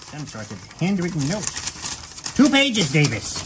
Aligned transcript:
Some 0.00 0.26
sort 0.26 0.50
of 0.50 0.72
handwritten 0.80 1.28
note. 1.28 1.46
Two 2.34 2.48
pages, 2.48 2.92
Davis. 2.92 3.42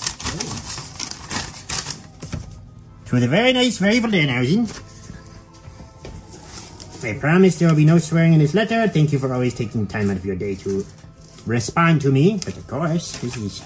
To 3.07 3.21
the 3.21 3.29
very 3.29 3.53
nice, 3.53 3.79
very 3.79 4.01
Danhausen. 4.01 4.67
I 7.05 7.19
promise 7.19 7.59
there 7.59 7.69
will 7.69 7.77
be 7.77 7.85
no 7.85 7.99
swearing 7.99 8.33
in 8.33 8.41
this 8.41 8.55
letter. 8.55 8.89
Thank 8.89 9.13
you 9.13 9.19
for 9.19 9.33
always 9.33 9.55
taking 9.55 9.87
time 9.87 10.11
out 10.11 10.17
of 10.17 10.25
your 10.25 10.35
day 10.35 10.57
to 10.57 10.85
respond 11.47 12.01
to 12.03 12.11
me. 12.11 12.41
But 12.45 12.57
of 12.57 12.67
course, 12.67 13.19
this 13.19 13.37
is 13.37 13.63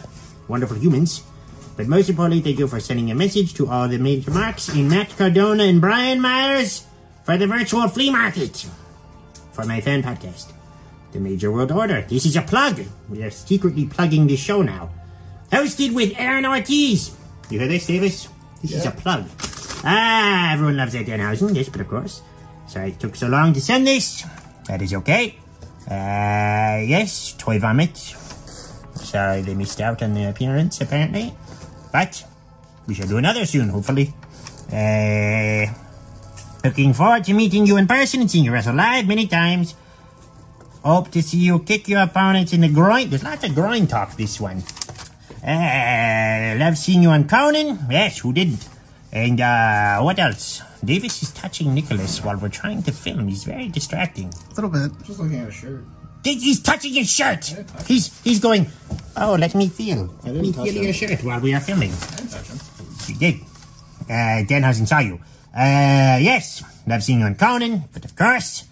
wonderful 0.46 0.76
humans. 0.76 1.22
But 1.76 1.88
most 1.88 2.10
importantly, 2.10 2.42
thank 2.42 2.58
you 2.58 2.68
for 2.68 2.80
sending 2.80 3.10
a 3.10 3.14
message 3.14 3.54
to 3.54 3.68
all 3.68 3.88
the 3.88 3.96
major 3.96 4.30
marks 4.30 4.68
in 4.68 4.88
Matt 4.88 5.16
Cardona 5.16 5.64
and 5.64 5.80
Brian 5.80 6.20
Myers 6.20 6.84
for 7.24 7.38
the 7.38 7.46
virtual 7.46 7.88
flea 7.88 8.10
market 8.10 8.66
for 9.52 9.64
my 9.64 9.80
fan 9.80 10.02
podcast, 10.02 10.52
The 11.12 11.20
Major 11.20 11.50
World 11.50 11.72
Order. 11.72 12.02
This 12.08 12.24
is 12.26 12.36
a 12.36 12.42
plug. 12.42 12.80
We 13.08 13.22
are 13.22 13.30
secretly 13.30 13.86
plugging 13.86 14.26
this 14.26 14.40
show 14.40 14.62
now. 14.62 14.90
Hosted 15.50 15.94
with 15.94 16.12
Aaron 16.16 16.46
Ortiz. 16.46 17.16
You 17.50 17.58
hear 17.58 17.68
this, 17.68 17.86
Davis? 17.86 18.28
This 18.62 18.72
is 18.72 18.86
a 18.86 18.92
plug. 18.92 19.26
Ah, 19.84 20.52
everyone 20.52 20.76
loves 20.76 20.92
that 20.92 21.06
Danhausen. 21.06 21.54
Yes, 21.54 21.68
but 21.68 21.80
of 21.80 21.88
course. 21.88 22.22
Sorry 22.68 22.90
it 22.90 23.00
took 23.00 23.16
so 23.16 23.26
long 23.26 23.52
to 23.54 23.60
send 23.60 23.86
this. 23.86 24.24
That 24.68 24.82
is 24.82 24.94
okay. 24.94 25.34
Uh, 25.90 26.86
yes, 26.86 27.34
Toy 27.36 27.58
Vomit. 27.58 27.96
Sorry 28.94 29.40
they 29.42 29.54
missed 29.54 29.80
out 29.80 30.02
on 30.02 30.14
the 30.14 30.28
appearance, 30.28 30.80
apparently. 30.80 31.34
But 31.92 32.22
we 32.86 32.94
shall 32.94 33.08
do 33.08 33.16
another 33.16 33.46
soon, 33.46 33.70
hopefully. 33.70 34.14
Uh, 34.70 35.66
looking 36.62 36.92
forward 36.92 37.24
to 37.24 37.32
meeting 37.32 37.66
you 37.66 37.76
in 37.76 37.88
person 37.88 38.20
and 38.20 38.30
seeing 38.30 38.44
you 38.44 38.52
wrestle 38.52 38.76
live 38.76 39.08
many 39.08 39.26
times. 39.26 39.74
Hope 40.82 41.10
to 41.10 41.22
see 41.22 41.38
you 41.38 41.58
kick 41.60 41.88
your 41.88 42.00
opponents 42.02 42.52
in 42.52 42.62
the 42.62 42.68
groin. 42.68 43.10
There's 43.10 43.22
lots 43.24 43.44
of 43.44 43.54
groin 43.54 43.86
talk 43.86 44.16
this 44.16 44.40
one. 44.40 44.62
Uh, 45.44 46.56
love 46.58 46.76
seeing 46.78 47.02
you 47.02 47.10
on 47.10 47.28
Conan. 47.28 47.86
Yes, 47.90 48.18
who 48.18 48.32
didn't? 48.32 48.66
And 49.12 49.40
uh, 49.40 50.00
what 50.00 50.18
else? 50.18 50.62
Davis 50.84 51.22
is 51.22 51.32
touching 51.32 51.74
Nicholas 51.74 52.24
while 52.24 52.36
we're 52.38 52.48
trying 52.48 52.82
to 52.84 52.92
film. 52.92 53.28
He's 53.28 53.44
very 53.44 53.68
distracting. 53.68 54.32
A 54.50 54.54
little 54.54 54.70
bit. 54.70 54.90
Just 55.04 55.18
looking 55.20 55.38
at 55.40 55.48
a 55.48 55.52
shirt. 55.52 55.84
He's 56.24 56.60
touching 56.62 56.94
his 56.94 57.10
shirt. 57.10 57.44
He's 57.86 58.22
he's 58.22 58.40
going. 58.40 58.66
Oh, 59.16 59.36
let 59.38 59.54
me 59.54 59.68
feel. 59.68 60.06
Let 60.22 60.34
didn't 60.34 60.42
me 60.42 60.52
feel 60.52 60.74
him. 60.74 60.82
your 60.84 60.92
shirt 60.92 61.22
while 61.24 61.40
we 61.40 61.54
are 61.54 61.60
filming. 61.60 61.92
I 61.92 62.16
didn't 62.16 62.30
touch 62.30 62.46
him. 62.48 62.58
You 63.08 63.14
did. 63.16 63.40
Uh, 64.04 64.44
Danhausen 64.48 64.86
saw 64.86 64.98
you. 65.00 65.14
Uh, 65.54 66.20
yes, 66.20 66.62
love 66.86 67.02
seeing 67.02 67.20
you 67.20 67.26
on 67.26 67.34
Conan, 67.34 67.84
but 67.92 68.04
of 68.04 68.14
course, 68.14 68.64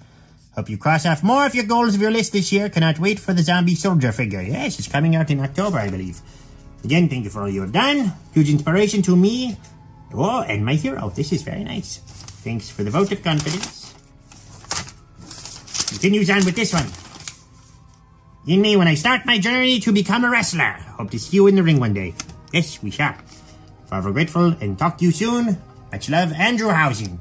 hope 0.59 0.69
you 0.69 0.77
cross 0.77 1.07
off 1.07 1.23
more 1.23 1.47
of 1.47 1.55
your 1.55 1.65
goals 1.65 1.95
of 1.95 2.01
your 2.01 2.11
list 2.11 2.33
this 2.33 2.51
year. 2.51 2.69
Cannot 2.69 2.99
wait 2.99 3.21
for 3.21 3.33
the 3.33 3.43
zombie 3.43 3.77
soldier 3.77 4.11
figure. 4.11 4.43
Yes, 4.43 4.79
it's 4.81 4.89
coming 4.89 5.15
out 5.15 5.31
in 5.31 5.39
October, 5.39 5.79
I 5.79 5.89
believe. 5.89 6.21
Again, 6.83 7.09
thank 7.09 7.23
you 7.23 7.31
for 7.31 7.43
all 7.43 7.49
you 7.49 7.61
have 7.61 7.71
done. 7.71 8.13
Huge 8.35 8.51
inspiration 8.51 9.01
to 9.03 9.15
me. 9.15 9.57
Oh, 10.13 10.43
and 10.43 10.65
my 10.65 10.75
hero. 10.75 11.11
This 11.11 11.33
is 11.33 11.43
very 11.43 11.63
nice. 11.63 11.99
Thanks 12.43 12.69
for 12.71 12.83
the 12.83 12.91
vote 12.91 13.13
of 13.13 13.23
confidence. 13.23 13.95
Continues 15.89 16.29
on 16.29 16.45
with 16.45 16.57
this 16.57 16.73
one. 16.75 16.91
In 18.53 18.61
me 18.61 18.77
when 18.77 18.89
I 18.89 18.95
start 18.95 19.27
my 19.27 19.39
journey 19.39 19.79
to 19.81 19.93
become 19.93 20.25
a 20.25 20.31
wrestler. 20.31 20.73
Hope 20.99 21.13
to 21.13 21.21
see 21.21 21.37
you 21.37 21.47
in 21.47 21.55
the 21.55 21.63
ring 21.63 21.79
one 21.79 21.95
day. 21.95 22.15
Yes, 22.53 22.83
we 22.83 22.91
shall. 22.91 23.15
Forever 23.87 24.11
grateful 24.11 24.57
and 24.61 24.77
talk 24.77 24.99
to 24.99 25.05
you 25.05 25.13
soon. 25.13 25.59
Much 25.93 26.11
love, 26.11 26.33
Andrew 26.33 26.71
Housen. 26.71 27.21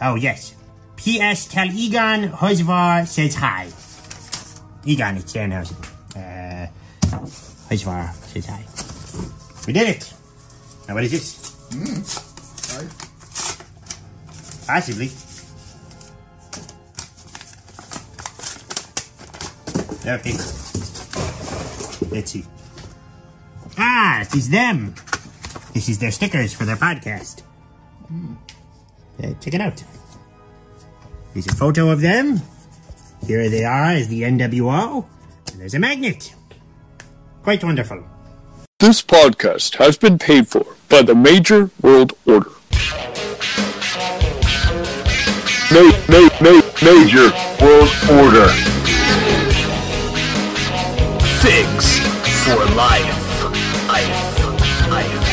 Oh, 0.00 0.14
yes. 0.14 0.54
P.S. 1.04 1.46
Tell 1.48 1.68
Egon 1.68 2.30
Hosvar 2.30 3.06
says 3.06 3.34
hi. 3.34 3.66
Egon, 4.86 5.18
it's 5.18 5.34
Danhausen. 5.34 5.76
Uh, 6.16 6.66
Hosvar 7.68 8.14
says 8.32 8.46
hi. 8.46 8.64
We 9.66 9.74
did 9.74 9.96
it. 9.96 10.14
Now, 10.88 10.94
what 10.94 11.04
is 11.04 11.10
this? 11.10 11.34
Sorry. 12.56 12.88
Possibly. 14.66 15.10
Okay. 20.06 20.32
Let's 22.10 22.30
see. 22.30 22.46
Ah, 23.76 24.22
it 24.22 24.34
is 24.34 24.48
them. 24.48 24.94
This 25.74 25.90
is 25.90 25.98
their 25.98 26.12
stickers 26.12 26.54
for 26.54 26.64
their 26.64 26.76
podcast. 26.76 27.42
Uh, 29.22 29.34
check 29.38 29.52
it 29.52 29.60
out. 29.60 29.84
There's 31.34 31.48
a 31.48 31.54
photo 31.56 31.90
of 31.90 32.00
them. 32.00 32.40
Here 33.26 33.48
they 33.48 33.64
are 33.64 33.90
as 33.90 34.06
the 34.06 34.22
NWO. 34.22 35.04
And 35.50 35.60
there's 35.60 35.74
a 35.74 35.80
magnet. 35.80 36.32
Quite 37.42 37.64
wonderful. 37.64 38.04
This 38.78 39.02
podcast 39.02 39.76
has 39.76 39.96
been 39.98 40.18
paid 40.18 40.46
for 40.46 40.64
by 40.88 41.02
the 41.02 41.14
Major 41.14 41.70
World 41.82 42.12
Order. 42.26 42.50
Ma- 45.72 45.90
ma- 46.08 46.30
ma- 46.40 46.62
major 46.82 47.30
World 47.60 47.90
Order. 48.14 48.48
Figs 51.42 51.98
for 52.44 52.62
life. 52.76 53.42
Life. 53.88 54.88
Life. 54.88 55.24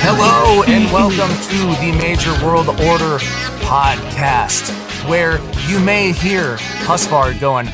Hello 0.00 0.62
and 0.66 0.90
welcome 0.90 1.28
to 1.50 1.80
the 1.84 1.92
Major 1.98 2.32
World 2.44 2.68
Order 2.68 3.18
podcast, 3.68 4.70
where 5.06 5.40
you 5.68 5.80
may 5.80 6.12
hear 6.12 6.56
Husvar 6.86 7.38
going, 7.40 7.66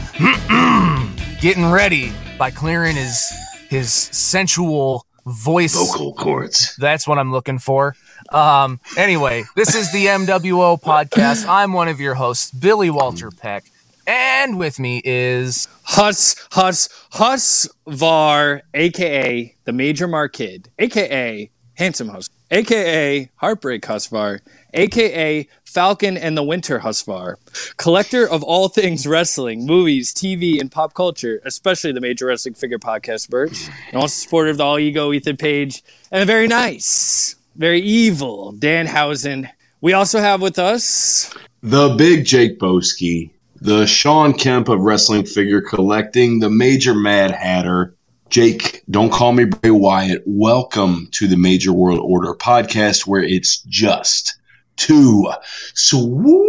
getting 1.40 1.70
ready 1.70 2.12
by 2.38 2.50
clearing 2.50 2.96
his 2.96 3.30
his 3.68 3.92
sensual 3.92 5.06
voice. 5.26 5.74
Vocal 5.74 6.14
cords. 6.14 6.74
That's 6.76 7.06
what 7.06 7.18
I'm 7.18 7.32
looking 7.32 7.58
for. 7.58 7.94
Um, 8.32 8.80
anyway, 8.96 9.44
this 9.56 9.74
is 9.74 9.92
the 9.92 10.06
MWO 10.06 10.80
podcast. 10.80 11.46
I'm 11.48 11.72
one 11.72 11.88
of 11.88 12.00
your 12.00 12.14
hosts, 12.14 12.50
Billy 12.50 12.90
Walter 12.90 13.30
Peck, 13.30 13.64
and 14.06 14.58
with 14.58 14.78
me 14.78 15.02
is 15.04 15.68
Hus 15.84 16.34
Hus 16.52 16.88
Husvar, 17.12 18.62
aka 18.74 19.54
the 19.64 19.72
Major 19.72 20.08
Markid, 20.08 20.68
aka 20.78 21.50
Handsome 21.74 22.08
Hus, 22.08 22.28
aka 22.50 23.30
Heartbreak 23.36 23.82
Husvar, 23.82 24.40
aka 24.74 25.46
Falcon 25.68 26.16
and 26.16 26.34
the 26.34 26.42
Winter 26.42 26.78
Husvar, 26.80 27.34
collector 27.76 28.26
of 28.26 28.42
all 28.42 28.68
things 28.68 29.06
wrestling, 29.06 29.66
movies, 29.66 30.14
TV, 30.14 30.58
and 30.58 30.72
pop 30.72 30.94
culture, 30.94 31.42
especially 31.44 31.92
the 31.92 32.00
Major 32.00 32.24
Wrestling 32.24 32.54
Figure 32.54 32.78
Podcast 32.78 33.30
merch, 33.30 33.68
and 33.88 34.00
also 34.00 34.08
supporter 34.24 34.48
of 34.48 34.56
the 34.56 34.64
All 34.64 34.78
Ego 34.78 35.12
Ethan 35.12 35.36
Page, 35.36 35.82
and 36.10 36.22
a 36.22 36.24
very 36.24 36.48
nice, 36.48 37.36
very 37.54 37.80
evil 37.82 38.54
Danhausen. 38.54 39.50
We 39.82 39.92
also 39.92 40.20
have 40.20 40.40
with 40.40 40.58
us 40.58 41.34
The 41.62 41.94
big 41.98 42.24
Jake 42.24 42.58
Boski, 42.58 43.30
the 43.60 43.86
Shawn 43.86 44.32
Kemp 44.32 44.70
of 44.70 44.80
wrestling 44.80 45.26
figure 45.26 45.60
collecting, 45.60 46.40
the 46.40 46.50
major 46.50 46.94
Mad 46.94 47.30
Hatter. 47.30 47.94
Jake, 48.30 48.82
don't 48.90 49.12
call 49.12 49.32
me 49.32 49.44
Bray 49.44 49.70
Wyatt. 49.70 50.22
Welcome 50.24 51.08
to 51.12 51.26
the 51.28 51.36
Major 51.36 51.74
World 51.74 52.00
Order 52.02 52.32
podcast 52.32 53.06
where 53.06 53.22
it's 53.22 53.58
just 53.62 54.37
too 54.78 55.30
sweet. 55.74 56.48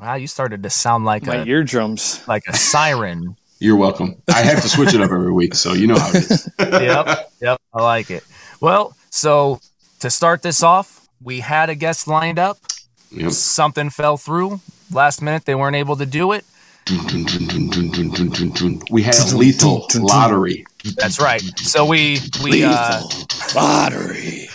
wow, 0.00 0.14
you 0.14 0.26
started 0.26 0.62
to 0.62 0.70
sound 0.70 1.04
like 1.04 1.26
my 1.26 1.36
a 1.36 1.44
eardrums. 1.44 2.26
like 2.26 2.44
a 2.48 2.56
siren. 2.56 3.36
You're 3.60 3.76
welcome. 3.76 4.22
I 4.28 4.42
have 4.42 4.62
to 4.62 4.68
switch 4.68 4.94
it 4.94 5.00
up 5.00 5.10
every 5.10 5.32
week, 5.32 5.56
so 5.56 5.72
you 5.72 5.88
know 5.88 5.98
how 5.98 6.10
it 6.10 6.30
is. 6.30 6.48
yep, 6.60 7.28
yep, 7.42 7.60
I 7.74 7.82
like 7.82 8.08
it. 8.08 8.22
Well, 8.60 8.96
so 9.10 9.60
to 9.98 10.10
start 10.10 10.42
this 10.42 10.62
off, 10.62 11.08
we 11.20 11.40
had 11.40 11.68
a 11.68 11.74
guest 11.74 12.06
lined 12.06 12.38
up. 12.38 12.58
Yep. 13.10 13.32
Something 13.32 13.90
fell 13.90 14.16
through 14.16 14.60
last 14.92 15.20
minute; 15.22 15.44
they 15.44 15.56
weren't 15.56 15.74
able 15.74 15.96
to 15.96 16.06
do 16.06 16.30
it. 16.32 16.44
We 18.90 19.02
had 19.02 19.32
lethal 19.34 19.86
lottery. 19.96 20.66
That's 20.96 21.20
right. 21.20 21.40
So 21.58 21.84
we 21.84 22.18
we 22.42 22.64
uh, 22.64 23.02
Lottery. 23.54 24.48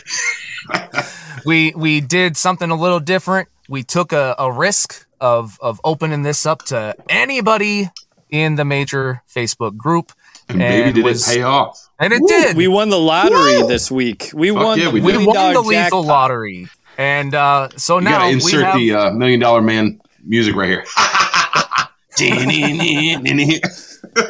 we 1.46 1.74
we 1.76 2.02
did 2.02 2.36
something 2.38 2.70
a 2.72 2.76
little 2.76 3.00
different. 3.00 3.50
We 3.70 3.84
took 3.84 4.12
a, 4.14 4.36
a 4.40 4.52
risk 4.52 5.06
of 5.22 5.58
of 5.62 5.80
opening 5.84 6.24
this 6.24 6.46
up 6.46 6.64
to 6.66 6.96
anybody 7.10 7.90
in 8.30 8.56
the 8.56 8.66
major 8.66 9.22
Facebook 9.34 9.78
group, 9.78 10.12
And 10.50 10.58
baby, 10.60 10.84
And 10.84 10.96
did 10.96 11.04
was- 11.04 11.28
it 11.30 11.36
pay 11.36 11.42
off. 11.44 11.88
and 12.00 12.14
it 12.14 12.22
did. 12.28 12.58
We 12.58 12.68
won 12.68 12.90
the 12.90 13.00
lottery 13.00 13.62
this 13.68 13.92
week. 13.92 14.32
We 14.34 14.50
won 14.52 14.80
yeah, 14.80 14.86
the 14.86 14.92
we 14.92 15.02
we 15.02 15.26
won 15.26 15.54
the 15.54 15.62
lethal 15.62 15.72
jackpot. 15.72 16.06
lottery, 16.06 16.68
and 16.98 17.36
uh, 17.36 17.70
so 17.78 17.98
You 18.00 18.06
now 18.06 18.12
gotta 18.20 18.28
we 18.30 18.34
insert 18.34 18.64
have, 18.64 18.76
the 18.76 18.94
uh, 18.94 19.12
Million 19.12 19.40
Dollar 19.40 19.62
Man 19.62 20.02
music 20.26 20.56
right 20.56 20.70
here. 20.70 20.86
All 24.18 24.24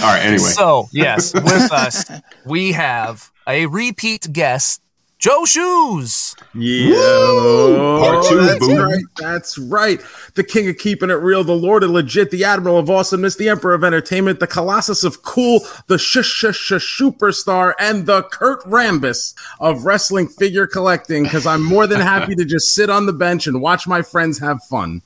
right. 0.00 0.20
Anyway, 0.22 0.38
So, 0.38 0.88
yes, 0.92 1.32
with 1.34 1.72
us, 1.72 2.04
we 2.44 2.72
have 2.72 3.30
a 3.46 3.66
repeat 3.66 4.32
guest, 4.32 4.80
Joe 5.18 5.44
Shoes. 5.44 6.27
Yeah. 6.54 7.98
Part 8.00 8.24
two, 8.26 8.40
that's 8.40 8.66
boom. 8.66 8.78
right. 8.78 9.04
That's 9.16 9.58
right. 9.58 10.00
The 10.34 10.44
king 10.44 10.68
of 10.68 10.78
keeping 10.78 11.10
it 11.10 11.14
real, 11.14 11.44
the 11.44 11.54
lord 11.54 11.82
of 11.82 11.90
legit, 11.90 12.30
the 12.30 12.44
admiral 12.44 12.78
of 12.78 12.90
awesomeness, 12.90 13.36
the 13.36 13.48
emperor 13.48 13.74
of 13.74 13.84
entertainment, 13.84 14.40
the 14.40 14.46
colossus 14.46 15.04
of 15.04 15.22
cool, 15.22 15.60
the 15.86 15.98
sh 15.98 16.18
sh 16.22 16.46
sh 16.52 17.00
superstar, 17.00 17.74
and 17.78 18.06
the 18.06 18.22
Kurt 18.24 18.62
Rambis 18.64 19.34
of 19.60 19.84
wrestling 19.84 20.28
figure 20.28 20.66
collecting. 20.66 21.24
Because 21.24 21.46
I'm 21.46 21.62
more 21.62 21.86
than 21.86 22.00
happy 22.00 22.34
to 22.34 22.44
just 22.44 22.74
sit 22.74 22.90
on 22.90 23.06
the 23.06 23.12
bench 23.12 23.46
and 23.46 23.60
watch 23.60 23.86
my 23.86 24.02
friends 24.02 24.38
have 24.38 24.62
fun. 24.64 25.02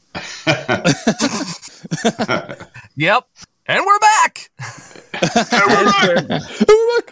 Yep. 2.96 3.24
And 3.74 3.86
we're 3.86 3.98
back. 4.00 4.50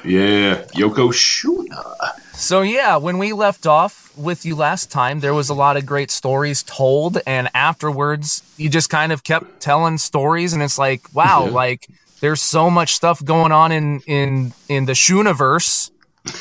Yeah, 0.04 0.62
Yoko 0.74 1.10
Shuna. 1.12 2.12
So 2.34 2.60
yeah, 2.62 2.96
when 2.96 3.16
we 3.18 3.32
left 3.32 3.66
off 3.66 4.12
with 4.16 4.44
you 4.44 4.56
last 4.56 4.90
time, 4.90 5.20
there 5.20 5.32
was 5.32 5.48
a 5.48 5.54
lot 5.54 5.76
of 5.78 5.86
great 5.86 6.10
stories 6.10 6.62
told, 6.62 7.18
and 7.26 7.48
afterwards, 7.54 8.42
you 8.58 8.68
just 8.68 8.90
kind 8.90 9.12
of 9.12 9.24
kept 9.24 9.60
telling 9.60 9.96
stories, 9.98 10.52
and 10.52 10.62
it's 10.62 10.78
like, 10.78 11.02
wow, 11.14 11.44
Yeah. 11.46 11.50
like 11.52 11.86
there's 12.20 12.42
so 12.42 12.68
much 12.70 12.94
stuff 12.94 13.24
going 13.24 13.52
on 13.52 13.72
in 13.72 14.00
in 14.06 14.52
in 14.68 14.84
the 14.86 14.92
Shuniverse, 14.92 15.90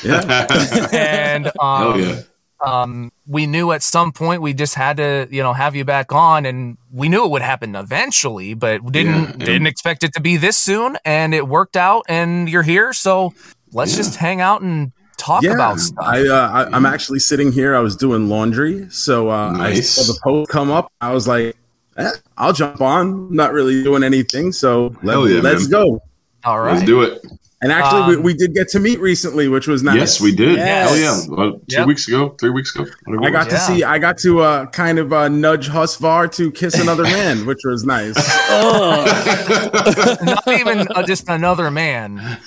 Yeah. 0.04 0.48
and 0.92 1.48
um, 1.60 1.94
Hell 1.94 2.00
yeah. 2.00 2.22
Um, 2.66 3.12
we 3.28 3.46
knew 3.48 3.72
at 3.72 3.84
some 3.84 4.12
point 4.12 4.42
we 4.42 4.54
just 4.54 4.76
had 4.76 4.98
to, 4.98 5.28
you 5.32 5.42
know, 5.44 5.54
have 5.54 5.76
you 5.76 5.86
back 5.86 6.12
on, 6.12 6.46
and 6.46 6.78
we 6.92 7.10
knew 7.10 7.24
it 7.26 7.32
would 7.32 7.42
happen 7.42 7.76
eventually, 7.76 8.54
but 8.54 8.86
didn't 8.92 9.40
Yeah, 9.40 9.46
didn't 9.46 9.68
expect 9.68 10.04
it 10.04 10.14
to 10.14 10.22
be 10.22 10.38
this 10.38 10.58
soon, 10.58 10.98
and 11.06 11.34
it 11.34 11.48
worked 11.48 11.78
out, 11.78 12.06
and 12.10 12.50
you're 12.50 12.64
here, 12.64 12.94
so 12.94 13.34
let's 13.72 13.96
just 13.96 14.16
hang 14.16 14.42
out 14.42 14.62
and 14.62 14.92
talk 15.18 15.44
yeah, 15.44 15.54
about 15.54 15.80
stuff. 15.80 16.06
I, 16.06 16.28
uh, 16.28 16.50
I 16.50 16.76
I'm 16.76 16.86
actually 16.86 17.20
sitting 17.20 17.52
here. 17.52 17.76
I 17.76 17.80
was 17.80 17.96
doing 17.96 18.30
laundry, 18.30 18.90
so 18.90 19.30
uh, 19.30 19.52
I 19.58 19.74
Nice. 19.74 19.92
saw 19.92 20.04
the 20.14 20.20
post 20.24 20.50
come 20.52 20.72
up. 20.72 20.92
I 21.02 21.14
was 21.14 21.28
like, 21.28 21.56
eh, 21.98 22.12
I'll 22.38 22.54
jump 22.54 22.82
on. 22.82 23.34
Not 23.34 23.54
really 23.54 23.84
doing 23.84 24.04
anything, 24.04 24.52
so 24.52 24.96
let, 25.04 25.18
yeah, 25.30 25.42
let's 25.42 25.64
man. 25.64 25.72
go. 25.72 26.02
All 26.46 26.60
right, 26.62 26.74
Let's 26.74 26.86
do 26.86 27.02
it. 27.02 27.22
And 27.62 27.74
actually, 27.74 28.02
Um, 28.04 28.08
we, 28.10 28.16
we 28.18 28.34
did 28.36 28.54
get 28.54 28.70
to 28.70 28.80
meet 28.80 29.02
recently, 29.02 29.50
which 29.50 29.68
was 29.68 29.84
nice. 29.84 29.96
Yes, 29.98 30.22
we 30.22 30.34
did. 30.34 30.56
Yes. 30.56 30.90
Hell 30.90 30.98
yeah. 30.98 31.36
Well, 31.36 31.52
two 31.68 31.76
Yep. 31.76 31.88
weeks 31.88 32.08
ago, 32.08 32.30
three 32.40 32.52
weeks 32.52 32.74
ago. 32.74 32.86
I 33.22 33.30
got 33.32 33.46
was. 33.46 33.48
to 33.48 33.54
Yeah. 33.56 33.68
see. 33.78 33.84
I 33.84 34.00
got 34.00 34.18
to 34.20 34.40
uh, 34.40 34.66
kind 34.68 34.98
of 34.98 35.12
uh, 35.12 35.28
nudge 35.28 35.68
Husvar 35.68 36.32
to 36.38 36.52
kiss 36.52 36.76
another 36.80 37.04
man, 37.04 37.46
which 37.46 37.60
was 37.66 37.84
nice. 37.84 38.16
Not 38.50 40.48
even 40.48 40.88
uh, 40.96 41.04
just 41.06 41.28
another 41.28 41.70
man. 41.72 42.40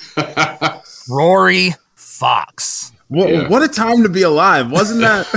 Rory 1.09 1.73
Fox. 1.95 2.91
What, 3.07 3.29
Yeah. 3.29 3.47
what 3.49 3.61
a 3.61 3.67
time 3.67 4.03
to 4.03 4.09
be 4.09 4.23
alive, 4.23 4.71
wasn't 4.71 5.01
that? 5.01 5.27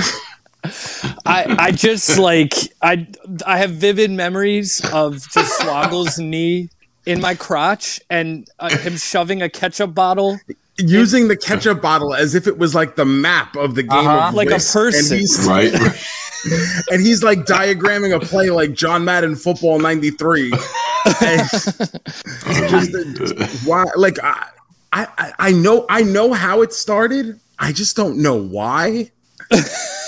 I, 1.27 1.55
I 1.59 1.71
just 1.71 2.19
like 2.19 2.53
I 2.83 3.07
I 3.47 3.59
have 3.59 3.71
vivid 3.73 4.11
memories 4.11 4.81
of 4.93 5.29
just 5.31 5.61
Swoggle's 5.61 6.19
knee 6.19 6.71
in 7.07 7.21
my 7.21 7.35
crotch 7.35 8.01
and 8.11 8.47
uh, 8.59 8.69
him 8.77 8.97
shoving 8.97 9.41
a 9.43 9.49
ketchup 9.49 9.95
bottle 9.95 10.39
Using 10.79 11.29
the 11.29 11.37
ketchup 11.39 11.81
bottle 11.81 12.13
as 12.13 12.35
if 12.35 12.47
it 12.47 12.59
was 12.59 12.75
like 12.75 12.97
the 12.97 13.07
map 13.07 13.57
of 13.57 13.75
the 13.77 13.83
game, 13.83 13.99
Uh-huh. 13.99 14.29
of 14.29 14.35
Like 14.35 14.49
a 14.51 14.59
person. 14.59 15.15
and 15.15 15.21
he's 15.21 15.47
right. 15.49 15.73
and 16.91 17.01
he's 17.01 17.23
like 17.23 17.41
diagramming 17.47 18.15
a 18.15 18.21
play 18.21 18.51
like 18.51 18.75
John 18.75 19.03
Madden 19.05 19.37
Football 19.37 19.79
'93. 19.79 20.53
And 21.23 21.49
just 23.17 23.67
why? 23.67 23.85
Like 23.97 24.19
I, 24.23 24.49
I, 24.93 25.33
I 25.39 25.53
know, 25.53 25.87
I 25.89 26.03
know 26.03 26.33
how 26.35 26.61
it 26.63 26.73
started. 26.75 27.39
I 27.59 27.73
just 27.73 27.97
don't 27.97 28.19
know 28.21 28.35
why. 28.35 29.11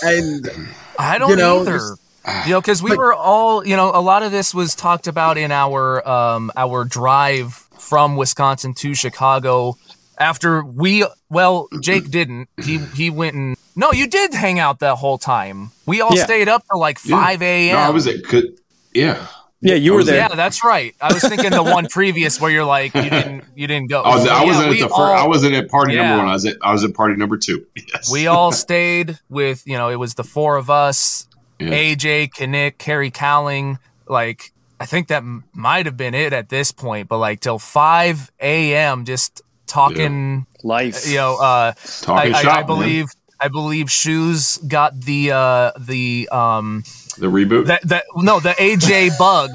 And 0.02 0.50
I 0.98 1.16
don't 1.18 1.30
You 1.30 1.36
know, 1.36 1.60
either. 1.62 1.78
just- 1.78 2.02
you 2.46 2.52
know, 2.52 2.60
because 2.60 2.82
we 2.82 2.90
like- 2.90 2.98
were 2.98 3.14
all, 3.14 3.66
you 3.66 3.76
know, 3.76 3.90
a 3.94 4.00
lot 4.00 4.22
of 4.22 4.32
this 4.32 4.54
was 4.54 4.74
talked 4.74 5.06
about 5.06 5.38
in 5.38 5.50
our 5.52 6.06
um 6.08 6.50
our 6.56 6.84
drive 6.84 7.54
from 7.78 8.16
Wisconsin 8.16 8.74
to 8.74 8.94
Chicago. 8.94 9.76
After 10.20 10.64
we, 10.64 11.06
well, 11.30 11.68
Jake 11.80 12.10
didn't. 12.18 12.48
He 12.62 12.78
he 12.78 13.08
went 13.10 13.36
and 13.36 13.56
no, 13.76 13.92
you 13.92 14.08
did 14.08 14.34
hang 14.34 14.58
out 14.58 14.80
that 14.80 14.96
whole 14.96 15.18
time. 15.18 15.70
We 15.86 16.00
all 16.00 16.14
Yeah. 16.16 16.24
stayed 16.24 16.48
up 16.48 16.64
till 16.68 16.80
like 16.80 16.98
five 16.98 17.40
a.m. 17.42 17.74
No, 17.76 17.80
I 17.80 17.90
was 17.90 18.06
at. 18.08 18.24
Could, 18.24 18.58
yeah. 18.92 19.24
yeah 19.60 19.74
you 19.76 19.92
were 19.94 20.02
there 20.02 20.16
Yeah, 20.16 20.28
that's 20.34 20.64
right. 20.64 20.92
I 21.00 21.12
was 21.12 21.22
thinking 21.22 21.50
the 21.50 21.62
one 21.62 21.86
previous 21.86 22.40
where 22.40 22.50
you're 22.50 22.64
like 22.64 22.92
you 22.96 23.08
didn't 23.08 23.44
you 23.54 23.68
didn't 23.68 23.90
go. 23.90 24.02
I, 24.02 24.16
was, 24.16 24.26
I 24.26 24.40
Yeah, 24.42 24.46
wasn't 24.46 24.66
at 24.66 24.72
the 24.80 24.88
first. 24.88 24.92
I 25.22 25.26
wasn't 25.28 25.54
at 25.54 25.68
party 25.70 25.94
Yeah. 25.94 26.02
number 26.08 26.22
one. 26.24 26.28
I 26.30 26.32
was 26.32 26.46
at. 26.46 26.56
I 26.62 26.72
was 26.72 26.82
at 26.82 26.94
party 26.94 27.14
number 27.14 27.36
two. 27.36 27.64
Yes. 27.94 28.10
we 28.10 28.26
all 28.26 28.50
stayed 28.50 29.20
with 29.28 29.62
you 29.66 29.78
know 29.78 29.88
it 29.88 29.96
was 30.00 30.14
the 30.14 30.24
four 30.24 30.56
of 30.56 30.68
us 30.68 31.27
Yeah. 31.58 31.70
aj 31.96 32.30
Kinnick, 32.32 32.78
Kerry 32.78 33.10
cowling 33.10 33.78
like 34.06 34.52
i 34.80 34.86
think 34.86 35.08
that 35.08 35.18
m- 35.24 35.44
might 35.52 35.86
have 35.86 35.96
been 35.96 36.14
it 36.14 36.32
at 36.32 36.48
this 36.48 36.70
point 36.72 37.08
but 37.08 37.18
like 37.18 37.40
till 37.40 37.58
5 37.58 38.30
a.m 38.40 39.04
just 39.04 39.42
talking 39.66 40.46
life 40.62 41.06
you 41.08 41.16
know 41.16 41.36
uh 41.36 41.72
Talking 42.02 42.34
I, 42.34 42.38
I, 42.38 42.42
shop, 42.42 42.52
I 42.52 42.58
man. 42.60 42.66
believe 42.66 43.06
i 43.40 43.48
believe 43.48 43.90
shoes 43.90 44.58
got 44.58 44.98
the 45.00 45.32
uh 45.32 45.72
the 45.78 46.28
um 46.32 46.84
the 47.18 47.26
reboot. 47.26 47.66
that 47.66 47.82
that 47.88 48.04
no 48.16 48.38
the 48.40 48.50
aj 48.50 49.18
bug 49.18 49.50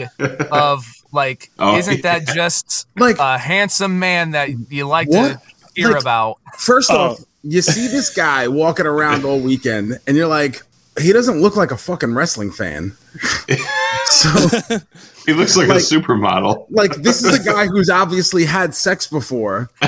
of 0.52 0.86
like 1.14 1.50
Oh, 1.60 1.78
isn't 1.78 2.02
that 2.04 2.26
just 2.28 2.88
like, 2.98 3.18
a 3.20 3.38
handsome 3.38 4.00
man 4.00 4.32
that 4.32 4.50
you 4.72 4.88
like 4.88 5.08
What? 5.10 5.40
to 5.40 5.42
hear 5.76 5.92
Like- 5.92 6.02
about 6.02 6.38
first 6.58 6.90
Oh. 6.92 7.12
off, 7.16 7.20
you 7.44 7.62
see 7.62 7.88
this 7.88 8.10
guy 8.14 8.48
walking 8.48 8.86
around 8.86 9.24
all 9.26 9.40
weekend, 9.40 10.00
and 10.08 10.16
you're 10.18 10.28
like, 10.28 10.62
he 11.00 11.12
doesn't 11.14 11.42
look 11.42 11.56
like 11.56 11.72
a 11.72 11.78
fucking 11.78 12.14
wrestling 12.14 12.52
fan. 12.52 12.96
so, 14.06 14.30
he 15.26 15.34
looks 15.34 15.56
like, 15.58 15.68
like- 15.68 15.78
a 15.80 15.82
supermodel. 15.82 16.68
like, 16.70 16.92
this 16.98 17.24
is 17.24 17.40
a 17.40 17.44
guy 17.44 17.66
who's 17.68 17.90
obviously 17.90 18.46
had 18.46 18.74
sex 18.76 19.08
before. 19.08 19.70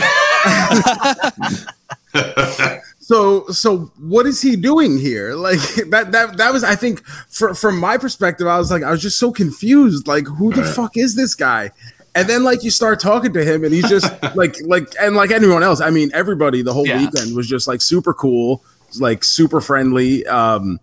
So 3.00 3.46
so 3.50 3.92
what 4.00 4.26
is 4.26 4.42
he 4.42 4.56
doing 4.56 4.98
here? 4.98 5.36
Like 5.36 5.60
that 5.92 6.12
that 6.14 6.38
that 6.38 6.52
was 6.52 6.64
I 6.64 6.74
think 6.76 7.06
for, 7.30 7.54
from 7.54 7.78
my 7.80 8.00
perspective 8.00 8.48
I 8.48 8.58
was 8.58 8.72
like 8.72 8.82
I 8.82 8.90
was 8.90 9.00
just 9.02 9.20
so 9.20 9.32
confused 9.32 10.08
like 10.08 10.26
who 10.26 10.52
the 10.52 10.64
fuck 10.64 10.98
is 10.98 11.16
this 11.16 11.36
guy? 11.36 11.70
And 12.16 12.28
then 12.28 12.44
like 12.44 12.64
you 12.64 12.72
start 12.72 13.00
talking 13.00 13.32
to 13.34 13.44
him 13.44 13.64
and 13.64 13.72
he's 13.72 13.88
just 13.88 14.12
like 14.36 14.56
like 14.66 14.88
and 15.00 15.16
like 15.16 15.30
anyone 15.30 15.62
else 15.62 15.82
I 15.82 15.92
mean 15.92 16.10
everybody 16.16 16.64
the 16.64 16.74
whole 16.74 16.88
Yeah. 16.88 16.98
weekend 16.98 17.36
was 17.36 17.48
just 17.48 17.68
like 17.68 17.82
super 17.84 18.12
cool 18.12 18.64
like 19.02 19.24
super 19.24 19.62
friendly 19.62 20.26
um 20.28 20.80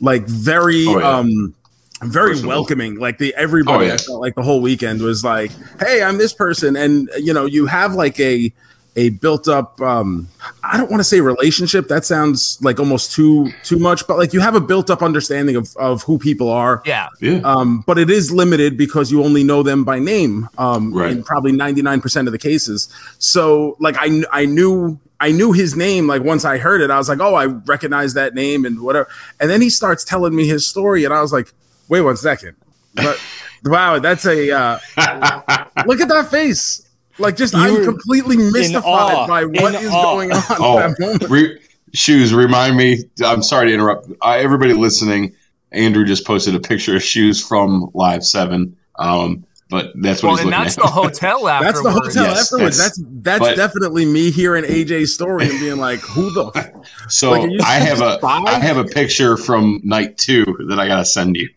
like 0.00 0.24
very 0.26 0.86
Oh, 0.86 0.98
yeah. 0.98 1.08
um 1.18 1.54
very 2.02 2.30
Personable. 2.30 2.48
welcoming 2.48 2.94
like 2.96 3.18
the 3.18 3.32
everybody 3.36 3.84
Oh, 3.84 3.88
yeah. 3.88 3.94
I 3.94 3.96
felt 3.98 4.20
like 4.20 4.34
the 4.34 4.42
whole 4.42 4.60
weekend 4.60 5.00
was 5.02 5.22
like 5.24 5.50
hey 5.80 6.02
I'm 6.02 6.18
this 6.18 6.32
person 6.32 6.76
and 6.76 7.08
you 7.18 7.32
know 7.32 7.46
you 7.46 7.66
have 7.66 7.94
like 7.94 8.18
a 8.18 8.52
a 8.94 9.08
built 9.08 9.48
up 9.48 9.80
um 9.80 10.28
i 10.62 10.76
don't 10.76 10.90
want 10.90 11.00
to 11.00 11.04
say 11.04 11.18
relationship 11.22 11.88
that 11.88 12.04
sounds 12.04 12.58
like 12.60 12.78
almost 12.78 13.10
too 13.10 13.50
too 13.64 13.78
much 13.78 14.06
but 14.06 14.18
like 14.18 14.34
you 14.34 14.40
have 14.40 14.54
a 14.54 14.60
built 14.60 14.90
up 14.90 15.00
understanding 15.02 15.56
of 15.56 15.74
of 15.78 16.02
who 16.02 16.18
people 16.18 16.50
are 16.50 16.82
yeah 16.84 17.08
Yeah. 17.18 17.40
um 17.42 17.82
but 17.86 17.96
it 17.96 18.10
is 18.10 18.30
limited 18.30 18.76
because 18.76 19.10
you 19.10 19.24
only 19.24 19.44
know 19.44 19.62
them 19.62 19.82
by 19.82 19.98
name 19.98 20.46
um 20.58 20.92
Right. 20.92 21.10
in 21.10 21.22
probably 21.24 21.52
99% 21.52 22.26
of 22.26 22.32
the 22.32 22.38
cases 22.38 22.90
so 23.18 23.78
like 23.80 23.96
i 23.98 24.22
i 24.30 24.44
knew 24.44 24.98
I 25.22 25.30
knew 25.32 25.52
his 25.52 25.76
name 25.76 26.06
like 26.06 26.22
once 26.22 26.44
I 26.44 26.58
heard 26.58 26.80
it 26.80 26.90
I 26.90 26.98
was 26.98 27.08
like 27.08 27.20
oh 27.20 27.34
I 27.34 27.46
recognize 27.46 28.14
that 28.14 28.34
name 28.34 28.64
and 28.64 28.80
whatever 28.80 29.08
and 29.40 29.48
then 29.48 29.60
he 29.62 29.70
starts 29.70 30.04
telling 30.04 30.34
me 30.34 30.46
his 30.46 30.66
story 30.66 31.04
and 31.04 31.14
I 31.14 31.20
was 31.22 31.32
like 31.32 31.52
wait 31.88 32.00
one 32.02 32.16
second 32.16 32.56
but 32.94 33.18
wow 33.64 33.98
that's 34.00 34.26
a 34.26 34.50
uh 34.50 34.78
look 35.86 36.00
at 36.00 36.08
that 36.08 36.28
face 36.30 36.88
like 37.18 37.36
just 37.36 37.54
You 37.54 37.60
I'm 37.60 37.84
completely 37.84 38.36
mystified 38.36 39.28
by 39.28 39.44
what 39.44 39.74
In 39.74 39.82
is 39.82 39.90
awe. 39.90 40.02
going 40.14 40.32
on 40.32 40.42
Oh, 40.58 40.76
that 40.78 41.26
re- 41.28 41.58
shoes. 41.94 42.32
Remind 42.32 42.76
me. 42.76 43.04
I'm 43.24 43.42
sorry 43.42 43.68
to 43.68 43.74
interrupt. 43.74 44.08
Uh, 44.22 44.30
everybody 44.32 44.72
listening, 44.72 45.34
Andrew 45.70 46.04
just 46.06 46.26
posted 46.26 46.54
a 46.54 46.60
picture 46.60 46.96
of 46.96 47.02
shoes 47.02 47.46
from 47.46 47.90
Live 47.92 48.24
Seven. 48.24 48.76
Um, 48.98 49.44
but 49.72 49.90
that's 50.00 50.22
what 50.22 50.28
well 50.28 50.36
he's 50.36 50.44
and 50.44 50.50
looking 50.50 50.64
that's 50.64 50.78
at. 50.78 50.84
the 50.84 50.90
hotel 50.90 51.42
That's 51.46 51.82
the 51.82 51.88
afterwards. 51.88 52.14
hotel 52.14 52.24
Yes, 52.34 52.52
afterwards. 52.52 52.78
that's- 52.78 52.98
That's 52.98 53.00
that's 53.22 53.38
but- 53.40 53.56
definitely 53.56 54.04
me 54.04 54.30
hearing 54.30 54.62
AJ's 54.64 55.12
story 55.12 55.48
and 55.50 55.58
being 55.58 55.78
like, 55.78 55.98
"Who 56.00 56.30
the? 56.32 56.50
F- 56.54 56.70
so 57.10 57.32
like, 57.32 57.50
I 57.64 57.74
have 57.80 58.00
a 58.00 58.18
five? 58.20 58.44
I 58.46 58.60
have 58.60 58.76
a 58.76 58.84
picture 58.84 59.36
from 59.36 59.80
night 59.82 60.16
two 60.18 60.44
that 60.68 60.78
I 60.78 60.86
gotta 60.86 61.04
send 61.04 61.36
you. 61.36 61.48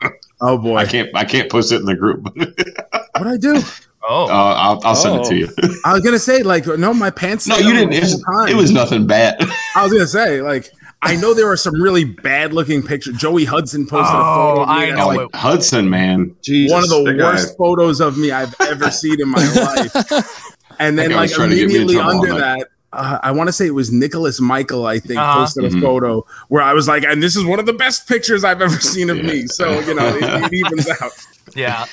oh 0.42 0.58
boy, 0.58 0.78
I 0.84 0.86
can't 0.86 1.10
I 1.14 1.26
can't 1.26 1.52
post 1.52 1.72
it 1.72 1.76
in 1.82 1.86
the 1.86 1.96
group. 1.96 2.24
what 2.36 3.28
I 3.28 3.38
do? 3.38 3.62
oh 4.08 4.26
Uh, 4.26 4.54
I'll, 4.56 4.82
I'll 4.84 4.96
send 4.96 5.16
it 5.16 5.22
Oh. 5.26 5.30
to 5.30 5.36
you. 5.36 5.50
I 5.84 5.94
was 5.94 6.02
gonna 6.02 6.20
say 6.20 6.42
like, 6.44 6.66
no, 6.68 6.94
my 6.94 7.10
pants. 7.10 7.48
no, 7.48 7.58
you 7.58 7.74
didn't. 7.74 7.94
It 7.94 8.02
was, 8.04 8.24
it 8.50 8.56
was 8.56 8.72
nothing 8.72 9.06
bad. 9.08 9.38
I 9.76 9.84
was 9.84 9.92
gonna 9.92 10.08
say 10.08 10.42
like, 10.42 10.72
I 11.06 11.16
know 11.16 11.34
there 11.34 11.46
were 11.48 11.58
some 11.58 11.82
really 11.82 12.04
bad 12.04 12.54
looking 12.54 12.82
pictures. 12.84 13.16
Joey 13.18 13.46
Hudson 13.46 13.86
posted 13.88 14.16
a 14.16 14.20
Oh, 14.20 14.56
photo. 14.56 14.62
Of 14.64 14.68
me 14.68 14.74
I 14.74 14.92
know 14.92 15.08
like. 15.08 15.36
Hudson, 15.36 15.90
man, 15.90 16.36
Jesus, 16.42 16.74
one 16.74 16.84
of 16.84 16.90
the 16.90 17.04
that 17.06 17.18
guy- 17.18 17.24
worst 17.34 17.58
photos 17.58 18.02
of 18.02 18.18
me 18.18 18.32
I've 18.32 18.54
ever 18.62 18.90
seen 18.92 19.22
in 19.22 19.30
my 19.30 19.38
life. 19.54 20.56
And 20.80 20.98
then 20.98 21.10
That 21.10 21.16
guy 21.16 21.22
was 21.22 21.32
like 21.32 21.36
trying 21.38 21.50
to 21.52 21.56
get 21.56 21.68
me 21.68 21.76
in 21.76 21.82
immediately 21.84 21.98
under 22.00 22.30
night. 22.30 22.40
that, 22.40 22.68
uh, 22.92 23.20
I 23.24 23.32
want 23.32 23.48
to 23.48 23.54
say 23.54 23.68
it 23.68 23.74
was 23.74 23.92
Nicholas 23.92 24.42
Michael, 24.42 24.86
I 24.86 25.00
think, 25.00 25.20
Uh-huh. 25.20 25.40
posted 25.40 25.66
a 25.66 25.70
Mhm. 25.70 25.82
photo 25.82 26.26
where 26.50 26.62
I 26.64 26.74
was 26.74 26.88
like, 26.88 27.04
and 27.04 27.22
this 27.22 27.36
is 27.36 27.46
one 27.46 27.60
of 27.60 27.66
the 27.66 27.74
best 27.74 28.08
pictures 28.08 28.44
I've 28.44 28.62
ever 28.62 28.80
seen 28.80 29.10
of 29.10 29.18
me. 29.24 29.48
So, 29.48 29.80
you 29.82 29.94
know, 29.94 30.08
it, 30.08 30.24
it 30.24 30.54
evens 30.54 30.90
out. 31.02 31.12
Yeah. 31.56 31.86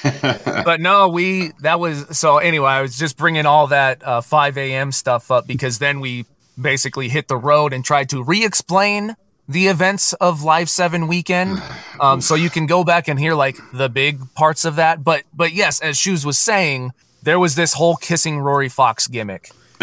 but 0.64 0.80
no, 0.80 1.08
we 1.08 1.52
that 1.60 1.78
was 1.78 2.06
so 2.18 2.38
anyway. 2.38 2.70
I 2.70 2.82
was 2.82 2.96
just 2.96 3.16
bringing 3.18 3.44
all 3.46 3.66
that 3.68 4.02
uh, 4.04 4.20
5 4.22 4.56
a.m. 4.58 4.90
stuff 4.90 5.30
up 5.30 5.46
because 5.46 5.78
then 5.78 6.00
we 6.00 6.24
basically 6.60 7.08
hit 7.08 7.28
the 7.28 7.36
road 7.36 7.72
and 7.72 7.84
tried 7.84 8.08
to 8.10 8.22
re-explain 8.22 9.16
the 9.48 9.66
events 9.68 10.12
of 10.14 10.42
Live 10.42 10.68
Seven 10.70 11.08
weekend. 11.08 11.62
Um, 12.00 12.20
so 12.20 12.34
you 12.34 12.50
can 12.50 12.66
go 12.66 12.82
back 12.82 13.06
and 13.06 13.16
hear 13.16 13.34
like 13.34 13.56
the 13.72 13.88
big 13.88 14.18
parts 14.34 14.64
of 14.64 14.74
that. 14.74 15.04
But 15.04 15.22
but 15.32 15.52
yes, 15.52 15.78
as 15.80 15.96
Shoes 15.96 16.26
was 16.26 16.36
saying, 16.36 16.90
there 17.22 17.38
was 17.38 17.54
this 17.54 17.74
whole 17.74 17.94
kissing 17.94 18.40
Rory 18.40 18.68
Fox 18.68 19.06
gimmick. 19.06 19.50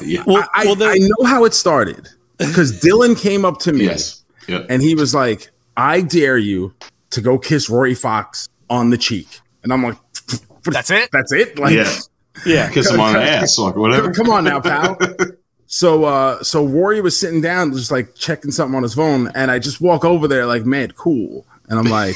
yeah. 0.00 0.22
Well, 0.26 0.48
I, 0.54 0.64
well, 0.64 0.74
there- 0.74 0.90
I 0.92 0.96
know 0.98 1.26
how 1.26 1.44
it 1.44 1.52
started 1.52 2.08
because 2.38 2.80
Dylan 2.80 3.20
came 3.20 3.44
up 3.44 3.58
to 3.60 3.74
me 3.74 3.84
Yes. 3.84 4.24
Yeah. 4.48 4.62
and 4.70 4.80
he 4.80 4.94
was 4.94 5.14
like, 5.14 5.50
I 5.76 6.00
dare 6.00 6.38
you 6.38 6.72
to 7.10 7.20
go 7.20 7.38
kiss 7.38 7.68
Rory 7.68 7.94
Fox 7.94 8.48
on 8.70 8.88
the 8.88 8.96
cheek. 8.96 9.40
And 9.62 9.70
I'm 9.70 9.82
like, 9.82 9.98
That's 10.64 10.90
it. 10.90 11.10
that's 11.12 11.32
it? 11.32 11.58
Like, 11.58 11.74
Yeah. 11.74 11.92
yeah. 12.46 12.70
Kiss 12.70 12.90
him 12.90 13.00
on 13.00 13.12
the 13.12 13.22
ass, 13.22 13.58
like 13.58 13.76
whatever. 13.76 14.14
Come 14.14 14.30
on 14.30 14.44
now, 14.44 14.60
pal. 14.60 14.96
So 15.76 16.04
uh 16.04 16.40
so 16.44 16.64
Rory 16.64 17.00
was 17.00 17.18
sitting 17.18 17.40
down 17.40 17.72
just 17.72 17.90
like 17.90 18.14
checking 18.14 18.52
something 18.52 18.76
on 18.76 18.84
his 18.84 18.94
phone 18.94 19.28
and 19.34 19.50
I 19.50 19.58
just 19.58 19.80
walk 19.80 20.04
over 20.04 20.28
there 20.28 20.46
like 20.46 20.64
mad 20.64 20.94
cool 20.94 21.44
and 21.68 21.80
I'm 21.80 21.86
like 21.86 22.14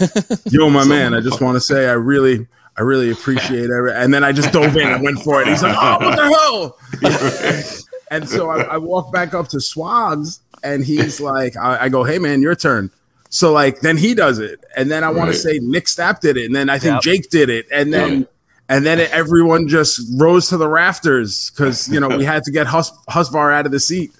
yo 0.46 0.70
my 0.70 0.84
man 0.86 1.12
I 1.12 1.20
just 1.20 1.42
want 1.42 1.56
to 1.56 1.60
say 1.60 1.86
I 1.86 1.92
really 1.92 2.46
I 2.78 2.80
really 2.80 3.10
appreciate 3.10 3.68
it 3.68 3.92
and 3.94 4.14
then 4.14 4.24
I 4.24 4.32
just 4.32 4.52
dove 4.54 4.74
in 4.78 4.88
and 4.88 5.02
went 5.04 5.18
for 5.18 5.42
it 5.42 5.48
he's 5.48 5.62
like 5.62 5.76
oh 5.78 5.98
what 6.00 6.16
the 6.16 7.58
hell 7.60 7.98
and 8.10 8.26
so 8.26 8.48
I, 8.48 8.62
I 8.62 8.76
walk 8.78 9.12
back 9.12 9.34
up 9.34 9.48
to 9.48 9.60
Swags 9.60 10.40
and 10.62 10.82
he's 10.82 11.20
like 11.20 11.58
I, 11.58 11.84
I 11.84 11.88
go 11.90 12.04
hey 12.04 12.18
man 12.18 12.40
your 12.40 12.54
turn 12.54 12.90
so 13.28 13.52
like 13.52 13.80
then 13.80 13.98
he 13.98 14.14
does 14.14 14.38
it 14.38 14.64
and 14.78 14.90
then 14.90 15.04
I 15.04 15.10
want 15.10 15.28
Right. 15.28 15.32
to 15.34 15.38
say 15.38 15.58
Nick 15.58 15.84
Stapp 15.86 16.20
did 16.20 16.38
it 16.38 16.46
and 16.46 16.56
then 16.56 16.70
I 16.70 16.78
think 16.78 16.94
Yep. 16.94 17.02
Jake 17.02 17.28
did 17.28 17.50
it 17.50 17.66
and 17.70 17.92
then 17.92 18.20
Yeah. 18.20 18.26
And 18.68 18.84
then 18.86 18.98
everyone 19.12 19.68
just 19.68 20.00
rose 20.18 20.48
to 20.48 20.56
the 20.56 20.68
rafters 20.68 21.50
because 21.50 21.88
you 21.88 22.00
know 22.00 22.08
we 22.08 22.24
had 22.24 22.44
to 22.44 22.50
get 22.50 22.66
Hus- 22.66 22.92
Husvar 23.10 23.52
out 23.52 23.66
of 23.66 23.72
the 23.72 23.80
seat. 23.80 24.12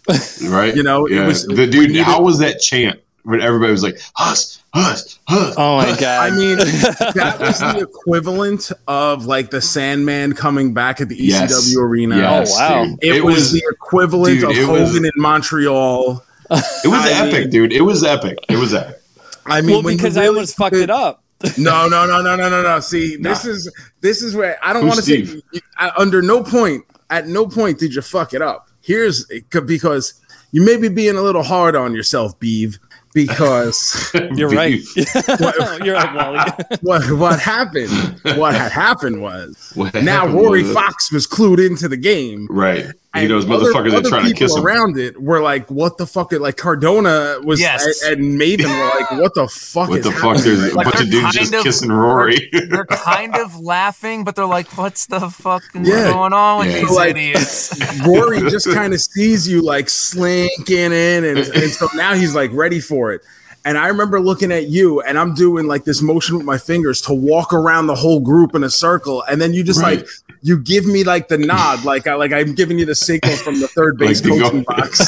right? 0.48 0.74
You 0.76 0.82
know, 0.82 1.06
it 1.06 1.24
was- 1.26 1.46
the 1.46 1.66
dude. 1.66 1.90
needed- 1.90 2.02
how 2.02 2.20
was 2.22 2.38
that 2.38 2.60
chant 2.60 3.00
when 3.22 3.40
everybody 3.40 3.72
was 3.72 3.82
like, 3.82 3.98
"Huss, 4.14 4.58
Huss, 4.74 5.18
Huss"? 5.26 5.54
Oh 5.56 5.78
my 5.78 5.86
Huss." 5.86 6.00
god. 6.00 6.32
I 6.32 6.36
mean, 6.36 6.56
that 6.58 7.36
was 7.40 7.58
the 7.60 7.80
equivalent 7.88 8.70
of 8.86 9.24
like 9.26 9.50
the 9.50 9.62
Sandman 9.62 10.34
coming 10.34 10.74
back 10.74 11.00
at 11.00 11.08
the 11.08 11.16
ECW 11.16 11.28
Yes. 11.28 11.76
arena. 11.76 12.16
Yes, 12.18 12.52
Oh, 12.54 12.58
wow. 12.58 12.84
dude. 12.84 12.98
It, 13.02 13.24
was, 13.24 13.52
the 13.52 13.62
equivalent 13.70 14.40
dude, 14.40 14.50
of 14.50 14.56
it 14.56 14.68
was- 14.68 14.88
Hogan 14.90 15.06
in 15.06 15.12
Montreal. 15.16 16.22
It 16.50 16.88
was 16.88 17.00
I 17.00 17.10
epic, 17.26 17.40
mean- 17.44 17.50
dude. 17.50 17.72
It 17.72 17.80
was 17.80 18.04
epic. 18.04 18.36
It 18.50 18.56
was 18.58 18.74
epic. 18.74 19.00
I 19.46 19.60
mean, 19.62 19.70
well, 19.70 19.82
when 19.82 19.92
you 19.92 19.98
because 19.98 20.16
I 20.18 20.28
was 20.28 20.52
fucked 20.54 20.76
it 20.76 20.90
up. 20.90 21.23
No, 21.58 21.88
no, 21.88 22.06
no, 22.06 22.22
no, 22.22 22.36
no, 22.36 22.48
no, 22.48 22.62
no. 22.62 22.80
See, 22.80 23.16
this 23.16 23.44
is 23.44 23.70
this 24.00 24.22
is 24.22 24.34
where 24.34 24.58
I 24.62 24.72
don't 24.72 24.86
want 24.86 25.02
to 25.02 25.24
say 25.24 25.40
I, 25.76 25.90
under 25.98 26.22
no 26.22 26.42
point 26.42 26.84
at 27.10 27.26
no 27.28 27.46
point 27.46 27.78
did 27.78 27.94
you 27.94 28.02
fuck 28.02 28.34
it 28.34 28.42
up. 28.42 28.68
Here's 28.80 29.26
because 29.50 30.14
you 30.52 30.64
may 30.64 30.76
be 30.76 30.88
being 30.88 31.16
a 31.16 31.22
little 31.22 31.42
hard 31.42 31.74
on 31.76 31.94
yourself, 31.94 32.38
Beeve, 32.38 32.78
because 33.12 34.10
You're 34.34 34.48
right. 34.50 34.80
Beef. 34.94 35.14
You're 35.84 35.94
right, 35.94 36.14
Wally. 36.14 36.50
what 36.82 37.10
what 37.12 37.40
happened? 37.40 38.20
What 38.36 38.54
had 38.54 38.72
happened 38.72 39.20
was 39.22 39.72
What 39.74 39.94
now 39.94 40.20
happened 40.26 40.34
Rory 40.34 40.62
was- 40.62 40.72
Fox 40.72 41.10
was 41.12 41.26
clued 41.26 41.64
into 41.64 41.88
the 41.88 41.96
game. 41.96 42.46
Right. 42.50 42.86
He 43.14 43.20
and 43.20 43.28
knows 43.28 43.44
other- 43.48 43.66
motherfuckers 43.72 43.92
are 43.92 43.96
other 43.98 44.08
trying 44.08 44.26
to 44.26 44.34
kiss 44.34 44.56
him. 44.56 44.64
around 44.66 44.98
it 44.98 45.22
were 45.22 45.40
like, 45.40 45.70
"What 45.70 45.98
the 45.98 46.06
fuck?" 46.06 46.32
Like 46.32 46.56
Cardona 46.56 47.36
was 47.44 47.60
Yes. 47.60 48.02
and, 48.02 48.20
and 48.20 48.40
Maven 48.40 48.66
were 48.66 49.00
like, 49.00 49.10
"What 49.12 49.34
the 49.34 49.46
fuck 49.46 49.88
What 49.88 50.00
is 50.00 50.04
the 50.04 50.10
fuck? 50.10 50.36
happening?" 50.36 50.58
There's 50.60 50.72
a 50.72 50.74
bunch 50.76 51.00
of 51.00 51.10
dudes 51.10 51.32
just 51.32 51.54
of- 51.54 51.62
kissing 51.62 51.92
Rory. 51.92 52.50
They're 52.70 52.86
kind 52.86 53.36
of 53.36 53.56
laughing, 53.60 54.24
but 54.24 54.34
they're 54.34 54.46
like, 54.46 54.66
"What's 54.76 55.06
the 55.06 55.20
fucking 55.30 55.84
Yeah. 55.84 56.12
going 56.12 56.32
on 56.32 56.58
with 56.66 56.74
Yeah. 56.74 56.80
these 56.80 56.90
Like- 56.90 57.10
idiots?" 57.10 58.00
Rory 58.06 58.40
just 58.50 58.68
kind 58.72 58.92
of 58.92 59.00
sees 59.00 59.46
you 59.48 59.62
like 59.62 59.88
slinking 59.88 60.76
in, 60.92 61.24
and, 61.24 61.38
and 61.38 61.70
so 61.72 61.88
now 61.94 62.14
he's 62.14 62.34
like 62.34 62.50
ready 62.52 62.80
for 62.80 63.12
it. 63.12 63.22
And 63.66 63.78
I 63.78 63.88
remember 63.88 64.20
looking 64.20 64.52
at 64.52 64.68
you, 64.68 65.00
and 65.00 65.18
I'm 65.18 65.32
doing 65.34 65.66
like 65.66 65.84
this 65.84 66.02
motion 66.02 66.36
with 66.36 66.44
my 66.44 66.58
fingers 66.58 67.00
to 67.02 67.14
walk 67.14 67.52
around 67.54 67.86
the 67.86 67.94
whole 67.94 68.20
group 68.20 68.54
in 68.54 68.62
a 68.62 68.68
circle, 68.68 69.22
and 69.28 69.40
then 69.40 69.54
you 69.54 69.64
just 69.64 69.80
Right. 69.80 70.00
like 70.00 70.08
you 70.42 70.58
give 70.58 70.84
me 70.84 71.02
like 71.02 71.28
the 71.28 71.38
nod, 71.38 71.82
like 71.84 72.06
I 72.06 72.14
like 72.14 72.30
I'm 72.32 72.54
giving 72.54 72.78
you 72.78 72.84
the 72.84 72.94
signal 72.94 73.34
from 73.36 73.60
the 73.60 73.68
third 73.68 73.96
base 73.98 74.22
Like 74.22 74.38
coaching 74.42 74.62
box, 74.64 75.00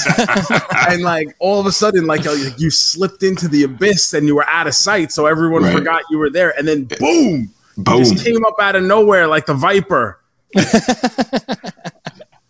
and 0.89 1.03
like 1.03 1.37
all 1.39 1.61
of 1.61 1.67
a 1.67 1.73
sudden, 1.73 2.07
like 2.07 2.25
you 2.59 2.71
slipped 2.71 3.23
into 3.23 3.47
the 3.47 3.65
abyss 3.65 4.15
and 4.15 4.27
you 4.27 4.35
were 4.35 4.49
out 4.49 4.67
of 4.67 4.75
sight, 4.75 5.13
so 5.13 5.27
everyone 5.27 5.63
Right. 5.63 5.75
forgot 5.77 6.03
you 6.11 6.17
were 6.17 6.31
there, 6.31 6.57
and 6.59 6.67
then 6.67 6.85
boom, 6.85 7.51
you 7.77 7.83
Boom. 7.83 7.99
just 8.05 8.25
came 8.25 8.43
up 8.47 8.55
out 8.59 8.75
of 8.75 8.83
nowhere 8.85 9.27
like 9.27 9.45
the 9.45 9.55
viper. 9.55 10.19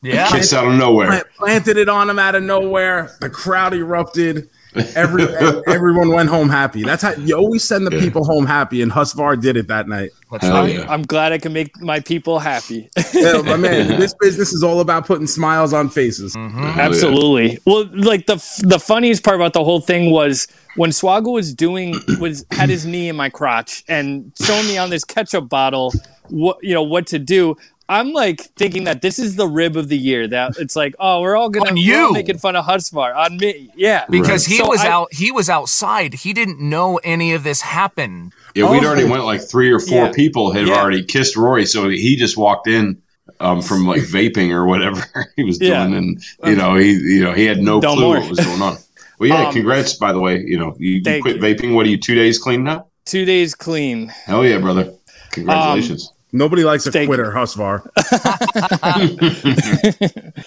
Yeah, 0.02 0.30
Kiss 0.30 0.52
out 0.52 0.68
of 0.68 0.74
nowhere. 0.74 1.24
planted 1.36 1.76
it 1.76 1.88
on 1.88 2.08
him 2.08 2.18
out 2.20 2.36
of 2.36 2.42
nowhere. 2.44 3.10
The 3.20 3.28
crowd 3.28 3.74
erupted. 3.74 4.48
Every 4.94 5.24
everyone 5.66 6.10
went 6.10 6.28
home 6.28 6.48
happy. 6.48 6.82
That's 6.82 7.02
how 7.02 7.12
you 7.12 7.36
always 7.36 7.64
send 7.64 7.86
the 7.86 7.94
Yeah. 7.96 8.00
people 8.02 8.24
home 8.24 8.46
happy, 8.46 8.82
and 8.82 8.92
Husvar 8.92 9.40
did 9.40 9.56
it 9.56 9.68
that 9.68 9.88
night. 9.88 10.10
That's 10.30 10.44
Hell 10.44 10.54
right. 10.62 10.74
yeah. 10.74 10.86
I'm 10.92 11.02
glad 11.02 11.32
I 11.32 11.38
can 11.38 11.52
make 11.52 11.80
my 11.80 12.00
people 12.00 12.38
happy. 12.38 12.90
Yeah, 13.14 13.42
my 13.42 13.56
man, 13.66 13.98
this 14.00 14.14
business 14.20 14.52
is 14.52 14.62
all 14.62 14.80
about 14.80 15.06
putting 15.06 15.26
smiles 15.26 15.72
on 15.72 15.88
faces. 15.88 16.34
Mm-hmm. 16.34 16.58
Hell 16.58 16.76
yeah. 16.76 16.82
Absolutely. 16.82 17.58
Well, 17.66 17.88
like 17.92 18.26
the 18.26 18.36
the 18.64 18.78
funniest 18.78 19.22
part 19.24 19.36
about 19.36 19.52
the 19.52 19.64
whole 19.64 19.80
thing 19.80 20.10
was 20.10 20.46
when 20.76 20.90
Swoggle 20.90 21.32
was 21.32 21.54
doing 21.54 21.94
was 22.20 22.44
had 22.50 22.68
his 22.68 22.84
knee 22.86 23.08
in 23.08 23.16
my 23.16 23.30
crotch 23.30 23.84
and 23.88 24.32
showing 24.42 24.66
me 24.66 24.76
on 24.78 24.90
this 24.90 25.04
ketchup 25.04 25.48
bottle 25.48 25.92
what 26.28 26.58
you 26.62 26.74
know 26.74 26.82
what 26.82 27.06
to 27.08 27.18
do. 27.18 27.56
I'm 27.88 28.12
like 28.12 28.40
thinking 28.56 28.84
that 28.84 29.00
this 29.00 29.18
is 29.18 29.36
the 29.36 29.46
rib 29.46 29.76
of 29.76 29.88
the 29.88 29.96
year. 29.96 30.26
That 30.26 30.56
it's 30.58 30.74
like, 30.74 30.94
oh, 30.98 31.20
we're 31.20 31.36
all 31.36 31.48
gonna 31.50 31.70
On 31.70 31.76
we're 31.76 32.02
all 32.04 32.12
making 32.12 32.38
fun 32.38 32.56
of 32.56 32.64
Husvar 32.64 33.14
on 33.16 33.36
me. 33.36 33.70
Yeah, 33.76 34.04
because 34.10 34.44
he 34.46 34.56
So 34.56 34.68
was 34.68 34.80
I- 34.80 34.88
out 34.88 35.12
he 35.14 35.30
was 35.30 35.48
outside 35.48 36.14
he 36.14 36.32
didn't 36.32 36.60
know 36.60 36.96
any 37.04 37.32
of 37.32 37.44
this 37.44 37.60
happened 37.60 38.32
Yeah, 38.54 38.70
we'd 38.70 38.82
Oh. 38.84 38.88
already 38.88 39.04
went 39.04 39.24
like 39.24 39.40
three 39.48 39.70
or 39.70 39.78
four 39.78 40.06
Yeah. 40.06 40.12
people 40.12 40.50
had 40.52 40.66
Yeah. 40.66 40.74
already 40.80 41.04
kissed 41.04 41.36
Rory, 41.36 41.64
so 41.66 41.88
he 41.88 42.16
just 42.16 42.36
walked 42.36 42.66
in 42.68 42.98
um, 43.38 43.60
from 43.62 43.86
like 43.86 44.02
vaping 44.16 44.50
or 44.50 44.66
whatever 44.66 45.04
he 45.36 45.44
was 45.44 45.60
Yeah. 45.60 45.86
doing, 45.86 45.94
and 45.98 46.24
you 46.44 46.56
know 46.56 46.74
he 46.74 46.92
you 46.92 47.22
know 47.22 47.32
he 47.32 47.44
had 47.44 47.58
no 47.60 47.80
Don't 47.80 47.96
clue 47.98 48.08
worry. 48.08 48.20
what 48.20 48.30
was 48.30 48.40
going 48.40 48.62
on. 48.62 48.78
Well, 49.20 49.28
yeah, 49.28 49.46
Um, 49.48 49.52
congrats 49.52 49.94
by 49.94 50.12
the 50.12 50.18
way. 50.20 50.42
You 50.44 50.58
know 50.58 50.74
you, 50.78 51.02
you 51.04 51.22
quit 51.22 51.36
you. 51.36 51.42
vaping. 51.42 51.74
What 51.74 51.86
are 51.86 51.90
you 51.90 51.98
two 51.98 52.14
days 52.16 52.38
clean 52.38 52.64
now? 52.64 52.86
two 53.04 53.24
days 53.24 53.54
clean. 53.54 54.08
Hell 54.08 54.44
yeah, 54.44 54.58
brother! 54.58 54.92
Congratulations. 55.32 56.10
Nobody 56.36 56.64
likes 56.64 56.86
a 56.86 56.92
Thank 56.92 57.08
quitter, 57.08 57.32
Husvar. 57.32 57.80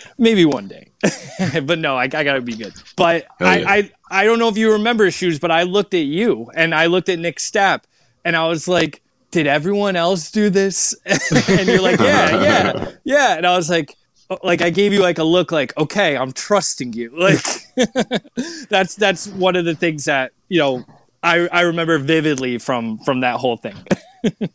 Maybe 0.19 0.45
one 0.45 0.67
day, 0.67 0.89
but 1.63 1.79
no, 1.79 1.97
I, 1.97 2.03
I 2.03 2.07
gotta 2.07 2.41
be 2.41 2.55
good. 2.55 2.73
But 2.95 3.25
Hell 3.39 3.47
I, 3.47 3.57
yeah. 3.57 3.69
I, 3.69 3.91
I 4.11 4.23
don't 4.25 4.37
know 4.37 4.49
if 4.49 4.57
you 4.57 4.73
remember 4.73 5.09
shoes, 5.09 5.39
but 5.39 5.49
I 5.49 5.63
looked 5.63 5.95
at 5.95 6.05
you 6.05 6.51
and 6.53 6.75
I 6.75 6.85
looked 6.85 7.09
at 7.09 7.17
Nick 7.17 7.37
Stapp, 7.37 7.85
and 8.23 8.35
I 8.35 8.47
was 8.47 8.67
like, 8.67 9.01
"Did 9.31 9.47
everyone 9.47 9.95
else 9.95 10.29
do 10.29 10.51
this?" 10.51 10.95
and 11.49 11.67
you're 11.67 11.81
like, 11.81 11.99
"Yeah, 11.99 12.43
yeah, 12.43 12.91
yeah," 13.03 13.37
and 13.37 13.45
I 13.45 13.57
was 13.57 13.69
like. 13.69 13.95
Oh, 14.31 14.37
like 14.43 14.61
I 14.61 14.69
gave 14.69 14.93
you 14.93 15.01
like 15.01 15.17
a 15.17 15.23
look, 15.23 15.51
like 15.51 15.75
okay, 15.75 16.15
I'm 16.15 16.33
trusting 16.33 16.93
you. 16.93 17.09
Like 17.17 17.43
that's 18.69 18.93
that's 18.93 19.25
one 19.25 19.55
of 19.55 19.65
the 19.65 19.73
things 19.73 20.05
that 20.05 20.33
you 20.49 20.59
know 20.59 20.85
I 21.23 21.47
I 21.47 21.61
remember 21.61 21.97
vividly 21.97 22.59
from 22.59 22.99
from 22.99 23.21
that 23.21 23.37
whole 23.37 23.57
thing. 23.57 23.73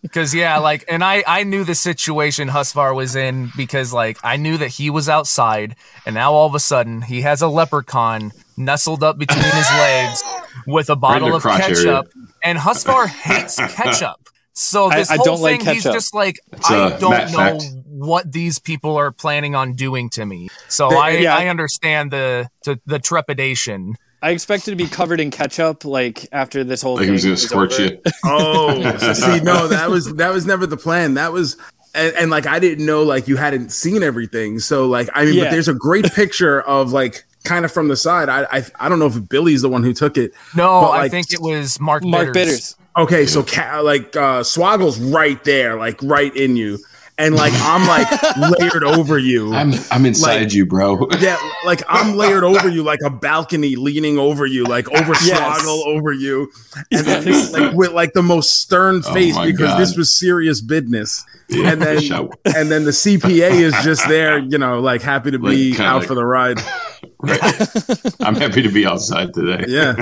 Because 0.03 0.35
yeah 0.35 0.59
like 0.59 0.85
and 0.89 1.03
i 1.05 1.23
i 1.27 1.43
knew 1.45 1.65
the 1.65 1.75
situation 1.75 2.49
husvar 2.49 2.95
was 2.95 3.17
in 3.17 3.51
because 3.57 3.93
like 3.93 4.19
i 4.23 4.37
knew 4.37 4.57
that 4.59 4.69
he 4.69 4.91
was 4.91 5.09
outside 5.09 5.75
and 6.07 6.15
now 6.15 6.33
all 6.33 6.47
of 6.47 6.55
a 6.55 6.61
sudden 6.61 7.03
he 7.03 7.23
has 7.23 7.41
a 7.43 7.49
leprechaun 7.49 8.33
nestled 8.57 9.03
up 9.03 9.19
between 9.19 9.43
his 9.45 9.71
legs 9.73 10.23
with 10.67 10.91
a 10.91 10.97
bottle 10.97 11.35
of 11.35 11.43
crotch 11.43 11.61
area. 11.63 11.75
ketchup 11.75 12.13
and 12.43 12.59
husvar 12.59 13.07
hates 13.07 13.57
ketchup 13.57 14.21
so 14.57 14.89
this 14.89 15.11
I 15.11 15.17
whole 15.17 15.25
don't 15.25 15.41
like 15.41 15.63
thing 15.63 15.75
he's 15.75 15.83
just 15.85 16.15
like 16.15 16.39
It's 16.53 16.71
i 16.71 16.89
a 16.95 17.01
don't 17.01 17.33
know 17.33 17.59
fact. 17.59 17.65
what 17.87 18.31
these 18.31 18.59
people 18.61 18.97
are 18.97 19.11
planning 19.11 19.55
on 19.57 19.73
doing 19.73 20.11
to 20.11 20.25
me 20.25 20.49
so 20.69 20.91
They- 20.91 20.97
i 20.97 21.11
yeah. 21.11 21.37
i 21.37 21.49
understand 21.49 22.11
the 22.11 22.49
the, 22.65 22.79
the 22.87 22.99
trepidation 23.01 23.95
I 24.25 24.31
expected 24.31 24.71
to 24.71 24.77
be 24.77 24.87
covered 24.89 25.21
in 25.21 25.31
ketchup, 25.31 25.85
like 25.85 26.27
after 26.33 26.65
this 26.65 26.81
whole 26.83 26.95
Like 26.95 27.03
he 27.03 27.07
thing. 27.07 27.13
was 27.13 27.23
gonna 27.25 27.33
was 27.33 27.43
squirt 27.43 27.73
over. 27.75 27.83
you. 27.83 28.01
Oh, 28.25 28.97
see, 29.15 29.41
no, 29.41 29.69
that 29.69 29.91
was 29.91 30.15
that 30.15 30.33
was 30.33 30.47
never 30.47 30.67
the 30.67 30.77
plan. 30.77 31.15
That 31.15 31.33
was. 31.33 31.57
And, 31.97 32.13
and 32.17 32.31
like 32.31 32.45
I 32.47 32.59
didn't 32.59 32.85
know 32.85 33.05
like 33.05 33.29
you 33.29 33.37
hadn't 33.37 33.71
seen 33.71 34.03
everything, 34.03 34.59
so 34.59 34.87
like 34.87 35.09
I 35.15 35.25
mean, 35.27 35.35
Yeah. 35.35 35.45
but 35.45 35.51
there's 35.53 35.69
a 35.69 35.75
great 35.75 36.13
picture 36.15 36.61
of 36.63 36.91
like 36.91 37.25
kind 37.45 37.65
of 37.65 37.71
from 37.71 37.87
the 37.89 37.97
side. 37.97 38.29
I, 38.29 38.47
I 38.51 38.65
I 38.81 38.89
don't 38.89 38.99
know 38.99 39.07
if 39.07 39.29
Billy's 39.29 39.63
the 39.63 39.69
one 39.69 39.85
who 39.85 39.93
took 39.93 40.17
it. 40.17 40.33
no 40.57 40.81
But, 40.81 40.91
i 40.93 41.09
think 41.09 41.33
it 41.33 41.41
was 41.41 41.79
mark 41.79 42.03
Mark 42.03 42.33
bitters. 42.33 42.75
Bitters. 42.75 42.77
Okay, 42.97 43.27
so 43.27 43.43
ca- 43.45 43.81
like 43.85 44.17
uh 44.17 44.41
Swoggle's 44.43 44.99
right 44.99 45.43
there, 45.45 45.77
like 45.79 46.03
right 46.03 46.35
in 46.35 46.57
you. 46.57 46.79
And 47.17 47.35
like 47.37 47.53
I'm 47.57 47.87
like 47.87 48.61
layered 48.61 48.83
over 48.85 49.19
you. 49.19 49.55
I'm 49.55 49.73
I'm 49.91 50.05
inside 50.07 50.41
Like- 50.43 50.53
you, 50.55 50.67
bro. 50.67 51.09
yeah, 51.21 51.37
like 51.65 51.83
I'm 51.89 52.17
layered 52.17 52.45
over 52.45 52.69
you, 52.69 52.83
like 52.83 53.01
a 53.05 53.11
balcony 53.11 53.77
leaning 53.77 54.19
over 54.19 54.47
you, 54.47 54.65
like 54.65 54.91
over 54.91 55.13
Yes. 55.25 55.65
Over 55.67 56.13
you, 56.13 56.51
and 56.91 57.07
then 57.07 57.53
like 57.53 57.73
with 57.75 57.93
like 57.93 58.13
the 58.15 58.23
most 58.23 58.61
stern 58.61 59.03
Oh 59.07 59.13
face 59.15 59.35
my 59.37 59.47
because 59.47 59.69
God. 59.71 59.81
this 59.81 59.97
was 59.97 60.19
serious 60.19 60.61
business. 60.61 61.25
Yeah, 61.49 61.73
and 61.73 61.83
then 61.83 61.99
and 62.45 62.71
then 62.71 62.85
the 62.85 62.91
CPA 62.91 63.51
is 63.53 63.75
just 63.85 64.09
there, 64.09 64.39
you 64.39 64.59
know, 64.59 64.81
like 64.81 65.03
happy 65.03 65.31
to 65.31 65.39
be 65.39 65.71
Like, 65.71 65.77
kinda 65.77 65.83
out 65.85 65.99
like- 66.01 66.09
for 66.09 66.15
the 66.15 66.25
ride. 66.25 66.59
right. 67.21 68.17
I'm 68.21 68.35
happy 68.35 68.63
to 68.63 68.71
be 68.71 68.87
outside 68.87 69.33
today. 69.35 69.65
Yeah, 69.69 69.95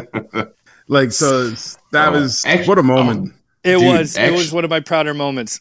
like 0.88 1.12
so 1.12 1.50
that 1.90 2.08
Oh, 2.08 2.12
was 2.12 2.44
act- 2.46 2.68
what 2.68 2.78
a 2.78 2.82
moment. 2.82 3.20
Um, 3.32 3.34
it 3.64 3.78
Dude, 3.78 3.84
was. 3.98 4.16
it 4.16 4.32
was 4.32 4.52
one 4.52 4.64
of 4.64 4.70
my 4.70 4.80
prouder 4.80 5.14
moments. 5.14 5.60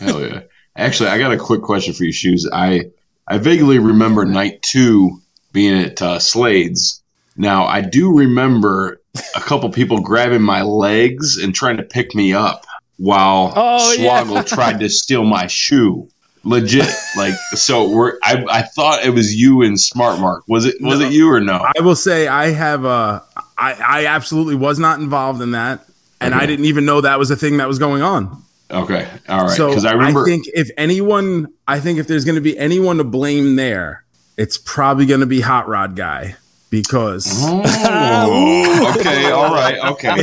Hell 0.00 0.20
yeah. 0.22 0.40
Actually, 0.76 1.10
I 1.10 1.18
got 1.18 1.32
a 1.32 1.36
quick 1.38 1.62
question 1.62 1.94
for 1.94 2.04
you, 2.04 2.12
Shoes. 2.12 2.48
I 2.52 2.86
I 3.26 3.38
vaguely 3.38 3.78
remember 3.78 4.24
night 4.24 4.62
two 4.62 5.20
being 5.52 5.82
at 5.82 6.02
uh, 6.02 6.18
Slade's. 6.18 7.00
Now, 7.36 7.64
I 7.66 7.80
do 7.80 8.16
remember 8.16 9.00
a 9.36 9.40
couple 9.40 9.68
people 9.70 10.00
grabbing 10.00 10.42
my 10.42 10.62
legs 10.62 11.36
and 11.38 11.54
trying 11.54 11.76
to 11.78 11.82
pick 11.82 12.14
me 12.14 12.32
up 12.32 12.64
while 12.96 13.52
Oh, 13.56 13.92
yeah. 13.92 14.42
Tried 14.46 14.80
to 14.80 14.88
steal 14.88 15.24
my 15.24 15.46
shoe. 15.46 16.08
Legit, 16.46 16.86
like 17.16 17.32
so. 17.54 17.88
We're 17.88 18.18
I, 18.22 18.44
I 18.50 18.62
thought 18.62 19.02
it 19.04 19.10
was 19.10 19.34
you 19.34 19.62
and 19.62 19.80
Smart 19.80 20.20
Mark. 20.20 20.44
Was 20.46 20.66
it 20.66 20.74
was 20.80 20.98
No. 21.00 21.06
it 21.06 21.12
you 21.12 21.30
or 21.32 21.40
no? 21.40 21.64
I 21.74 21.80
will 21.80 21.96
say 21.96 22.28
I 22.28 22.50
have 22.50 22.84
uh 22.84 23.20
I 23.56 23.72
I 23.72 24.06
absolutely 24.06 24.54
was 24.54 24.78
not 24.78 24.98
involved 25.00 25.40
in 25.40 25.52
that, 25.52 25.86
and 26.20 26.34
I 26.34 26.44
didn't 26.44 26.66
even 26.66 26.84
know 26.84 27.00
that 27.00 27.18
was 27.18 27.30
a 27.30 27.36
thing 27.36 27.56
that 27.56 27.66
was 27.68 27.78
going 27.78 28.02
on. 28.02 28.43
Okay, 28.74 29.08
all 29.28 29.42
right. 29.46 29.50
So 29.56 29.68
Because 29.68 29.84
I 29.84 29.92
remember. 29.92 30.24
think 30.24 30.46
if 30.54 30.70
anyone, 30.76 31.48
I 31.68 31.80
think 31.80 31.98
if 31.98 32.06
there's 32.06 32.24
going 32.24 32.34
to 32.34 32.40
be 32.40 32.58
anyone 32.58 32.96
to 32.98 33.04
blame 33.04 33.56
there, 33.56 34.04
it's 34.36 34.58
probably 34.58 35.06
going 35.06 35.20
to 35.20 35.26
be 35.26 35.40
Hot 35.40 35.68
Rod 35.68 35.94
guy 35.96 36.36
because 36.70 37.28
Oh, 37.44 38.94
okay, 38.98 39.30
all 39.30 39.54
right, 39.54 39.78
okay. 39.92 40.14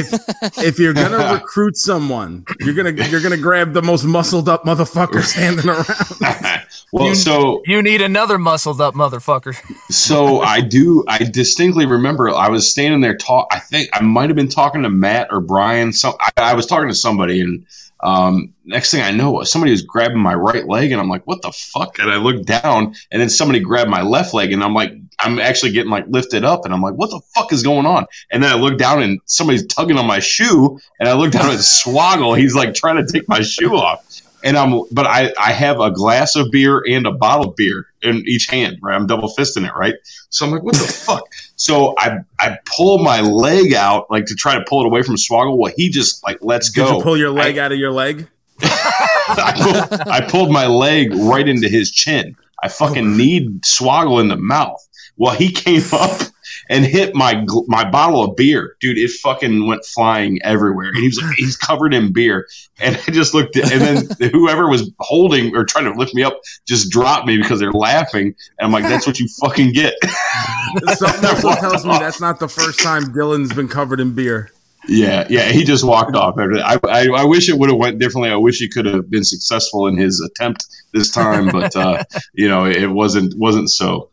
if 0.65 0.77
you're 0.79 0.93
going 0.93 1.11
to 1.17 1.33
recruit 1.35 1.77
someone, 1.77 2.45
you're 2.59 2.73
gonna 2.73 2.91
you're 3.07 3.21
gonna 3.21 3.37
grab 3.37 3.71
the 3.71 3.81
most 3.81 4.03
muscled 4.03 4.49
up 4.49 4.65
motherfucker 4.65 5.23
standing 5.23 5.69
around. 5.69 6.63
well, 6.91 7.07
You- 7.07 7.15
so 7.15 7.61
You 7.65 7.81
need 7.81 8.01
another 8.01 8.37
muscled 8.37 8.81
up 8.81 8.95
motherfucker. 8.95 9.55
So 9.89 10.41
I 10.41 10.59
do. 10.59 11.05
I 11.07 11.19
distinctly 11.19 11.85
remember 11.85 12.29
I 12.29 12.49
was 12.49 12.69
standing 12.69 12.99
there 12.99 13.15
talk. 13.15 13.47
I 13.51 13.59
think 13.59 13.87
I 13.93 14.01
might 14.01 14.29
have 14.29 14.35
been 14.35 14.49
talking 14.49 14.83
to 14.83 14.89
Matt 14.89 15.29
or 15.31 15.39
Brian. 15.39 15.93
So 15.93 16.17
I, 16.19 16.31
I 16.37 16.53
was 16.53 16.65
talking 16.65 16.89
to 16.89 16.95
somebody, 16.95 17.39
and 17.39 17.65
um, 18.03 18.53
next 18.65 18.91
thing 18.91 19.01
I 19.01 19.11
know, 19.11 19.43
somebody 19.43 19.71
was 19.71 19.83
grabbing 19.83 20.19
my 20.19 20.33
right 20.33 20.67
leg, 20.67 20.91
and 20.91 20.99
I'm 20.99 21.09
like, 21.09 21.25
"What 21.27 21.41
the 21.41 21.51
fuck?" 21.51 21.99
And 21.99 22.09
I 22.09 22.17
look 22.17 22.43
down, 22.45 22.95
and 23.11 23.21
then 23.21 23.29
somebody 23.29 23.59
grabbed 23.59 23.89
my 23.89 24.01
left 24.01 24.33
leg, 24.33 24.51
and 24.51 24.63
I'm 24.63 24.73
like, 24.73 24.93
I'm 25.19 25.39
actually 25.39 25.73
getting 25.73 25.91
like 25.91 26.05
lifted 26.07 26.43
up, 26.43 26.65
and 26.65 26.73
I'm 26.73 26.81
like, 26.81 26.95
"What 26.95 27.11
the 27.11 27.21
fuck 27.35 27.53
is 27.53 27.63
going 27.63 27.85
on?" 27.85 28.05
And 28.31 28.43
then 28.43 28.51
I 28.51 28.55
look 28.55 28.77
down, 28.77 29.03
and 29.03 29.19
somebody's 29.25 29.67
tugging 29.67 29.97
on 29.97 30.07
my 30.07 30.19
shoe, 30.19 30.79
and 30.99 31.07
I 31.07 31.13
look 31.13 31.31
down 31.31 31.51
at 31.51 31.59
Swoggle. 31.59 32.37
He's 32.37 32.55
like 32.55 32.73
trying 32.73 33.05
to 33.05 33.11
take 33.11 33.27
my 33.27 33.41
shoe 33.41 33.75
off. 33.75 34.03
And 34.43 34.57
I'm, 34.57 34.81
but 34.91 35.05
I, 35.05 35.33
I 35.39 35.51
have 35.51 35.79
a 35.79 35.91
glass 35.91 36.35
of 36.35 36.49
beer 36.51 36.83
and 36.87 37.05
a 37.05 37.11
bottle 37.11 37.49
of 37.49 37.55
beer 37.55 37.85
in 38.01 38.23
each 38.27 38.47
hand, 38.47 38.77
right? 38.81 38.95
I'm 38.95 39.07
double 39.07 39.29
fisting 39.29 39.67
it, 39.67 39.73
right? 39.75 39.95
So 40.29 40.45
I'm 40.45 40.51
like, 40.51 40.63
what 40.63 40.75
the 40.75 40.87
fuck? 41.05 41.23
So 41.55 41.93
I, 41.97 42.19
I 42.39 42.57
pull 42.65 42.99
my 42.99 43.21
leg 43.21 43.73
out, 43.73 44.09
like 44.09 44.25
to 44.25 44.35
try 44.35 44.55
to 44.55 44.65
pull 44.67 44.81
it 44.81 44.87
away 44.87 45.03
from 45.03 45.15
Swoggle. 45.15 45.57
Well, 45.57 45.71
he 45.75 45.89
just 45.89 46.23
like 46.23 46.39
lets 46.41 46.71
Did 46.71 46.85
go. 46.85 46.97
you 46.97 47.03
pull 47.03 47.17
your 47.17 47.31
leg 47.31 47.57
out 47.57 47.71
of 47.71 47.77
your 47.77 47.91
leg? 47.91 48.27
I, 48.61 49.53
pulled, 49.89 50.01
I 50.07 50.21
pulled 50.21 50.51
my 50.51 50.67
leg 50.67 51.13
right 51.13 51.47
into 51.47 51.69
his 51.69 51.91
chin. 51.91 52.35
I 52.63 52.67
fucking 52.67 53.05
oh. 53.05 53.15
kneed 53.15 53.63
Swoggle 53.63 54.21
in 54.21 54.27
the 54.27 54.37
mouth. 54.37 54.87
Well, 55.17 55.35
he 55.35 55.51
came 55.51 55.83
up 55.91 56.21
and 56.69 56.85
hit 56.85 57.15
my 57.15 57.45
my 57.67 57.89
bottle 57.89 58.23
of 58.23 58.35
beer, 58.35 58.75
dude. 58.79 58.97
It 58.97 59.11
fucking 59.11 59.67
went 59.67 59.85
flying 59.85 60.39
everywhere. 60.43 60.87
And 60.87 60.97
he 60.97 61.07
was 61.07 61.21
like, 61.21 61.35
he's 61.37 61.57
covered 61.57 61.93
in 61.93 62.13
beer. 62.13 62.47
And 62.79 62.95
I 63.07 63.11
just 63.11 63.33
looked, 63.33 63.55
at, 63.57 63.71
and 63.71 63.81
then 63.81 64.31
whoever 64.31 64.69
was 64.69 64.91
holding 64.99 65.55
or 65.55 65.65
trying 65.65 65.85
to 65.85 65.97
lift 65.97 66.13
me 66.13 66.23
up 66.23 66.39
just 66.67 66.89
dropped 66.89 67.27
me 67.27 67.37
because 67.37 67.59
they're 67.59 67.71
laughing. 67.71 68.35
And 68.59 68.65
I'm 68.65 68.71
like, 68.71 68.83
that's 68.83 69.05
what 69.05 69.19
you 69.19 69.27
fucking 69.39 69.73
get. 69.73 69.93
Something 70.95 71.21
tells 71.21 71.85
me 71.85 71.97
that's 71.99 72.21
not 72.21 72.39
the 72.39 72.47
first 72.47 72.79
time 72.79 73.13
Dylan's 73.13 73.53
been 73.53 73.67
covered 73.67 73.99
in 73.99 74.13
beer. 74.13 74.51
Yeah, 74.87 75.27
yeah, 75.29 75.51
he 75.51 75.63
just 75.63 75.83
walked 75.83 76.15
off. 76.15 76.35
I, 76.39 76.79
I, 76.89 77.07
I 77.09 77.23
wish 77.23 77.47
it 77.49 77.57
would 77.57 77.69
have 77.69 77.77
went 77.77 77.99
differently. 77.99 78.29
I 78.31 78.35
wish 78.35 78.57
he 78.57 78.67
could 78.67 78.85
have 78.87 79.09
been 79.09 79.23
successful 79.23 79.85
in 79.87 79.95
his 79.95 80.19
attempt 80.19 80.65
this 80.93 81.11
time, 81.11 81.49
but 81.51 81.75
uh, 81.75 82.03
you 82.33 82.47
know, 82.49 82.65
it 82.65 82.87
wasn't 82.87 83.37
wasn't 83.37 83.69
so. 83.69 84.09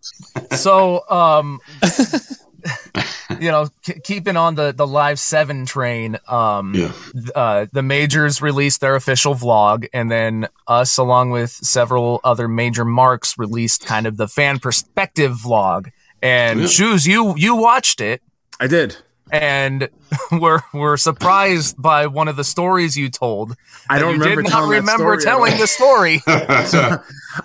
So, 0.52 1.08
um, 1.08 1.60
you 3.40 3.50
know, 3.50 3.68
k- 3.82 4.00
keeping 4.04 4.36
on 4.36 4.54
the 4.56 4.72
the 4.72 4.86
live 4.86 5.18
seven 5.18 5.64
train, 5.66 6.18
um, 6.28 6.74
Yeah. 6.74 6.92
th- 7.12 7.30
uh, 7.34 7.66
the 7.72 7.82
majors 7.82 8.42
released 8.42 8.80
their 8.80 8.94
official 8.94 9.34
vlog, 9.34 9.86
and 9.92 10.10
then 10.10 10.48
us, 10.66 10.98
along 10.98 11.30
with 11.30 11.50
several 11.50 12.20
other 12.24 12.48
major 12.48 12.84
marks, 12.84 13.38
released 13.38 13.86
kind 13.86 14.06
of 14.06 14.16
the 14.16 14.28
fan 14.28 14.58
perspective 14.58 15.32
vlog. 15.32 15.90
And 16.22 16.60
Yeah. 16.62 16.66
shoes, 16.66 17.06
you 17.06 17.34
you 17.36 17.54
watched 17.56 18.00
it, 18.00 18.22
I 18.60 18.66
did. 18.66 18.96
And 19.30 19.88
were 20.32 20.62
were 20.72 20.96
surprised 20.96 21.80
by 21.80 22.06
one 22.06 22.28
of 22.28 22.36
the 22.36 22.44
stories 22.44 22.96
you 22.96 23.08
told. 23.08 23.56
I 23.88 23.98
don't 23.98 24.14
you 24.14 24.20
remember 24.20 24.42
did 24.42 24.50
not 24.50 24.56
telling 24.56 24.70
that 24.70 24.76
remember 24.80 25.20
story 25.20 25.34
telling 25.34 25.58
the 25.58 25.66
story. 25.66 26.22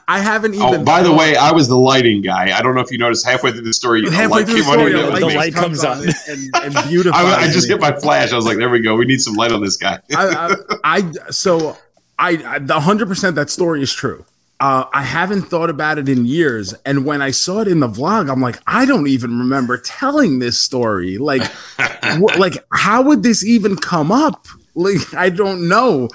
I 0.07 0.19
haven't 0.19 0.55
oh, 0.55 0.67
even. 0.67 0.81
oh, 0.81 0.83
by 0.83 1.03
the 1.03 1.13
way, 1.13 1.35
I 1.35 1.51
was 1.51 1.67
the 1.67 1.77
lighting 1.77 2.21
guy. 2.21 2.57
I 2.57 2.61
don't 2.61 2.75
know 2.75 2.81
if 2.81 2.91
you 2.91 2.97
noticed 2.97 3.25
halfway 3.25 3.51
through 3.51 3.61
the 3.61 3.73
story, 3.73 4.05
a 4.05 4.11
halfway 4.11 4.39
light 4.39 4.45
through 4.45 4.63
the 4.63 4.69
on 4.69 4.73
story, 4.73 4.91
you. 4.91 5.07
a 5.07 5.19
the 5.19 5.27
me. 5.27 5.35
light 5.35 5.53
comes 5.53 5.83
on. 5.83 5.99
and, 6.27 6.49
and 6.55 6.73
beautifies 6.89 7.23
I, 7.23 7.41
I 7.41 7.51
just 7.51 7.67
hit 7.67 7.79
my 7.79 7.93
flash. 7.93 8.31
I 8.31 8.35
was 8.35 8.45
like, 8.45 8.57
"There 8.57 8.69
we 8.69 8.81
go. 8.81 8.95
We 8.95 9.05
need 9.05 9.21
some 9.21 9.35
light 9.35 9.51
on 9.51 9.61
this 9.61 9.77
guy." 9.77 9.99
I, 10.15 10.55
I, 10.83 10.97
I 10.97 11.11
so 11.29 11.77
I, 12.17 12.29
I 12.45 12.59
the 12.59 12.79
hundred 12.79 13.07
percent 13.07 13.35
that 13.35 13.49
story 13.49 13.81
is 13.81 13.93
true. 13.93 14.25
Uh, 14.63 14.85
I 14.93 15.03
haven't 15.03 15.41
thought 15.41 15.69
about 15.69 15.97
it 15.97 16.07
in 16.07 16.25
years, 16.25 16.73
and 16.85 17.05
when 17.05 17.21
I 17.21 17.31
saw 17.31 17.59
it 17.59 17.67
in 17.67 17.81
the 17.81 17.87
vlog, 17.89 18.31
I'm 18.31 18.39
like, 18.39 18.59
I 18.65 18.85
don't 18.85 19.07
even 19.07 19.37
remember 19.37 19.77
telling 19.77 20.39
this 20.39 20.57
story. 20.57 21.17
Like, 21.17 21.43
wh- 21.77 22.37
like 22.39 22.53
how 22.71 23.01
would 23.01 23.23
this 23.23 23.43
even 23.45 23.75
come 23.75 24.09
up? 24.09 24.45
Like, 24.73 25.13
I 25.13 25.29
don't 25.29 25.67
know. 25.67 26.07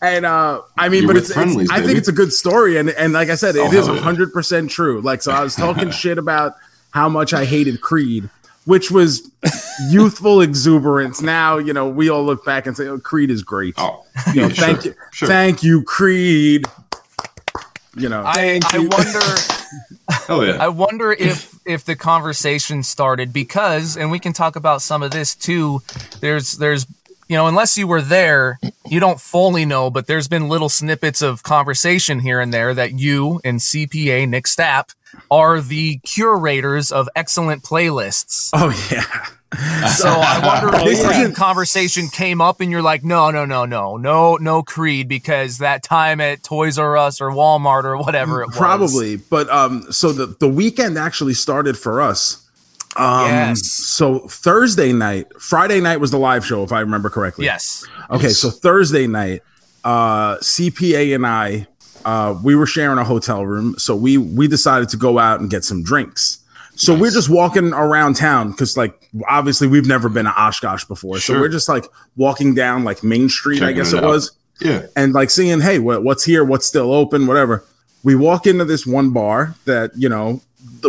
And 0.00 0.24
uh, 0.24 0.62
I 0.78 0.88
mean, 0.88 1.02
You're 1.02 1.08
but 1.14 1.16
it's, 1.16 1.30
it's 1.30 1.70
I 1.72 1.82
think 1.82 1.98
it's 1.98 2.06
a 2.06 2.12
good 2.12 2.32
story, 2.32 2.76
and 2.78 2.90
and 2.90 3.12
like 3.12 3.30
I 3.30 3.34
said, 3.34 3.56
it 3.56 3.62
Oh, 3.62 3.72
is 3.72 3.88
hundred 4.00 4.32
percent 4.32 4.70
true. 4.70 5.00
Like, 5.00 5.20
so 5.20 5.32
I 5.32 5.42
was 5.42 5.56
talking 5.56 5.90
shit 6.02 6.18
about 6.18 6.52
how 6.92 7.08
much 7.08 7.34
I 7.34 7.44
hated 7.46 7.80
Creed. 7.80 8.30
Which 8.64 8.90
was 8.92 9.28
youthful 9.90 10.40
exuberance. 10.42 11.20
Now, 11.22 11.56
you 11.58 11.72
know, 11.72 11.88
we 11.88 12.10
all 12.10 12.22
look 12.22 12.44
back 12.44 12.66
and 12.66 12.76
say, 12.76 12.86
"Oh, 12.86 12.98
Creed 12.98 13.30
is 13.30 13.42
great." 13.42 13.74
Oh, 13.78 14.04
You 14.34 14.42
know, 14.42 14.48
yeah, 14.48 14.54
thank 14.54 14.82
sure, 14.82 14.92
you, 14.92 14.98
sure. 15.10 15.28
thank 15.28 15.62
you, 15.62 15.82
Creed. 15.82 16.66
You 17.98 18.08
know, 18.08 18.22
I, 18.24 18.60
I 18.72 18.78
wonder. 18.78 19.20
Hell 20.08 20.20
oh, 20.40 20.42
yeah. 20.42 20.56
I 20.58 20.68
wonder 20.68 21.12
if 21.12 21.58
if 21.66 21.84
the 21.84 21.96
conversation 21.96 22.82
started 22.82 23.32
because, 23.32 23.96
and 23.96 24.10
we 24.10 24.18
can 24.18 24.32
talk 24.32 24.56
about 24.56 24.82
some 24.82 25.02
of 25.02 25.10
this 25.10 25.34
too. 25.34 25.82
There's 26.20 26.52
there's 26.52 26.86
you 27.28 27.36
know 27.36 27.46
unless 27.46 27.76
you 27.76 27.86
were 27.86 28.00
there, 28.00 28.58
you 28.88 29.00
don't 29.00 29.20
fully 29.20 29.64
know, 29.64 29.90
but 29.90 30.06
there's 30.06 30.28
been 30.28 30.48
little 30.48 30.68
snippets 30.68 31.22
of 31.22 31.42
conversation 31.42 32.20
here 32.20 32.40
and 32.40 32.54
there 32.54 32.72
that 32.72 32.98
you 32.98 33.40
and 33.44 33.58
CPA 33.58 34.28
Nick 34.28 34.44
Stapp 34.44 34.94
are 35.30 35.60
the 35.60 35.98
curators 36.04 36.90
of 36.92 37.08
excellent 37.16 37.62
playlists. 37.62 38.50
oh 38.52 38.70
yeah, 38.90 39.86
So 39.88 40.08
I 40.08 40.40
wonder 40.62 40.76
if 40.78 40.84
This 40.84 41.00
isn't- 41.04 41.34
conversation 41.34 42.08
came 42.08 42.40
up 42.40 42.60
and 42.60 42.70
you're 42.70 42.82
like, 42.82 43.04
no, 43.04 43.30
no, 43.30 43.44
no, 43.44 43.64
no, 43.64 43.96
no, 43.96 44.36
no 44.36 44.62
Creed 44.62 45.08
because 45.08 45.58
that 45.58 45.82
time 45.82 46.20
at 46.20 46.42
Toys 46.42 46.78
R 46.78 46.96
Us 46.96 47.20
or 47.20 47.30
Walmart 47.30 47.84
or 47.84 47.96
whatever 47.98 48.42
it 48.42 48.48
was. 48.48 48.56
probably. 48.56 49.16
But 49.16 49.48
um, 49.50 49.90
so 49.90 50.12
the 50.12 50.26
the 50.38 50.48
weekend 50.48 50.98
actually 50.98 51.34
started 51.34 51.78
for 51.78 52.00
us. 52.00 52.44
Um, 52.96 53.26
Yes. 53.28 53.66
So 53.70 54.20
Thursday 54.20 54.92
night, 54.92 55.26
Friday 55.40 55.80
night 55.80 55.98
was 56.00 56.10
the 56.10 56.18
live 56.18 56.44
show, 56.44 56.62
if 56.64 56.72
I 56.72 56.80
remember 56.80 57.10
correctly. 57.10 57.44
Yes. 57.44 57.86
Okay, 58.10 58.30
so 58.30 58.50
Thursday 58.50 59.06
night, 59.06 59.42
uh, 59.84 60.36
CPA 60.38 61.14
and 61.14 61.26
I, 61.26 61.66
uh, 62.08 62.38
we 62.42 62.54
were 62.54 62.66
sharing 62.66 62.98
a 62.98 63.04
hotel 63.04 63.44
room, 63.44 63.74
so 63.76 63.94
we 63.94 64.16
we 64.16 64.48
decided 64.48 64.88
to 64.88 64.96
go 64.96 65.18
out 65.18 65.40
and 65.40 65.50
get 65.50 65.62
some 65.62 65.82
drinks. 65.82 66.38
So 66.74 66.96
we're 66.96 67.10
just 67.10 67.28
walking 67.28 67.72
around 67.74 68.14
town 68.14 68.52
because, 68.52 68.76
like, 68.76 69.10
obviously 69.28 69.66
we've 69.66 69.86
never 69.86 70.08
been 70.08 70.24
to 70.26 70.30
Oshkosh 70.42 70.84
before, 70.84 71.18
so 71.18 71.34
we're 71.34 71.48
just 71.50 71.68
like 71.68 71.84
walking 72.16 72.54
down 72.54 72.84
like 72.84 73.02
Main 73.02 73.28
Street, 73.28 73.62
I 73.62 73.72
guess 73.72 73.92
it 73.92 74.02
it 74.02 74.06
was, 74.06 74.32
yeah. 74.60 74.86
and 74.96 75.12
like 75.12 75.28
seeing, 75.28 75.60
hey, 75.60 75.80
what, 75.80 76.02
what's 76.04 76.24
here, 76.24 76.44
what's 76.44 76.66
still 76.66 76.92
open, 76.92 77.26
whatever. 77.26 77.64
We 78.04 78.14
walk 78.14 78.46
into 78.46 78.64
this 78.64 78.86
one 78.86 79.10
bar 79.10 79.54
that 79.66 79.90
you 79.96 80.08
know 80.08 80.40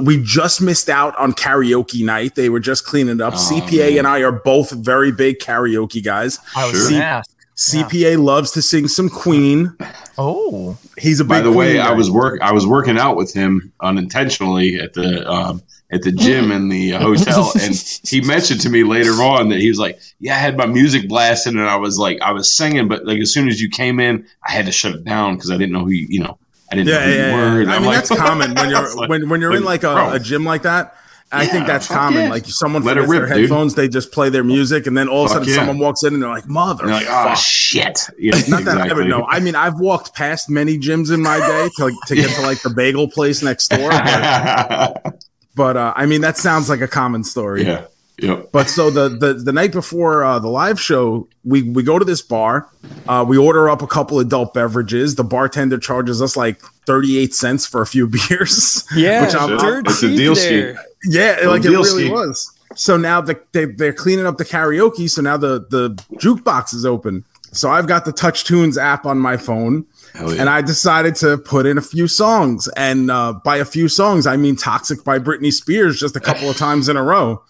we 0.04 0.22
just 0.24 0.62
missed 0.62 0.90
out 0.90 1.18
on 1.18 1.34
karaoke 1.34 2.06
night. 2.06 2.36
They 2.36 2.50
were 2.50 2.62
just 2.62 2.86
cleaning 2.86 3.20
up. 3.20 3.34
Oh, 3.36 3.38
CPA 3.38 3.90
man. 3.90 3.98
and 4.00 4.08
I 4.08 4.20
are 4.22 4.32
both 4.32 4.72
very 4.72 5.12
big 5.12 5.40
karaoke 5.40 6.02
guys. 6.04 6.40
I 6.56 6.68
was 6.70 6.80
Sure. 6.80 6.92
gonna 6.92 7.04
ask. 7.04 7.30
CPA 7.60 8.18
loves 8.18 8.52
to 8.52 8.62
sing 8.62 8.88
some 8.88 9.10
Queen. 9.10 9.76
Oh, 10.18 10.78
He's 10.98 11.20
a 11.20 11.24
big 11.26 11.30
By 11.30 11.42
the 11.42 11.52
way, 11.52 11.74
Queen 11.74 11.82
I 11.82 11.92
was 11.92 12.10
work 12.10 12.40
I 12.42 12.54
was 12.54 12.66
working 12.66 12.98
out 12.98 13.18
with 13.18 13.34
him 13.34 13.74
unintentionally 13.82 14.80
at 14.80 14.94
the 14.94 15.30
um, 15.30 15.62
at 15.92 16.02
the 16.04 16.12
gym 16.14 16.52
in 16.52 16.70
the 16.70 16.92
hotel, 16.92 17.52
and 17.60 17.76
he 18.04 18.22
mentioned 18.22 18.62
to 18.62 18.70
me 18.70 18.84
later 18.84 19.12
on 19.12 19.50
that 19.50 19.60
he 19.60 19.68
was 19.68 19.78
like, 19.80 20.00
"Yeah, 20.20 20.36
I 20.36 20.38
had 20.40 20.56
my 20.56 20.68
music 20.68 21.10
blasting, 21.10 21.58
and 21.58 21.68
I 21.68 21.76
was 21.78 21.98
like, 22.00 22.22
I 22.22 22.32
was 22.32 22.56
singing, 22.56 22.88
but 22.88 23.06
like 23.06 23.20
as 23.20 23.34
soon 23.34 23.48
as 23.50 23.60
you 23.62 23.70
came 23.70 24.00
in, 24.00 24.26
I 24.48 24.52
had 24.54 24.66
to 24.68 24.72
shut 24.72 24.94
it 24.96 25.04
down 25.04 25.36
because 25.36 25.52
I 25.52 25.58
didn't 25.58 25.74
know 25.74 25.84
who 25.84 25.92
you, 25.92 26.08
you 26.10 26.20
know, 26.22 26.38
I 26.72 26.76
didn't 26.76 26.88
know 26.88 26.94
Yeah, 26.94 27.06
who 27.06 27.12
yeah, 27.12 27.16
you 27.16 27.38
yeah. 27.38 27.54
were." 27.66 27.72
I 27.72 27.78
mean, 27.80 27.86
like- 27.88 27.96
that's 27.96 28.10
common 28.16 28.56
when 28.56 28.70
you're 28.70 28.96
like, 28.96 29.10
when 29.10 29.28
when 29.30 29.42
you're 29.42 29.56
in 29.56 29.66
like 29.66 29.84
a, 29.84 30.12
a 30.14 30.20
gym 30.20 30.46
like 30.46 30.62
that. 30.62 30.96
I 31.32 31.44
Yeah, 31.44 31.50
think 31.50 31.68
that's 31.68 31.86
fuck 31.88 31.98
common. 31.98 32.24
yeah. 32.24 32.30
Like 32.30 32.46
someone 32.48 32.82
Let 32.84 32.98
it 32.98 33.02
forgets 33.02 33.12
their 33.12 33.22
rip, 33.22 33.30
dude. 33.34 33.40
headphones, 33.50 33.76
they 33.76 33.88
just 33.88 34.12
play 34.12 34.30
their 34.30 34.44
music, 34.44 34.88
and 34.88 34.98
then 34.98 35.08
all 35.08 35.26
of 35.26 35.32
a 35.32 35.34
sudden 35.36 35.48
yeah. 35.50 35.56
someone 35.56 35.78
walks 35.78 36.04
in 36.04 36.14
and 36.16 36.24
they're 36.24 36.30
like, 36.30 36.48
"Mother." 36.48 36.86
And 36.86 36.92
you're 37.02 37.12
like, 37.12 37.30
oh 37.32 37.36
shit! 37.36 38.00
Yeah, 38.18 38.36
Not 38.48 38.64
that 38.66 38.78
I 38.80 38.90
ever 38.90 39.04
know. 39.06 39.26
I 39.28 39.40
mean, 39.40 39.54
I've 39.56 39.80
walked 39.80 40.16
past 40.16 40.50
many 40.50 40.78
gyms 40.80 41.14
in 41.14 41.22
my 41.22 41.38
day 41.40 41.70
to, 41.78 41.84
like, 41.86 41.94
to 42.08 42.16
get 42.16 42.32
to 42.36 42.42
like 42.42 42.62
the 42.64 42.72
bagel 42.72 43.08
place 43.10 43.44
next 43.44 43.68
door. 43.68 43.90
But, 43.92 45.24
but 45.56 45.78
uh, 45.78 45.94
I 45.96 46.06
mean, 46.08 46.22
that 46.22 46.38
sounds 46.38 46.68
like 46.70 46.82
a 46.82 46.88
common 46.88 47.24
story. 47.24 47.64
yeah, 47.64 47.86
yep. 48.22 48.50
But 48.52 48.70
so 48.70 48.90
the 48.90 49.10
the, 49.10 49.34
the 49.34 49.52
night 49.52 49.72
before 49.72 50.24
uh, 50.24 50.40
the 50.40 50.48
live 50.50 50.80
show, 50.80 51.28
we 51.44 51.64
we 51.64 51.84
go 51.84 52.00
to 52.00 52.06
this 52.06 52.22
bar. 52.22 52.70
Uh, 53.08 53.26
we 53.28 53.38
order 53.38 53.70
up 53.70 53.82
a 53.82 53.88
couple 53.88 54.20
adult 54.20 54.54
beverages. 54.54 55.16
The 55.16 55.24
bartender 55.24 55.78
charges 55.78 56.22
us 56.22 56.36
like 56.38 56.62
thirty 56.86 57.18
eight 57.18 57.34
cents 57.34 57.66
for 57.66 57.82
a 57.82 57.86
few 57.86 58.08
beers. 58.30 58.86
Yeah, 58.96 59.26
which 59.26 59.36
I'm, 59.36 59.58
dirt 59.58 59.88
It's 59.88 60.04
a 60.04 60.08
cheap 60.10 60.18
deal 60.18 60.36
there. 60.36 60.76
yeah, 61.06 61.36
Little 61.38 61.52
like 61.54 61.66
it 61.66 61.70
really 61.70 62.04
ski. 62.06 62.10
was. 62.12 62.56
So 62.76 62.98
now 62.98 63.20
the, 63.22 63.40
they 63.52 63.66
they're 63.66 63.94
cleaning 63.94 64.26
up 64.28 64.38
the 64.38 64.46
karaoke. 64.46 65.10
So 65.10 65.22
now 65.22 65.38
the 65.38 65.66
the 65.70 65.92
jukebox 66.20 66.74
is 66.74 66.86
open. 66.86 67.26
So 67.52 67.70
I've 67.72 67.88
got 67.88 68.06
the 68.06 68.12
Touch 68.12 68.44
Tunes 68.44 68.78
app 68.78 69.08
on 69.08 69.18
my 69.18 69.36
phone, 69.36 69.86
Hell 70.14 70.34
yeah. 70.34 70.42
and 70.42 70.50
I 70.50 70.62
decided 70.62 71.16
to 71.18 71.38
put 71.38 71.66
in 71.66 71.78
a 71.78 71.82
few 71.82 72.08
songs. 72.08 72.68
And 72.76 73.10
uh, 73.12 73.34
by 73.44 73.58
a 73.58 73.66
few 73.66 73.88
songs, 73.88 74.26
I 74.28 74.38
mean 74.38 74.56
"Toxic" 74.56 75.04
by 75.04 75.20
Britney 75.20 75.52
Spears, 75.54 76.00
just 76.00 76.16
a 76.16 76.20
couple 76.20 76.50
of 76.50 76.58
times 76.68 76.90
in 76.90 76.98
a 76.98 77.04
row. 77.04 77.44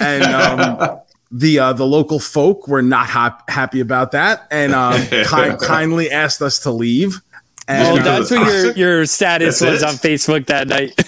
And 0.00 0.22
um, 0.24 0.98
the 1.30 1.58
uh, 1.58 1.72
the 1.72 1.86
local 1.86 2.18
folk 2.20 2.68
were 2.68 2.82
not 2.82 3.06
hap- 3.08 3.48
happy 3.50 3.80
about 3.80 4.12
that, 4.12 4.46
and 4.50 4.74
um, 4.74 5.00
ki- 5.06 5.24
kindly 5.66 6.10
asked 6.10 6.40
us 6.42 6.60
to 6.60 6.70
leave. 6.70 7.20
Oh, 7.68 7.72
And, 7.74 8.00
uh, 8.00 8.02
that's 8.18 8.30
what 8.32 8.46
your 8.52 8.72
your 8.72 9.06
status 9.06 9.60
That's 9.60 9.72
was 9.72 9.82
it? 9.82 9.88
on 9.88 9.94
Facebook 9.94 10.46
that 10.46 10.66
night. 10.68 11.00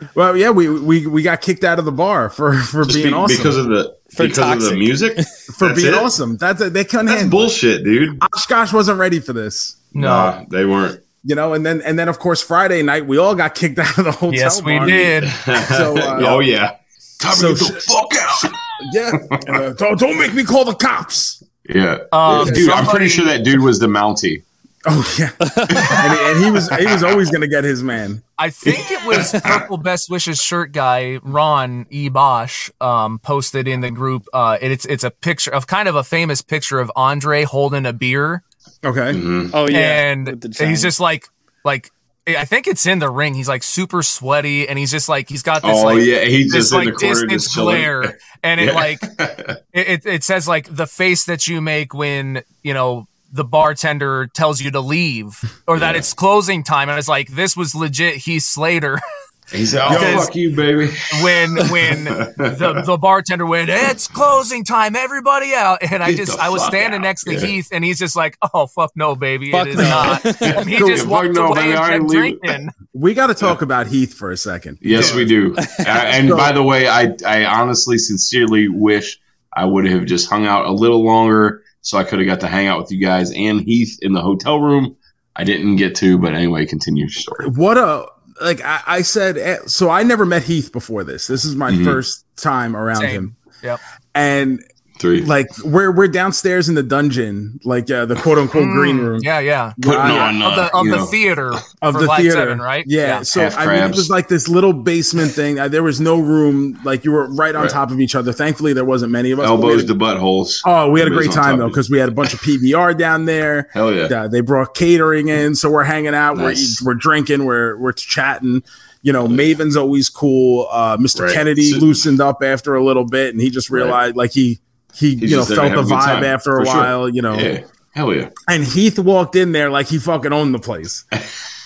well, 0.14 0.34
yeah, 0.36 0.50
we, 0.50 0.68
we 0.68 1.06
we 1.06 1.22
got 1.22 1.42
kicked 1.42 1.62
out 1.62 1.78
of 1.78 1.84
the 1.84 1.92
bar 1.92 2.30
for 2.30 2.54
for 2.54 2.84
Just 2.84 2.96
being 2.96 3.08
be- 3.08 3.14
awesome. 3.14 3.36
because 3.36 3.56
of 3.58 3.66
the 3.66 3.96
For 4.10 4.22
because 4.26 4.38
of 4.38 4.44
toxic. 4.44 4.70
the 4.70 4.76
music. 4.78 5.12
for 5.56 5.68
That's 5.68 5.82
being 5.82 5.92
it? 5.94 5.98
awesome. 5.98 6.36
That's 6.38 6.60
a, 6.62 6.70
they 6.70 6.84
couldn't 6.84 7.06
That's 7.06 7.20
handle. 7.20 7.38
it. 7.38 7.42
bullshit, 7.42 7.84
dude. 7.84 8.18
Oshkosh 8.34 8.72
wasn't 8.72 8.98
ready 8.98 9.20
for 9.20 9.34
this, 9.34 9.76
no. 9.94 10.08
Nah, 10.08 10.44
they 10.48 10.64
weren't. 10.64 11.02
you 11.24 11.34
know. 11.34 11.52
And 11.54 11.64
then 11.66 11.80
and 11.82 11.98
then 11.98 12.08
of 12.08 12.18
course 12.18 12.42
Friday 12.42 12.82
night 12.82 13.06
we 13.06 13.18
all 13.18 13.34
got 13.34 13.54
kicked 13.54 13.78
out 13.84 13.98
of 13.98 14.04
the 14.04 14.12
hotel. 14.12 14.34
yes, 14.34 14.62
we 14.62 14.76
bar. 14.78 14.86
did. 14.86 15.24
So, 15.68 15.96
uh, 15.98 16.20
oh 16.26 16.40
yeah. 16.40 16.76
Time 17.18 17.34
so 17.34 17.54
to 17.54 17.64
get 17.64 17.74
the 17.74 17.80
fuck 17.80 18.12
out. 18.16 18.52
Yeah, 18.92 19.12
Uh, 19.54 19.72
don't 19.74 19.98
don't 19.98 20.18
make 20.18 20.32
me 20.34 20.44
call 20.44 20.64
the 20.64 20.74
cops. 20.74 21.42
Yeah, 21.68 21.98
Um, 22.12 22.46
dude. 22.48 22.70
I'm 22.70 22.86
pretty 22.86 23.08
sure 23.08 23.26
that 23.26 23.44
dude 23.44 23.60
was 23.60 23.78
the 23.78 23.86
Mountie. 23.86 24.42
Oh 24.86 25.04
yeah, 25.18 25.28
and, 25.38 26.12
he, 26.14 26.24
and 26.24 26.44
he 26.46 26.50
was 26.50 26.70
he 26.70 26.86
was 26.86 27.02
always 27.02 27.30
gonna 27.30 27.46
get 27.46 27.64
his 27.64 27.82
man. 27.82 28.22
I 28.38 28.48
think 28.48 28.90
it 28.90 29.04
was 29.06 29.32
Purple 29.44 29.76
Best 29.76 30.08
Wishes 30.08 30.40
shirt 30.42 30.72
guy 30.72 31.18
Ron 31.22 31.84
E. 31.90 32.08
Bosch 32.08 32.70
um, 32.80 33.18
posted 33.18 33.68
in 33.68 33.82
the 33.82 33.90
group. 33.90 34.24
Uh, 34.32 34.56
it- 34.58 34.70
it's 34.72 34.86
it's 34.86 35.04
a 35.04 35.10
picture 35.10 35.50
of 35.52 35.66
kind 35.66 35.86
of 35.86 35.96
a 35.96 36.02
famous 36.02 36.40
picture 36.40 36.80
of 36.80 36.90
Andre 36.96 37.42
holding 37.44 37.84
a 37.84 37.92
beer, 37.92 38.42
Okay, 38.84 39.12
Mhm. 39.12 39.50
Oh 39.52 39.68
yeah, 39.68 40.10
and 40.12 40.54
he's 40.58 40.82
just 40.82 41.00
like 41.00 41.28
like 41.64 41.90
I 42.26 42.44
think 42.44 42.66
it's 42.66 42.86
in 42.86 42.98
the 42.98 43.10
ring. 43.10 43.34
He's 43.34 43.48
like 43.48 43.62
super 43.62 44.02
sweaty, 44.02 44.68
and 44.68 44.78
he's 44.78 44.90
just 44.90 45.08
like 45.08 45.28
he's 45.28 45.42
got 45.42 45.62
this 45.62 45.78
Oh 45.78 45.84
like 45.84 46.02
yeah, 46.04 46.24
he's 46.24 46.52
this 46.52 46.70
just 46.70 46.72
like 46.72 46.94
corner 46.94 47.26
distance 47.26 47.54
glare, 47.54 48.18
and 48.42 48.60
it 48.60 48.66
Yeah. 48.68 48.72
like 48.72 48.98
it, 49.18 49.64
it 49.88 50.06
it 50.06 50.24
says 50.24 50.46
like 50.48 50.74
the 50.74 50.86
face 50.86 51.24
that 51.24 51.46
you 51.48 51.60
make 51.60 51.92
when 51.92 52.42
you 52.62 52.72
know 52.74 53.06
the 53.32 53.44
bartender 53.44 54.26
tells 54.34 54.60
you 54.60 54.70
to 54.72 54.80
leave 54.80 55.38
or 55.68 55.78
that 55.78 55.92
Yeah. 55.94 55.98
it's 55.98 56.12
closing 56.14 56.64
time 56.64 56.88
and 56.88 56.98
it's 56.98 57.06
like 57.08 57.28
this 57.28 57.56
was 57.56 57.74
legit 57.74 58.16
Heath 58.16 58.42
Slater 58.42 59.00
He's 59.52 59.74
like, 59.74 59.90
oh 59.90 59.94
Because- 59.98 60.26
fuck 60.26 60.34
you, 60.36 60.54
baby. 60.54 60.86
when 61.22 61.56
when 61.70 62.04
the, 62.04 62.82
the 62.86 62.96
bartender 62.98 63.46
went 63.46 63.68
it's 63.70 64.06
closing 64.08 64.64
time 64.64 64.94
everybody 64.96 65.54
out 65.54 65.78
and 65.82 66.02
I 66.02 66.10
Get 66.12 66.26
just 66.26 66.38
I 66.38 66.50
was 66.50 66.64
standing 66.64 67.00
out. 67.00 67.02
next 67.02 67.24
to 67.24 67.34
Yeah. 67.34 67.40
Heath 67.40 67.68
and 67.72 67.84
he's 67.84 67.98
just 67.98 68.14
like 68.16 68.36
oh 68.54 68.66
fuck 68.66 68.92
no 68.94 69.16
baby 69.16 69.50
Fuck 69.50 69.66
it 69.66 69.70
is 69.70 69.76
no. 69.76 69.82
not 69.84 70.24
and 70.42 70.68
he 70.68 70.78
Fuck 70.78 70.88
just 70.88 71.06
walked 71.06 71.34
no, 71.34 71.48
away 71.48 71.72
baby, 71.72 71.72
and 71.72 72.02
kept 72.02 72.08
drinking 72.10 72.68
we 72.92 73.14
got 73.14 73.28
to 73.28 73.34
talk 73.34 73.62
about 73.62 73.86
Heath 73.86 74.14
for 74.14 74.30
a 74.30 74.36
second. 74.36 74.78
Yes, 74.80 75.14
we 75.14 75.24
do. 75.24 75.54
Uh, 75.80 75.84
and 75.86 76.28
So- 76.28 76.36
by 76.36 76.52
the 76.52 76.62
way, 76.62 76.86
I 76.88 77.14
I 77.26 77.44
honestly, 77.46 77.98
sincerely 77.98 78.68
wish 78.68 79.18
I 79.56 79.64
would 79.64 79.86
have 79.86 80.04
just 80.06 80.28
hung 80.28 80.46
out 80.46 80.66
a 80.66 80.72
little 80.72 81.04
longer, 81.04 81.62
so 81.80 81.98
I 81.98 82.04
could 82.04 82.18
have 82.18 82.26
got 82.28 82.40
to 82.40 82.46
hang 82.48 82.66
out 82.66 82.78
with 82.80 82.92
you 82.92 82.98
guys 83.00 83.32
and 83.34 83.60
Heath 83.60 83.98
in 84.02 84.12
the 84.12 84.20
hotel 84.20 84.60
room. 84.60 84.96
I 85.34 85.44
didn't 85.44 85.76
get 85.76 85.94
to, 85.96 86.18
but 86.18 86.34
anyway, 86.34 86.66
continue 86.66 87.04
your 87.04 87.10
story. 87.10 87.48
What 87.48 87.78
a 87.78 88.06
like 88.40 88.60
I, 88.64 88.80
I 88.86 89.02
said. 89.02 89.36
eh, 89.38 89.58
So 89.66 89.90
I 89.90 90.02
never 90.02 90.24
met 90.26 90.42
Heath 90.42 90.72
before 90.72 91.04
this. 91.04 91.26
This 91.26 91.44
is 91.44 91.54
my 91.56 91.70
Mhm. 91.72 91.84
first 91.84 92.24
time 92.36 92.74
around 92.76 93.00
Same. 93.02 93.10
him. 93.10 93.36
Yep. 93.62 93.80
And 94.14 94.64
Three. 95.00 95.22
like 95.24 95.46
we're 95.64 95.90
we're 95.90 96.08
downstairs 96.08 96.68
in 96.68 96.74
the 96.74 96.82
dungeon, 96.82 97.58
like 97.64 97.90
uh, 97.90 98.04
the 98.04 98.14
quote 98.16 98.36
unquote 98.38 98.68
green 98.68 98.98
Mm, 98.98 99.06
room 99.08 99.20
yeah 99.22 99.38
yeah 99.40 99.72
Putting 99.80 99.98
uh, 99.98 100.02
on 100.04 100.42
of 100.42 100.54
the 100.56 100.62
uh, 100.62 100.80
of 100.80 100.84
the 100.86 100.96
know, 100.96 101.04
theater 101.06 101.52
of 101.82 101.94
the 101.94 102.00
Live 102.06 102.20
theater, 102.20 102.36
7, 102.36 102.58
right 102.60 102.84
Yeah. 102.86 103.22
So 103.22 103.40
Half 103.40 103.56
I 103.56 103.66
mean, 103.66 103.82
it 103.82 103.96
was 103.96 104.10
like 104.10 104.28
this 104.28 104.46
little 104.48 104.72
basement 104.74 105.32
thing. 105.32 105.58
Uh, 105.58 105.68
there 105.68 105.82
was 105.82 106.00
no 106.00 106.18
room. 106.20 106.78
Like 106.84 107.04
you 107.04 107.12
were 107.12 107.26
right 107.34 107.54
on 107.54 107.62
Right. 107.62 107.70
top 107.70 107.90
of 107.90 107.98
each 108.00 108.14
other. 108.14 108.32
Thankfully, 108.32 108.72
there 108.74 108.84
wasn't 108.84 109.10
many 109.12 109.30
of 109.30 109.40
us. 109.40 109.46
elbows 109.46 109.84
to 109.86 109.94
buttholes. 109.94 110.60
Oh, 110.66 110.90
we 110.90 111.00
had 111.00 111.08
a 111.08 111.12
great 111.12 111.32
time 111.32 111.58
though 111.58 111.68
because 111.68 111.88
we 111.90 111.98
had 111.98 112.08
a 112.10 112.12
bunch 112.12 112.34
of 112.34 112.40
PBR 112.40 112.96
down 112.98 113.24
there. 113.24 113.68
Hell 113.72 113.94
yeah. 113.94 114.04
Uh, 114.04 114.28
they 114.28 114.42
brought 114.42 114.74
catering 114.74 115.28
in, 115.28 115.54
so 115.54 115.70
we're 115.70 115.84
hanging 115.84 116.14
out. 116.14 116.36
Nice. 116.36 116.82
We're 116.82 116.90
we're 116.90 116.94
drinking. 116.98 117.44
We're 117.46 117.76
we're 117.78 117.92
chatting. 117.92 118.62
You 119.02 119.14
know, 119.14 119.26
Maven's 119.26 119.78
always 119.78 120.10
cool. 120.10 120.68
Uh, 120.70 120.98
Mr. 120.98 121.20
Right. 121.24 121.32
Kennedy 121.34 121.70
So- 121.70 121.78
loosened 121.78 122.20
up 122.20 122.42
after 122.42 122.74
a 122.74 122.84
little 122.84 123.06
bit, 123.06 123.32
and 123.32 123.40
he 123.40 123.48
just 123.48 123.70
Right. 123.70 123.82
realized 123.82 124.14
like 124.16 124.32
he 124.32 124.60
he 124.94 125.16
He's 125.16 125.30
you 125.30 125.36
know 125.36 125.42
just 125.42 125.48
there 125.50 125.56
to 125.56 125.62
felt 125.62 125.72
the 125.72 125.76
have 125.76 125.86
a 125.86 125.88
good 125.88 125.94
vibe 125.94 126.14
time, 126.14 126.24
after 126.24 126.56
a 126.56 126.60
for 126.60 126.66
sure. 126.66 126.76
while. 126.76 127.08
You 127.08 127.22
know, 127.22 127.38
Yeah. 127.38 127.64
Hell 127.92 128.14
yeah. 128.14 128.28
and 128.48 128.62
Heath 128.64 128.98
walked 129.00 129.34
in 129.34 129.50
there 129.52 129.68
like 129.70 129.88
he 129.88 129.98
fucking 129.98 130.32
owned 130.32 130.54
the 130.54 130.60
place. 130.60 131.04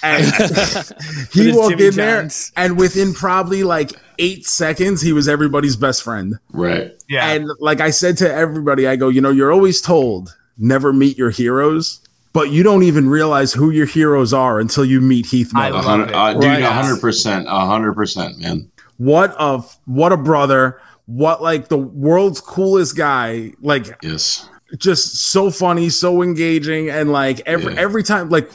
And 0.03 0.25
he 1.33 1.53
walked 1.53 1.71
Jimmy 1.79 1.87
in 1.89 1.95
there, 1.95 2.29
and 2.57 2.79
within 2.79 3.13
probably 3.15 3.63
like 3.63 3.93
eight 4.19 4.47
seconds, 4.47 5.01
he 5.03 5.13
was 5.13 5.29
everybody's 5.29 5.77
best 5.77 6.03
friend. 6.03 6.39
Right. 6.53 6.93
yeah 7.09 7.31
And 7.33 7.49
like 7.59 7.81
I 7.81 7.91
said 7.91 8.17
to 8.19 8.33
everybody, 8.33 8.87
I 8.87 8.97
go, 8.97 9.09
you 9.09 9.21
know, 9.21 9.31
you're 9.31 9.53
always 9.53 9.81
told 9.81 10.35
never 10.59 10.93
meet 10.93 11.19
your 11.19 11.31
heroes, 11.31 12.01
but 12.33 12.51
you 12.51 12.63
don't 12.63 12.83
even 12.85 13.09
realize 13.09 13.53
who 13.53 13.71
your 13.71 13.87
heroes 13.87 14.33
are 14.33 14.61
until 14.61 14.85
you 14.85 15.01
meet 15.01 15.27
Heath 15.27 15.53
I 15.55 15.71
Miller. 15.71 15.81
A 15.81 15.83
love 15.83 16.01
it. 16.09 16.15
uh, 16.15 16.33
dude, 16.35 16.45
Right. 16.45 16.63
hundred 16.63 17.01
percent, 17.01 17.49
hundred 17.49 17.95
percent, 17.95 18.39
man. 18.39 18.71
What 18.99 19.35
a 19.39 19.59
what 19.87 20.13
a 20.13 20.17
brother! 20.17 20.81
What 21.07 21.43
like 21.43 21.69
the 21.69 21.77
world's 21.79 22.41
coolest 22.41 22.97
guy? 22.97 23.53
Like 23.61 23.99
Yes. 24.03 24.49
just 24.79 25.17
so 25.31 25.51
funny, 25.51 25.91
so 25.91 26.23
engaging, 26.23 26.89
and 26.91 27.13
like 27.13 27.41
every 27.47 27.75
Yeah. 27.75 27.81
every 27.81 28.03
time, 28.03 28.31
like 28.31 28.51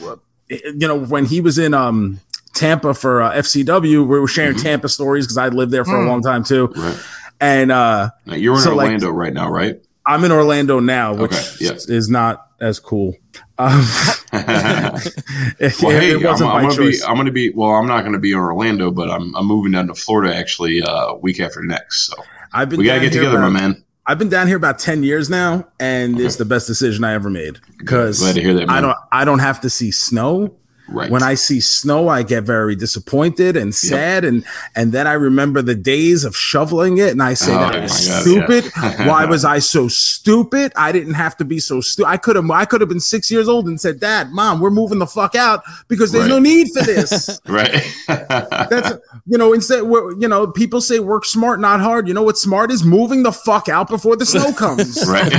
you 0.48 0.88
know, 0.88 0.98
when 0.98 1.26
he 1.26 1.40
was 1.40 1.58
in 1.58 1.74
um 1.74 2.20
Tampa 2.54 2.92
for 2.94 3.22
uh, 3.22 3.32
FCW, 3.34 4.04
we 4.06 4.18
were 4.18 4.26
sharing 4.26 4.54
Mm-hmm. 4.54 4.62
Tampa 4.64 4.88
stories 4.88 5.26
because 5.26 5.38
I 5.38 5.48
lived 5.48 5.70
there 5.72 5.84
for 5.84 5.96
a 5.96 6.04
Mm. 6.04 6.08
long 6.08 6.22
time 6.22 6.42
too, 6.42 6.72
Right. 6.76 6.98
and 7.40 7.70
uh 7.70 8.10
Now, 8.26 8.34
you're 8.34 8.56
in 8.56 8.60
So, 8.60 8.74
like- 8.74 8.86
Orlando 8.86 9.10
right 9.10 9.32
now, 9.32 9.48
right? 9.50 9.80
I'm 10.06 10.24
in 10.24 10.32
Orlando 10.32 10.80
now, 10.80 11.14
which 11.14 11.30
Okay, 11.32 11.46
yeah. 11.60 11.72
is 11.86 12.08
not 12.08 12.46
as 12.60 12.80
cool. 12.80 13.14
Um, 13.58 13.80
well, 14.32 14.40
hey, 14.40 16.14
I'm, 16.14 16.26
I'm 16.26 16.36
gonna 16.38 16.74
choice. 16.74 17.00
be. 17.00 17.06
I'm 17.06 17.16
gonna 17.16 17.30
be. 17.30 17.50
Well, 17.50 17.70
I'm 17.70 17.86
not 17.86 18.02
gonna 18.04 18.18
be 18.18 18.32
in 18.32 18.38
Orlando, 18.38 18.90
but 18.90 19.10
I'm. 19.10 19.34
I'm 19.36 19.46
moving 19.46 19.72
down 19.72 19.86
to 19.88 19.94
Florida 19.94 20.34
actually. 20.34 20.82
Uh, 20.82 21.14
week 21.14 21.38
after 21.40 21.62
next. 21.62 22.06
So 22.06 22.14
I've 22.52 22.68
been 22.68 22.78
we 22.78 22.84
gotta 22.86 23.00
get 23.00 23.12
together, 23.12 23.36
about- 23.38 23.52
my 23.52 23.60
man. 23.60 23.84
I've 24.06 24.18
been 24.18 24.28
down 24.28 24.48
here 24.48 24.56
about 24.56 24.78
ten 24.78 25.02
years 25.02 25.30
now, 25.30 25.68
and 25.78 26.18
it's 26.18 26.36
the 26.36 26.44
best 26.44 26.66
decision 26.66 27.04
I 27.04 27.14
ever 27.14 27.30
made 27.30 27.60
because 27.78 28.18
Glad 28.18 28.34
to 28.34 28.40
hear 28.40 28.54
that, 28.54 28.66
man. 28.66 28.70
I 28.76 28.80
don't 28.80 28.96
I 29.12 29.24
don't 29.24 29.38
have 29.38 29.60
to 29.60 29.70
see 29.70 29.90
snow. 29.92 30.56
Right. 30.90 31.10
When 31.10 31.22
I 31.22 31.34
see 31.34 31.60
snow, 31.60 32.08
I 32.08 32.22
get 32.24 32.42
very 32.42 32.74
disappointed 32.74 33.56
and 33.56 33.72
sad, 33.74 34.24
and 34.24 34.44
and 34.74 34.92
then 34.92 35.06
I 35.06 35.12
remember 35.12 35.62
the 35.62 35.74
days 35.76 36.24
of 36.24 36.36
shoveling 36.36 36.98
it, 36.98 37.10
and 37.10 37.22
I 37.22 37.34
say 37.34 37.54
Oh 37.54 37.58
that 37.60 37.82
was 37.82 38.08
God, 38.08 38.22
stupid. 38.22 38.64
yeah. 38.76 39.06
Why 39.08 39.24
was 39.24 39.44
I 39.44 39.60
so 39.60 39.86
stupid? 39.88 40.72
I 40.76 40.90
didn't 40.90 41.14
have 41.14 41.36
to 41.36 41.44
be 41.44 41.60
so 41.60 41.80
stupid. 41.80 42.08
I 42.08 42.16
could 42.16 42.34
have 42.36 42.50
I 42.50 42.64
could 42.64 42.80
have 42.80 42.88
been 42.88 42.98
six 43.00 43.30
years 43.30 43.48
old 43.48 43.68
and 43.68 43.80
said, 43.80 44.00
"Dad, 44.00 44.30
Mom, 44.32 44.60
we're 44.60 44.70
moving 44.70 44.98
the 44.98 45.06
fuck 45.06 45.36
out 45.36 45.62
because 45.86 46.10
there's 46.10 46.28
no 46.28 46.40
need 46.40 46.68
for 46.76 46.82
this." 46.82 47.40
right. 47.46 47.70
That's 48.08 48.92
you 49.26 49.38
know 49.38 49.52
instead 49.52 49.84
you 49.84 50.26
know 50.28 50.48
people 50.48 50.80
say 50.80 50.98
work 50.98 51.24
smart, 51.24 51.60
not 51.60 51.80
hard. 51.80 52.08
You 52.08 52.14
know 52.14 52.22
what 52.24 52.36
smart 52.36 52.72
is? 52.72 52.82
Moving 52.82 53.22
the 53.22 53.32
fuck 53.32 53.68
out 53.68 53.88
before 53.88 54.16
the 54.16 54.26
snow 54.26 54.52
comes. 54.52 55.06
right. 55.06 55.32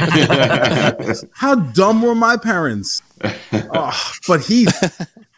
How 1.34 1.56
dumb 1.56 2.02
were 2.02 2.16
my 2.16 2.38
parents? 2.38 3.02
oh, 3.74 4.12
but 4.28 4.42
he 4.42 4.68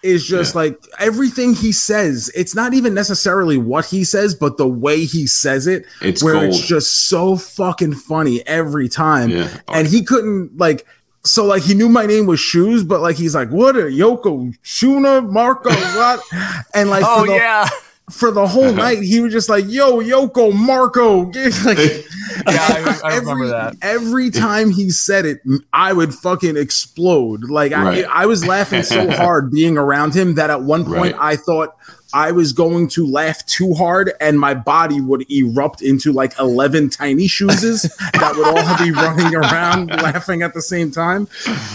is 0.04 0.24
just 0.28 0.56
like 0.56 0.78
everything 1.00 1.54
he 1.54 1.72
says. 1.72 2.32
It's 2.36 2.56
not 2.56 2.74
even 2.74 2.94
necessarily 2.94 3.58
what 3.58 3.86
he 3.86 4.04
says, 4.04 4.36
but 4.36 4.58
the 4.58 4.68
way 4.68 5.06
he 5.06 5.28
says 5.28 5.68
it, 5.68 5.86
It's 6.02 6.24
where 6.24 6.34
gold. 6.34 6.46
it's 6.46 6.66
just 6.66 7.08
so 7.08 7.36
fucking 7.38 7.94
funny 7.96 8.46
every 8.48 8.90
time. 8.90 9.30
Yeah. 9.30 9.50
Oh, 9.68 9.74
and 9.74 9.88
he 9.88 10.04
couldn't 10.04 10.58
like. 10.58 10.86
So 11.26 11.46
like 11.46 11.64
he 11.64 11.74
knew 11.74 11.88
my 11.88 12.06
name 12.06 12.26
was 12.26 12.42
Shoes, 12.42 12.84
but 12.84 13.00
like 13.00 13.16
he's 13.16 13.34
like, 13.34 13.50
what 13.50 13.78
a 13.78 13.84
Yoko, 13.84 14.54
Shuna, 14.62 15.30
Marco, 15.30 15.70
what? 15.70 16.22
And 16.76 16.90
like 16.90 17.04
Oh 17.08 17.26
the, 17.26 17.34
yeah, 17.34 17.70
for 18.10 18.32
the 18.32 18.48
whole 18.48 18.74
night, 18.74 19.02
he 19.02 19.22
was 19.22 19.32
just 19.32 19.48
like, 19.50 19.66
yo, 19.68 20.00
Yoko, 20.00 20.54
Marco. 20.54 21.24
like, 21.66 21.78
yeah, 22.48 23.00
I, 23.02 23.02
I 23.04 23.16
remember 23.18 23.46
every, 23.46 23.48
that. 23.50 23.76
Every 23.82 24.30
time 24.30 24.72
he 24.72 24.90
said 24.90 25.26
it, 25.26 25.42
I 25.72 25.94
would 25.94 26.14
fucking 26.14 26.58
explode. 26.58 27.50
Like 27.50 27.72
Right. 27.72 28.06
I, 28.06 28.24
I 28.24 28.26
was 28.26 28.46
laughing 28.46 28.84
so 28.84 29.10
hard 29.10 29.52
being 29.52 29.78
around 29.78 30.14
him 30.14 30.36
that 30.36 30.50
at 30.50 30.62
one 30.62 30.84
point 30.86 31.16
Right. 31.16 31.16
I 31.18 31.36
thought 31.38 31.76
I 32.14 32.32
was 32.32 32.54
going 32.54 32.90
to 32.90 33.08
laugh 33.08 33.44
too 33.48 33.74
hard 33.74 34.12
and 34.22 34.40
my 34.40 34.54
body 34.54 35.02
would 35.02 35.26
erupt 35.32 35.82
into 35.82 36.12
like 36.12 36.38
11 36.38 36.92
tiny 36.92 37.28
shoeses 37.28 37.84
that 38.14 38.36
would 38.36 38.46
all 38.46 38.78
be 38.86 38.92
running 38.92 39.34
around 39.34 39.88
laughing 39.88 40.44
at 40.44 40.54
the 40.54 40.62
same 40.62 40.92
time. 40.92 41.28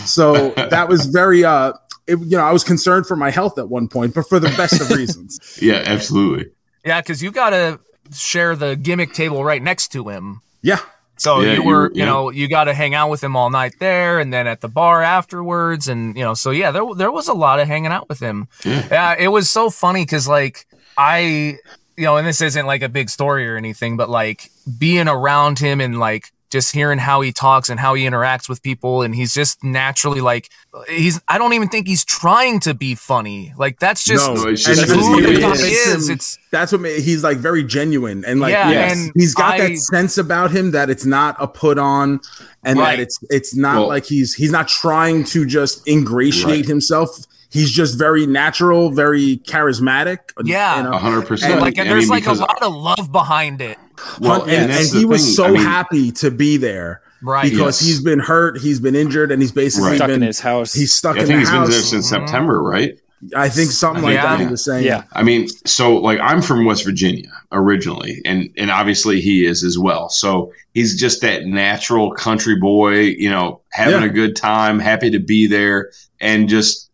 So 0.04 0.50
that 0.50 0.88
was 0.88 1.06
very, 1.06 1.44
uh, 1.44 1.72
it, 2.08 2.18
you 2.20 2.36
know, 2.36 2.44
I 2.44 2.52
was 2.52 2.64
concerned 2.64 3.06
for 3.06 3.16
my 3.16 3.30
health 3.30 3.58
at 3.58 3.68
one 3.68 3.86
point, 3.88 4.14
but 4.14 4.28
for 4.28 4.40
the 4.40 4.48
best 4.56 4.80
of 4.80 4.90
reasons. 4.90 5.58
yeah, 5.62 5.82
absolutely. 5.86 6.50
Yeah, 6.84 7.00
because 7.00 7.22
you 7.22 7.30
got 7.30 7.50
to 7.50 7.78
share 8.14 8.56
the 8.56 8.74
gimmick 8.76 9.12
table 9.12 9.44
right 9.44 9.62
next 9.62 9.88
to 9.92 10.08
him. 10.08 10.40
Yeah. 10.62 10.80
So 11.18 11.40
Yeah, 11.40 11.48
you 11.50 11.54
you 11.56 11.62
were, 11.64 11.74
were- 11.82 11.88
you 11.92 11.98
yeah. 12.00 12.04
know, 12.06 12.30
you 12.30 12.48
got 12.48 12.64
to 12.64 12.74
hang 12.74 12.94
out 12.94 13.10
with 13.10 13.22
him 13.22 13.36
all 13.36 13.50
night 13.50 13.74
there, 13.80 14.18
and 14.20 14.32
then 14.32 14.46
at 14.46 14.60
the 14.60 14.68
bar 14.68 15.02
afterwards, 15.02 15.88
and 15.88 16.16
you 16.16 16.22
know, 16.24 16.34
so 16.34 16.50
yeah, 16.50 16.70
there 16.70 16.84
there 16.96 17.10
was 17.12 17.28
a 17.28 17.34
lot 17.34 17.58
of 17.60 17.66
hanging 17.68 17.90
out 17.92 18.08
with 18.08 18.20
him. 18.20 18.48
Yeah. 18.64 19.14
it 19.18 19.28
was 19.28 19.50
so 19.50 19.68
funny 19.68 20.04
because 20.04 20.26
like 20.28 20.66
I, 20.96 21.58
you 21.96 22.04
know, 22.04 22.16
and 22.16 22.26
this 22.26 22.40
isn't 22.40 22.66
like 22.66 22.82
a 22.82 22.88
big 22.88 23.10
story 23.10 23.48
or 23.48 23.56
anything, 23.56 23.96
but 23.96 24.08
like 24.08 24.48
being 24.78 25.08
around 25.08 25.58
him 25.58 25.80
and 25.80 25.98
like 25.98 26.32
just 26.50 26.72
hearing 26.72 26.98
how 26.98 27.20
he 27.20 27.32
talks 27.32 27.68
and 27.68 27.78
how 27.78 27.94
he 27.94 28.04
interacts 28.04 28.48
with 28.48 28.62
people, 28.62 29.02
and 29.02 29.14
he's 29.14 29.34
just 29.34 29.62
naturally 29.62 30.20
like 30.20 30.48
he's. 30.88 31.20
I 31.28 31.38
don't 31.38 31.52
even 31.52 31.68
think 31.68 31.86
he's 31.86 32.04
trying 32.04 32.60
to 32.60 32.74
be 32.74 32.94
funny. 32.94 33.52
Like 33.58 33.78
that's 33.78 34.04
just 34.04 34.26
no, 34.26 34.48
it's 34.48 34.64
just 34.64 34.80
that's 34.86 34.92
who 34.92 35.12
what 35.12 35.24
he 35.24 35.32
is. 35.72 36.08
him- 36.08 36.14
It's- 36.14 36.38
that's 36.50 36.72
what 36.72 36.80
ma- 36.80 36.88
he's 36.88 37.22
like 37.22 37.36
very 37.38 37.62
genuine 37.62 38.24
and 38.24 38.40
like 38.40 38.52
Yeah, 38.52 38.70
Yes. 38.70 38.92
and 38.92 39.12
he's 39.14 39.34
got 39.34 39.54
I- 39.60 39.68
that 39.68 39.76
sense 39.78 40.16
about 40.16 40.50
him 40.50 40.70
that 40.70 40.88
it's 40.88 41.04
not 41.04 41.36
a 41.38 41.46
put 41.46 41.78
on 41.78 42.20
and 42.64 42.78
Right. 42.78 42.96
that 42.96 43.02
it's 43.02 43.18
it's 43.30 43.54
not 43.54 43.76
Well- 43.80 43.88
like 43.88 44.06
he's 44.06 44.34
he's 44.34 44.50
not 44.50 44.66
trying 44.68 45.24
to 45.24 45.44
just 45.44 45.86
ingratiate 45.86 46.46
Right. 46.46 46.64
himself 46.64 47.10
he's 47.50 47.70
just 47.70 47.98
very 47.98 48.26
natural 48.26 48.90
very 48.90 49.38
charismatic 49.38 50.18
Yeah. 50.44 50.88
A 50.88 50.98
hundred 50.98 51.26
percent. 51.26 51.60
like 51.60 51.78
and 51.78 51.88
I 51.88 51.92
there's 51.92 52.04
mean, 52.10 52.24
like 52.24 52.26
a 52.26 52.32
lot 52.34 52.62
of 52.62 52.74
love 52.74 53.10
behind 53.12 53.60
it. 53.60 53.78
Well, 54.20 54.42
and, 54.42 54.50
and, 54.52 54.70
that's 54.70 54.92
he 54.92 55.04
was 55.04 55.24
thing. 55.24 55.34
so 55.34 55.44
I 55.46 55.50
mean, 55.52 55.62
happy 55.62 56.12
to 56.12 56.30
be 56.30 56.56
there 56.56 57.02
Right. 57.20 57.50
because 57.50 57.80
Yes. 57.80 57.88
he's 57.88 58.00
been 58.02 58.20
hurt 58.20 58.58
he's 58.58 58.80
been 58.80 58.94
injured 58.94 59.32
and 59.32 59.42
he's 59.42 59.52
basically 59.52 59.90
Right. 59.90 59.96
Stuck 59.96 60.08
been 60.08 60.22
in 60.22 60.26
his 60.26 60.40
house. 60.40 60.72
he's 60.72 60.92
stuck 60.94 61.16
I 61.16 61.20
in 61.22 61.26
think 61.26 61.34
the 61.36 61.40
he's 61.40 61.50
been 61.50 61.62
there 61.70 61.80
since 61.80 62.10
mm-hmm. 62.12 62.24
September, 62.26 62.62
right? 62.62 62.98
i 63.34 63.48
think 63.48 63.72
something 63.72 64.04
like 64.04 64.14
Yeah. 64.14 64.36
that 64.36 64.38
he 64.40 64.46
was 64.46 64.64
saying 64.64 64.84
yeah. 64.84 65.02
I 65.12 65.24
mean, 65.24 65.48
so 65.66 65.96
like 65.96 66.20
I'm 66.20 66.40
from 66.40 66.64
West 66.64 66.84
Virginia 66.84 67.28
originally, 67.50 68.22
and 68.24 68.48
and 68.56 68.70
obviously 68.70 69.20
he 69.20 69.44
is 69.44 69.64
as 69.64 69.76
well. 69.76 70.08
So 70.08 70.52
he's 70.72 71.00
just 71.00 71.22
that 71.22 71.44
natural 71.44 72.12
country 72.12 72.54
boy, 72.54 73.00
you 73.00 73.28
know, 73.28 73.60
having 73.72 74.02
Yeah. 74.02 74.06
a 74.06 74.10
good 74.10 74.36
time, 74.36 74.78
happy 74.78 75.10
to 75.10 75.18
be 75.18 75.48
there, 75.48 75.90
and 76.20 76.48
just 76.48 76.87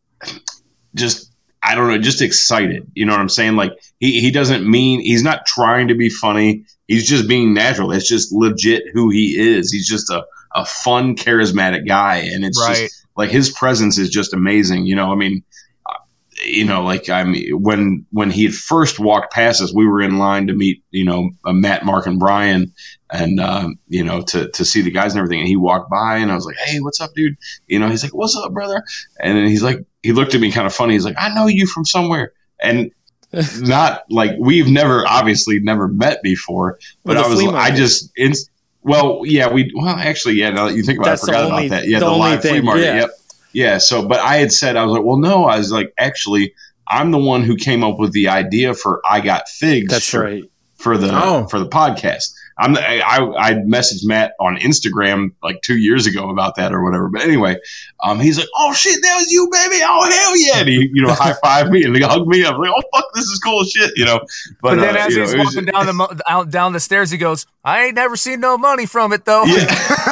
just 0.94 1.30
I 1.62 1.74
don't 1.74 1.88
know, 1.88 1.98
just 1.98 2.20
excited. 2.22 2.90
You 2.94 3.06
know 3.06 3.12
what 3.12 3.20
I'm 3.20 3.28
saying? 3.28 3.56
Like 3.56 3.72
he 3.98 4.20
he 4.20 4.30
doesn't 4.30 4.68
mean 4.68 5.00
he's 5.00 5.22
not 5.22 5.46
trying 5.46 5.88
to 5.88 5.94
be 5.94 6.10
funny. 6.10 6.64
He's 6.86 7.08
just 7.08 7.26
being 7.26 7.54
natural. 7.54 7.92
It's 7.92 8.08
just 8.08 8.32
legit 8.32 8.84
who 8.92 9.10
he 9.10 9.38
is. 9.38 9.72
He's 9.72 9.88
just 9.88 10.10
a 10.10 10.24
a 10.54 10.64
fun, 10.64 11.16
charismatic 11.16 11.86
guy, 11.88 12.18
and 12.32 12.44
it's 12.44 12.60
Right. 12.60 12.76
just 12.76 13.06
like 13.16 13.30
his 13.30 13.50
presence 13.50 13.98
is 13.98 14.10
just 14.10 14.34
amazing. 14.34 14.86
You 14.86 14.96
know, 14.96 15.10
I 15.12 15.16
mean 15.16 15.42
you 16.44 16.64
know, 16.64 16.82
like 16.82 17.08
I 17.08 17.24
mean, 17.24 17.60
when 17.62 18.06
when 18.10 18.30
he 18.30 18.44
had 18.44 18.54
first 18.54 18.98
walked 18.98 19.32
past 19.32 19.60
us, 19.62 19.72
we 19.72 19.86
were 19.86 20.00
in 20.02 20.18
line 20.18 20.46
to 20.48 20.52
meet, 20.54 20.82
you 20.90 21.04
know, 21.04 21.30
uh, 21.44 21.52
Matt, 21.52 21.84
Mark, 21.84 22.06
and 22.06 22.18
Brian, 22.18 22.72
and 23.10 23.40
um, 23.40 23.78
you 23.88 24.04
know, 24.04 24.22
to 24.22 24.50
to 24.50 24.64
see 24.64 24.82
the 24.82 24.90
guys 24.90 25.12
and 25.12 25.18
everything. 25.20 25.40
And 25.40 25.48
he 25.48 25.56
walked 25.56 25.90
by, 25.90 26.16
and 26.18 26.30
I 26.30 26.34
was 26.34 26.44
like, 26.46 26.56
"Hey, 26.56 26.80
what's 26.80 27.00
up, 27.00 27.10
dude?" 27.14 27.36
You 27.66 27.78
know, 27.78 27.88
he's 27.88 28.02
like, 28.02 28.14
"What's 28.14 28.36
up, 28.36 28.52
brother?" 28.52 28.82
And 29.20 29.36
then 29.36 29.46
he's 29.46 29.62
like, 29.62 29.84
he 30.02 30.12
looked 30.12 30.34
at 30.34 30.40
me 30.40 30.52
kind 30.52 30.66
of 30.66 30.74
funny. 30.74 30.94
He's 30.94 31.04
like, 31.04 31.16
"I 31.18 31.34
know 31.34 31.46
you 31.46 31.66
from 31.66 31.84
somewhere," 31.84 32.32
and 32.60 32.90
not 33.60 34.04
like 34.10 34.32
we've 34.38 34.68
never, 34.68 35.06
obviously, 35.06 35.58
never 35.60 35.88
met 35.88 36.22
before. 36.22 36.78
But 37.04 37.16
Well, 37.16 37.24
I 37.24 37.28
was, 37.28 37.54
I 37.54 37.74
just, 37.74 38.10
it's, 38.14 38.48
well, 38.82 39.22
yeah, 39.24 39.52
we, 39.52 39.72
well, 39.74 39.88
actually, 39.96 40.34
yeah. 40.34 40.50
Now 40.50 40.66
that 40.68 40.76
you 40.76 40.82
think 40.82 40.98
about, 40.98 41.10
That's 41.10 41.26
it, 41.26 41.30
I 41.30 41.32
forgot 41.32 41.52
only- 41.52 41.66
about 41.66 41.80
that. 41.80 41.88
Yeah, 41.88 41.98
the 42.00 42.06
the, 42.06 42.12
live 42.12 42.40
flea 42.42 42.50
thing, 42.50 42.64
market. 42.64 42.82
yeah. 42.82 42.96
Yep. 43.00 43.10
Yeah. 43.54 43.78
So, 43.78 44.06
but 44.06 44.20
I 44.20 44.36
had 44.36 44.52
said, 44.52 44.76
I 44.76 44.84
was 44.84 44.92
like, 44.92 45.04
well, 45.04 45.16
no, 45.16 45.44
I 45.46 45.56
was 45.56 45.72
like, 45.72 45.94
actually, 45.96 46.54
I'm 46.88 47.10
the 47.12 47.18
one 47.18 47.42
who 47.42 47.56
came 47.56 47.82
up 47.82 47.98
with 47.98 48.12
the 48.12 48.28
idea 48.28 48.74
for 48.74 49.00
I 49.08 49.20
Got 49.20 49.48
Figs. 49.48 49.90
That's 49.90 50.10
for, 50.10 50.20
right. 50.20 50.44
For 50.76 50.98
the 50.98 51.08
Oh. 51.12 51.46
for 51.46 51.58
the 51.58 51.68
podcast. 51.68 52.34
I'm 52.56 52.74
the, 52.74 52.80
I, 52.80 53.18
I 53.18 53.48
I 53.48 53.52
messaged 53.54 54.06
Matt 54.06 54.34
on 54.38 54.56
Instagram 54.58 55.32
like 55.42 55.60
two 55.62 55.76
years 55.76 56.06
ago 56.06 56.30
about 56.30 56.54
that 56.56 56.72
or 56.72 56.84
whatever. 56.84 57.08
But 57.08 57.22
anyway, 57.22 57.56
um, 58.02 58.20
he's 58.20 58.38
like, 58.38 58.46
"Oh 58.56 58.72
shit, 58.72 59.00
that 59.02 59.16
was 59.16 59.30
you, 59.30 59.48
baby! 59.50 59.80
Oh 59.82 60.10
hell 60.10 60.36
yeah!" 60.36 60.60
And 60.60 60.68
he, 60.68 60.88
you 60.92 61.02
know, 61.04 61.12
high 61.12 61.34
five 61.42 61.70
me 61.70 61.84
and 61.84 61.94
he 61.96 62.02
hugged 62.02 62.28
me. 62.28 62.46
I'm 62.46 62.56
like, 62.56 62.70
"Oh 62.76 62.82
fuck, 62.94 63.06
this 63.14 63.24
is 63.24 63.40
cool 63.40 63.64
shit," 63.64 63.90
you 63.96 64.04
know. 64.04 64.20
But, 64.62 64.76
But, 64.76 64.78
then 64.80 64.96
uh, 64.96 65.00
as 65.00 65.12
you 65.12 65.18
know, 65.20 65.24
he's 65.26 65.34
was- 65.34 65.44
walking 65.56 65.64
down 65.66 65.86
the 65.86 66.22
out 66.28 66.50
down 66.50 66.72
the 66.72 66.80
stairs, 66.80 67.10
he 67.10 67.18
goes, 67.18 67.46
"I 67.64 67.86
ain't 67.86 67.96
never 67.96 68.16
seen 68.16 68.38
no 68.40 68.56
money 68.56 68.86
from 68.86 69.12
it 69.12 69.24
though." 69.24 69.44
Yeah. 69.44 69.64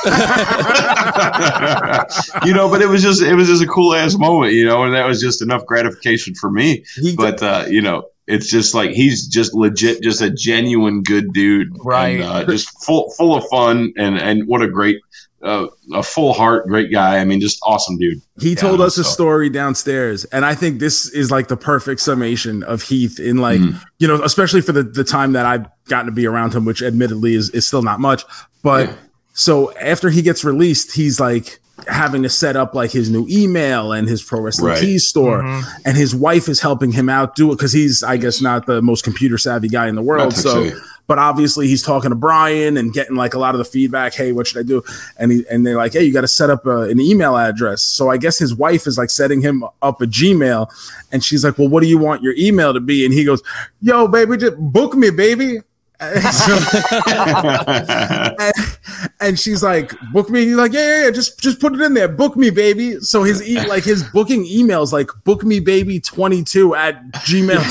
you 2.44 2.54
know, 2.54 2.68
but 2.68 2.82
it 2.82 2.88
was 2.88 3.02
just 3.02 3.22
it 3.22 3.34
was 3.34 3.48
just 3.48 3.62
a 3.62 3.66
cool 3.66 3.94
ass 3.94 4.16
moment, 4.18 4.52
you 4.52 4.64
know, 4.64 4.84
and 4.84 4.94
that 4.94 5.06
was 5.06 5.20
just 5.20 5.42
enough 5.42 5.66
gratification 5.66 6.34
for 6.34 6.50
me. 6.50 6.84
He- 6.96 7.16
But 7.16 7.42
uh, 7.42 7.64
you 7.68 7.82
know, 7.82 8.08
it's 8.32 8.48
just 8.50 8.74
like 8.74 8.90
he's 8.90 9.26
just 9.26 9.54
legit, 9.54 10.02
just 10.02 10.20
a 10.22 10.30
genuine 10.30 11.02
good 11.02 11.32
dude, 11.32 11.68
Right. 11.84 12.20
And, 12.20 12.24
uh, 12.24 12.44
just 12.44 12.68
full 12.84 13.10
full 13.16 13.34
of 13.36 13.44
fun, 13.48 13.92
and 13.96 14.16
and 14.18 14.46
what 14.46 14.62
a 14.62 14.68
great, 14.68 14.98
uh, 15.42 15.66
a 15.92 16.02
full 16.02 16.32
heart, 16.32 16.66
great 16.66 16.90
guy. 16.92 17.18
I 17.18 17.24
mean, 17.24 17.40
just 17.40 17.58
awesome 17.64 17.98
dude. 17.98 18.20
He 18.40 18.54
told 18.54 18.80
Yeah, 18.80 18.86
us 18.86 18.98
a 18.98 19.04
story 19.04 19.50
downstairs, 19.50 20.24
and 20.26 20.44
I 20.44 20.54
think 20.54 20.78
this 20.80 21.08
is 21.10 21.30
like 21.30 21.48
the 21.48 21.56
perfect 21.56 22.00
summation 22.00 22.62
of 22.62 22.82
Heath 22.82 23.18
in 23.20 23.38
like 23.38 23.60
Mhm. 23.60 23.80
you 23.98 24.08
know, 24.08 24.22
especially 24.22 24.60
for 24.60 24.72
the 24.72 24.82
the 24.82 25.04
time 25.04 25.32
that 25.32 25.46
I've 25.46 25.66
gotten 25.88 26.06
to 26.06 26.12
be 26.12 26.26
around 26.26 26.54
him, 26.54 26.64
which 26.64 26.82
admittedly 26.82 27.34
is 27.34 27.50
is 27.50 27.66
still 27.66 27.82
not 27.82 28.00
much. 28.00 28.24
But 28.62 28.88
Yeah. 28.88 28.94
so 29.34 29.72
after 29.80 30.10
he 30.10 30.22
gets 30.22 30.44
released, 30.44 30.92
he's 30.92 31.18
like 31.20 31.58
having 31.88 32.22
to 32.22 32.28
set 32.28 32.54
up 32.54 32.74
like 32.74 32.92
his 32.92 33.10
new 33.10 33.26
email 33.28 33.92
and 33.92 34.08
his 34.08 34.22
pro 34.22 34.40
wrestling 34.40 34.72
Right. 34.72 34.80
tees 34.80 35.08
store, 35.08 35.42
Mhm. 35.42 35.64
and 35.84 35.96
his 35.96 36.14
wife 36.14 36.48
is 36.48 36.60
helping 36.60 36.92
him 36.92 37.08
out 37.08 37.34
do 37.34 37.50
it 37.52 37.56
because 37.56 37.72
he's 37.72 38.02
I 38.04 38.16
guess 38.18 38.40
not 38.40 38.66
the 38.66 38.80
most 38.82 39.02
computer 39.04 39.36
savvy 39.38 39.68
guy 39.68 39.88
in 39.88 39.94
the 39.96 40.02
world. 40.02 40.34
So 40.34 40.64
tech 40.64 40.74
but 41.08 41.18
obviously 41.18 41.66
he's 41.66 41.82
talking 41.82 42.10
to 42.10 42.16
Brian 42.16 42.76
and 42.76 42.92
getting 42.92 43.16
like 43.16 43.34
a 43.34 43.38
lot 43.38 43.54
of 43.54 43.58
the 43.58 43.64
feedback. 43.64 44.14
Hey, 44.14 44.30
what 44.32 44.46
should 44.46 44.60
I 44.60 44.62
do? 44.62 44.82
And 45.18 45.32
he, 45.32 45.44
and 45.50 45.66
they're 45.66 45.76
like, 45.76 45.92
hey, 45.92 46.04
you 46.04 46.12
got 46.12 46.20
to 46.22 46.28
set 46.28 46.48
up 46.48 46.64
a, 46.64 46.82
an 46.82 47.00
email 47.00 47.36
address. 47.36 47.82
So 47.82 48.08
I 48.08 48.16
guess 48.16 48.38
his 48.38 48.54
wife 48.54 48.86
is 48.86 48.96
like 48.96 49.10
setting 49.10 49.40
him 49.42 49.64
up 49.82 50.00
a 50.00 50.06
Gmail, 50.06 50.68
and 51.10 51.22
she's 51.22 51.44
like, 51.44 51.58
well, 51.58 51.68
what 51.68 51.82
do 51.82 51.88
you 51.88 51.98
want 51.98 52.22
your 52.22 52.34
email 52.38 52.72
to 52.72 52.80
be? 52.80 53.04
And 53.04 53.12
he 53.12 53.24
goes, 53.24 53.42
yo, 53.82 54.06
baby, 54.06 54.36
just 54.36 54.56
book 54.58 54.94
me, 54.94 55.10
baby. 55.10 55.58
And, 56.02 56.18
and 59.20 59.38
she's 59.38 59.62
like, 59.62 59.92
book 60.12 60.28
me. 60.30 60.44
He's 60.46 60.56
like, 60.56 60.72
yeah, 60.72 60.80
yeah, 60.80 61.04
yeah, 61.04 61.10
just 61.10 61.38
just 61.40 61.60
put 61.60 61.74
it 61.74 61.80
in 61.80 61.94
there. 61.94 62.08
Book 62.08 62.36
me, 62.36 62.50
baby. 62.50 62.98
So 63.00 63.22
his 63.22 63.46
e- 63.46 63.64
like 63.66 63.84
his 63.84 64.02
booking 64.04 64.44
emails 64.44 64.92
like 64.92 65.08
book 65.24 65.44
me 65.44 65.60
baby 65.60 66.00
22 66.00 66.74
at 66.74 67.10
gmail. 67.12 67.62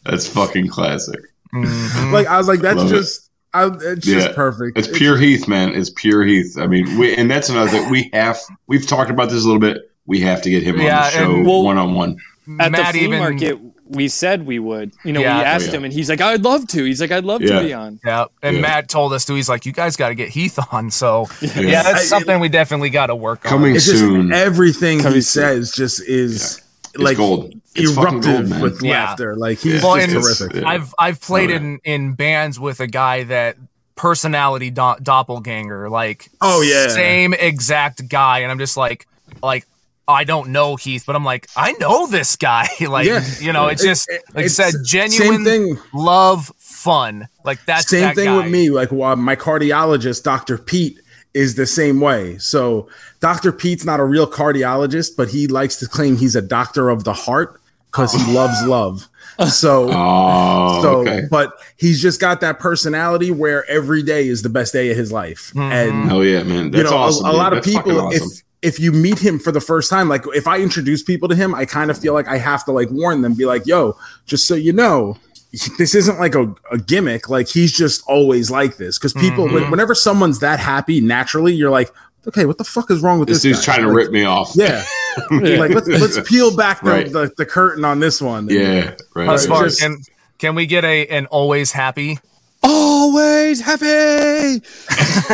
That's 0.04 0.28
fucking 0.28 0.68
classic. 0.68 1.20
Mhm. 1.54 2.12
like 2.12 2.26
I 2.26 2.38
was 2.38 2.48
like, 2.48 2.60
that's 2.60 2.76
Love 2.78 2.92
it. 2.92 2.96
just 2.96 3.30
I, 3.54 3.66
it's 3.66 4.06
Yeah. 4.06 4.20
just 4.20 4.34
perfect. 4.34 4.76
It's 4.78 4.88
pure 4.88 5.16
Heath, 5.16 5.48
man. 5.48 5.74
It's 5.74 5.90
pure 5.90 6.24
Heath. 6.24 6.56
I 6.58 6.66
mean, 6.66 6.98
we, 6.98 7.14
and 7.16 7.30
that's 7.30 7.48
another 7.48 7.70
thing. 7.70 7.88
We 7.90 8.10
have 8.12 8.38
we've 8.66 8.86
talked 8.86 9.10
about 9.10 9.30
this 9.30 9.42
a 9.44 9.46
little 9.46 9.60
bit. 9.60 9.90
we 10.06 10.20
have 10.20 10.42
to 10.42 10.50
get 10.50 10.62
him 10.62 10.78
Yeah, 10.80 10.98
on 10.98 11.04
the 11.04 11.10
show 11.44 11.60
one 11.62 11.78
on 11.78 11.94
one. 11.94 12.18
At 12.60 12.72
Matt 12.72 12.92
the 12.92 12.98
flea 12.98 13.06
even 13.06 13.18
market, 13.18 13.58
we 13.88 14.08
said 14.08 14.46
we 14.46 14.58
would. 14.58 14.92
You 15.04 15.12
know, 15.12 15.20
Yeah. 15.20 15.38
we 15.38 15.44
asked 15.44 15.68
Oh, 15.68 15.70
yeah. 15.72 15.76
him, 15.78 15.84
and 15.84 15.92
he's 15.92 16.08
like, 16.10 16.20
"I'd 16.20 16.42
love 16.42 16.66
to." 16.68 16.84
He's 16.84 17.00
like, 17.00 17.12
"I'd 17.12 17.24
love 17.24 17.40
Yeah. 17.42 17.60
to 17.60 17.64
be 17.66 17.72
on." 17.72 18.00
Yeah, 18.04 18.24
and 18.42 18.56
Yeah. 18.56 18.62
Matt 18.62 18.88
told 18.88 19.12
us 19.12 19.24
too. 19.24 19.34
He's 19.34 19.48
like, 19.48 19.64
"You 19.66 19.72
guys 19.72 19.96
got 19.96 20.08
to 20.08 20.14
get 20.14 20.28
Heath 20.30 20.58
on." 20.72 20.90
So 20.96 21.28
yeah, 21.40 21.60
Yeah. 21.60 21.82
that's 21.82 22.00
I- 22.00 22.04
something 22.04 22.40
we 22.40 22.48
definitely 22.48 22.90
got 22.90 23.06
to 23.06 23.14
work 23.14 23.44
on. 23.44 23.50
Coming 23.50 23.76
It's 23.76 23.86
just 23.86 23.98
soon. 23.98 24.32
everything 24.32 24.98
Coming 25.00 25.14
he 25.16 25.20
soon. 25.20 25.42
says 25.42 25.72
just 25.72 26.00
is 26.08 26.62
It's 26.94 26.98
like 27.02 27.16
gold. 27.16 27.52
It's 27.74 27.92
fucking 27.92 28.14
eruptive 28.22 28.32
gold, 28.34 28.48
man. 28.48 28.60
with 28.62 28.82
Yeah. 28.82 29.04
laughter. 29.04 29.36
Like 29.36 29.58
he's 29.60 29.82
Well, 29.82 29.96
just 29.96 30.12
terrific. 30.40 30.56
Yeah. 30.62 30.68
I've 30.68 30.94
I've 30.98 31.20
played 31.20 31.50
Oh, 31.50 31.54
yeah. 31.54 31.58
in 31.58 31.78
in 31.84 32.12
bands 32.14 32.58
with 32.58 32.80
a 32.80 32.86
guy 32.86 33.24
that 33.24 33.56
personality 33.94 34.70
do- 34.70 34.96
doppelganger, 35.02 35.88
like 35.90 36.28
Oh, 36.40 36.60
yeah. 36.62 36.88
same 36.88 37.34
exact 37.34 38.08
guy, 38.08 38.40
and 38.40 38.50
I'm 38.50 38.58
just 38.58 38.76
like 38.76 39.06
like. 39.42 39.66
I 40.08 40.24
don't 40.24 40.50
know 40.50 40.76
Heath, 40.76 41.04
but 41.06 41.16
I'm 41.16 41.24
like, 41.24 41.48
I 41.56 41.72
know 41.80 42.06
this 42.06 42.36
guy. 42.36 42.68
like, 42.88 43.06
Yeah. 43.06 43.24
you 43.40 43.52
know, 43.52 43.66
it's 43.66 43.82
just 43.82 44.08
It- 44.10 44.22
like 44.34 44.44
I 44.44 44.48
said, 44.48 44.74
genuine 44.84 45.44
thing. 45.44 45.78
love, 45.92 46.52
fun. 46.58 47.28
Like 47.44 47.64
that's 47.66 47.88
same 47.88 48.02
that 48.02 48.14
thing 48.14 48.26
guy. 48.26 48.36
with 48.36 48.50
me. 48.50 48.70
Like 48.70 48.92
well, 48.92 49.16
my 49.16 49.34
cardiologist, 49.36 50.22
Dr. 50.22 50.58
Pete, 50.58 51.00
is 51.34 51.54
the 51.56 51.66
same 51.66 52.00
way. 52.00 52.38
So 52.38 52.88
Dr. 53.20 53.52
Pete's 53.52 53.84
not 53.84 54.00
a 54.00 54.04
real 54.04 54.26
cardiologist, 54.30 55.16
but 55.16 55.28
he 55.28 55.46
likes 55.48 55.76
to 55.76 55.86
claim 55.88 56.16
he's 56.16 56.36
a 56.36 56.42
doctor 56.42 56.88
of 56.88 57.04
the 57.04 57.12
heart 57.12 57.60
because 57.90 58.12
he 58.14 58.32
loves 58.32 58.62
love. 58.64 59.08
So 59.50 59.90
Oh, 59.92 60.80
so 60.82 61.00
okay. 61.00 61.22
but 61.30 61.52
he's 61.76 62.00
just 62.00 62.20
got 62.20 62.40
that 62.40 62.58
personality 62.58 63.30
where 63.30 63.68
every 63.70 64.02
day 64.02 64.28
is 64.28 64.42
the 64.42 64.48
best 64.48 64.72
day 64.72 64.90
of 64.90 64.96
his 64.96 65.12
life. 65.12 65.52
Mhm. 65.54 65.72
And 65.72 66.12
oh 66.12 66.20
yeah, 66.22 66.42
man. 66.42 66.70
That's 66.70 66.84
you 66.84 66.90
know, 66.90 66.96
a- 66.96 67.00
awesome. 67.00 67.26
a, 67.26 67.30
dude. 67.30 67.38
lot 67.38 67.52
of 67.52 67.56
That's 67.64 67.74
fucking 67.76 67.92
people 67.92 68.06
awesome. 68.06 68.28
if 68.32 68.42
if 68.62 68.80
you 68.80 68.90
meet 68.92 69.18
him 69.18 69.38
for 69.38 69.52
the 69.52 69.60
first 69.60 69.90
time, 69.90 70.08
like 70.08 70.24
if 70.34 70.46
I 70.46 70.58
introduce 70.60 71.02
people 71.02 71.28
to 71.28 71.34
him, 71.34 71.54
I 71.54 71.64
kind 71.66 71.90
of 71.90 71.98
feel 71.98 72.14
like 72.14 72.26
I 72.28 72.38
have 72.38 72.64
to 72.64 72.72
like 72.72 72.90
warn 72.90 73.22
them, 73.22 73.34
be 73.34 73.44
like, 73.46 73.66
yo, 73.66 73.96
just 74.26 74.46
so 74.48 74.54
you 74.54 74.72
know, 74.72 75.16
this 75.78 75.94
isn't 75.94 76.18
like 76.18 76.34
a, 76.34 76.54
a 76.72 76.78
gimmick. 76.78 77.28
Like 77.28 77.48
he's 77.48 77.72
just 77.72 78.02
always 78.08 78.50
like 78.50 78.76
this. 78.76 78.98
Cause 78.98 79.12
people, 79.12 79.44
Mm-hmm. 79.46 79.54
when, 79.54 79.70
whenever 79.70 79.94
someone's 79.94 80.40
that 80.40 80.58
happy 80.58 81.00
naturally, 81.00 81.52
you're 81.54 81.70
like, 81.70 81.90
okay, 82.26 82.44
what 82.46 82.58
the 82.58 82.64
fuck 82.64 82.90
is 82.90 83.00
wrong 83.02 83.18
with 83.20 83.28
this 83.28 83.42
this? 83.42 83.54
dude's 83.54 83.66
guy? 83.66 83.74
trying 83.76 83.86
to 83.86 83.92
rip 83.92 84.10
me 84.10 84.24
off. 84.24 84.52
Yeah. 84.54 84.84
like 85.30 85.70
let's 85.70 85.86
let's 85.88 86.28
peel 86.28 86.54
back 86.56 86.82
the, 86.82 86.90
Right. 86.90 87.10
the, 87.12 87.32
the 87.36 87.46
curtain 87.46 87.84
on 87.84 88.00
this 88.00 88.20
one. 88.20 88.48
Yeah, 88.50 88.94
right. 89.14 89.28
As 89.30 89.46
far 89.46 89.64
just- 89.64 89.80
can 89.80 89.98
can 90.38 90.54
we 90.54 90.66
get 90.66 90.84
a 90.84 91.06
an 91.06 91.24
always 91.26 91.72
happy? 91.72 92.18
Always 92.68 93.60
happy. 93.60 94.60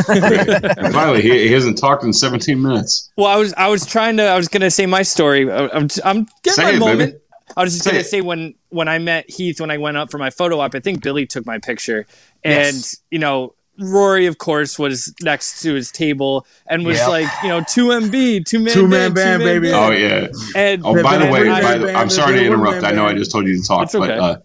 and 0.09 0.93
finally, 0.93 1.23
he, 1.23 1.31
he 1.49 1.53
hasn't 1.53 1.79
talked 1.79 2.05
in 2.05 2.13
17 2.13 2.61
minutes. 2.61 3.11
Well, 3.17 3.27
I 3.27 3.37
was 3.37 3.53
I 3.55 3.69
was 3.69 3.87
trying 3.87 4.17
to 4.19 4.25
I 4.25 4.37
was 4.37 4.49
gonna 4.49 4.71
say 4.71 4.87
my 4.87 5.03
story. 5.03 5.51
I- 5.51 5.69
I'm 5.69 5.89
I'm 6.05 6.27
getting 6.43 6.53
Say 6.53 6.63
my 6.65 6.71
it, 6.73 6.79
moment. 6.79 6.99
baby. 7.13 7.19
I 7.57 7.63
was 7.65 7.73
just 7.73 7.85
Say 7.85 7.91
gonna 7.91 8.01
it. 8.01 8.07
say 8.07 8.21
when 8.21 8.55
when 8.71 8.89
I 8.89 8.99
met 8.99 9.29
Heath 9.31 9.61
when 9.61 9.71
I 9.71 9.79
went 9.79 9.97
up 9.97 10.11
for 10.11 10.19
my 10.19 10.31
photo 10.31 10.61
op, 10.61 10.75
I 10.75 10.81
think 10.81 11.03
Billy 11.03 11.27
took 11.27 11.45
my 11.47 11.59
picture, 11.59 12.07
and 12.45 12.77
Yes. 12.77 12.97
you 13.11 13.19
know 13.19 13.55
Rory 13.79 14.27
of 14.27 14.39
course 14.39 14.79
was 14.79 15.13
next 15.23 15.63
to 15.63 15.75
his 15.75 15.91
table 15.91 16.47
and 16.67 16.85
was 16.85 16.99
Yep. 16.99 17.09
like 17.09 17.29
you 17.43 17.49
know 17.49 17.63
two 17.69 17.87
MB 17.89 18.45
two 18.47 18.59
man 18.61 18.73
Two-man 18.75 19.13
band, 19.15 19.43
baby. 19.43 19.73
Oh 19.73 19.91
yeah. 19.91 20.29
and 20.55 20.83
Oh, 20.85 21.03
by 21.03 21.19
the 21.19 21.31
way, 21.31 21.49
by 21.49 21.79
the, 21.79 21.93
I'm 21.95 22.11
sorry 22.11 22.39
to 22.39 22.45
interrupt. 22.47 22.75
one-man 22.83 22.85
I 22.85 22.93
know 22.95 23.07
I 23.07 23.15
just 23.15 23.31
told 23.31 23.47
you 23.47 23.61
to 23.61 23.67
talk, 23.67 23.95
okay. 23.95 23.99
but 23.99 24.11
uh, 24.19 24.37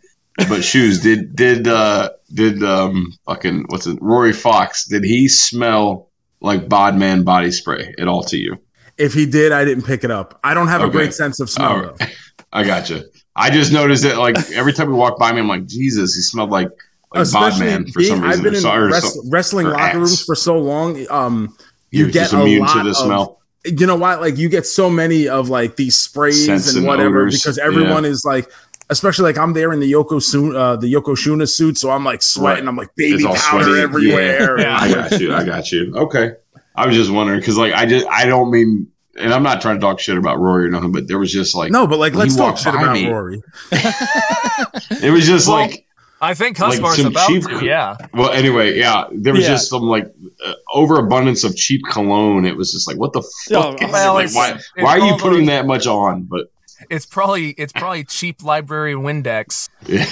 but 0.50 0.64
shoes 0.64 1.02
did 1.02 1.36
did 1.36 1.68
uh 1.68 2.10
did 2.34 2.64
um 2.64 3.14
fucking 3.26 3.66
what's 3.70 3.88
it? 3.88 3.98
Rory 4.02 4.34
Fox 4.34 4.86
did 4.86 5.04
he 5.04 5.28
smell 5.28 6.10
like 6.42 6.70
Bodman 6.70 7.24
body 7.24 7.52
spray 7.52 7.96
at 7.98 8.08
all 8.08 8.24
to 8.24 8.38
you? 8.38 8.58
If 8.98 9.14
he 9.14 9.26
did, 9.26 9.52
I 9.52 9.66
didn't 9.66 9.84
pick 9.86 10.04
it 10.04 10.12
up. 10.12 10.40
I 10.44 10.54
don't 10.54 10.68
have 10.68 10.82
a 10.82 10.90
great 10.90 11.14
sense 11.14 11.40
of 11.40 11.50
smell 11.50 11.70
All 11.70 11.82
though. 11.82 11.96
right. 12.00 12.16
I 12.54 12.64
gotcha. 12.64 13.04
I 13.36 13.50
just 13.52 13.72
noticed 13.72 14.04
that 14.04 14.18
like 14.18 14.38
every 14.52 14.74
time 14.74 14.88
we 14.88 14.94
walk 14.96 15.20
by 15.20 15.32
me, 15.32 15.40
I'm 15.40 15.48
like, 15.48 15.68
Jesus, 15.68 16.16
he 16.16 16.22
smelled 16.22 16.50
like 16.50 16.70
like 17.14 17.24
Especially 17.24 17.68
Bodman 17.68 17.92
for 17.92 18.02
some 18.02 18.22
reason. 18.22 18.24
I've 18.24 18.44
been 18.44 18.56
in 18.56 18.66
or 18.66 18.92
wrestling 19.30 19.68
locker 19.68 20.00
rooms 20.00 20.24
for 20.24 20.36
so 20.36 20.58
long. 20.58 21.06
Um, 21.10 21.56
you 21.92 22.04
You're 22.04 22.12
get 22.12 22.22
just 22.22 22.34
a 22.34 22.42
immune 22.42 22.62
lot 22.62 22.74
to 22.74 22.84
the 22.84 22.90
of, 22.90 22.96
smell. 22.98 23.42
You 23.64 23.86
know 23.86 23.96
what? 23.96 24.22
Like 24.22 24.38
you 24.38 24.50
get 24.50 24.66
so 24.66 24.90
many 24.90 25.28
of 25.28 25.50
like 25.50 25.76
these 25.76 25.96
sprays 25.96 26.46
Scents 26.46 26.70
and 26.70 26.78
and 26.78 26.88
whatever 26.88 27.22
odors, 27.22 27.42
because 27.42 27.58
everyone 27.58 28.06
is 28.06 28.24
like, 28.26 28.50
especially 28.90 29.24
like 29.24 29.38
I'm 29.38 29.54
there 29.54 29.72
in 29.74 29.80
the 29.80 29.92
Yoko 29.92 30.18
uh, 30.56 30.76
the 30.78 30.92
Yokoshuna 30.94 31.48
suit, 31.50 31.78
so 31.78 31.90
I'm 31.92 32.04
like 32.04 32.22
sweating. 32.22 32.66
Right. 32.66 32.70
I'm 32.70 32.76
like 32.78 32.96
baby 32.96 33.16
It's 33.16 33.26
all 33.26 33.36
powder 33.36 33.64
sweaty. 33.66 33.82
everywhere. 33.82 34.60
Yeah. 34.60 34.78
I 34.80 34.94
got 34.94 35.20
you. 35.20 35.34
I 35.34 35.44
got 35.44 35.72
you. 35.72 35.94
Okay. 35.96 36.32
I 36.76 36.86
was 36.86 36.96
just 36.96 37.10
wondering 37.12 37.40
because, 37.40 37.58
like, 37.58 37.74
I 37.74 37.86
just 37.88 38.06
I 38.08 38.26
don't 38.26 38.52
mean, 38.52 38.88
and 39.18 39.34
I'm 39.34 39.42
not 39.44 39.62
trying 39.62 39.78
to 39.78 39.82
talk 39.82 40.00
shit 40.00 40.16
about 40.18 40.40
Rory 40.40 40.66
or 40.66 40.70
nothing, 40.70 40.92
but 40.92 41.08
there 41.08 41.18
was 41.18 41.32
just 41.32 41.56
like 41.56 41.72
No, 41.72 41.88
but 41.88 41.98
like 42.00 42.14
let's 42.14 42.36
talk 42.36 42.58
shit 42.58 42.74
about 42.76 42.94
me- 42.94 43.10
Rory. 43.10 43.42
it 43.72 45.12
was 45.12 45.26
just 45.26 45.48
Well, 45.48 45.58
like 45.58 45.86
I 46.20 46.34
think 46.34 46.58
Like 46.60 46.80
Husvar's 46.80 46.98
some 46.98 47.06
about 47.08 47.28
cheap- 47.28 47.44
to. 47.44 47.66
Yeah, 47.66 47.96
well 48.14 48.32
anyway 48.32 48.76
yeah 48.78 49.06
there 49.12 49.34
was 49.34 49.44
Yeah. 49.44 49.50
just 49.50 49.70
some 49.70 49.84
like 49.84 50.06
uh, 50.44 50.54
overabundance 50.74 51.44
of 51.44 51.56
cheap 51.56 51.82
cologne 51.92 52.46
it 52.46 52.56
was 52.58 52.72
just 52.72 52.88
like 52.88 52.98
what 52.98 53.14
the 53.14 53.22
fuck 53.22 53.82
is 53.82 53.92
well, 53.92 54.18
it? 54.18 54.34
like 54.34 54.36
why 54.36 54.60
why 54.84 55.00
are 55.00 55.06
you 55.08 55.16
putting 55.18 55.42
those- 55.42 55.48
that 55.50 55.68
much 55.68 55.86
on 55.88 56.24
but 56.24 56.52
it's 56.90 57.06
probably 57.06 57.50
it's 57.52 57.74
probably 57.74 58.04
cheap 58.04 58.44
library 58.44 58.94
Windex. 58.94 59.70
yeah. 59.86 60.06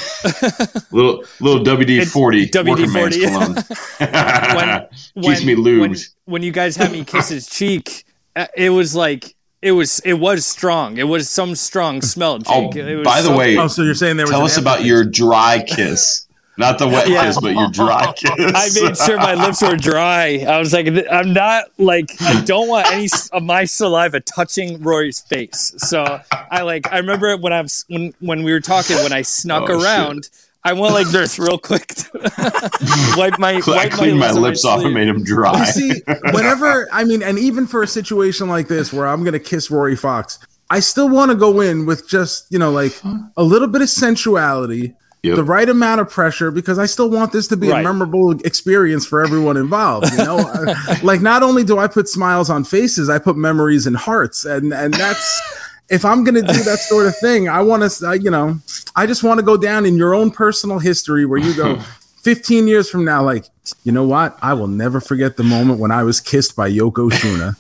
little 0.91 1.23
little 1.39 1.63
WD 1.63 2.07
forty 2.07 2.47
WD-40. 2.47 3.23
cologne 3.23 3.55
keeps 5.21 5.39
when, 5.39 5.45
me 5.45 5.55
when, 5.55 5.91
lubed 5.91 6.09
when 6.25 6.43
you 6.43 6.51
guys 6.51 6.75
had 6.75 6.91
me 6.91 7.03
kiss 7.03 7.29
his 7.29 7.47
cheek, 7.47 8.05
uh, 8.35 8.47
it 8.55 8.69
was 8.69 8.95
like 8.95 9.35
it 9.61 9.71
was 9.71 9.99
it 9.99 10.13
was 10.13 10.45
strong. 10.45 10.97
It 10.97 11.07
was 11.07 11.29
some 11.29 11.55
strong 11.55 12.01
smell. 12.01 12.39
oh 12.47 12.71
Jake. 12.71 12.75
It 12.85 12.95
was 12.97 13.05
by 13.05 13.21
the 13.21 13.29
so- 13.29 13.38
way 13.38 13.57
Oh, 13.57 13.67
so 13.67 13.83
you're 13.83 13.95
saying 13.95 14.17
there 14.17 14.25
was 14.25 14.31
tell 14.31 14.43
us 14.43 14.57
about 14.57 14.83
your 14.83 15.03
dry 15.03 15.63
kiss 15.65 16.27
not 16.57 16.79
the 16.79 16.87
wet 16.87 17.07
Yeah. 17.09 17.25
kiss 17.25 17.39
but 17.41 17.53
your 17.53 17.69
dry 17.69 18.11
kiss 18.17 18.31
I 18.39 18.69
made 18.81 18.97
sure 18.97 19.17
my 19.17 19.33
lips 19.33 19.61
were 19.61 19.75
dry. 19.75 20.45
I 20.47 20.57
was 20.59 20.71
like, 20.73 20.87
I'm 21.11 21.33
not 21.33 21.65
like 21.77 22.11
I 22.21 22.41
don't 22.45 22.67
want 22.67 22.87
any 22.91 23.09
of 23.33 23.43
my 23.43 23.65
saliva 23.65 24.19
touching 24.21 24.81
Rory's 24.81 25.19
face. 25.21 25.73
So 25.77 26.19
I 26.51 26.61
like 26.61 26.91
I 26.91 26.97
remember 26.97 27.35
when 27.37 27.53
I 27.53 27.61
was 27.61 27.85
when 27.89 28.13
when 28.19 28.43
we 28.43 28.51
were 28.53 28.61
talking 28.61 28.95
when 28.97 29.11
I 29.13 29.21
snuck 29.21 29.63
Oh, 29.69 29.77
shit. 29.79 29.83
around. 29.85 30.29
I 30.67 30.73
went 30.73 30.95
like 30.95 31.07
this 31.09 31.37
real 31.37 31.59
quick. 31.59 31.85
To 31.87 32.09
wipe 33.17 33.37
my 33.37 33.53
I 33.53 33.61
wipe 33.67 33.91
cleaned 33.91 34.17
my 34.19 34.29
on 34.29 34.41
lips 34.41 34.65
off 34.65 34.83
and 34.83 34.93
made 34.95 35.07
them 35.07 35.23
dry 35.23 35.59
You 35.59 35.65
see, 35.67 36.01
whenever 36.31 36.87
I 36.91 37.03
mean, 37.03 37.21
and 37.21 37.37
even 37.37 37.67
for 37.67 37.83
a 37.83 37.87
situation 37.87 38.47
like 38.47 38.67
this 38.67 38.91
where 38.91 39.05
I'm 39.05 39.23
gonna 39.23 39.39
kiss 39.39 39.69
Rory 39.69 39.95
Fox, 39.95 40.39
I 40.71 40.79
still 40.79 41.07
want 41.07 41.29
to 41.29 41.37
go 41.37 41.61
in 41.61 41.85
with 41.85 42.09
just 42.09 42.51
you 42.51 42.57
know 42.57 42.71
like 42.71 42.99
a 43.37 43.43
little 43.43 43.67
bit 43.67 43.83
of 43.83 43.89
sensuality, 43.89 44.95
Yep. 45.25 45.35
the 45.38 45.43
right 45.43 45.67
amount 45.67 46.01
of 46.01 46.09
pressure, 46.09 46.51
because 46.51 46.77
I 46.79 46.85
still 46.85 47.09
want 47.09 47.31
this 47.31 47.47
to 47.47 47.57
be 47.57 47.69
a 47.69 47.83
memorable 47.83 48.31
experience 48.45 49.05
for 49.05 49.23
everyone 49.23 49.57
involved. 49.57 50.11
You 50.11 50.17
know, 50.17 50.38
Uh, 50.55 50.95
like 51.03 51.21
not 51.21 51.43
only 51.43 51.63
do 51.63 51.77
I 51.79 51.88
put 51.88 52.07
smiles 52.07 52.49
on 52.49 52.63
faces, 52.63 53.09
I 53.09 53.17
put 53.19 53.35
memories 53.35 53.88
in 53.88 53.93
hearts, 53.93 54.45
and 54.45 54.73
and 54.73 54.93
that's. 54.93 55.41
If 55.88 56.03
I'm 56.03 56.23
gonna 56.23 56.41
do 56.41 56.63
that 56.63 56.79
sort 56.79 57.05
of 57.05 57.15
thing, 57.19 57.47
I 57.47 57.61
want 57.61 57.83
to, 57.91 58.07
uh, 58.07 58.11
you 58.13 58.31
know, 58.31 58.57
I 58.95 59.05
just 59.05 59.21
want 59.23 59.39
to 59.39 59.45
go 59.45 59.55
down 59.55 59.85
in 59.85 59.95
your 59.97 60.15
own 60.15 60.31
personal 60.31 60.79
history 60.79 61.27
where 61.27 61.38
you 61.38 61.53
go, 61.55 61.79
15 62.23 62.67
years 62.67 62.89
from 62.89 63.05
now, 63.05 63.21
like, 63.23 63.45
you 63.83 63.91
know 63.91 64.03
what? 64.07 64.35
I 64.41 64.53
will 64.55 64.67
never 64.67 64.99
forget 64.99 65.38
the 65.38 65.43
moment 65.43 65.79
when 65.79 65.91
I 65.91 66.01
was 66.01 66.19
kissed 66.19 66.55
by 66.55 66.71
Yoko 66.71 67.11
Shuna. 67.11 67.55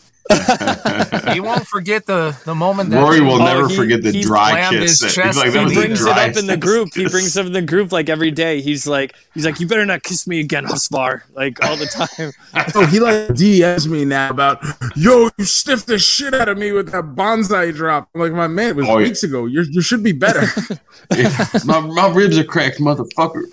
He 1.33 1.39
won't 1.39 1.67
forget 1.67 2.05
the 2.05 2.35
the 2.45 2.55
moment 2.55 2.89
that 2.89 3.01
Rory 3.01 3.21
will 3.21 3.41
Oh, 3.41 3.45
never 3.45 3.67
he- 3.67 3.75
forget 3.75 4.01
the 4.01 4.11
he 4.11 4.23
dry 4.23 4.67
kiss. 4.69 4.81
his 4.81 5.01
He's 5.01 5.13
chest 5.13 5.37
like, 5.37 5.51
that 5.53 5.67
he 5.67 5.75
the 5.75 5.81
brings 5.81 6.01
it 6.05 6.07
up 6.07 6.35
in 6.37 6.47
the 6.47 6.55
kiss. 6.55 6.63
group. 6.63 6.89
He 6.95 7.07
brings 7.07 7.35
it 7.37 7.41
up 7.41 7.45
in 7.47 7.53
the 7.53 7.61
group 7.61 7.91
like 7.91 8.09
every 8.09 8.31
day. 8.31 8.61
He's 8.61 8.87
like, 8.87 9.13
he's 9.33 9.45
like, 9.45 9.59
you 9.59 9.67
better 9.67 9.85
not 9.85 10.03
kiss 10.03 10.25
me 10.27 10.39
again, 10.39 10.65
Husvar, 10.65 11.21
like 11.35 11.63
all 11.63 11.75
the 11.77 11.85
time. 11.85 12.31
Oh, 12.75 12.85
he 12.85 12.99
like 12.99 13.29
DMs 13.29 13.87
me 13.87 14.05
now 14.05 14.29
about, 14.29 14.63
yo, 14.95 15.29
you 15.37 15.45
stiffed 15.45 15.87
the 15.87 15.99
shit 15.99 16.33
out 16.33 16.49
of 16.49 16.57
me 16.57 16.71
with 16.71 16.91
that 16.91 17.03
bonsai 17.15 17.73
drop. 17.75 18.09
I'm 18.15 18.21
like, 18.21 18.31
my 18.33 18.47
man, 18.47 18.69
it 18.69 18.75
was 18.77 18.87
Oh, 18.89 18.97
yeah. 18.97 19.05
weeks 19.07 19.23
ago. 19.23 19.45
You're, 19.45 19.63
you 19.63 19.81
should 19.81 20.03
be 20.03 20.11
better. 20.13 20.41
my, 21.65 21.79
my 21.81 22.11
ribs 22.13 22.37
are 22.37 22.43
cracked, 22.43 22.79
motherfucker. 22.79 23.43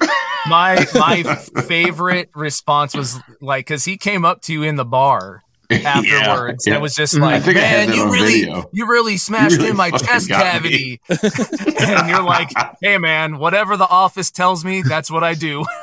my 0.49 0.85
my 0.95 1.23
favorite 1.67 2.31
response 2.35 2.95
was 2.95 3.19
like 3.41 3.67
because 3.67 3.85
he 3.85 3.97
came 3.97 4.25
up 4.25 4.41
to 4.43 4.53
you 4.53 4.63
in 4.63 4.77
the 4.77 4.85
bar 4.85 5.43
afterwards 5.85 6.67
yeah. 6.67 6.75
and 6.75 6.83
was 6.83 6.95
just 6.95 7.15
Mhm. 7.15 7.21
like, 7.23 7.35
I 7.35 7.41
think 7.41 7.57
I 7.59 7.61
had 7.61 7.89
"Man, 7.89 7.97
you 7.99 8.13
really, 8.13 8.41
video. 8.41 8.71
you 8.73 8.87
really 8.87 9.17
smashed 9.17 9.57
really 9.57 9.71
in 9.71 9.77
my 9.77 9.91
chest 9.91 10.29
cavity." 10.29 11.01
and 11.09 12.09
you're 12.09 12.23
like, 12.23 12.51
"Hey, 12.81 12.99
man, 12.99 13.39
whatever 13.39 13.77
the 13.77 13.89
office 13.89 14.31
tells 14.31 14.65
me, 14.65 14.83
that's 14.83 15.11
what 15.11 15.25
I 15.25 15.35
do." 15.35 15.65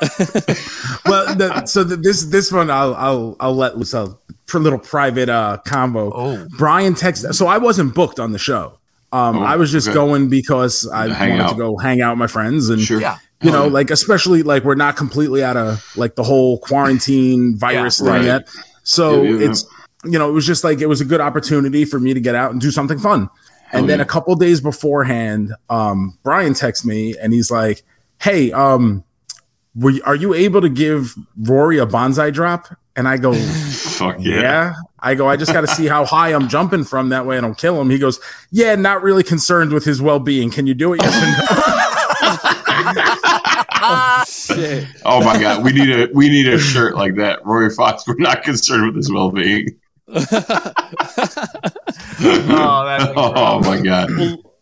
well, 1.06 1.34
the, 1.34 1.64
so 1.66 1.84
the, 1.84 1.96
this 1.96 2.24
this 2.24 2.52
one 2.52 2.70
I'll 2.70 2.94
I'll 2.94 3.36
I'll 3.40 3.54
let 3.54 3.76
loose 3.78 3.94
a 3.94 4.16
little 4.52 4.78
private 4.78 5.28
uh 5.28 5.58
combo. 5.64 6.12
Oh. 6.14 6.46
Brian 6.58 6.94
texted. 6.94 7.34
So 7.34 7.46
I 7.46 7.58
wasn't 7.58 7.94
booked 7.94 8.18
on 8.18 8.32
the 8.32 8.38
show. 8.38 8.78
Um, 9.12 9.38
Oh, 9.38 9.42
I 9.42 9.56
was 9.56 9.70
just 9.72 9.88
okay. 9.88 9.94
going 9.94 10.28
because 10.28 10.88
I 10.92 11.06
wanted 11.08 11.40
out. 11.40 11.50
to 11.50 11.56
go 11.56 11.76
hang 11.78 12.00
out 12.00 12.12
with 12.12 12.18
my 12.18 12.26
friends 12.26 12.68
and 12.68 12.80
Sure. 12.80 13.00
Yeah. 13.00 13.18
you 13.42 13.50
know, 13.50 13.64
Oh, 13.64 13.68
like 13.68 13.90
especially 13.90 14.42
like 14.42 14.64
we're 14.64 14.74
not 14.76 14.96
completely 14.96 15.42
out 15.44 15.56
of 15.56 15.84
like 15.96 16.14
the 16.16 16.22
whole 16.24 16.58
quarantine 16.58 17.56
virus 17.56 18.00
Yeah, 18.00 18.04
thing 18.06 18.14
right. 18.14 18.24
yet. 18.24 18.48
So 18.82 19.22
Yeah, 19.22 19.30
yeah, 19.30 19.38
yeah. 19.38 19.50
it's 19.50 19.64
you 20.04 20.18
know, 20.18 20.28
it 20.28 20.32
was 20.32 20.46
just 20.46 20.64
like 20.64 20.80
it 20.80 20.86
was 20.86 21.00
a 21.00 21.04
good 21.04 21.20
opportunity 21.20 21.84
for 21.84 22.00
me 22.00 22.14
to 22.14 22.20
get 22.20 22.34
out 22.34 22.52
and 22.52 22.60
do 22.60 22.70
something 22.70 22.98
fun. 22.98 23.28
And 23.72 23.84
Oh, 23.84 23.86
then 23.86 23.98
yeah. 23.98 24.04
a 24.04 24.06
couple 24.06 24.34
days 24.36 24.60
beforehand, 24.60 25.52
um, 25.68 26.18
Brian 26.22 26.54
texts 26.54 26.84
me 26.84 27.16
and 27.18 27.32
he's 27.32 27.50
like, 27.50 27.82
"Hey, 28.18 28.50
um, 28.52 29.04
were 29.76 29.90
you, 29.90 30.02
are 30.04 30.14
you 30.16 30.34
able 30.34 30.60
to 30.60 30.68
give 30.68 31.14
Rory 31.38 31.78
a 31.78 31.86
bonsai 31.86 32.32
drop?" 32.32 32.66
And 32.96 33.06
I 33.06 33.16
go, 33.18 33.32
Fuck 33.34 34.16
yeah. 34.18 34.40
yeah. 34.40 34.74
I 34.98 35.14
go, 35.14 35.28
I 35.28 35.36
just 35.36 35.52
got 35.52 35.60
to 35.60 35.68
see 35.68 35.86
how 35.86 36.04
high 36.04 36.30
I'm 36.34 36.48
jumping 36.48 36.82
from. 36.84 37.10
That 37.10 37.24
way 37.24 37.38
I 37.38 37.40
don't 37.40 37.56
kill 37.56 37.80
him. 37.80 37.88
He 37.88 37.98
goes, 37.98 38.18
Yeah, 38.50 38.74
not 38.74 39.02
really 39.02 39.22
concerned 39.22 39.72
with 39.72 39.84
his 39.84 40.02
well 40.02 40.18
being. 40.18 40.50
Can 40.50 40.66
you 40.66 40.74
do 40.74 40.92
it? 40.94 41.00
Yes 41.02 41.16
or 41.16 41.26
no? 41.26 43.06
Shit. 44.26 44.86
Oh 45.04 45.24
my 45.24 45.40
god, 45.40 45.64
we 45.64 45.72
need 45.72 45.90
a 45.90 46.08
we 46.14 46.28
need 46.28 46.46
a 46.48 46.58
shirt 46.58 46.96
like 46.96 47.14
that. 47.16 47.44
Rory 47.46 47.70
Fox, 47.70 48.06
we're 48.06 48.16
not 48.18 48.42
concerned 48.42 48.86
with 48.86 48.96
his 48.96 49.10
well 49.12 49.30
being. 49.30 49.68
Oh, 52.22 52.84
that'd 52.86 53.12
oh 53.16 53.60
my 53.60 53.80
god, 53.80 54.10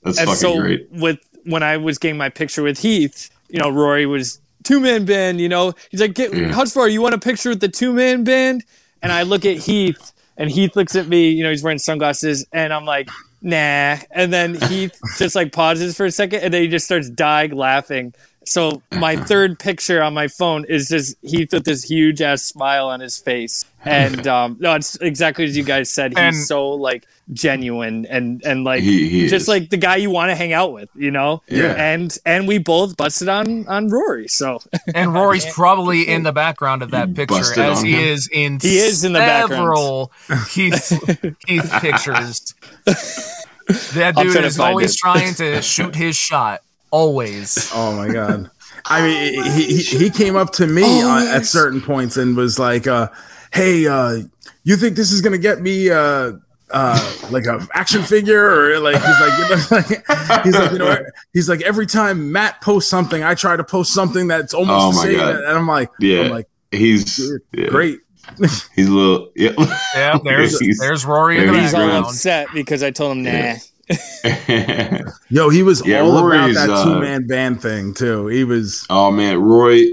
that's 0.02 0.18
and 0.18 0.26
fucking 0.28 0.34
so 0.34 0.60
great. 0.60 0.88
with 0.90 1.18
when 1.44 1.62
I 1.62 1.76
was 1.76 1.98
getting 1.98 2.18
my 2.18 2.28
picture 2.28 2.62
with 2.62 2.78
Heath, 2.78 3.30
you 3.48 3.58
know, 3.58 3.70
Rory 3.70 4.06
was 4.06 4.40
two 4.64 4.80
man 4.80 5.04
band. 5.04 5.40
You 5.40 5.48
know, 5.48 5.72
he's 5.90 6.00
like, 6.00 6.14
Get, 6.14 6.32
Yeah. 6.34 6.50
Husvar, 6.52 6.90
you 6.90 7.00
want 7.00 7.14
a 7.14 7.18
picture 7.18 7.50
with 7.50 7.60
the 7.60 7.68
two 7.68 7.92
man 7.92 8.24
band? 8.24 8.64
And 9.02 9.12
I 9.12 9.22
look 9.22 9.44
at 9.44 9.56
Heath, 9.56 10.12
and 10.36 10.50
Heath 10.50 10.76
looks 10.76 10.96
at 10.96 11.08
me. 11.08 11.30
You 11.30 11.44
know, 11.44 11.50
he's 11.50 11.62
wearing 11.62 11.78
sunglasses, 11.78 12.46
and 12.52 12.72
I'm 12.72 12.84
like, 12.84 13.08
Nah. 13.40 13.96
And 14.10 14.32
then 14.32 14.54
Heath 14.54 14.98
just 15.18 15.34
like 15.34 15.52
pauses 15.52 15.96
for 15.96 16.06
a 16.06 16.10
second, 16.10 16.40
and 16.40 16.52
then 16.52 16.62
he 16.62 16.68
just 16.68 16.84
starts 16.86 17.08
dying 17.08 17.52
laughing. 17.52 18.14
So 18.44 18.82
my 18.92 19.16
third 19.24 19.58
picture 19.58 20.02
on 20.02 20.14
my 20.14 20.28
phone 20.28 20.64
is 20.68 20.88
just 20.88 21.16
Heath 21.22 21.52
with 21.52 21.64
this 21.64 21.84
huge 21.84 22.20
ass 22.20 22.42
smile 22.42 22.88
on 22.88 23.00
his 23.00 23.18
face, 23.18 23.64
and 23.84 24.26
um, 24.26 24.56
no, 24.60 24.74
it's 24.74 24.96
exactly 24.96 25.44
as 25.44 25.56
you 25.56 25.62
guys 25.64 25.90
said. 25.90 26.12
He's 26.12 26.18
And- 26.18 26.36
so 26.36 26.70
like 26.70 27.04
genuine 27.34 28.06
and 28.06 28.42
and 28.44 28.64
like 28.64 28.82
He- 28.82 29.08
he 29.10 29.20
just 29.28 29.42
is. 29.42 29.48
like 29.48 29.68
the 29.68 29.76
guy 29.76 29.96
you 29.96 30.08
want 30.10 30.30
to 30.30 30.34
hang 30.34 30.52
out 30.54 30.72
with, 30.72 30.88
you 30.94 31.10
know. 31.10 31.42
Yeah. 31.48 31.74
And 31.76 32.16
and 32.24 32.48
we 32.48 32.56
both 32.58 32.96
busted 32.96 33.28
on 33.28 33.66
on 33.68 33.88
Rory, 33.88 34.28
so 34.28 34.60
And 34.94 35.12
Rory's 35.12 35.44
probably 35.52 36.08
in 36.08 36.22
the 36.22 36.32
background 36.32 36.82
of 36.82 36.90
that 36.92 37.14
picture 37.14 37.36
busted 37.36 37.58
as 37.64 37.78
on 37.80 37.84
he 37.84 37.92
him. 37.92 38.00
is 38.00 38.28
in 38.32 38.58
He 38.60 38.78
is 38.78 39.04
in 39.04 39.12
the 39.12 39.18
background. 39.18 39.60
several 39.60 40.12
Keith, 40.50 41.36
Keith 41.46 41.70
pictures. 41.80 42.54
That 43.94 44.14
dude 44.16 44.36
is 44.44 44.58
always 44.58 44.94
it. 44.94 44.98
trying 44.98 45.34
to 45.34 45.60
shoot 45.62 45.94
his 45.94 46.16
shot. 46.16 46.62
Always. 46.90 47.70
oh 47.74 47.94
my 47.94 48.10
God. 48.10 48.50
I 48.86 49.02
mean, 49.02 49.44
he, 49.52 49.76
he, 49.82 49.98
he 49.98 50.10
came 50.10 50.36
up 50.36 50.52
to 50.54 50.66
me 50.66 51.02
uh, 51.02 51.36
at 51.36 51.44
certain 51.44 51.82
points 51.82 52.16
and 52.16 52.34
was 52.34 52.58
like, 52.58 52.86
uh, 52.86 53.08
Hey, 53.52 53.86
uh, 53.86 54.18
you 54.64 54.76
think 54.76 54.96
this 54.96 55.12
is 55.12 55.20
going 55.20 55.32
to 55.32 55.38
get 55.38 55.60
me, 55.60 55.90
uh, 55.90 56.32
uh, 56.70 57.14
like 57.30 57.46
a 57.46 57.66
action 57.72 58.02
figure 58.02 58.44
or 58.74 58.78
like 58.80 58.96
he's 58.96 59.20
like, 59.20 59.38
you 59.38 59.48
know, 59.48 59.62
like 59.70 60.44
he's 60.44 60.54
like 60.54 60.72
you 60.72 60.78
know 60.78 60.96
he's 61.32 61.48
like 61.48 61.62
every 61.62 61.86
time 61.86 62.30
Matt 62.30 62.60
posts 62.60 62.90
something 62.90 63.22
I 63.22 63.34
try 63.34 63.56
to 63.56 63.64
post 63.64 63.94
something 63.94 64.28
that's 64.28 64.52
almost 64.52 64.78
Oh 64.78 64.92
the 64.92 65.08
same 65.08 65.16
God. 65.16 65.36
and 65.36 65.46
I'm 65.46 65.66
like 65.66 65.88
Yeah. 65.98 66.24
I'm 66.24 66.30
like 66.30 66.46
He's 66.70 67.18
yeah, 67.54 67.68
great 67.70 68.00
He's 68.38 68.86
a 68.86 68.92
little 68.92 69.30
yeah. 69.34 69.52
Yeah, 69.94 70.18
there's 70.24 70.58
He's- 70.60 70.78
there's 70.78 71.06
Rory 71.06 71.38
in 71.38 71.46
the 71.46 71.52
there 71.54 71.62
he's 71.62 71.72
all 71.72 71.90
upset 72.04 72.48
because 72.52 72.82
I 72.82 72.90
told 72.90 73.12
him 73.16 73.22
nah. 73.22 73.30
Yeah. 73.30 75.02
Yo, 75.30 75.48
he 75.48 75.62
was 75.62 75.86
Yeah, 75.86 76.00
all 76.00 76.22
Rory's, 76.22 76.54
about 76.54 76.66
that 76.66 76.70
uh, 76.74 76.84
two 76.84 77.00
man 77.00 77.26
band 77.26 77.62
thing 77.62 77.94
too. 77.94 78.26
He 78.26 78.44
was 78.44 78.86
oh 78.90 79.10
man, 79.10 79.40
Roy 79.40 79.84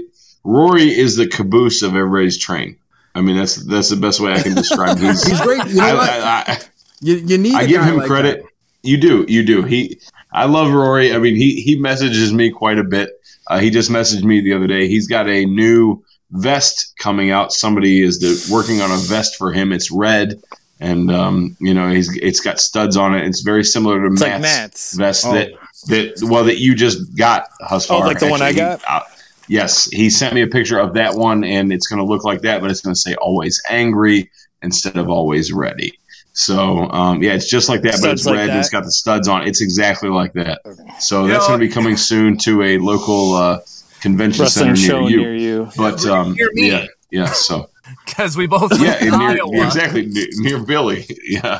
Rory 0.44 0.94
is 0.94 1.16
the 1.16 1.26
caboose 1.26 1.80
of 1.82 1.96
everybody's 1.96 2.36
train. 2.38 2.76
I 3.16 3.20
mean, 3.22 3.36
that's 3.36 3.56
that's 3.56 3.88
the 3.88 3.96
best 3.96 4.20
way 4.20 4.32
I 4.32 4.42
can 4.42 4.54
describe. 4.54 4.98
He's, 4.98 5.26
he's 5.28 5.40
great. 5.40 5.64
You 5.66 5.76
know 5.76 5.84
I, 5.86 5.94
what? 5.94 6.10
I, 6.10 6.44
I, 6.52 6.58
you, 7.00 7.14
you 7.16 7.38
need. 7.38 7.54
I 7.54 7.62
a 7.62 7.66
give 7.66 7.80
guy 7.80 7.88
him 7.88 7.96
like 7.96 8.06
credit. 8.06 8.42
that. 8.42 8.50
You 8.82 8.98
do, 8.98 9.24
you 9.28 9.42
do. 9.44 9.62
He, 9.62 9.98
I 10.32 10.44
love 10.44 10.70
Rory. 10.72 11.12
I 11.14 11.18
mean, 11.18 11.34
he 11.34 11.60
he 11.60 11.76
messages 11.76 12.32
me 12.32 12.50
quite 12.50 12.78
a 12.78 12.84
bit. 12.84 13.10
Uh, 13.48 13.58
he 13.58 13.70
just 13.70 13.90
messaged 13.90 14.22
me 14.24 14.40
the 14.42 14.52
other 14.54 14.66
day. 14.66 14.86
He's 14.88 15.06
got 15.08 15.28
a 15.28 15.44
new 15.46 16.04
vest 16.30 16.94
coming 16.98 17.30
out. 17.30 17.52
Somebody 17.52 18.02
is 18.02 18.18
the, 18.20 18.52
working 18.52 18.80
on 18.82 18.90
a 18.90 18.96
vest 18.96 19.36
for 19.36 19.52
him. 19.52 19.72
It's 19.72 19.90
red, 19.90 20.40
and 20.80 21.10
um, 21.10 21.56
you 21.60 21.74
know, 21.74 21.88
he's 21.90 22.14
it's 22.16 22.40
got 22.40 22.60
studs 22.60 22.96
on 22.96 23.14
it. 23.14 23.24
It's 23.26 23.40
very 23.42 23.64
similar 23.64 24.00
to 24.06 24.12
It's 24.12 24.20
Matt's, 24.20 24.32
like 24.32 24.42
Matt's. 24.42 24.96
vest 24.96 25.24
Oh. 25.26 25.32
that 25.32 25.50
that 25.88 26.28
well 26.28 26.44
that 26.44 26.58
you 26.58 26.74
just 26.74 27.16
got. 27.16 27.48
Husvar, 27.62 27.90
Oh, 28.02 28.06
like 28.06 28.18
the 28.20 28.28
one 28.28 28.42
I 28.42 28.52
got? 28.52 28.80
he- 28.80 28.86
uh, 28.88 29.00
yes, 29.48 29.88
he 29.90 30.10
sent 30.10 30.34
me 30.34 30.42
a 30.42 30.46
picture 30.46 30.78
of 30.78 30.94
that 30.94 31.14
one, 31.14 31.44
and 31.44 31.72
it's 31.72 31.86
going 31.86 31.98
to 31.98 32.04
look 32.04 32.24
like 32.24 32.42
that, 32.42 32.60
but 32.60 32.70
it's 32.70 32.80
going 32.80 32.94
to 32.94 33.00
say 33.00 33.14
"always 33.16 33.62
angry" 33.68 34.30
instead 34.62 34.96
of 34.96 35.08
"always 35.08 35.52
ready." 35.52 35.98
So 36.32 36.90
um, 36.90 37.22
yeah, 37.22 37.32
it's 37.32 37.48
just 37.50 37.68
like 37.68 37.82
that, 37.82 37.98
but 38.02 38.10
it's 38.10 38.26
like 38.26 38.36
red. 38.36 38.50
and 38.50 38.58
It's 38.58 38.68
that? 38.70 38.78
got 38.78 38.84
the 38.84 38.92
studs 38.92 39.26
on. 39.28 39.46
It's 39.46 39.62
exactly 39.62 40.10
like 40.10 40.34
that. 40.34 40.60
So 41.00 41.22
You 41.24 41.32
that's 41.32 41.46
going 41.46 41.58
to 41.60 41.66
be 41.66 41.72
coming 41.72 41.96
soon 41.96 42.36
to 42.38 42.62
a 42.62 42.78
local 42.78 43.34
uh, 43.34 43.60
convention 44.00 44.42
Wrestling 44.42 44.76
center 44.76 45.00
near 45.00 45.10
you. 45.10 45.16
near 45.20 45.34
you. 45.34 45.70
But 45.76 46.04
um, 46.04 46.34
Near 46.34 46.50
yeah, 46.54 46.86
yeah. 47.10 47.26
So 47.26 47.70
Because 48.06 48.36
we 48.36 48.46
both 48.46 48.72
yeah, 48.80 48.92
live 48.92 49.02
in 49.02 49.18
near, 49.18 49.28
Iowa. 49.30 49.66
exactly 49.66 50.06
near, 50.06 50.26
near 50.36 50.58
Billy. 50.64 51.06
Yeah. 51.28 51.58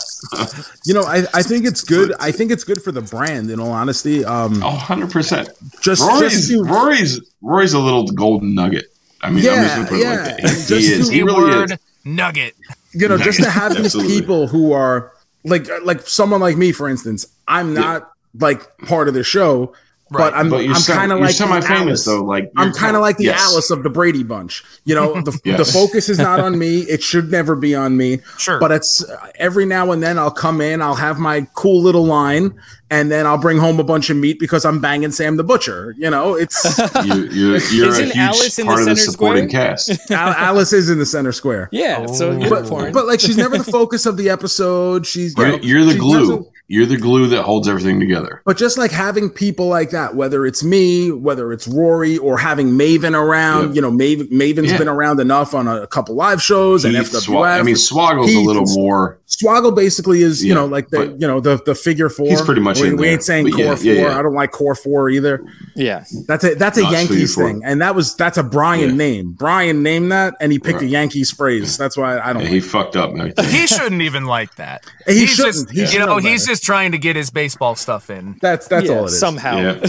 You 0.84 0.94
know, 0.94 1.03
I, 1.03 1.24
I 1.34 1.42
think 1.42 1.66
it's 1.66 1.82
good. 1.82 2.12
I 2.20 2.30
think 2.30 2.51
it's 2.53 2.62
good 2.64 2.80
for 2.82 2.92
the 2.92 3.03
brand. 3.03 3.51
In 3.51 3.59
all 3.61 3.72
honesty, 3.72 4.24
um, 4.24 4.62
Oh, 4.62 4.68
100 4.68 5.11
percent. 5.11 5.49
just 5.80 6.03
Rory's 6.03 6.32
just 6.32 6.49
to, 6.51 6.62
Rory's 6.62 7.20
Rory's 7.42 7.72
a 7.74 7.78
little 7.80 8.07
golden 8.07 8.55
nugget. 8.55 8.86
I 9.22 9.30
mean, 9.30 9.38
I'm 9.38 9.42
just 9.42 9.57
Yeah, 9.57 9.76
gonna 9.76 9.88
put 9.88 9.99
it 9.99 10.03
yeah. 10.03 10.11
like 10.11 10.24
that. 10.24 10.40
He, 10.40 10.47
Just 10.47 10.70
he 10.70 10.76
is. 10.86 11.09
He 11.11 11.22
really 11.22 11.51
Keyword 11.51 11.70
is. 11.72 11.78
nugget. 12.05 12.55
you 12.92 13.09
know, 13.09 13.18
just 13.18 13.42
to 13.42 13.51
have 13.51 13.76
these 13.82 13.94
people 13.94 14.47
who 14.47 14.72
are 14.72 15.12
like 15.44 15.66
like 15.84 16.03
someone 16.07 16.40
like 16.40 16.57
me, 16.57 16.70
for 16.72 16.88
instance. 16.88 17.26
I'm 17.49 17.74
not 17.74 18.11
like 18.38 18.78
part 18.78 19.09
of 19.09 19.14
the 19.14 19.24
show, 19.24 19.72
but 20.11 20.34
I'm 20.34 20.50
But 20.50 20.64
I'm 20.68 20.82
kind 20.82 21.11
of 21.12 21.18
like 21.20 21.36
the 21.36 21.44
Alice. 21.44 21.64
semi-famous 21.64 22.04
though. 22.04 22.22
Like 22.24 22.52
I'm 22.57 22.72
kind 22.72 22.94
of 22.94 23.02
like 23.02 23.16
the 23.16 23.24
yes. 23.24 23.40
Alice 23.42 23.70
of 23.70 23.82
the 23.82 23.90
Brady 23.90 24.22
Bunch. 24.22 24.62
You 24.84 24.94
know, 24.94 25.20
the, 25.20 25.38
Yes. 25.44 25.59
the 25.59 25.64
focus 25.72 26.09
is 26.09 26.18
not 26.18 26.38
on 26.40 26.59
me. 26.59 26.80
It 26.82 27.02
should 27.02 27.30
never 27.30 27.57
be 27.57 27.74
on 27.74 27.96
me. 27.96 28.20
Sure. 28.38 28.61
But 28.61 28.70
it's 28.70 29.02
uh, 29.02 29.30
every 29.36 29.64
now 29.66 29.90
and 29.90 30.00
then 30.02 30.18
I'll 30.18 30.30
come 30.30 30.61
in, 30.61 30.80
I'll 30.82 30.94
have 30.94 31.18
my 31.18 31.46
cool 31.54 31.82
little 31.82 32.04
line, 32.07 32.54
and 32.90 33.11
then 33.11 33.26
I'll 33.26 33.38
bring 33.38 33.59
home 33.59 33.80
a 33.80 33.84
bunch 33.84 34.09
of 34.11 34.16
meat 34.16 34.38
because 34.38 34.64
I'm 34.64 34.80
banging 34.80 35.11
Sam 35.11 35.36
the 35.36 35.42
Butcher. 35.42 35.94
You 35.98 36.11
know, 36.11 36.34
it's 36.34 36.64
You, 37.04 37.14
you're, 37.24 37.59
you're 37.59 37.86
a 37.88 37.92
Isn't 37.92 38.04
huge 38.07 38.16
Alice 38.16 38.59
in 38.61 38.66
the 38.66 38.70
part 38.72 38.80
of 38.82 38.86
the 38.88 38.96
center 38.96 39.11
supporting 39.11 39.48
square? 39.48 39.68
cast. 39.70 40.11
Al- 40.12 40.32
Alice 40.34 40.72
is 40.72 40.90
in 40.90 40.98
the 40.98 41.07
center 41.07 41.32
square. 41.32 41.68
Yeah, 41.72 42.07
so 42.07 42.30
Oh. 42.30 42.38
you're 42.38 42.50
But, 42.50 42.92
but 42.92 43.07
like 43.07 43.18
she's 43.20 43.36
never 43.36 43.59
the 43.59 43.64
focus 43.64 44.07
of 44.07 44.16
the 44.16 44.28
episode. 44.30 45.07
She's 45.07 45.34
you 45.36 45.42
You're, 45.44 45.52
know, 45.57 45.62
you're 45.62 45.84
the 45.84 45.92
she 45.92 45.98
glue. 45.98 46.48
Doesn't- 46.69 46.75
You're 46.77 46.87
the 46.87 46.97
glue 46.97 47.29
that 47.29 47.43
holds 47.43 47.69
everything 47.69 48.01
together. 48.01 48.43
But 48.45 48.57
just 48.57 48.77
like 48.77 48.91
having 48.91 49.31
people 49.31 49.69
like 49.69 49.91
that, 49.91 50.17
whether 50.17 50.45
it's 50.47 50.64
me, 50.64 51.11
whether 51.12 51.53
it's 51.53 51.69
Rory, 51.69 52.19
or 52.19 52.39
having 52.39 52.71
Maven 52.71 53.14
around, 53.14 53.69
Yeah. 53.69 53.75
you 53.75 53.81
know, 53.83 53.91
Maven, 53.93 54.31
Maven's 54.33 54.73
Yeah. 54.73 54.79
been 54.79 54.89
around 54.89 55.21
enough 55.21 55.55
on 55.55 55.69
a, 55.69 55.87
couple 55.87 56.14
live 56.17 56.43
shows 56.43 56.85
and 56.85 56.97
Heath 56.97 57.12
FWF. 57.14 57.27
Swa- 57.29 57.61
I 57.61 57.62
mean, 57.62 57.77
Swoggle's 57.77 58.35
a 58.35 58.41
little 58.41 58.67
more. 58.75 59.19
Swoggle 59.29 59.75
basically 59.75 60.23
is, 60.23 60.45
you 60.45 60.55
know, 60.55 60.67
like 60.67 60.89
the, 60.89 61.07
you 61.19 61.27
know, 61.27 61.41
the 61.41 61.61
the 61.64 61.75
figure 61.75 62.09
four. 62.09 62.27
he's 62.29 62.43
pretty 62.43 62.61
much 62.61 62.81
We, 62.81 62.89
in 62.89 62.97
we 62.97 63.05
there, 63.05 63.12
ain't 63.12 63.23
saying 63.23 63.45
but 63.45 63.53
core 63.55 63.64
yeah, 63.64 63.75
four. 63.77 63.85
yeah, 63.93 64.01
yeah. 64.03 64.19
I 64.19 64.23
don't 64.23 64.35
like 64.35 64.51
core 64.53 64.75
four 64.75 65.09
either. 65.11 65.45
yeah, 65.75 66.05
That's 66.27 66.45
a 66.45 66.55
that's 66.55 66.79
a 66.79 66.83
No, 66.83 66.91
it's 66.91 67.01
figure 67.03 67.14
Yankees 67.17 67.35
thing, 67.37 67.62
and 67.64 67.81
that 67.81 67.95
was 67.95 68.14
that's 68.17 68.39
a 68.39 68.43
Brian 68.43 68.91
Yeah. 68.91 68.97
name. 68.97 69.35
Brian 69.39 69.83
named 69.83 70.11
that, 70.12 70.35
and 70.41 70.53
he 70.53 70.59
picked 70.59 70.83
a 70.83 70.87
Yankees 70.87 71.31
phrase. 71.31 71.77
That's 71.77 71.97
why 71.97 72.19
I 72.19 72.33
don't. 72.33 72.43
Yeah, 72.43 72.49
like 72.49 72.55
he 72.55 72.61
fucked 72.61 72.97
up. 72.97 73.12
man. 73.14 73.33
He 73.49 73.67
shouldn't 73.67 74.03
even 74.03 74.25
like 74.27 74.55
that. 74.57 74.85
He 75.07 75.21
he's 75.21 75.31
shouldn't. 75.31 75.55
Just, 75.55 75.71
He 75.71 75.85
should 75.87 75.93
you 75.95 75.99
know, 76.01 76.07
know 76.07 76.17
he's 76.19 76.45
better. 76.45 76.53
Just 76.57 76.64
trying 76.64 76.92
to 76.92 76.98
get 76.98 77.16
his 77.16 77.30
baseball 77.30 77.74
stuff 77.74 78.11
in. 78.11 78.36
That's 78.40 78.66
that's 78.68 78.86
yeah, 78.88 78.92
all 78.96 79.04
it 79.04 79.09
is. 79.09 79.20
somehow. 79.20 79.57
Yeah. 79.59 79.86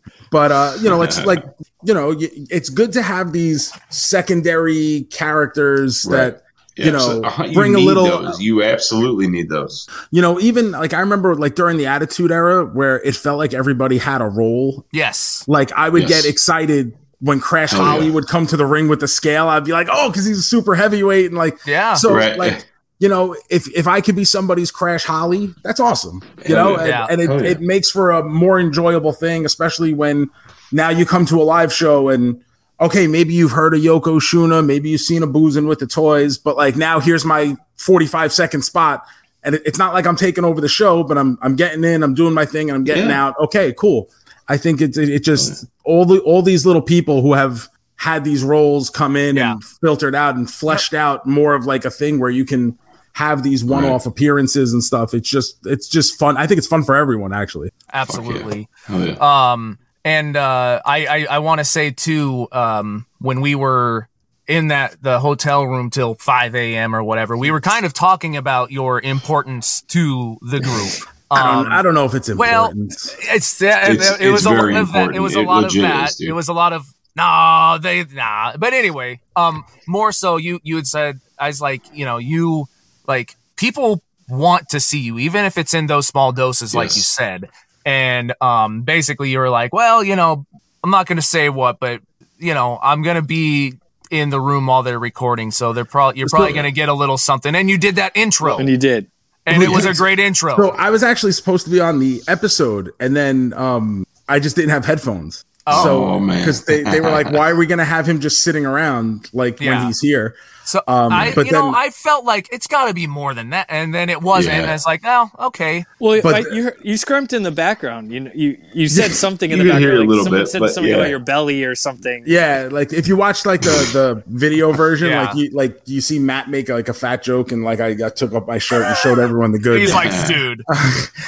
but 0.30 0.52
uh 0.52 0.76
you 0.80 0.88
know 0.88 1.02
it's 1.02 1.24
like 1.24 1.44
you 1.84 1.94
know 1.94 2.14
it's 2.18 2.68
good 2.68 2.92
to 2.92 3.02
have 3.02 3.32
these 3.32 3.72
secondary 3.90 5.06
characters 5.10 6.02
that 6.04 6.42
you 6.76 6.90
know 6.92 6.98
so, 6.98 7.24
uh, 7.24 7.52
bring 7.52 7.74
a 7.74 7.78
little 7.78 8.04
Those. 8.04 8.40
You 8.40 8.62
absolutely 8.62 9.28
need 9.28 9.48
those. 9.48 9.88
you 10.10 10.20
know 10.22 10.38
even 10.40 10.72
like 10.72 10.92
i 10.92 11.00
remember 11.00 11.34
like 11.34 11.54
during 11.54 11.76
the 11.78 11.86
attitude 11.86 12.30
era 12.30 12.64
where 12.66 13.00
it 13.02 13.14
felt 13.16 13.38
like 13.38 13.54
everybody 13.54 13.98
had 13.98 14.20
a 14.20 14.26
role 14.28 14.84
Yes. 14.92 15.44
like 15.48 15.72
i 15.72 15.88
would 15.88 16.02
Yes. 16.08 16.22
get 16.22 16.30
excited 16.30 16.96
when 17.20 17.40
crash 17.40 17.70
Hell 17.72 17.82
holly 17.84 18.06
yeah. 18.08 18.12
would 18.12 18.26
come 18.26 18.46
to 18.48 18.56
the 18.58 18.66
ring 18.66 18.88
with 18.88 19.00
the 19.00 19.08
scale 19.08 19.48
i'd 19.48 19.64
be 19.64 19.72
like 19.72 19.88
oh 19.90 20.10
because 20.10 20.26
he's 20.26 20.38
a 20.38 20.42
super 20.42 20.74
heavyweight 20.74 21.26
and 21.26 21.34
like 21.38 21.58
Yeah. 21.66 21.94
so 21.94 22.12
Right. 22.14 22.36
like 22.38 22.66
you 22.98 23.08
know 23.08 23.36
if 23.50 23.68
if 23.74 23.86
i 23.86 24.00
could 24.00 24.16
be 24.16 24.24
somebody's 24.24 24.70
crash 24.70 25.04
holly 25.04 25.52
that's 25.62 25.80
awesome 25.80 26.22
you 26.48 26.54
know 26.54 26.70
yeah. 26.76 26.78
and, 26.80 26.88
Yeah. 26.88 27.06
and 27.10 27.20
it, 27.22 27.28
Hell 27.30 27.44
yeah. 27.44 27.50
it 27.50 27.60
makes 27.60 27.90
for 27.90 28.10
a 28.10 28.22
more 28.22 28.58
enjoyable 28.58 29.12
thing 29.12 29.44
especially 29.44 29.92
when 29.94 30.30
now 30.72 30.88
you 30.88 31.04
come 31.06 31.26
to 31.26 31.40
a 31.40 31.44
live 31.44 31.72
show 31.72 32.08
and 32.08 32.42
okay 32.80 33.06
maybe 33.06 33.34
you've 33.34 33.52
heard 33.52 33.74
of 33.74 33.80
yoko 33.80 34.18
shuna 34.20 34.64
maybe 34.64 34.90
you've 34.90 35.00
seen 35.00 35.22
a 35.22 35.26
boozing 35.26 35.66
with 35.66 35.78
the 35.78 35.86
toys 35.86 36.38
but 36.38 36.56
like 36.56 36.76
now 36.76 36.98
here's 37.00 37.24
my 37.24 37.54
45 37.76 38.32
second 38.32 38.62
spot 38.62 39.04
and 39.42 39.54
it, 39.54 39.62
it's 39.66 39.78
not 39.78 39.92
like 39.94 40.06
i'm 40.06 40.16
taking 40.16 40.44
over 40.44 40.60
the 40.60 40.68
show 40.68 41.02
but 41.04 41.18
i'm 41.18 41.38
i'm 41.42 41.54
getting 41.56 41.84
in 41.84 42.02
i'm 42.02 42.14
doing 42.14 42.32
my 42.34 42.46
thing 42.46 42.70
and 42.70 42.76
i'm 42.76 42.84
getting 42.84 43.08
Yeah. 43.08 43.26
out 43.26 43.38
okay 43.40 43.72
cool 43.78 44.08
i 44.48 44.56
think 44.56 44.80
it, 44.80 44.96
it, 44.96 45.08
it 45.10 45.22
just 45.24 45.66
all 45.84 46.04
the 46.06 46.18
all 46.20 46.40
these 46.42 46.64
little 46.66 46.82
people 46.82 47.20
who 47.22 47.34
have 47.34 47.68
had 47.98 48.24
these 48.24 48.42
roles 48.44 48.90
come 48.90 49.16
in 49.16 49.36
Yeah. 49.36 49.52
and 49.52 49.64
filtered 49.64 50.14
out 50.14 50.36
and 50.36 50.50
fleshed 50.50 50.92
out 50.92 51.26
more 51.26 51.54
of 51.54 51.64
like 51.64 51.84
a 51.86 51.90
thing 51.90 52.18
where 52.20 52.28
you 52.30 52.44
can 52.44 52.78
have 53.16 53.42
these 53.42 53.64
one-off 53.64 54.04
appearances 54.04 54.74
and 54.74 54.84
stuff. 54.84 55.14
It's 55.14 55.26
just 55.30 55.56
it's 55.64 55.88
just 55.88 56.18
fun. 56.18 56.36
I 56.36 56.46
think 56.46 56.58
it's 56.58 56.66
fun 56.66 56.84
for 56.84 56.94
everyone 56.94 57.32
actually. 57.32 57.70
Absolutely. 57.90 58.68
Oh 58.90 59.02
yeah. 59.02 59.52
Um, 59.52 59.78
and 60.04 60.36
uh, 60.36 60.82
I 60.84 61.06
I, 61.06 61.26
I 61.30 61.38
want 61.38 61.60
to 61.60 61.64
say 61.64 61.90
too, 61.92 62.46
um, 62.52 63.06
when 63.18 63.40
we 63.40 63.54
were 63.54 64.08
in 64.46 64.68
that 64.68 65.02
the 65.02 65.18
hotel 65.18 65.64
room 65.64 65.88
till 65.88 66.14
5 66.16 66.54
a.m. 66.54 66.94
or 66.94 67.02
whatever, 67.02 67.38
we 67.38 67.50
were 67.50 67.62
kind 67.62 67.86
of 67.86 67.94
talking 67.94 68.36
about 68.36 68.70
your 68.70 69.00
importance 69.00 69.80
to 69.88 70.36
the 70.42 70.60
group. 70.60 71.08
I 71.30 71.42
don't, 71.54 71.66
Um, 71.66 71.72
I 71.72 71.82
don't 71.82 71.94
know 71.94 72.04
if 72.04 72.14
it's 72.14 72.32
well, 72.34 72.66
important. 72.66 72.92
it's, 73.32 73.62
uh, 73.62 73.66
It's- 73.66 74.20
it 74.20 74.28
was 74.30 74.42
it's 74.42 74.46
a 74.46 74.50
lot 74.50 74.56
very 74.60 74.76
of 74.76 74.92
that. 74.92 75.14
It 75.16 75.20
was 75.20 75.34
a. 75.34 75.40
It 75.40 75.46
lot 75.46 75.58
of 75.64 75.70
legit 75.74 75.82
that. 75.82 76.10
is, 76.10 76.20
it 76.20 76.32
was 76.32 76.48
a 76.48 76.52
lot 76.52 76.72
of 76.74 76.84
nah, 77.16 77.78
they 77.78 78.04
nah. 78.04 78.56
But 78.58 78.74
anyway, 78.74 79.20
um, 79.34 79.64
more 79.88 80.12
so 80.12 80.36
you 80.36 80.60
you 80.62 80.76
had 80.76 80.86
said 80.86 81.18
I 81.38 81.46
was 81.48 81.62
like 81.62 81.80
you 81.94 82.04
know 82.04 82.18
you 82.18 82.66
like 83.08 83.36
people 83.56 84.02
want 84.28 84.68
to 84.70 84.80
see 84.80 84.98
you 84.98 85.18
even 85.18 85.44
if 85.44 85.56
it's 85.56 85.72
in 85.72 85.86
those 85.86 86.06
small 86.06 86.32
doses 86.32 86.74
like 86.74 86.94
you 86.96 87.02
said, 87.02 87.48
and 87.84 88.34
um, 88.40 88.82
basically 88.82 89.30
you 89.30 89.38
were 89.38 89.50
like, 89.50 89.72
well, 89.72 90.02
you 90.02 90.16
know, 90.16 90.44
I'm 90.82 90.90
not 90.90 91.06
gonna 91.06 91.22
say 91.22 91.48
what, 91.48 91.78
but 91.78 92.00
you 92.38 92.52
know, 92.54 92.78
I'm 92.82 93.02
gonna 93.02 93.22
be 93.22 93.74
in 94.10 94.30
the 94.30 94.40
room 94.40 94.66
while 94.66 94.82
they're 94.82 94.98
recording, 94.98 95.50
so 95.50 95.72
they're 95.72 95.84
probably 95.84 96.18
you're 96.18 96.28
probably 96.28 96.52
gonna 96.52 96.70
get 96.70 96.88
a 96.88 96.94
little 96.94 97.18
something, 97.18 97.54
and 97.54 97.68
you 97.70 97.78
did 97.78 97.96
that 97.96 98.12
intro, 98.16 98.56
And 98.58 98.68
you 98.68 98.76
did. 98.76 99.10
and 99.46 99.62
it 99.62 99.68
was 99.70 99.84
a 99.86 99.94
great 99.94 100.18
intro. 100.18 100.56
So 100.56 100.70
I 100.70 100.90
was 100.90 101.02
actually 101.02 101.32
supposed 101.32 101.64
to 101.66 101.70
be 101.70 101.80
on 101.80 101.98
the 101.98 102.22
episode, 102.28 102.92
and 103.00 103.14
then 103.16 103.52
um, 103.54 104.04
I 104.28 104.38
just 104.40 104.54
didn't 104.56 104.70
have 104.70 104.84
headphones. 104.84 105.44
so 105.68 106.04
Oh, 106.04 106.20
man. 106.20 106.38
because 106.40 106.64
they, 106.64 106.82
they 106.82 107.00
were 107.00 107.10
like, 107.10 107.30
why 107.32 107.50
are 107.50 107.56
we 107.56 107.66
gonna 107.66 107.84
have 107.84 108.06
him 108.08 108.20
just 108.20 108.42
sitting 108.42 108.66
around 108.66 109.28
like 109.32 109.60
Yeah. 109.60 109.78
when 109.78 109.86
he's 109.88 110.00
here? 110.00 110.34
So 110.66 110.80
Um, 110.88 111.12
I, 111.12 111.32
but 111.32 111.46
you 111.46 111.52
know, 111.52 111.72
I 111.72 111.90
felt 111.90 112.24
like 112.24 112.48
it's 112.52 112.66
got 112.66 112.88
to 112.88 112.94
be 112.94 113.06
more 113.06 113.34
than 113.34 113.50
that, 113.50 113.66
and 113.68 113.94
then 113.94 114.08
it 114.10 114.20
wasn't. 114.20 114.54
Yeah. 114.56 114.62
And 114.62 114.70
it's 114.72 114.84
like, 114.84 115.00
oh, 115.04 115.30
okay. 115.38 115.84
Well, 116.00 116.20
But- 116.22 116.34
I, 116.34 116.38
you 116.54 116.64
heard- 116.64 116.76
you 116.82 116.96
scrimped 116.96 117.32
in 117.32 117.44
the 117.44 117.50
background. 117.52 118.10
You 118.12 118.30
you 118.34 118.58
you 118.74 118.88
said 119.00 119.12
something 119.12 119.50
in 119.50 119.58
You 119.58 119.64
the 119.64 119.70
can 119.70 119.80
hear 119.80 119.90
background. 119.92 119.98
a 119.98 120.00
like 120.00 120.08
little 120.08 120.24
someone 120.24 120.40
bit, 120.42 120.48
said 120.48 120.58
but 120.60 120.70
something 120.72 120.90
yeah. 120.90 120.98
about 120.98 121.08
your 121.10 121.18
belly 121.20 121.62
or 121.64 121.74
something. 121.76 122.24
Yeah, 122.26 122.68
like 122.70 122.92
if 122.92 123.06
you 123.06 123.16
watch 123.16 123.46
like 123.46 123.60
the 123.62 123.70
the 123.92 124.22
video 124.26 124.72
version, 124.84 125.08
Yeah. 125.10 125.26
like 125.26 125.36
you 125.36 125.50
like 125.50 125.80
you 125.86 126.00
see 126.00 126.18
Matt 126.18 126.50
make 126.50 126.68
like 126.68 126.88
a 126.88 126.94
fat 126.94 127.22
joke, 127.22 127.52
and 127.52 127.62
like 127.62 127.78
I, 127.80 127.90
I 128.04 128.08
took 128.10 128.32
up 128.34 128.48
my 128.48 128.58
shirt 128.58 128.84
and 128.86 128.96
showed 128.96 129.18
everyone 129.20 129.52
the 129.52 129.58
good. 129.60 129.80
He's 129.80 129.94
like, 129.94 130.10
dude, 130.28 130.62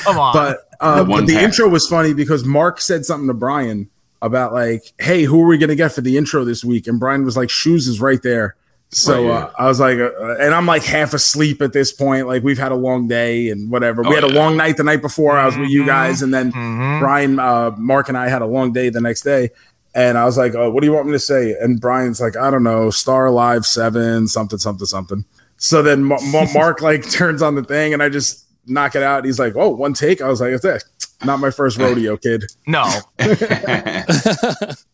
come 0.02 0.18
on. 0.18 0.32
but 0.32 0.68
uh, 0.80 1.04
The 1.04 1.10
but 1.10 1.26
the 1.26 1.38
intro 1.40 1.68
was 1.68 1.86
funny 1.86 2.12
because 2.12 2.44
Mark 2.44 2.80
said 2.80 3.04
something 3.04 3.28
to 3.28 3.34
Brian 3.34 3.88
about 4.20 4.52
like, 4.52 4.82
"Hey, 4.98 5.22
who 5.22 5.40
are 5.42 5.46
we 5.46 5.58
gonna 5.58 5.76
get 5.76 5.92
for 5.92 6.00
the 6.00 6.16
intro 6.16 6.44
this 6.44 6.64
week?" 6.64 6.88
And 6.88 6.98
Brian 6.98 7.24
was 7.24 7.36
like, 7.36 7.50
"Shoes 7.50 7.86
is 7.86 8.00
right 8.00 8.20
there." 8.22 8.56
So 8.90 9.26
yeah. 9.26 9.30
uh, 9.32 9.50
I 9.58 9.66
was 9.66 9.78
like, 9.80 9.98
uh, 9.98 10.36
and 10.40 10.54
I'm 10.54 10.64
like 10.64 10.82
half 10.82 11.12
asleep 11.12 11.60
at 11.60 11.72
this 11.74 11.92
point. 11.92 12.26
Like 12.26 12.42
we've 12.42 12.56
had 12.58 12.72
a 12.72 12.76
long 12.76 13.06
day 13.06 13.50
and 13.50 13.70
whatever. 13.70 14.00
we 14.02 14.08
Oh, 14.08 14.14
had 14.14 14.24
a 14.24 14.28
long 14.32 14.56
night 14.56 14.78
the 14.78 14.84
night 14.84 15.02
before. 15.02 15.36
I 15.36 15.44
was 15.46 15.58
with 15.58 15.68
you 15.68 15.84
guys, 15.84 16.22
and 16.22 16.32
then 16.32 16.52
Mhm. 16.52 17.00
Brian, 17.00 17.38
uh, 17.38 17.72
Mark, 17.76 18.08
and 18.08 18.16
I 18.16 18.28
had 18.30 18.40
a 18.40 18.46
long 18.46 18.72
day 18.72 18.88
the 18.88 19.00
next 19.02 19.22
day. 19.22 19.50
And 19.94 20.16
I 20.16 20.24
was 20.24 20.38
like, 20.38 20.54
oh, 20.54 20.70
"What 20.70 20.80
do 20.80 20.86
you 20.86 20.92
want 20.94 21.06
me 21.06 21.12
to 21.12 21.18
say?" 21.18 21.54
And 21.60 21.80
Brian's 21.80 22.20
like, 22.20 22.36
"I 22.36 22.50
don't 22.50 22.62
know, 22.62 22.88
Star 22.90 23.26
Alive 23.26 23.66
Seven, 23.66 24.26
something, 24.28 24.58
something, 24.58 24.86
something." 24.86 25.24
So 25.58 25.82
then 25.82 26.04
Ma- 26.04 26.18
Ma- 26.32 26.46
Mark 26.54 26.80
like 26.80 27.10
turns 27.10 27.42
on 27.42 27.56
the 27.56 27.64
thing, 27.64 27.92
and 27.92 28.02
I 28.02 28.08
just 28.08 28.44
knock 28.66 28.94
it 28.96 29.02
out. 29.02 29.24
He's 29.26 29.38
like, 29.38 29.54
"Oh, 29.56 29.68
one 29.70 29.92
take." 29.92 30.22
I 30.22 30.28
was 30.28 30.40
like, 30.40 30.52
"It's 30.52 30.64
it. 30.64 30.84
Not 31.24 31.40
my 31.40 31.50
first 31.50 31.78
rodeo, 31.78 32.16
kid." 32.16 32.44
no. 32.66 32.84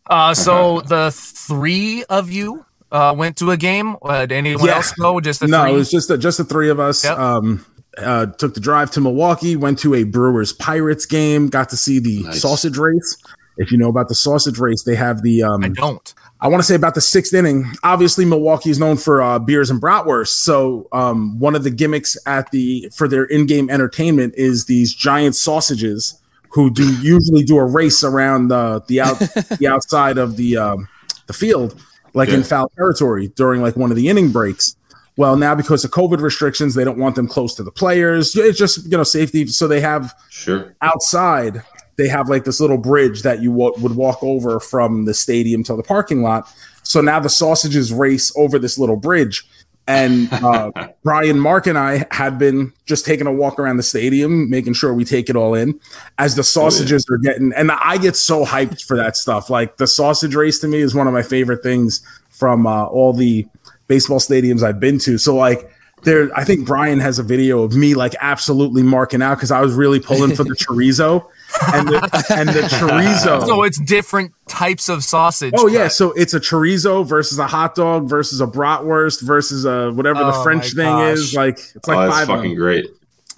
uh, 0.07 0.35
so 0.35 0.81
the 0.81 1.11
three 1.15 2.05
of 2.09 2.31
you 2.31 2.65
uh, 2.95 3.13
went 3.17 3.37
to 3.39 3.51
a 3.51 3.57
game. 3.57 3.97
Uh, 4.03 4.21
did 4.27 4.33
anyone 4.33 4.65
Yeah. 4.67 4.77
else 4.77 4.93
go? 4.93 5.21
Just 5.21 5.41
the 5.41 5.49
no, 5.49 5.63
three. 5.65 5.73
it 5.73 5.77
was 5.77 5.91
just 5.91 6.09
the, 6.09 6.17
just 6.17 6.39
the 6.39 6.45
three 6.45 6.71
of 6.71 6.79
us. 6.81 7.05
Yep. 7.05 7.19
Um, 7.19 7.67
uh, 7.99 8.27
took 8.27 8.55
the 8.55 8.61
drive 8.61 8.91
to 8.93 9.01
Milwaukee, 9.01 9.57
went 9.57 9.79
to 9.81 9.95
a 9.95 10.05
Brewers 10.05 10.53
Pirates 10.53 11.07
game, 11.07 11.49
got 11.49 11.69
to 11.71 11.77
see 11.77 11.99
the 11.99 12.23
Nice. 12.25 12.41
sausage 12.41 12.77
race. 12.79 13.17
If 13.57 13.71
you 13.71 13.79
know 13.79 13.89
about 13.89 14.09
the 14.09 14.15
sausage 14.17 14.59
race, 14.59 14.83
they 14.83 14.97
have 14.97 15.23
the 15.23 15.43
um, 15.45 15.63
I 15.65 15.69
don't. 15.69 16.15
I 16.41 16.49
want 16.49 16.61
to 16.61 16.67
say 16.67 16.75
about 16.75 16.95
the 16.97 17.01
sixth 17.01 17.33
inning. 17.33 17.71
Obviously, 17.85 18.25
Milwaukee 18.25 18.71
is 18.71 18.79
known 18.81 18.97
for 18.97 19.23
uh, 19.23 19.39
beers 19.39 19.71
and 19.71 19.81
bratwurst. 19.81 20.29
So 20.43 20.89
um, 20.93 21.39
one 21.39 21.55
of 21.55 21.63
the 21.63 21.71
gimmicks 21.71 22.17
at 22.27 22.51
the 22.51 22.91
for 22.95 23.07
their 23.07 23.25
in-game 23.25 23.71
entertainment 23.71 24.35
is 24.37 24.65
these 24.67 24.93
giant 24.93 25.37
sausages 25.37 26.21
who 26.51 26.71
do 26.71 26.83
usually 27.01 27.45
do 27.45 27.57
a 27.59 27.65
race 27.65 28.03
around 28.03 28.49
the 28.49 28.83
the 28.89 29.01
out 29.01 29.19
the 29.59 29.69
outside 29.69 30.19
of 30.19 30.37
the 30.37 30.57
um, 30.57 30.89
the 31.27 31.33
field, 31.33 31.81
like 32.15 32.29
in 32.29 32.43
foul 32.43 32.71
territory 32.77 33.29
during 33.29 33.61
like 33.61 33.77
one 33.77 33.91
of 33.91 33.97
the 33.97 34.09
inning 34.09 34.31
breaks. 34.31 34.77
Well, 35.17 35.37
now 35.37 35.55
because 35.55 35.85
of 35.85 35.93
COVID 35.93 36.21
restrictions, 36.21 36.75
they 36.75 36.83
don't 36.83 36.99
want 36.99 37.15
them 37.15 37.29
close 37.29 37.55
to 37.57 37.62
the 37.62 37.71
players. 37.71 38.35
It's 38.35 38.59
just 38.59 38.85
you 38.85 38.97
know 38.97 39.05
safety. 39.05 39.47
So 39.47 39.69
they 39.69 39.81
have 39.81 40.15
sure. 40.31 40.75
outside 40.81 41.62
they 41.97 42.09
have 42.09 42.29
like 42.29 42.45
this 42.45 42.61
little 42.61 42.79
bridge 42.79 43.23
that 43.23 43.43
you 43.43 43.53
wa- 43.53 43.73
would 43.79 43.97
walk 43.97 44.23
over 44.23 44.61
from 44.61 45.05
the 45.05 45.15
stadium 45.15 45.62
to 45.65 45.77
the 45.77 45.83
parking 45.83 46.23
lot 46.23 46.49
so 46.83 47.01
now 47.01 47.21
the 47.21 47.29
sausages 47.29 47.93
race 47.93 48.33
over 48.37 48.59
this 48.59 48.79
little 48.79 48.97
bridge 48.97 49.45
and 49.87 50.32
uh, 50.32 50.70
brian 51.03 51.39
mark 51.39 51.66
and 51.66 51.76
i 51.76 52.07
had 52.11 52.39
been 52.39 52.72
just 52.87 53.05
taking 53.05 53.26
a 53.26 53.32
walk 53.32 53.59
around 53.59 53.76
the 53.76 53.82
stadium 53.82 54.49
making 54.49 54.72
sure 54.72 54.95
we 54.95 55.05
take 55.05 55.28
it 55.28 55.37
all 55.37 55.55
in 55.55 55.78
as 56.16 56.37
the 56.37 56.45
sausages 56.45 57.05
are 57.11 57.18
getting 57.18 57.53
and 57.55 57.70
i 57.70 57.99
get 57.99 58.16
so 58.16 58.45
hyped 58.45 58.85
for 58.85 58.97
that 58.97 59.16
stuff. 59.16 59.51
Like 59.51 59.76
the 59.76 59.87
sausage 59.87 60.35
race 60.35 60.59
to 60.61 60.68
me 60.68 60.78
is 60.78 60.95
one 60.95 61.07
of 61.07 61.12
my 61.12 61.22
favorite 61.22 61.62
things 61.62 62.01
from 62.30 62.66
uh, 62.66 62.87
all 62.87 63.12
the 63.12 63.47
baseball 63.87 64.18
stadiums 64.18 64.62
i've 64.62 64.80
been 64.80 64.99
to. 65.01 65.18
So 65.18 65.35
like 65.35 65.70
there 66.03 66.30
i 66.37 66.45
think 66.45 66.66
brian 66.66 67.01
has 67.01 67.18
a 67.18 67.22
video 67.22 67.62
of 67.62 67.74
me 67.74 67.95
like 67.95 68.14
absolutely 68.20 68.82
marking 68.82 69.22
out 69.22 69.37
because 69.37 69.51
i 69.51 69.62
was 69.62 69.72
really 69.72 69.99
pulling 69.99 70.37
for 70.37 70.45
the 70.45 70.51
chorizo 70.55 71.26
and 71.73 71.89
the, 71.89 72.27
and 72.37 72.49
the 72.49 72.63
chorizo 72.63 73.41
So 73.47 73.63
it's 73.63 73.79
different 73.79 74.33
types 74.49 74.89
of 74.89 75.05
sausage. 75.05 75.55
oh 75.57 75.67
yeah 75.69 75.85
cut. 75.85 75.93
so 75.93 76.13
it's 76.13 76.35
a 76.35 76.41
chorizo 76.41 77.07
versus 77.07 77.39
a 77.39 77.47
hot 77.47 77.75
dog 77.75 78.09
versus 78.09 78.41
a 78.41 78.47
bratwurst 78.47 79.23
versus 79.23 79.65
a 79.65 79.91
whatever 79.93 80.21
the 80.21 80.33
Oh, 80.35 80.43
french 80.43 80.73
thing 80.75 80.85
gosh. 80.87 81.19
is 81.19 81.35
like 81.35 81.59
it's 81.59 81.89
oh, 81.89 81.93
like 81.93 82.09
that's 82.09 82.19
five 82.19 82.27
fucking 82.29 82.55
great. 82.57 82.87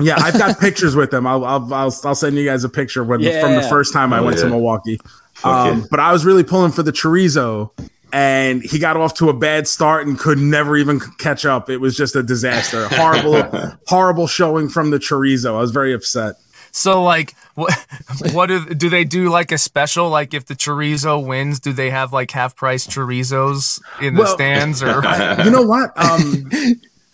yeah 0.01 0.17
i've 0.19 0.39
got 0.39 0.59
pictures 0.59 0.95
with 0.97 1.11
them 1.11 1.27
I'll, 1.27 1.45
I'll 1.45 1.75
i'll 1.75 1.95
i'll 2.05 2.15
send 2.15 2.37
you 2.37 2.45
guys 2.45 2.65
a 2.65 2.69
picture 2.69 3.05
when 3.05 3.21
from 3.41 3.55
the 3.55 3.67
first 3.69 3.93
time 3.93 4.13
i 4.13 4.19
Oh, 4.19 4.25
went 4.25 4.39
to 4.39 4.49
milwaukee 4.49 4.99
um, 5.45 5.81
yeah. 5.81 5.85
but 5.91 6.01
I 6.01 6.13
was 6.13 6.25
really 6.25 6.45
pulling 6.45 6.73
for 6.73 6.83
the 6.83 6.93
chorizo, 6.93 7.71
and 8.11 8.63
he 8.63 8.79
got 8.79 8.97
off 8.97 9.13
to 9.15 9.29
a 9.29 9.35
bad 9.35 9.69
start 9.69 10.07
and 10.07 10.19
could 10.19 10.39
never 10.39 10.79
even 10.79 10.99
catch 11.19 11.45
up. 11.45 11.69
It 11.69 11.77
was 11.77 11.95
just 11.95 12.17
a 12.17 12.23
disaster. 12.23 12.89
Horrible, 12.93 13.43
horrible 13.87 14.27
showing 14.29 14.71
from 14.71 14.89
the 14.91 14.99
chorizo. 14.99 15.55
I 15.55 15.61
was 15.61 15.73
very 15.73 15.93
upset. 15.93 16.37
So 16.77 17.03
like, 17.03 17.35
what 17.55 17.73
what 18.33 18.47
do 18.47 18.67
do 18.75 18.91
they 18.91 19.05
do 19.05 19.31
like 19.31 19.51
a 19.51 19.57
special? 19.57 20.11
Like 20.11 20.35
if 20.35 20.45
the 20.45 20.55
chorizo 20.55 21.25
wins, 21.25 21.59
do 21.59 21.73
they 21.73 21.89
have 21.89 22.13
like 22.13 22.31
half 22.31 22.55
price 22.55 22.87
chorizos 22.87 23.81
in 24.01 24.15
the 24.15 24.23
Well- 24.23 24.35
stands 24.35 24.83
or? 24.83 25.03
You 25.45 25.51
know 25.51 25.63
what? 25.63 25.91
Um, 25.97 26.51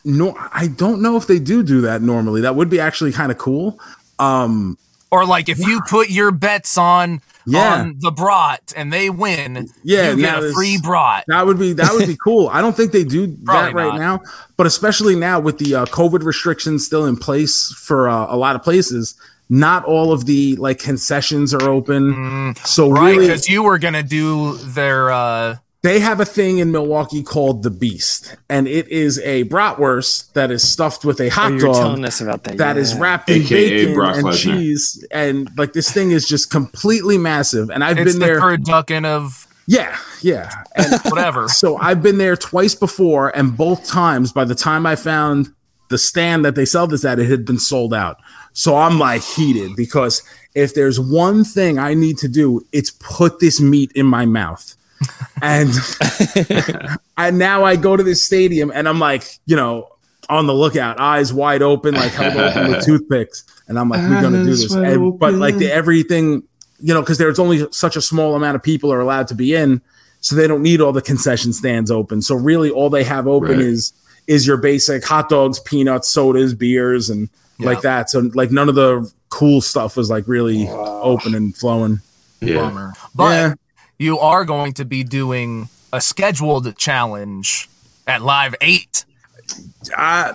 no, 0.04 0.36
I 0.52 0.66
don't 0.66 1.00
know 1.00 1.16
if 1.16 1.28
they 1.28 1.38
do 1.38 1.62
do 1.62 1.82
that 1.82 2.02
normally. 2.02 2.40
That 2.40 2.56
would 2.56 2.70
be 2.70 2.80
actually 2.80 3.12
kind 3.12 3.30
of 3.30 3.38
cool. 3.38 3.78
Um, 4.18 4.76
Or 5.12 5.24
like 5.24 5.48
if 5.48 5.60
you 5.60 5.80
put 5.88 6.10
your 6.10 6.32
bets 6.32 6.76
on 6.76 7.20
Yeah. 7.46 7.74
on 7.82 7.96
the 8.00 8.10
brat 8.10 8.72
and 8.76 8.92
they 8.92 9.10
win, 9.10 9.68
Yeah, 9.84 10.10
you 10.10 10.16
get 10.22 10.42
a 10.42 10.52
free 10.52 10.78
brat. 10.82 11.24
That 11.28 11.46
would 11.46 11.58
be 11.60 11.72
that 11.74 11.92
would 11.94 12.08
be 12.08 12.16
cool. 12.24 12.48
I 12.48 12.60
don't 12.62 12.76
think 12.76 12.90
they 12.90 13.04
do 13.04 13.28
that 13.44 13.74
right 13.74 13.94
not. 13.94 13.98
now, 13.98 14.20
but 14.56 14.66
especially 14.66 15.14
now 15.14 15.38
with 15.38 15.58
the 15.58 15.74
uh, 15.76 15.84
COVID 15.86 16.24
restrictions 16.24 16.84
still 16.84 17.06
in 17.06 17.16
place 17.16 17.72
for 17.76 18.08
uh, 18.08 18.26
a 18.28 18.36
lot 18.36 18.56
of 18.56 18.62
places, 18.64 19.14
not 19.55 19.84
all 19.84 20.12
of 20.12 20.24
the 20.24 20.57
like 20.57 20.78
concessions 20.78 21.53
are 21.53 21.68
open. 21.68 22.55
so 22.64 22.88
Mm, 22.88 22.94
Right, 22.94 23.11
really, 23.12 23.26
because 23.26 23.48
you 23.50 23.62
were 23.62 23.78
gonna 23.78 24.03
do 24.03 24.57
their 24.59 25.11
uh 25.12 25.57
they 25.82 25.98
have 25.98 26.20
a 26.20 26.24
thing 26.24 26.59
in 26.59 26.70
Milwaukee 26.70 27.24
called 27.24 27.64
the 27.64 27.70
Beast, 27.70 28.36
and 28.48 28.68
it 28.68 28.86
is 28.88 29.18
a 29.24 29.42
bratwurst 29.46 30.32
that 30.34 30.50
is 30.53 30.62
stuffed 30.66 31.05
with 31.05 31.20
a 31.20 31.26
Oh, 31.26 31.30
hot 31.30 31.48
you 31.48 31.55
were 31.57 31.61
dog 31.61 31.74
telling 31.74 32.05
us 32.05 32.20
about 32.20 32.44
that. 32.44 32.57
that 32.59 32.76
is 32.78 32.94
yeah. 32.94 33.00
wrapped 33.00 33.28
in 33.28 33.42
AKA 33.42 33.68
bacon 33.68 33.94
Brock 33.94 34.16
and 34.16 34.26
Lesnar. 34.28 34.42
cheese, 34.42 35.05
and 35.11 35.50
like 35.59 35.72
this 35.74 35.90
thing 35.90 36.12
is 36.12 36.26
just 36.28 36.50
completely 36.50 37.18
massive. 37.18 37.68
And 37.68 37.82
I've 37.84 37.98
it's 37.98 38.12
been 38.12 38.20
the 38.20 38.26
there, 38.26 38.40
turducken 38.40 39.05
of 39.05 39.46
yeah, 39.66 39.96
yeah. 40.22 40.50
And 40.76 41.00
whatever. 41.11 41.48
So 41.48 41.76
I've 41.78 42.00
been 42.03 42.18
there 42.18 42.36
twice 42.36 42.74
before, 42.76 43.36
and 43.36 43.57
both 43.57 43.84
times, 43.86 44.32
by 44.32 44.44
the 44.44 44.55
time 44.55 44.86
I 44.86 44.94
found 44.96 45.53
the 45.90 45.98
stand 45.98 46.44
that 46.44 46.55
they 46.55 46.64
sell 46.64 46.86
this 46.86 47.05
at, 47.05 47.18
it 47.18 47.28
had 47.28 47.44
been 47.44 47.59
sold 47.59 47.92
out. 47.92 48.16
So 48.53 48.76
I'm 48.76 48.98
like 48.98 49.22
heated 49.22 49.76
because 49.76 50.22
if 50.55 50.74
there's 50.74 51.00
one 51.00 51.44
thing 51.44 51.78
I 51.78 51.94
need 51.94 52.18
to 52.18 52.28
do, 52.28 52.64
it's 52.72 52.90
put 52.90 53.40
this 53.40 53.61
meat 53.61 53.92
in 53.94 54.07
my 54.07 54.26
mouth. 54.26 54.74
And 55.40 55.70
and 57.16 57.38
now 57.38 57.64
I 57.64 57.76
go 57.76 57.96
to 57.96 58.03
this 58.03 58.22
stadium 58.22 58.70
and 58.74 58.88
I'm 58.88 58.98
like, 58.98 59.38
you 59.46 59.57
know, 59.57 59.88
on 60.28 60.46
the 60.46 60.55
lookout, 60.55 61.00
eyes 61.00 61.32
wide 61.32 61.62
open, 61.62 61.94
like 61.94 62.12
held 62.12 62.36
open 62.36 62.68
with 62.70 62.84
toothpicks. 62.84 63.44
And 63.68 63.78
I'm 63.78 63.88
like, 63.88 64.00
we're 64.09 64.20
gonna 64.22 64.44
do 64.44 64.50
this. 64.50 64.72
And, 64.72 65.18
but 65.18 65.34
like 65.34 65.57
the 65.57 65.72
everything, 65.72 66.42
you 66.80 66.94
know, 66.94 67.00
because 67.00 67.18
there's 67.18 67.38
only 67.38 67.66
such 67.72 67.96
a 67.96 68.03
small 68.03 68.34
amount 68.34 68.57
of 68.57 68.62
people 68.62 68.92
are 68.92 69.00
allowed 69.00 69.28
to 69.28 69.34
be 69.34 69.55
in, 69.55 69.80
so 70.20 70.36
they 70.36 70.46
don't 70.46 70.62
need 70.62 70.80
all 70.80 70.92
the 70.92 71.03
concession 71.03 71.53
stands 71.53 71.90
open. 71.90 72.22
So 72.22 72.34
really, 72.34 72.70
all 72.70 72.90
they 72.90 73.05
have 73.05 73.26
open 73.26 73.53
Right. 73.59 73.61
is 73.61 73.92
is 74.26 74.46
your 74.46 74.57
basic 74.57 75.05
hot 75.05 75.28
dogs, 75.28 75.59
peanuts, 75.59 76.09
sodas, 76.09 76.55
beers, 76.55 77.11
and 77.11 77.28
like 77.59 77.82
that. 77.82 78.11
So 78.11 78.30
like 78.34 78.50
none 78.50 78.68
of 78.68 78.74
the 78.74 79.11
cool 79.28 79.61
stuff 79.61 79.96
was 79.96 80.11
like 80.11 80.26
really 80.28 80.68
open 80.68 81.34
and 81.34 81.57
flowing. 81.57 82.00
Yeah. 82.40 82.57
Bummer. 82.57 82.92
But 83.14 83.30
Yeah. 83.30 83.55
you 83.98 84.18
are 84.18 84.44
going 84.44 84.72
to 84.74 84.84
be 84.84 85.05
doing 85.05 85.68
a 85.92 86.00
scheduled 86.00 86.76
challenge 86.76 87.68
at 88.07 88.22
Live 88.22 88.55
8. 88.61 89.05
I, 89.96 90.32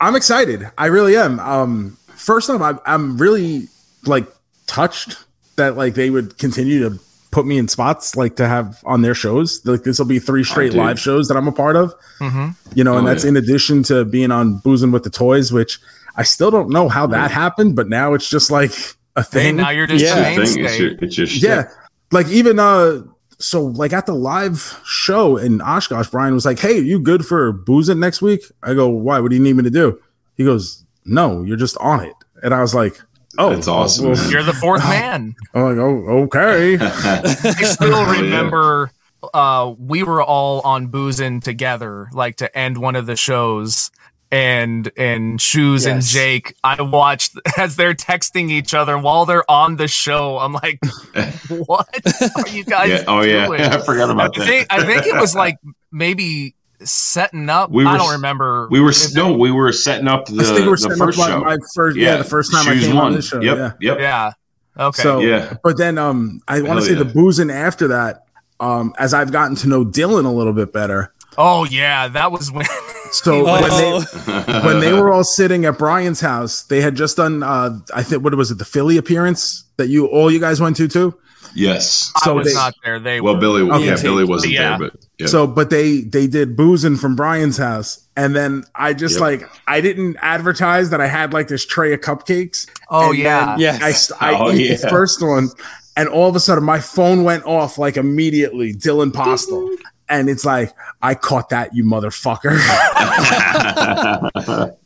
I'm 0.00 0.16
excited. 0.16 0.70
I 0.76 0.86
really 0.86 1.16
am. 1.16 1.40
Um, 1.40 1.96
first 2.08 2.50
off, 2.50 2.60
I'm, 2.60 2.78
I'm 2.86 3.18
really 3.18 3.68
like 4.06 4.26
touched 4.66 5.16
that 5.56 5.76
like 5.76 5.94
they 5.94 6.10
would 6.10 6.38
continue 6.38 6.88
to 6.88 6.98
put 7.30 7.46
me 7.46 7.58
in 7.58 7.68
spots 7.68 8.16
like 8.16 8.36
to 8.36 8.46
have 8.48 8.80
on 8.84 9.02
their 9.02 9.14
shows. 9.14 9.60
Like 9.64 9.82
this 9.82 9.98
will 9.98 10.06
be 10.06 10.18
three 10.18 10.44
straight 10.44 10.70
dude. 10.70 10.78
live 10.78 10.98
shows 11.00 11.28
that 11.28 11.36
I'm 11.36 11.48
a 11.48 11.52
part 11.52 11.76
of. 11.76 11.94
Mhm. 12.20 12.54
You 12.74 12.84
know, 12.84 12.96
and 12.96 13.06
Oh, 13.06 13.10
that's 13.10 13.24
yeah. 13.24 13.30
in 13.30 13.36
addition 13.36 13.82
to 13.84 14.04
being 14.04 14.30
on 14.30 14.58
boozing 14.58 14.90
with 14.92 15.02
the 15.04 15.10
toys, 15.10 15.52
which 15.52 15.78
I 16.18 16.24
still 16.24 16.50
don't 16.50 16.68
know 16.68 16.88
how 16.90 17.06
that 17.06 17.30
happened, 17.30 17.76
but 17.76 17.88
now 17.88 18.12
it's 18.12 18.28
just 18.28 18.50
like 18.50 18.72
a 19.16 19.20
And 19.20 19.26
thing. 19.26 19.56
now 19.56 19.70
you're 19.70 19.86
just 19.86 20.04
Yeah. 20.04 20.34
the 20.34 20.42
It's 20.42 20.56
your 20.56 20.68
thing. 20.68 20.74
It's 20.74 20.78
your, 20.78 20.90
it's 21.04 21.18
your 21.18 21.26
shit. 21.26 21.42
Yeah. 21.42 21.64
Like 22.12 22.28
even 22.28 22.58
uh 22.58 23.02
so 23.38 23.62
like 23.66 23.92
at 23.92 24.04
the 24.06 24.14
live 24.14 24.80
show 24.84 25.36
in 25.36 25.60
Oshkosh, 25.62 26.08
Brian 26.10 26.34
was 26.34 26.44
like, 26.44 26.58
Hey, 26.58 26.78
you 26.78 26.98
good 26.98 27.24
for 27.24 27.52
boozing 27.52 28.00
next 28.00 28.20
week? 28.20 28.40
I 28.62 28.74
go, 28.74 28.88
Why? 28.88 29.20
What 29.20 29.30
do 29.30 29.36
you 29.36 29.42
need 29.42 29.54
me 29.56 29.62
to 29.62 29.70
do? 29.70 30.00
He 30.36 30.44
goes, 30.44 30.84
No, 31.04 31.42
you're 31.44 31.56
just 31.56 31.76
on 31.78 32.04
it. 32.04 32.14
And 32.42 32.52
I 32.52 32.60
was 32.60 32.74
like, 32.74 32.98
Oh, 33.38 33.52
it's 33.52 33.68
awesome, 33.68 34.06
well, 34.08 34.16
man. 34.16 34.30
You're 34.30 34.42
the 34.42 34.52
fourth 34.54 34.82
man. 34.88 35.36
I'm 35.54 35.62
like, 35.62 35.76
Oh, 35.78 36.22
okay. 36.24 36.76
I 36.80 37.52
still 37.62 37.94
Oh, 37.94 38.10
remember 38.20 38.90
uh, 39.34 39.74
we 39.78 40.02
were 40.02 40.22
all 40.22 40.60
on 40.62 40.86
boozing 40.88 41.40
together, 41.40 42.08
like 42.12 42.36
to 42.36 42.56
end 42.58 42.78
one 42.78 42.96
of 42.96 43.06
the 43.06 43.16
shows. 43.16 43.90
And 44.30 44.92
and 44.98 45.40
shoes 45.40 45.86
and 45.86 46.02
Jake, 46.02 46.54
I 46.62 46.82
watched 46.82 47.38
as 47.56 47.76
they're 47.76 47.94
texting 47.94 48.50
each 48.50 48.74
other 48.74 48.98
while 48.98 49.24
they're 49.24 49.50
on 49.50 49.76
the 49.76 49.88
show. 49.88 50.38
I'm 50.38 50.52
like, 50.52 50.78
what 51.48 51.88
are 52.36 52.48
you 52.48 52.62
guys 52.64 52.90
yeah. 52.90 53.04
Oh 53.08 53.22
yeah. 53.22 53.46
doing? 53.46 53.60
I 53.62 53.78
forgot 53.78 54.10
I 54.10 54.12
about 54.12 54.34
that. 54.34 54.46
think 54.46 54.66
I 54.68 54.84
think 54.84 55.06
it 55.06 55.18
was 55.18 55.34
like 55.34 55.56
maybe 55.90 56.54
setting 56.80 57.48
up. 57.48 57.70
We 57.70 57.86
I 57.86 57.96
don't 57.96 58.12
remember. 58.12 58.68
we 58.70 58.80
were 58.80 58.90
If 58.90 59.14
no, 59.14 59.32
we 59.32 59.50
were 59.50 59.72
setting 59.72 60.08
up 60.08 60.26
the, 60.26 60.42
I 60.42 60.44
think 60.44 60.66
we're 60.66 60.72
the 60.72 60.76
setting 60.78 61.00
up 61.00 61.06
first 61.06 61.18
my, 61.18 61.26
show. 61.28 61.40
my 61.40 61.56
first 61.74 61.96
yeah, 61.96 62.16
the 62.18 62.24
first 62.24 62.52
time 62.52 62.68
I 62.68 62.78
came 62.78 62.96
one. 62.96 63.06
on 63.06 63.12
this 63.14 63.28
show. 63.28 63.40
Yep. 63.40 63.56
Yeah. 63.56 63.72
Yep. 63.80 63.98
Yeah. 63.98 64.32
Okay. 64.78 65.02
So 65.02 65.20
Yeah. 65.20 65.54
but 65.64 65.78
then 65.78 65.96
um 65.96 66.42
I 66.46 66.60
want 66.60 66.80
to 66.80 66.84
say 66.84 66.92
yeah. 66.92 66.98
the 66.98 67.06
boozing 67.06 67.50
after 67.50 67.88
that, 67.88 68.26
um, 68.60 68.92
as 68.98 69.14
I've 69.14 69.32
gotten 69.32 69.56
to 69.56 69.68
know 69.68 69.86
Dylan 69.86 70.26
a 70.26 70.30
little 70.30 70.52
bit 70.52 70.70
better. 70.70 71.14
oh 71.38 71.64
yeah, 71.64 72.08
that 72.08 72.30
was 72.30 72.52
when. 72.52 72.66
So 73.12 73.44
when 73.44 73.62
they 73.62 73.68
Oh, 73.70 74.62
when 74.64 74.80
they 74.80 74.92
were 74.92 75.12
all 75.12 75.24
sitting 75.24 75.64
at 75.64 75.78
Brian's 75.78 76.20
house, 76.20 76.62
they 76.64 76.80
had 76.80 76.94
just 76.96 77.16
done 77.16 77.42
uh 77.42 77.78
I 77.94 78.02
think 78.02 78.22
what 78.24 78.34
was 78.34 78.50
it, 78.50 78.58
the 78.58 78.64
Philly 78.64 78.96
appearance 78.96 79.64
that 79.76 79.88
you 79.88 80.06
all 80.06 80.30
you 80.30 80.40
guys 80.40 80.60
went 80.60 80.76
to 80.76 80.88
too? 80.88 81.14
yes. 81.54 82.12
I 82.16 82.24
So 82.24 82.34
was 82.34 82.46
they- 82.48 82.54
not 82.54 82.74
there. 82.84 82.98
They 83.00 83.20
Well, 83.20 83.34
were. 83.34 83.40
Billy. 83.40 83.62
Okay. 83.62 83.86
Yeah, 83.86 83.96
Billy 84.02 84.24
wasn't 84.24 84.52
Yeah. 84.52 84.78
there, 84.78 84.90
but 84.90 85.00
yeah. 85.18 85.26
So 85.26 85.46
but 85.46 85.70
they 85.70 86.00
they 86.02 86.26
did 86.26 86.56
boozing 86.56 86.96
from 86.96 87.16
Brian's 87.16 87.56
house. 87.56 88.00
And 88.16 88.34
then 88.36 88.64
I 88.74 88.92
just 88.94 89.14
Yep. 89.14 89.20
like 89.20 89.50
I 89.66 89.80
didn't 89.80 90.16
advertise 90.20 90.90
that 90.90 91.00
I 91.00 91.06
had 91.06 91.32
like 91.32 91.48
this 91.48 91.64
tray 91.64 91.92
of 91.94 92.00
cupcakes. 92.00 92.66
Oh 92.90 93.10
And 93.10 93.18
yeah. 93.18 93.56
Yes. 93.58 94.12
I, 94.20 94.32
I 94.32 94.38
Oh, 94.38 94.50
ate 94.50 94.80
the 94.80 94.88
first 94.88 95.22
one, 95.22 95.48
and 95.96 96.08
all 96.08 96.28
of 96.28 96.36
a 96.36 96.40
sudden 96.40 96.64
my 96.64 96.80
phone 96.80 97.24
went 97.24 97.44
off 97.44 97.78
like 97.78 97.96
immediately. 97.96 98.74
Dylan 98.74 99.10
Postl, 99.12 99.68
and 100.08 100.28
it's 100.28 100.44
like 100.44 100.74
I 101.02 101.14
caught 101.14 101.50
that, 101.50 101.74
you 101.74 101.84
motherfucker. 101.84 102.58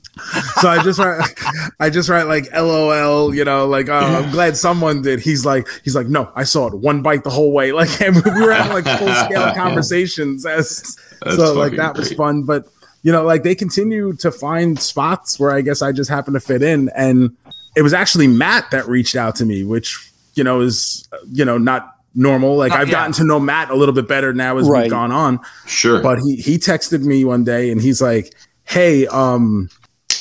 so 0.61 0.69
I 0.69 0.83
just 0.83 0.99
write, 0.99 1.35
I 1.81 1.91
just 1.91 2.09
write 2.09 2.25
like 2.25 2.53
LOL, 2.53 3.35
you 3.35 3.45
know, 3.45 3.67
like 3.67 3.89
oh, 3.89 3.99
I'm 3.99 4.31
glad 4.31 4.57
someone 4.57 5.03
did. 5.03 5.21
He's 5.21 5.47
like, 5.47 5.67
he's 5.85 5.95
like, 5.95 6.09
no, 6.09 6.31
I 6.35 6.45
saw 6.45 6.69
it 6.69 6.75
one 6.75 7.03
bite 7.03 7.25
the 7.25 7.31
whole 7.31 7.53
way. 7.53 7.73
Like 7.83 8.01
and 8.01 8.17
we 8.17 8.31
were 8.31 8.53
having 8.53 8.85
like 8.85 8.85
full 8.99 9.15
scale 9.15 9.53
conversations 9.55 10.47
as 10.47 10.97
That's 11.23 11.37
so 11.37 11.55
like 11.55 11.77
that 11.77 11.97
was 11.97 12.13
fun, 12.13 12.45
but. 12.45 12.67
You 13.05 13.11
know, 13.11 13.25
like 13.25 13.43
they 13.43 13.57
continue 13.57 14.13
to 14.19 14.31
find 14.31 14.81
spots 14.81 15.37
where 15.37 15.51
I 15.51 15.61
guess 15.61 15.83
I 15.83 15.91
just 15.91 16.09
happen 16.09 16.35
to 16.35 16.39
fit 16.39 16.63
in, 16.63 16.89
and 16.95 17.37
it 17.75 17.83
was 17.83 17.93
actually 17.93 18.29
Matt 18.29 18.71
that 18.71 18.87
reached 18.87 19.17
out 19.17 19.35
to 19.37 19.45
me, 19.45 19.65
which 19.65 20.13
you 20.35 20.45
know 20.45 20.61
is 20.61 21.09
you 21.31 21.45
know 21.45 21.59
not 21.59 21.92
normal. 22.15 22.57
Like 22.57 22.73
Uh, 22.73 22.77
I've 22.77 22.89
yeah. 22.89 22.93
gotten 22.93 23.13
to 23.15 23.25
know 23.25 23.41
Matt 23.41 23.71
a 23.71 23.75
little 23.75 23.95
bit 23.95 24.07
better 24.09 24.33
now 24.33 24.59
as 24.59 24.69
Right. 24.69 24.83
we've 24.83 24.91
gone 24.91 25.13
on. 25.13 25.41
Sure. 25.67 26.01
But 26.03 26.19
he 26.21 26.37
he 26.37 26.59
texted 26.59 27.03
me 27.03 27.25
one 27.25 27.45
day 27.45 27.71
and 27.71 27.81
he's 27.81 28.01
like, 28.03 28.35
"Hey, 28.65 29.07
um, 29.09 29.69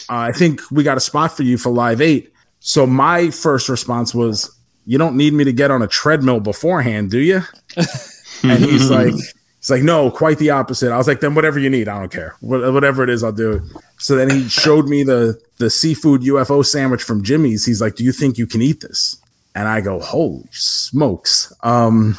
uh, 0.09 0.15
I 0.15 0.31
think 0.31 0.61
we 0.71 0.83
got 0.83 0.97
a 0.97 1.01
spot 1.01 1.35
for 1.35 1.43
you 1.43 1.57
for 1.57 1.69
Live 1.71 2.01
Eight. 2.01 2.31
So 2.59 2.85
my 2.85 3.29
first 3.29 3.69
response 3.69 4.13
was, 4.15 4.49
"You 4.85 4.97
don't 4.97 5.15
need 5.15 5.33
me 5.33 5.43
to 5.43 5.53
get 5.53 5.71
on 5.71 5.81
a 5.81 5.87
treadmill 5.87 6.39
beforehand, 6.39 7.11
do 7.11 7.19
you?" 7.19 7.41
and 8.43 8.59
he's 8.63 8.89
like. 8.89 9.13
He's 9.59 9.69
like, 9.69 9.83
no, 9.83 10.09
quite 10.09 10.39
the 10.39 10.49
opposite. 10.49 10.91
I 10.91 10.97
was 10.97 11.07
like, 11.07 11.19
then 11.19 11.35
whatever 11.35 11.59
you 11.59 11.69
need, 11.69 11.87
I 11.87 11.99
don't 11.99 12.11
care. 12.11 12.33
Wha- 12.41 12.71
Whatever 12.71 13.03
it 13.03 13.11
is, 13.11 13.23
I'll 13.23 13.31
do 13.31 13.51
it. 13.51 13.61
So 13.99 14.15
then 14.15 14.31
he 14.31 14.49
showed 14.49 14.89
me 14.89 15.03
the 15.03 15.39
the 15.59 15.69
seafood 15.69 16.23
UFO 16.23 16.65
sandwich 16.65 17.03
from 17.03 17.21
Jimmy's. 17.23 17.63
He's 17.63 17.79
like, 17.79 17.93
do 17.93 18.03
you 18.03 18.11
think 18.11 18.39
you 18.39 18.47
can 18.47 18.63
eat 18.63 18.81
this? 18.81 19.20
And 19.55 19.67
I 19.67 19.81
go, 19.81 19.99
holy 19.99 20.47
smokes. 20.51 21.51
Um, 21.61 22.17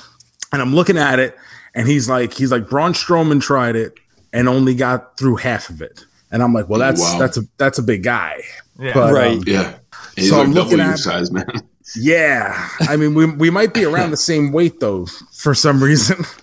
and 0.53 0.61
I'm 0.61 0.74
looking 0.74 0.99
at 0.99 1.18
it, 1.18 1.37
and 1.74 1.89
he's 1.89 2.09
like, 2.09 2.35
he's 2.35 2.53
like, 2.53 2.68
Braun 2.68 2.93
Strowman 2.93 3.41
tried 3.41 3.74
it 3.76 3.95
and 4.33 4.49
only 4.49 4.74
got 4.74 5.16
through 5.18 5.37
half 5.37 5.70
of 5.70 5.80
it. 5.80 6.05
And 6.30 6.43
I'm 6.43 6.53
like, 6.53 6.68
well, 6.68 6.78
that's 6.78 7.01
Wow. 7.01 7.18
that's 7.18 7.37
a 7.39 7.43
that's 7.59 7.78
a 7.78 7.83
big 7.83 8.03
guy. 8.03 8.43
Yeah. 8.78 8.93
But, 8.95 9.12
Right. 9.14 9.37
um, 9.39 9.45
yeah. 9.47 9.76
He's 10.16 10.30
So 10.30 10.39
like 10.39 10.47
I'm 10.49 10.53
looking 10.53 10.78
W 10.78 10.91
at- 10.93 10.99
size, 10.99 11.30
man. 11.30 11.47
yeah, 11.97 12.68
I 12.80 12.97
mean, 12.97 13.14
we 13.14 13.26
we 13.26 13.51
might 13.51 13.72
be 13.74 13.85
around 13.85 14.11
the 14.11 14.16
same 14.16 14.53
weight 14.53 14.80
though 14.80 15.07
for 15.33 15.55
some 15.55 15.83
reason. 15.83 16.24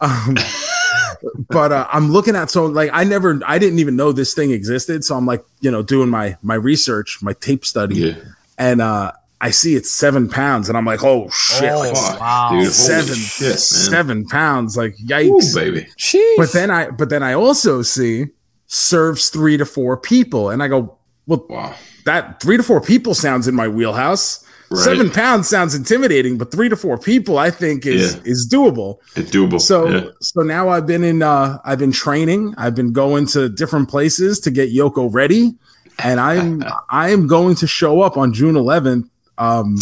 Um, 0.00 0.36
but 1.48 1.72
uh, 1.72 1.86
I'm 1.92 2.10
looking 2.10 2.34
at 2.36 2.50
so 2.50 2.66
like 2.66 2.90
I 2.92 3.04
never 3.04 3.40
I 3.46 3.58
didn't 3.58 3.78
even 3.78 3.96
know 3.96 4.12
this 4.12 4.34
thing 4.34 4.50
existed. 4.50 5.04
So 5.04 5.16
I'm 5.16 5.26
like 5.26 5.44
you 5.60 5.70
know 5.70 5.82
doing 5.82 6.08
my 6.10 6.36
my 6.42 6.54
research, 6.54 7.18
my 7.22 7.32
tape 7.34 7.64
study, 7.64 7.94
Yeah. 7.96 8.14
and 8.58 8.80
uh, 8.80 9.12
I 9.40 9.50
see 9.50 9.74
it's 9.74 9.90
seven 9.92 10.28
pounds, 10.28 10.68
and 10.68 10.78
I'm 10.78 10.86
like, 10.86 11.04
oh 11.04 11.28
shit, 11.30 11.70
Oh, 11.70 11.78
like, 11.80 11.92
wow. 12.20 12.50
dude. 12.52 12.72
Seven 12.72 13.14
shit, 13.14 13.58
seven 13.58 14.24
pounds, 14.26 14.76
like 14.76 14.94
Ooh, 15.00 15.04
yikes. 15.06 15.54
baby. 15.54 15.86
sheesh. 15.98 16.36
but 16.38 16.52
then 16.52 16.70
I 16.70 16.90
but 16.90 17.10
then 17.10 17.22
I 17.22 17.34
also 17.34 17.82
see 17.82 18.26
serves 18.66 19.28
three 19.28 19.56
to 19.56 19.64
four 19.66 19.96
people, 19.96 20.50
and 20.50 20.62
I 20.62 20.68
go, 20.68 20.96
well, 21.26 21.44
Wow. 21.48 21.74
that 22.04 22.40
three 22.40 22.56
to 22.56 22.62
four 22.62 22.80
people 22.80 23.14
sounds 23.14 23.46
in 23.48 23.54
my 23.54 23.68
wheelhouse. 23.68 24.42
Right. 24.68 24.82
Seven 24.82 25.10
pounds 25.10 25.48
sounds 25.48 25.76
intimidating, 25.76 26.38
but 26.38 26.50
three 26.50 26.68
to 26.68 26.76
four 26.76 26.98
people 26.98 27.38
I 27.38 27.50
think 27.50 27.86
is 27.86 28.14
Yeah. 28.16 28.20
is 28.24 28.48
doable. 28.52 28.96
It's 29.14 29.30
doable. 29.30 29.60
So 29.60 29.88
yeah. 29.88 30.04
so 30.20 30.40
now 30.42 30.70
I've 30.70 30.86
been 30.86 31.04
in 31.04 31.22
uh 31.22 31.58
I've 31.64 31.78
been 31.78 31.92
training. 31.92 32.54
I've 32.58 32.74
been 32.74 32.92
going 32.92 33.26
to 33.28 33.48
different 33.48 33.88
places 33.88 34.40
to 34.40 34.50
get 34.50 34.70
Yoko 34.74 35.08
ready. 35.12 35.54
And 36.02 36.18
I'm 36.18 36.64
I 36.90 37.10
am 37.10 37.28
going 37.28 37.54
to 37.56 37.66
show 37.68 38.00
up 38.00 38.16
on 38.16 38.32
June 38.32 38.54
11th. 38.56 39.08
Um 39.38 39.78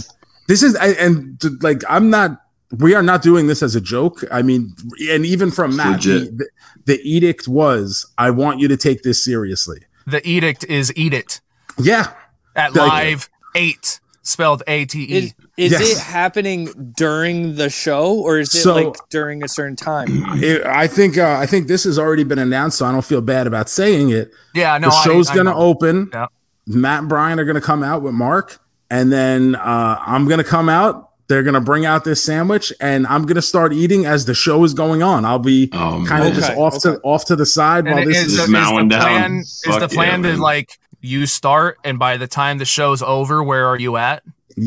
this 0.48 0.62
is 0.62 0.76
I, 0.76 0.88
and 0.88 1.40
t- 1.40 1.48
like 1.60 1.82
I'm 1.88 2.10
not 2.10 2.40
we 2.78 2.94
are 2.94 3.02
not 3.02 3.22
doing 3.22 3.46
this 3.46 3.62
as 3.62 3.76
a 3.76 3.80
joke. 3.80 4.24
I 4.32 4.42
mean, 4.42 4.74
and 5.10 5.24
even 5.24 5.50
from 5.52 5.76
Matt, 5.76 6.02
the, 6.02 6.28
the, 6.34 6.48
the 6.86 7.00
edict 7.08 7.46
was 7.46 8.04
I 8.18 8.30
want 8.30 8.58
you 8.58 8.66
to 8.68 8.76
take 8.76 9.02
this 9.02 9.22
seriously. 9.22 9.80
The 10.06 10.26
edict 10.28 10.64
is 10.64 10.92
eat 10.96 11.14
it 11.14 11.40
Yeah. 11.78 12.12
at 12.56 12.74
Like- 12.74 12.88
live 12.90 13.30
eight, 13.54 14.00
spelled 14.22 14.62
A 14.66 14.84
T 14.86 15.02
E. 15.04 15.06
is, 15.16 15.34
is 15.56 15.72
Yes. 15.72 15.92
it 15.92 15.98
happening 15.98 16.92
during 16.96 17.54
the 17.54 17.70
show 17.70 18.14
or 18.18 18.38
is 18.38 18.52
it 18.54 18.58
So- 18.62 18.74
like 18.74 18.96
during 19.08 19.44
a 19.44 19.48
certain 19.48 19.76
time? 19.76 20.24
It, 20.42 20.66
I 20.66 20.88
think 20.88 21.16
uh, 21.16 21.36
I 21.40 21.46
think 21.46 21.68
this 21.68 21.84
has 21.84 21.96
already 21.98 22.24
been 22.24 22.40
announced, 22.40 22.78
so 22.78 22.86
I 22.86 22.92
don't 22.92 23.04
feel 23.04 23.20
bad 23.20 23.46
about 23.46 23.68
saying 23.68 24.10
it. 24.10 24.32
Yeah, 24.54 24.76
no, 24.78 24.88
the 24.88 25.02
show's 25.04 25.30
I 25.30 25.36
gonna 25.36 25.50
know. 25.52 25.56
open. 25.58 26.10
Yeah. 26.12 26.26
Matt 26.66 27.00
and 27.00 27.08
Brian 27.08 27.38
are 27.38 27.44
gonna 27.44 27.60
come 27.60 27.82
out 27.84 28.02
with 28.02 28.14
Mark, 28.14 28.58
and 28.90 29.12
then 29.12 29.54
uh, 29.56 29.98
I'm 30.06 30.26
gonna 30.28 30.44
come 30.44 30.68
out. 30.68 31.10
They're 31.26 31.42
gonna 31.42 31.60
bring 31.60 31.86
out 31.86 32.04
this 32.04 32.22
sandwich, 32.22 32.72
and 32.80 33.06
I'm 33.06 33.24
gonna 33.26 33.40
start 33.42 33.72
eating 33.72 34.04
as 34.06 34.26
the 34.26 34.34
show 34.34 34.62
is 34.64 34.74
going 34.74 35.02
on. 35.02 35.24
I'll 35.24 35.38
be 35.38 35.70
Oh, 35.72 36.04
kind 36.06 36.24
of 36.24 36.30
man. 36.30 36.34
just 36.34 36.50
Okay, 36.50 36.60
off 36.60 36.78
to 36.82 37.00
off 37.02 37.24
to 37.26 37.36
the 37.36 37.46
side 37.46 37.86
And 37.86 37.94
while 37.96 38.04
this 38.06 38.18
is, 38.18 38.26
is. 38.26 38.36
the, 38.36 38.42
is 38.42 38.48
the 38.48 38.52
mowing 38.52 38.88
down. 38.88 39.00
plan, 39.00 39.34
is 39.38 39.62
Fuck 39.64 39.80
the 39.80 39.94
yeah, 39.94 39.94
plan 39.94 40.22
to 40.24 40.28
man. 40.30 40.38
like 40.40 40.78
you 41.00 41.26
start 41.26 41.78
and 41.84 41.98
by 41.98 42.16
the 42.18 42.26
time 42.26 42.58
the 42.58 42.64
show's 42.64 43.02
over, 43.02 43.42
where 43.42 43.66
are 43.66 43.78
you 43.78 43.96
at? 43.96 44.22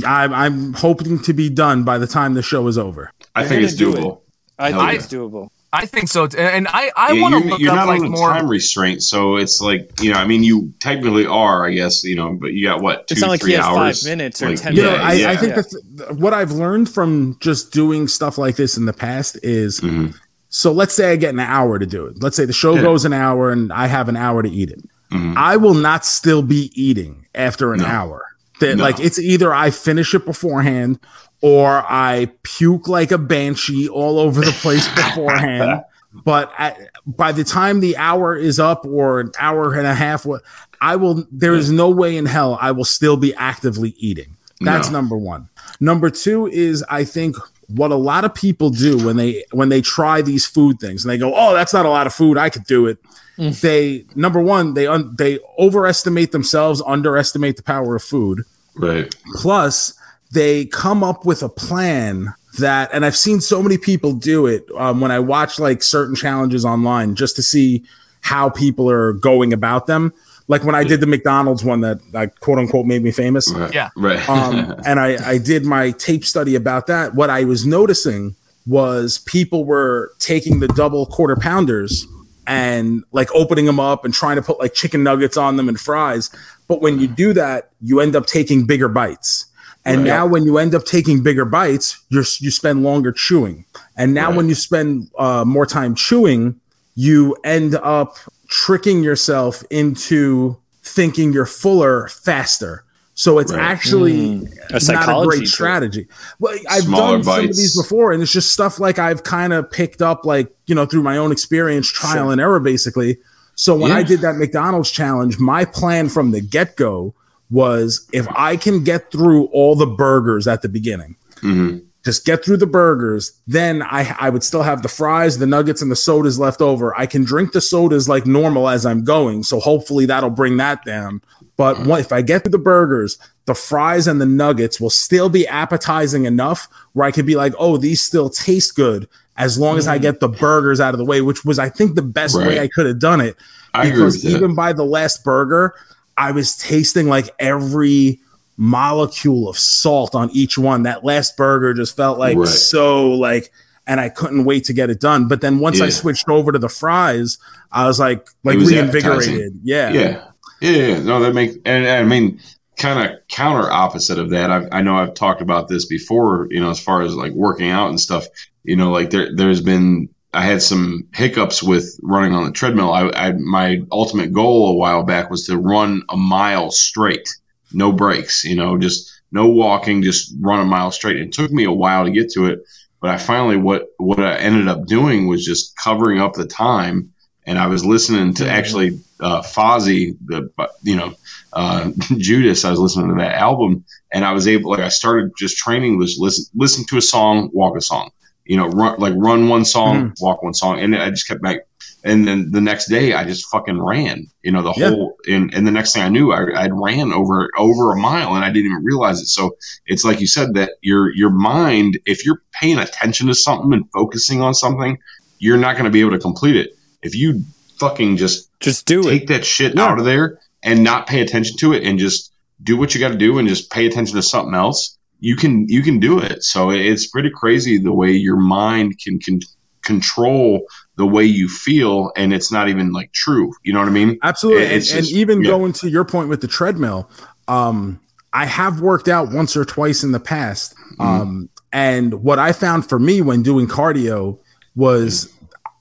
I'm, 0.05 0.33
I'm 0.33 0.73
hoping 0.73 1.19
to 1.19 1.33
be 1.33 1.49
done 1.49 1.83
by 1.83 1.97
the 1.97 2.07
time 2.07 2.33
the 2.33 2.41
show 2.43 2.67
is 2.67 2.77
over. 2.77 3.11
I 3.35 3.41
You're 3.41 3.49
think 3.49 3.61
it's 3.63 3.75
gonna 3.75 3.91
do 3.95 3.97
doable. 4.01 4.19
I 4.59 4.71
Hell 4.71 4.79
think 4.81 4.91
yeah. 4.91 4.97
it's 4.97 5.07
doable. 5.07 5.49
I 5.77 5.85
think 5.85 6.07
so, 6.09 6.27
and 6.37 6.67
I 6.67 6.91
I 6.95 7.13
Yeah, 7.13 7.21
want 7.21 7.33
to 7.35 7.39
you're, 7.41 7.49
look 7.49 7.59
you're 7.59 7.69
up 7.71 7.75
not 7.77 7.87
like 7.87 8.01
on 8.01 8.11
more. 8.11 8.29
time 8.29 8.47
restraint, 8.49 9.03
so 9.03 9.35
it's 9.37 9.61
like 9.61 9.91
you 10.01 10.11
know. 10.11 10.17
I 10.17 10.25
mean, 10.25 10.43
you 10.43 10.73
technically 10.79 11.25
are, 11.25 11.65
I 11.67 11.73
guess. 11.73 12.03
You 12.03 12.15
know, 12.15 12.33
but 12.33 12.53
you 12.53 12.65
got 12.65 12.81
what 12.81 13.07
two, 13.07 13.13
It's 13.13 13.21
not 13.21 13.29
like 13.29 13.41
three 13.41 13.51
he 13.51 13.57
has 13.57 13.65
hours, 13.65 14.01
five 14.03 14.09
minutes 14.09 14.41
or 14.41 14.49
Like, 14.49 14.61
10 14.61 14.75
You 14.75 14.83
know, 14.83 14.95
Yeah, 14.95 15.01
I, 15.01 15.13
yeah. 15.13 15.29
I 15.31 15.37
think 15.37 15.55
yeah. 15.55 15.61
that 16.07 16.15
what 16.17 16.33
I've 16.33 16.51
learned 16.51 16.89
from 16.89 17.37
just 17.39 17.71
doing 17.71 18.07
stuff 18.07 18.37
like 18.37 18.55
this 18.55 18.75
in 18.77 18.85
the 18.85 18.93
past 18.93 19.37
is 19.43 19.79
Mhm. 19.81 20.13
So 20.49 20.71
let's 20.71 20.93
say 20.93 21.11
I 21.11 21.15
get 21.17 21.33
an 21.33 21.41
hour 21.41 21.77
to 21.77 21.85
do 21.85 22.05
it. 22.05 22.23
Let's 22.23 22.35
say 22.37 22.45
the 22.45 22.53
show 22.53 22.75
Yeah. 22.75 22.81
goes 22.81 23.03
an 23.05 23.11
hour 23.13 23.51
and 23.51 23.71
I 23.73 23.87
have 23.87 24.07
an 24.09 24.15
hour 24.15 24.41
to 24.41 24.49
eat 24.49 24.69
it. 24.71 24.81
Mhm. 25.11 25.35
I 25.35 25.57
will 25.57 25.73
not 25.73 26.05
still 26.05 26.41
be 26.41 26.71
eating 26.73 27.25
after 27.35 27.73
an 27.73 27.79
No. 27.81 27.85
hour. 27.85 28.23
That 28.61 28.77
No. 28.77 28.83
like 28.83 28.99
it's 28.99 29.19
either 29.19 29.53
I 29.53 29.69
finish 29.69 30.15
it 30.15 30.25
beforehand 30.25 30.99
or 31.41 31.83
I 31.87 32.31
puke 32.43 32.87
like 32.87 33.11
a 33.11 33.17
banshee 33.17 33.87
all 33.89 34.19
over 34.19 34.41
the 34.41 34.51
place 34.51 34.87
beforehand. 34.95 35.83
But 36.25 36.51
at, 36.57 36.79
by 37.05 37.31
the 37.31 37.43
time 37.43 37.79
the 37.79 37.95
hour 37.97 38.35
is 38.35 38.59
up 38.59 38.85
or 38.85 39.19
an 39.19 39.31
hour 39.39 39.73
and 39.73 39.85
a 39.85 39.93
half, 39.93 40.25
wha- 40.25 40.39
I 40.81 40.95
will. 40.95 41.27
There 41.31 41.53
is 41.53 41.71
no 41.71 41.89
way 41.89 42.17
in 42.17 42.25
hell 42.25 42.57
I 42.59 42.71
will 42.71 42.85
still 42.85 43.17
be 43.17 43.33
actively 43.35 43.93
eating. 43.97 44.35
That's 44.61 44.89
No. 44.89 44.93
number 44.99 45.15
one. 45.17 45.49
Number 45.79 46.09
two 46.09 46.47
is 46.47 46.83
I 46.89 47.03
think 47.03 47.35
what 47.67 47.91
a 47.91 47.95
lot 47.95 48.23
of 48.25 48.33
people 48.33 48.69
do 48.71 48.97
when 49.05 49.17
they 49.17 49.43
when 49.51 49.69
they 49.69 49.81
try 49.81 50.21
these 50.23 50.45
food 50.47 50.79
things 50.79 51.03
and 51.03 51.11
they 51.11 51.17
go, 51.19 51.33
"Oh, 51.35 51.53
that's 51.53 51.73
not 51.73 51.85
a 51.85 51.89
lot 51.89 52.07
of 52.07 52.13
food. 52.13 52.37
I 52.37 52.49
could 52.49 52.63
do 52.65 52.87
it." 52.87 52.97
Mm. 53.37 53.59
They 53.61 54.05
number 54.15 54.39
one 54.41 54.73
they 54.73 54.87
un, 54.87 55.13
they 55.19 55.37
overestimate 55.59 56.31
themselves, 56.31 56.81
underestimate 56.87 57.57
the 57.57 57.63
power 57.63 57.95
of 57.95 58.01
food. 58.03 58.43
Right. 58.75 59.13
Plus, 59.35 59.93
they 60.31 60.65
come 60.65 61.03
up 61.03 61.25
with 61.25 61.41
a 61.43 61.49
plan 61.49 62.33
that, 62.59 62.89
and 62.93 63.05
I've 63.05 63.17
seen 63.17 63.41
so 63.41 63.61
many 63.61 63.77
people 63.77 64.13
do 64.13 64.45
it 64.45 64.65
um, 64.77 65.01
when 65.01 65.11
I 65.11 65.19
watch 65.19 65.59
like 65.59 65.83
certain 65.83 66.15
challenges 66.15 66.65
online 66.65 67.15
just 67.15 67.35
to 67.37 67.43
see 67.43 67.83
how 68.21 68.49
people 68.49 68.89
are 68.89 69.13
going 69.13 69.53
about 69.53 69.87
them. 69.87 70.13
Like 70.49 70.63
when 70.63 70.75
I 70.75 70.83
did 70.83 71.01
the 71.01 71.07
McDonald's 71.07 71.63
one 71.63 71.81
that 71.81 71.99
like 72.13 72.39
quote 72.39 72.57
unquote 72.57 72.85
made 72.85 73.03
me 73.03 73.11
famous. 73.11 73.51
Right. 73.51 73.73
Yeah. 73.73 73.89
Right. 73.97 74.27
Um, 74.29 74.75
and 74.85 74.99
I, 74.99 75.31
I 75.31 75.37
did 75.37 75.65
my 75.65 75.91
tape 75.91 76.23
study 76.23 76.55
about 76.55 76.87
that. 76.87 77.15
What 77.15 77.29
I 77.29 77.43
was 77.43 77.65
noticing 77.65 78.35
was 78.65 79.19
people 79.19 79.65
were 79.65 80.13
taking 80.19 80.59
the 80.59 80.67
double 80.69 81.05
quarter 81.05 81.35
pounders 81.35 82.05
and 82.47 83.03
like 83.11 83.29
opening 83.33 83.65
them 83.65 83.79
up 83.79 84.05
and 84.05 84.13
trying 84.13 84.37
to 84.37 84.41
put 84.41 84.59
like 84.59 84.73
chicken 84.73 85.03
nuggets 85.03 85.35
on 85.35 85.57
them 85.57 85.67
and 85.67 85.79
fries. 85.79 86.29
But 86.67 86.81
when 86.81 86.99
you 86.99 87.07
do 87.07 87.33
that, 87.33 87.71
you 87.81 87.99
end 87.99 88.15
up 88.15 88.25
taking 88.25 88.65
bigger 88.65 88.87
bites. 88.87 89.45
And 89.87 90.01
Right. 90.01 90.07
now 90.07 90.27
when 90.27 90.43
you 90.45 90.57
end 90.57 90.75
up 90.75 90.85
taking 90.85 91.23
bigger 91.23 91.45
bites, 91.45 91.97
you're 92.09 92.25
you 92.39 92.51
spend 92.51 92.83
longer 92.83 93.11
chewing. 93.11 93.65
And 93.95 94.13
now 94.13 94.27
Right. 94.27 94.37
when 94.37 94.49
you 94.49 94.55
spend 94.55 95.09
uh, 95.17 95.45
more 95.45 95.65
time 95.65 95.95
chewing, 95.95 96.55
you 96.95 97.35
end 97.43 97.75
up 97.75 98.17
tricking 98.49 99.01
yourself 99.03 99.63
into 99.69 100.57
thinking 100.83 101.31
you're 101.33 101.45
fuller 101.45 102.07
faster. 102.09 102.83
So 103.13 103.39
it's 103.39 103.51
Right. 103.51 103.61
actually 103.61 104.47
A 104.69 104.73
not 104.73 104.77
a 104.77 104.79
psychology 104.81 105.37
great 105.39 105.47
strategy. 105.47 106.07
Well, 106.39 106.53
I've 106.69 106.83
Smaller 106.83 107.13
done 107.17 107.23
some 107.23 107.45
of 107.49 107.55
these 107.55 107.75
before, 107.75 108.11
and 108.11 108.21
it's 108.21 108.31
just 108.31 108.51
stuff 108.53 108.79
like 108.79 108.99
I've 108.99 109.23
kind 109.23 109.53
of 109.53 109.71
picked 109.71 110.01
up, 110.01 110.25
like 110.25 110.53
you 110.67 110.75
know, 110.75 110.85
through 110.85 111.01
my 111.03 111.17
own 111.17 111.31
experience, 111.31 111.87
trial 111.89 112.29
and 112.29 112.39
error, 112.41 112.59
basically. 112.59 113.17
So 113.55 113.75
when 113.75 113.91
I 113.91 114.03
did 114.03 114.21
that 114.21 114.35
McDonald's 114.35 114.91
challenge, 114.91 115.39
my 115.39 115.65
plan 115.65 116.09
from 116.09 116.31
the 116.31 116.41
get 116.41 116.75
go 116.75 117.15
was 117.49 118.07
if 118.13 118.27
I 118.35 118.55
can 118.57 118.83
get 118.83 119.11
through 119.11 119.45
all 119.45 119.75
the 119.75 119.85
burgers 119.85 120.47
at 120.47 120.61
the 120.61 120.69
beginning, 120.69 121.15
Mhm. 121.43 121.81
just 122.03 122.25
get 122.25 122.43
through 122.43 122.57
the 122.57 122.67
burgers, 122.67 123.31
then 123.47 123.81
I 123.81 124.15
I 124.19 124.29
would 124.29 124.43
still 124.43 124.63
have 124.63 124.81
the 124.81 124.89
fries, 124.89 125.37
the 125.37 125.45
nuggets, 125.47 125.81
and 125.81 125.91
the 125.91 125.95
sodas 125.95 126.39
left 126.39 126.61
over. 126.61 126.97
I 126.99 127.05
can 127.05 127.23
drink 127.23 127.51
the 127.53 127.61
sodas 127.61 128.09
like 128.09 128.25
normal 128.25 128.69
as 128.69 128.85
I'm 128.85 129.03
going, 129.03 129.43
so 129.43 129.59
hopefully 129.59 130.05
that'll 130.05 130.29
bring 130.29 130.57
that 130.57 130.83
down. 130.85 131.21
But 131.57 131.85
what, 131.87 132.01
if 132.01 132.11
I 132.11 132.21
get 132.21 132.43
through 132.43 132.51
the 132.51 132.59
burgers, 132.59 133.17
the 133.47 133.55
fries 133.55 134.07
and 134.07 134.21
the 134.21 134.25
nuggets 134.27 134.79
will 134.79 134.91
still 134.91 135.27
be 135.27 135.47
appetizing 135.47 136.25
enough 136.25 136.67
where 136.93 137.07
I 137.07 137.11
could 137.11 137.25
be 137.25 137.35
like, 137.35 137.53
oh, 137.57 137.77
these 137.77 137.99
still 138.01 138.29
taste 138.29 138.75
good 138.75 139.07
as 139.37 139.57
long 139.57 139.77
as 139.77 139.87
I 139.87 139.97
get 139.97 140.19
the 140.19 140.27
burgers 140.29 140.79
out 140.79 140.93
of 140.93 140.97
the 140.99 141.05
way, 141.05 141.21
which 141.21 141.43
was 141.45 141.57
I 141.57 141.69
think 141.69 141.95
the 141.95 142.01
best 142.03 142.35
way 142.35 142.59
I 142.59 142.67
could 142.67 142.85
have 142.85 142.99
done 142.99 143.21
it 143.21 143.35
I 143.73 143.89
because 143.89 144.23
even 144.25 144.53
by 144.55 144.73
the 144.73 144.83
last 144.85 145.23
burger, 145.23 145.73
I 146.17 146.31
was 146.31 146.57
tasting 146.57 147.07
like 147.07 147.29
every 147.39 148.19
molecule 148.57 149.47
of 149.47 149.57
salt 149.57 150.15
on 150.15 150.29
each 150.31 150.57
one. 150.57 150.83
That 150.83 151.03
last 151.03 151.37
burger 151.37 151.73
just 151.73 151.95
felt 151.95 152.17
like 152.17 152.37
Right. 152.37 152.47
so 152.47 153.11
like, 153.11 153.51
and 153.85 153.99
I 153.99 154.09
couldn't 154.09 154.45
wait 154.45 154.65
to 154.65 154.73
get 154.73 154.89
it 154.89 154.99
done. 154.99 155.27
But 155.27 155.41
then 155.41 155.59
once 155.59 155.79
I 155.79 155.89
switched 155.89 156.27
over 156.27 156.51
to 156.51 156.59
the 156.59 156.69
fries, 156.69 157.37
I 157.71 157.85
was 157.85 157.99
like, 157.99 158.27
like 158.43 158.57
was 158.57 158.71
reinvigorated. 158.71 159.59
Yeah. 159.63 159.91
yeah 159.91 160.23
yeah, 160.61 160.71
yeah. 160.71 160.99
no 161.03 161.19
that 161.19 161.33
makes 161.33 161.53
and, 161.65 161.85
and 161.85 161.89
i 161.89 162.03
mean 162.03 162.39
kind 162.77 163.07
of 163.09 163.19
counter 163.27 163.69
opposite 163.69 164.17
of 164.19 164.29
that 164.31 164.49
I've, 164.51 164.67
i 164.71 164.81
know 164.81 164.95
i've 164.95 165.13
talked 165.13 165.41
about 165.41 165.67
this 165.67 165.85
before 165.85 166.47
you 166.49 166.59
know 166.59 166.69
as 166.69 166.79
far 166.79 167.01
as 167.01 167.15
like 167.15 167.31
working 167.33 167.69
out 167.69 167.89
and 167.89 167.99
stuff 167.99 168.25
you 168.63 168.75
know 168.75 168.91
like 168.91 169.09
there 169.09 169.35
there's 169.35 169.61
been 169.61 170.09
i 170.37 170.43
had 170.43 170.61
some 170.61 171.07
hiccups 171.13 171.61
with 171.61 171.99
running 172.03 172.33
on 172.33 172.45
the 172.45 172.51
treadmill 172.51 172.91
I, 172.91 173.09
I 173.09 173.31
my 173.33 173.81
ultimate 173.91 174.31
goal 174.33 174.69
a 174.71 174.75
while 174.75 175.03
back 175.03 175.29
was 175.29 175.47
to 175.47 175.57
run 175.57 176.03
a 176.09 176.17
mile 176.17 176.71
straight 176.71 177.29
no 177.73 177.91
breaks 177.91 178.43
you 178.43 178.55
know 178.55 178.77
just 178.77 179.11
no 179.31 179.47
walking 179.47 180.03
just 180.03 180.33
run 180.39 180.59
a 180.59 180.65
mile 180.65 180.91
straight 180.91 181.17
it 181.17 181.33
took 181.33 181.51
me 181.51 181.65
a 181.65 181.71
while 181.71 182.05
to 182.05 182.11
get 182.11 182.31
to 182.33 182.45
it 182.45 182.59
but 183.01 183.09
i 183.09 183.17
finally 183.17 183.57
what 183.57 183.87
what 183.97 184.19
i 184.19 184.35
ended 184.35 184.67
up 184.67 184.85
doing 184.85 185.27
was 185.27 185.45
just 185.45 185.75
covering 185.75 186.19
up 186.19 186.33
the 186.33 186.47
time 186.47 187.13
and 187.47 187.57
I 187.57 187.67
was 187.67 187.85
listening 187.85 188.33
to 188.35 188.49
actually 188.49 188.99
uh, 189.21 189.41
Fozzy, 189.41 190.17
the 190.25 190.51
you 190.83 190.97
know 190.97 191.13
uh, 191.53 191.91
Judas. 192.17 192.65
I 192.65 192.71
was 192.71 192.79
listening 192.79 193.09
to 193.09 193.15
that 193.23 193.35
album, 193.35 193.85
and 194.13 194.25
I 194.25 194.33
was 194.33 194.47
able 194.47 194.71
like 194.71 194.81
I 194.81 194.89
started 194.89 195.31
just 195.37 195.57
training 195.57 195.97
was 195.97 196.17
listen 196.19 196.45
listen 196.53 196.85
to 196.87 196.97
a 196.97 197.01
song, 197.01 197.49
walk 197.53 197.77
a 197.77 197.81
song, 197.81 198.11
you 198.47 198.57
know, 198.57 198.67
run 198.67 198.99
like 198.99 199.13
run 199.15 199.49
one 199.49 199.65
song, 199.65 200.09
hmm. 200.09 200.13
walk 200.19 200.43
one 200.43 200.53
song, 200.53 200.79
and 200.79 200.95
I 200.95 201.09
just 201.09 201.27
kept 201.27 201.41
back. 201.41 201.59
And 202.03 202.25
then 202.27 202.51
the 202.51 202.61
next 202.61 202.87
day, 202.87 203.13
I 203.13 203.25
just 203.25 203.47
fucking 203.47 203.81
ran, 203.81 204.27
you 204.41 204.51
know, 204.51 204.61
the 204.61 204.71
whole. 204.71 205.15
And, 205.27 205.53
and 205.53 205.67
the 205.67 205.71
next 205.71 205.93
thing 205.93 206.03
I 206.03 206.09
knew, 206.09 206.31
I 206.31 206.63
I'd 206.63 206.71
ran 206.73 207.11
over 207.11 207.49
over 207.57 207.91
a 207.91 207.97
mile, 207.97 208.35
and 208.35 208.45
I 208.45 208.49
didn't 208.49 208.71
even 208.71 208.83
realize 208.83 209.19
it. 209.19 209.25
So 209.27 209.57
it's 209.85 210.05
like 210.05 210.21
you 210.21 210.27
said 210.27 210.53
that 210.53 210.73
your 210.81 211.13
your 211.13 211.31
mind, 211.31 211.99
if 212.05 212.25
you're 212.25 212.41
paying 212.53 212.77
attention 212.77 213.27
to 213.27 213.35
something 213.35 213.73
and 213.73 213.91
focusing 213.91 214.41
on 214.41 214.53
something, 214.53 214.99
you're 215.39 215.57
not 215.57 215.73
going 215.73 215.85
to 215.85 215.91
be 215.91 216.01
able 216.01 216.11
to 216.11 216.19
complete 216.19 216.55
it 216.55 216.69
if 217.01 217.15
you 217.15 217.43
fucking 217.79 218.17
just 218.17 218.49
Just 218.59 218.85
do 218.85 219.03
take 219.03 219.23
it. 219.23 219.27
that 219.27 219.45
shit 219.45 219.75
Yeah. 219.75 219.83
out 219.83 219.99
of 219.99 220.05
there 220.05 220.39
and 220.63 220.83
not 220.83 221.07
pay 221.07 221.21
attention 221.21 221.57
to 221.57 221.73
it 221.73 221.83
and 221.83 221.99
just 221.99 222.31
do 222.61 222.77
what 222.77 222.93
you 222.93 222.99
got 222.99 223.09
to 223.09 223.17
do 223.17 223.37
and 223.37 223.47
just 223.47 223.69
pay 223.71 223.85
attention 223.85 224.15
to 224.15 224.21
something 224.23 224.55
else 224.55 224.96
you 225.19 225.35
can 225.35 225.67
you 225.67 225.81
can 225.81 225.99
do 225.99 226.19
it 226.19 226.43
so 226.43 226.69
it's 226.69 227.07
pretty 227.07 227.29
crazy 227.29 227.77
the 227.77 227.93
way 227.93 228.11
your 228.11 228.37
mind 228.37 228.99
can, 229.03 229.19
can 229.19 229.39
control 229.83 230.61
the 230.97 231.05
way 231.05 231.23
you 231.23 231.47
feel 231.47 232.11
and 232.17 232.33
it's 232.33 232.51
not 232.51 232.67
even 232.67 232.91
like 232.91 233.11
true 233.13 233.53
you 233.63 233.71
know 233.71 233.79
what 233.79 233.87
i 233.87 233.91
mean 233.91 234.17
Absolutely. 234.23 234.65
And, 234.65 234.73
It's 234.73 234.93
and 234.93 235.07
even 235.07 235.41
yeah. 235.41 235.51
going 235.51 235.73
to 235.73 235.89
your 235.89 236.05
point 236.05 236.29
with 236.29 236.41
the 236.41 236.47
treadmill, 236.47 237.09
um, 237.47 237.99
I 238.33 238.45
have 238.45 238.81
worked 238.81 239.07
out 239.07 239.31
once 239.31 239.55
or 239.55 239.65
twice 239.65 240.03
in 240.03 240.11
the 240.11 240.19
past. 240.19 240.75
Mm-hmm. 240.75 241.01
Um, 241.01 241.49
and 241.71 242.23
what 242.23 242.39
I 242.39 242.51
found 242.51 242.87
for 242.87 242.99
me 242.99 243.21
when 243.21 243.41
doing 243.41 243.67
cardio 243.67 244.39
was 244.75 245.33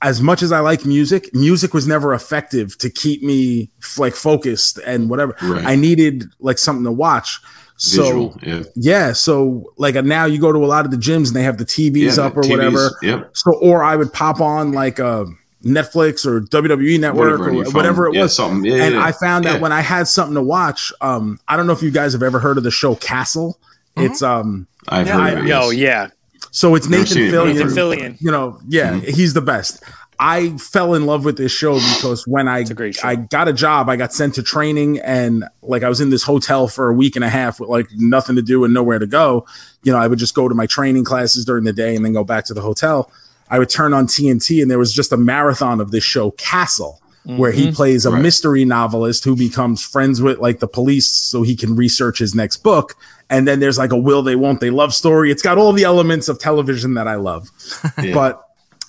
as 0.03 0.20
much 0.20 0.43
as 0.43 0.53
I 0.53 0.61
like 0.61 0.84
music, 0.84 1.34
music 1.34 1.74
was 1.74 1.87
never 1.87 2.14
effective 2.14 2.76
to 2.78 2.91
keep 2.91 3.22
me 3.22 3.70
like 3.99 4.14
focused 4.14 4.78
and 4.78 5.11
whatever. 5.11 5.34
Right. 5.43 5.66
I 5.66 5.74
needed 5.74 6.24
like 6.39 6.59
something 6.59 6.84
to 6.84 6.93
watch. 6.93 7.41
So 7.79 8.03
visual 8.03 8.39
yeah 8.43 8.62
yeah, 8.74 9.12
so 9.12 9.72
like 9.77 9.95
now 10.05 10.24
you 10.24 10.39
go 10.39 10.51
to 10.53 10.59
a 10.59 10.66
lot 10.66 10.85
of 10.87 10.91
the 10.91 10.97
gyms 10.97 11.27
and 11.29 11.37
they 11.37 11.43
have 11.43 11.59
the 11.59 11.64
TVs 11.66 12.16
Yeah, 12.16 12.24
up 12.24 12.37
or 12.37 12.43
TVs, 12.43 12.51
whatever. 12.51 12.91
yep. 13.03 13.31
So 13.37 13.53
or 13.59 13.83
I 13.85 13.97
would 13.97 14.12
pop 14.12 14.41
on 14.41 14.72
like 14.72 14.99
uh 14.99 15.24
Netflix 15.64 16.24
or 16.24 16.41
WWE 16.43 17.01
Network 17.01 17.39
Whatever 17.41 17.51
or 17.61 17.64
phone. 17.64 17.74
whatever 17.74 18.07
it 18.09 18.14
Yeah, 18.14 18.22
was. 18.22 18.37
something. 18.37 18.64
Yeah, 18.70 18.83
and 18.85 18.95
yeah. 18.95 19.05
I 19.05 19.12
found 19.12 19.45
that 19.47 19.55
Yeah. 19.57 19.61
when 19.61 19.72
I 19.72 19.81
had 19.81 20.07
something 20.07 20.35
to 20.37 20.43
watch, 20.43 20.93
um, 21.01 21.41
I 21.49 21.57
don't 21.57 21.66
know 21.66 21.72
if 21.72 21.83
you 21.83 21.91
guys 21.91 22.12
have 22.12 22.22
ever 22.22 22.39
heard 22.39 22.57
of 22.57 22.62
the 22.64 22.70
show 22.70 22.95
Castle. 22.95 23.59
It's 23.97 24.22
um, 24.22 24.66
i've 24.89 25.07
Yeah, 25.07 25.12
heard 25.14 25.20
I- 25.22 25.31
of 25.31 25.39
it, 25.39 25.49
Yo, 25.49 25.70
yes. 25.70 25.74
yeah. 25.74 26.09
so 26.53 26.74
it's 26.77 26.87
Nathan 26.89 27.07
seen 27.07 27.24
it, 27.24 27.33
Fillion. 27.33 27.55
Nathan 27.55 27.68
Fillion. 27.68 28.16
You 28.20 28.31
know, 28.31 28.61
yeah, 28.68 28.93
Mm-hmm. 28.93 29.11
he's 29.11 29.35
the 29.35 29.41
best. 29.41 29.83
I 30.19 30.51
fell 30.57 30.95
in 30.95 31.05
love 31.07 31.25
with 31.25 31.37
this 31.37 31.53
show 31.53 31.75
because 31.75 32.25
when 32.27 32.49
I. 32.49 32.64
I 33.05 33.17
got 33.17 33.49
a 33.49 33.53
job, 33.53 33.89
I 33.89 33.97
got 33.97 34.12
sent 34.12 34.35
to 34.37 34.43
training, 34.43 34.99
and 35.01 35.45
like 35.62 35.83
I 35.83 35.89
was 35.89 36.01
in 36.01 36.11
this 36.11 36.23
hotel 36.23 36.69
for 36.69 36.89
a 36.89 36.95
week 36.95 37.17
and 37.17 37.25
a 37.25 37.29
half 37.29 37.61
with 37.61 37.69
like 37.69 37.87
nothing 37.97 38.37
to 38.37 38.43
do 38.43 38.64
and 38.64 38.73
nowhere 38.73 38.99
to 38.99 39.07
go. 39.07 39.47
You 39.83 39.93
know, 39.93 39.99
I 39.99 40.07
would 40.07 40.19
just 40.19 40.35
go 40.35 40.49
to 40.49 40.55
my 40.55 40.67
training 40.67 41.05
classes 41.05 41.45
during 41.45 41.64
the 41.64 41.73
day 41.73 41.95
and 41.95 42.05
then 42.05 42.12
go 42.12 42.25
back 42.25 42.45
to 42.47 42.55
the 42.55 42.62
hotel. 42.62 43.11
I 43.51 43.59
would 43.59 43.69
turn 43.71 43.95
on 43.95 44.07
TNT, 44.07 44.61
and 44.62 44.71
there 44.71 44.79
was 44.79 44.93
just 44.93 45.12
a 45.12 45.17
marathon 45.17 45.81
of 45.81 45.91
this 45.91 46.03
show, 46.03 46.33
Castle, 46.33 47.01
where 47.25 47.53
he 47.53 47.71
plays 47.73 48.07
a 48.07 48.11
Right. 48.11 48.23
mystery 48.23 48.64
novelist 48.64 49.25
who 49.25 49.37
becomes 49.37 49.83
friends 49.85 50.23
with 50.23 50.39
like 50.39 50.61
the 50.61 50.69
police 50.69 51.07
so 51.12 51.43
he 51.43 51.55
can 51.57 51.77
research 51.77 52.19
his 52.21 52.35
next 52.35 52.59
book. 52.59 52.95
And 53.29 53.47
then 53.49 53.59
there's 53.61 53.79
like 53.79 53.91
a 53.93 53.97
will 53.99 54.23
they 54.23 54.37
won't 54.37 54.61
they 54.61 54.71
love 54.71 54.95
story. 54.95 55.31
It's 55.33 55.43
got 55.43 55.59
all 55.59 55.73
the 55.73 55.83
elements 55.83 56.29
of 56.29 56.39
television 56.39 56.95
that 56.95 57.09
I 57.09 57.17
love. 57.17 57.51
Yeah. 58.03 58.14
But 58.14 58.43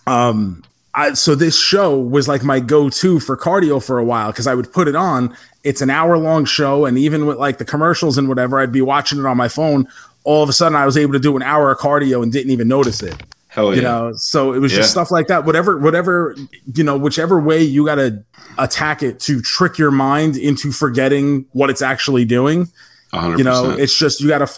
um 0.05 0.63
I 0.97 1.13
so 1.13 1.35
this 1.35 1.57
show 1.57 1.97
was 1.97 2.27
like 2.27 2.43
my 2.43 2.59
go-to 2.59 3.19
for 3.19 3.37
cardio 3.37 3.81
for 3.83 3.99
a 3.99 4.03
while 4.03 4.31
because 4.31 4.47
I 4.47 4.55
would 4.55 4.73
put 4.73 4.87
it 4.87 4.95
on. 4.95 5.35
It's 5.63 5.81
an 5.81 5.89
hour 5.89 6.17
long 6.17 6.43
show, 6.43 6.85
and 6.85 6.97
even 6.97 7.25
with 7.25 7.37
like 7.37 7.59
the 7.59 7.65
commercials 7.65 8.17
and 8.17 8.27
whatever, 8.27 8.59
I'd 8.59 8.71
be 8.71 8.81
watching 8.81 9.19
it 9.19 9.25
on 9.25 9.37
my 9.37 9.47
phone. 9.47 9.87
All 10.23 10.43
of 10.43 10.49
a 10.49 10.53
sudden, 10.53 10.75
I 10.75 10.85
was 10.85 10.97
able 10.97 11.13
to 11.13 11.19
do 11.19 11.37
an 11.37 11.43
hour 11.43 11.71
of 11.71 11.77
cardio 11.77 12.23
and 12.23 12.33
didn't 12.33 12.51
even 12.51 12.67
notice 12.67 13.01
it. 13.03 13.15
Hell 13.49 13.73
you 13.73 13.81
yeah. 13.81 13.87
know 13.87 14.13
so 14.13 14.53
it 14.53 14.59
was 14.59 14.71
just 14.71 14.91
stuff 14.91 15.09
like 15.09 15.27
that 15.27 15.45
whatever 15.45 15.79
whatever 15.79 16.35
you 16.75 16.83
know 16.83 16.95
whichever 16.95 17.39
way 17.39 17.63
you 17.63 17.85
got 17.85 17.95
to 17.95 18.23
attack 18.59 19.01
it 19.01 19.19
to 19.21 19.41
trick 19.41 19.79
your 19.79 19.89
mind 19.89 20.37
into 20.37 20.71
forgetting 20.71 21.43
what 21.53 21.71
it's 21.71 21.81
actually 21.81 22.23
doing 22.23 22.69
100%. 23.13 23.37
you 23.39 23.43
know 23.43 23.71
it's 23.71 23.97
just 23.97 24.21
you 24.21 24.27
gotta 24.27 24.51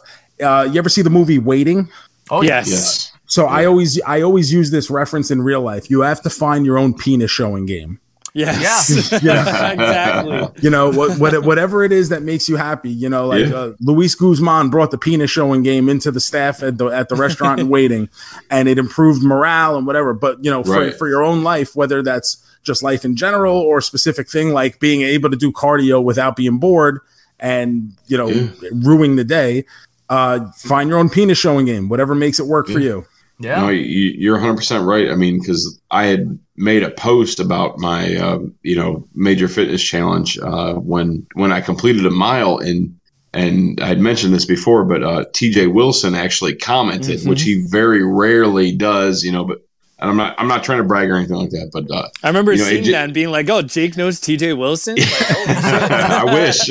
uh 0.43 0.67
you 0.69 0.79
ever 0.79 0.89
see 0.89 1.01
the 1.01 1.09
movie 1.09 1.39
waiting 1.39 1.87
Oh 2.29 2.41
Yes. 2.41 2.69
yes. 2.69 3.11
So 3.29 3.45
i 3.45 3.63
always 3.65 4.01
i 4.05 4.21
always 4.21 4.51
use 4.51 4.69
this 4.71 4.89
reference 4.89 5.31
in 5.31 5.41
real 5.41 5.61
life 5.61 5.89
you 5.89 6.01
have 6.01 6.21
to 6.21 6.29
find 6.29 6.65
your 6.65 6.77
own 6.77 6.93
penis 6.93 7.31
showing 7.31 7.65
game 7.65 7.99
Yes. 8.35 9.11
Yeah. 9.23 9.71
exactly. 9.71 10.61
you 10.61 10.69
know 10.69 10.91
what, 10.91 11.17
what 11.19 11.43
whatever 11.43 11.83
it 11.83 11.91
is 11.91 12.09
that 12.09 12.21
makes 12.21 12.47
you 12.47 12.57
happy 12.57 12.89
you 12.91 13.09
know 13.09 13.25
like 13.27 13.47
Yeah. 13.47 13.55
uh, 13.55 13.73
luis 13.81 14.13
guzman 14.15 14.69
brought 14.69 14.91
the 14.91 14.97
penis 14.99 15.31
showing 15.31 15.63
game 15.63 15.89
into 15.89 16.11
the 16.11 16.19
staff 16.19 16.61
at 16.61 16.77
the 16.77 16.85
at 16.87 17.09
the 17.09 17.15
restaurant 17.15 17.59
and 17.59 17.69
waiting 17.69 18.07
and 18.51 18.69
it 18.69 18.77
improved 18.77 19.23
morale 19.23 19.75
and 19.77 19.87
whatever 19.87 20.13
but 20.13 20.43
you 20.43 20.51
know 20.51 20.63
for, 20.63 20.71
Right. 20.79 20.95
for 20.95 21.07
your 21.07 21.23
own 21.23 21.43
life 21.43 21.75
whether 21.75 22.03
that's 22.03 22.37
just 22.63 22.83
life 22.83 23.03
in 23.03 23.15
general 23.15 23.57
or 23.57 23.79
a 23.79 23.81
specific 23.81 24.29
thing 24.29 24.53
like 24.53 24.79
being 24.79 25.01
able 25.01 25.29
to 25.31 25.37
do 25.37 25.51
cardio 25.51 26.03
without 26.03 26.35
being 26.35 26.59
bored 26.59 26.99
and 27.39 27.93
you 28.07 28.17
know 28.17 28.27
Yeah. 28.29 28.47
ruining 28.73 29.15
the 29.15 29.23
day 29.23 29.65
uh 30.09 30.45
find 30.57 30.89
your 30.89 30.99
own 30.99 31.09
penis 31.09 31.37
showing 31.39 31.65
game 31.65 31.89
whatever 31.89 32.13
makes 32.13 32.39
it 32.39 32.45
work 32.45 32.67
for 32.67 32.79
you 32.79 33.05
Yeah. 33.39 33.61
No, 33.61 33.69
you, 33.69 34.13
you're 34.17 34.37
100% 34.37 34.85
right. 34.85 35.09
I 35.09 35.15
mean, 35.15 35.39
because 35.39 35.79
I 35.89 36.05
had 36.05 36.39
made 36.57 36.83
a 36.83 36.91
post 36.91 37.39
about 37.39 37.79
my, 37.79 38.15
uh, 38.15 38.39
you 38.61 38.75
know, 38.75 39.07
major 39.13 39.47
fitness 39.47 39.81
challenge 39.81 40.37
uh, 40.37 40.73
when 40.73 41.25
when 41.33 41.51
I 41.51 41.61
completed 41.61 42.05
a 42.05 42.11
mile, 42.11 42.57
and 42.57 42.99
and 43.33 43.79
I 43.79 43.87
had 43.87 43.99
mentioned 43.99 44.33
this 44.33 44.45
before, 44.45 44.83
but 44.85 45.03
uh, 45.03 45.25
T.J. 45.33 45.67
Wilson 45.67 46.15
actually 46.15 46.55
commented, 46.55 47.25
which 47.25 47.43
he 47.43 47.65
very 47.65 48.03
rarely 48.03 48.75
does, 48.75 49.23
you 49.23 49.31
know. 49.31 49.45
But 49.45 49.59
and 49.99 50.09
I'm 50.09 50.17
not 50.17 50.35
I'm 50.39 50.47
not 50.47 50.63
trying 50.63 50.79
to 50.79 50.83
brag 50.85 51.09
or 51.09 51.15
anything 51.17 51.35
like 51.35 51.51
that, 51.51 51.69
but 51.71 51.89
uh, 51.93 52.09
I 52.23 52.27
remember 52.27 52.53
You 52.53 52.59
know, 52.59 52.65
seeing 52.65 52.83
ju- 52.83 52.91
that 52.93 53.05
and 53.05 53.13
being 53.13 53.31
like, 53.31 53.49
"Oh, 53.49 53.61
Jake 53.61 53.97
knows 53.97 54.19
T.J. 54.19 54.53
Wilson." 54.53 54.95
Like, 54.95 55.07
I 55.11 56.23
wish. 56.25 56.67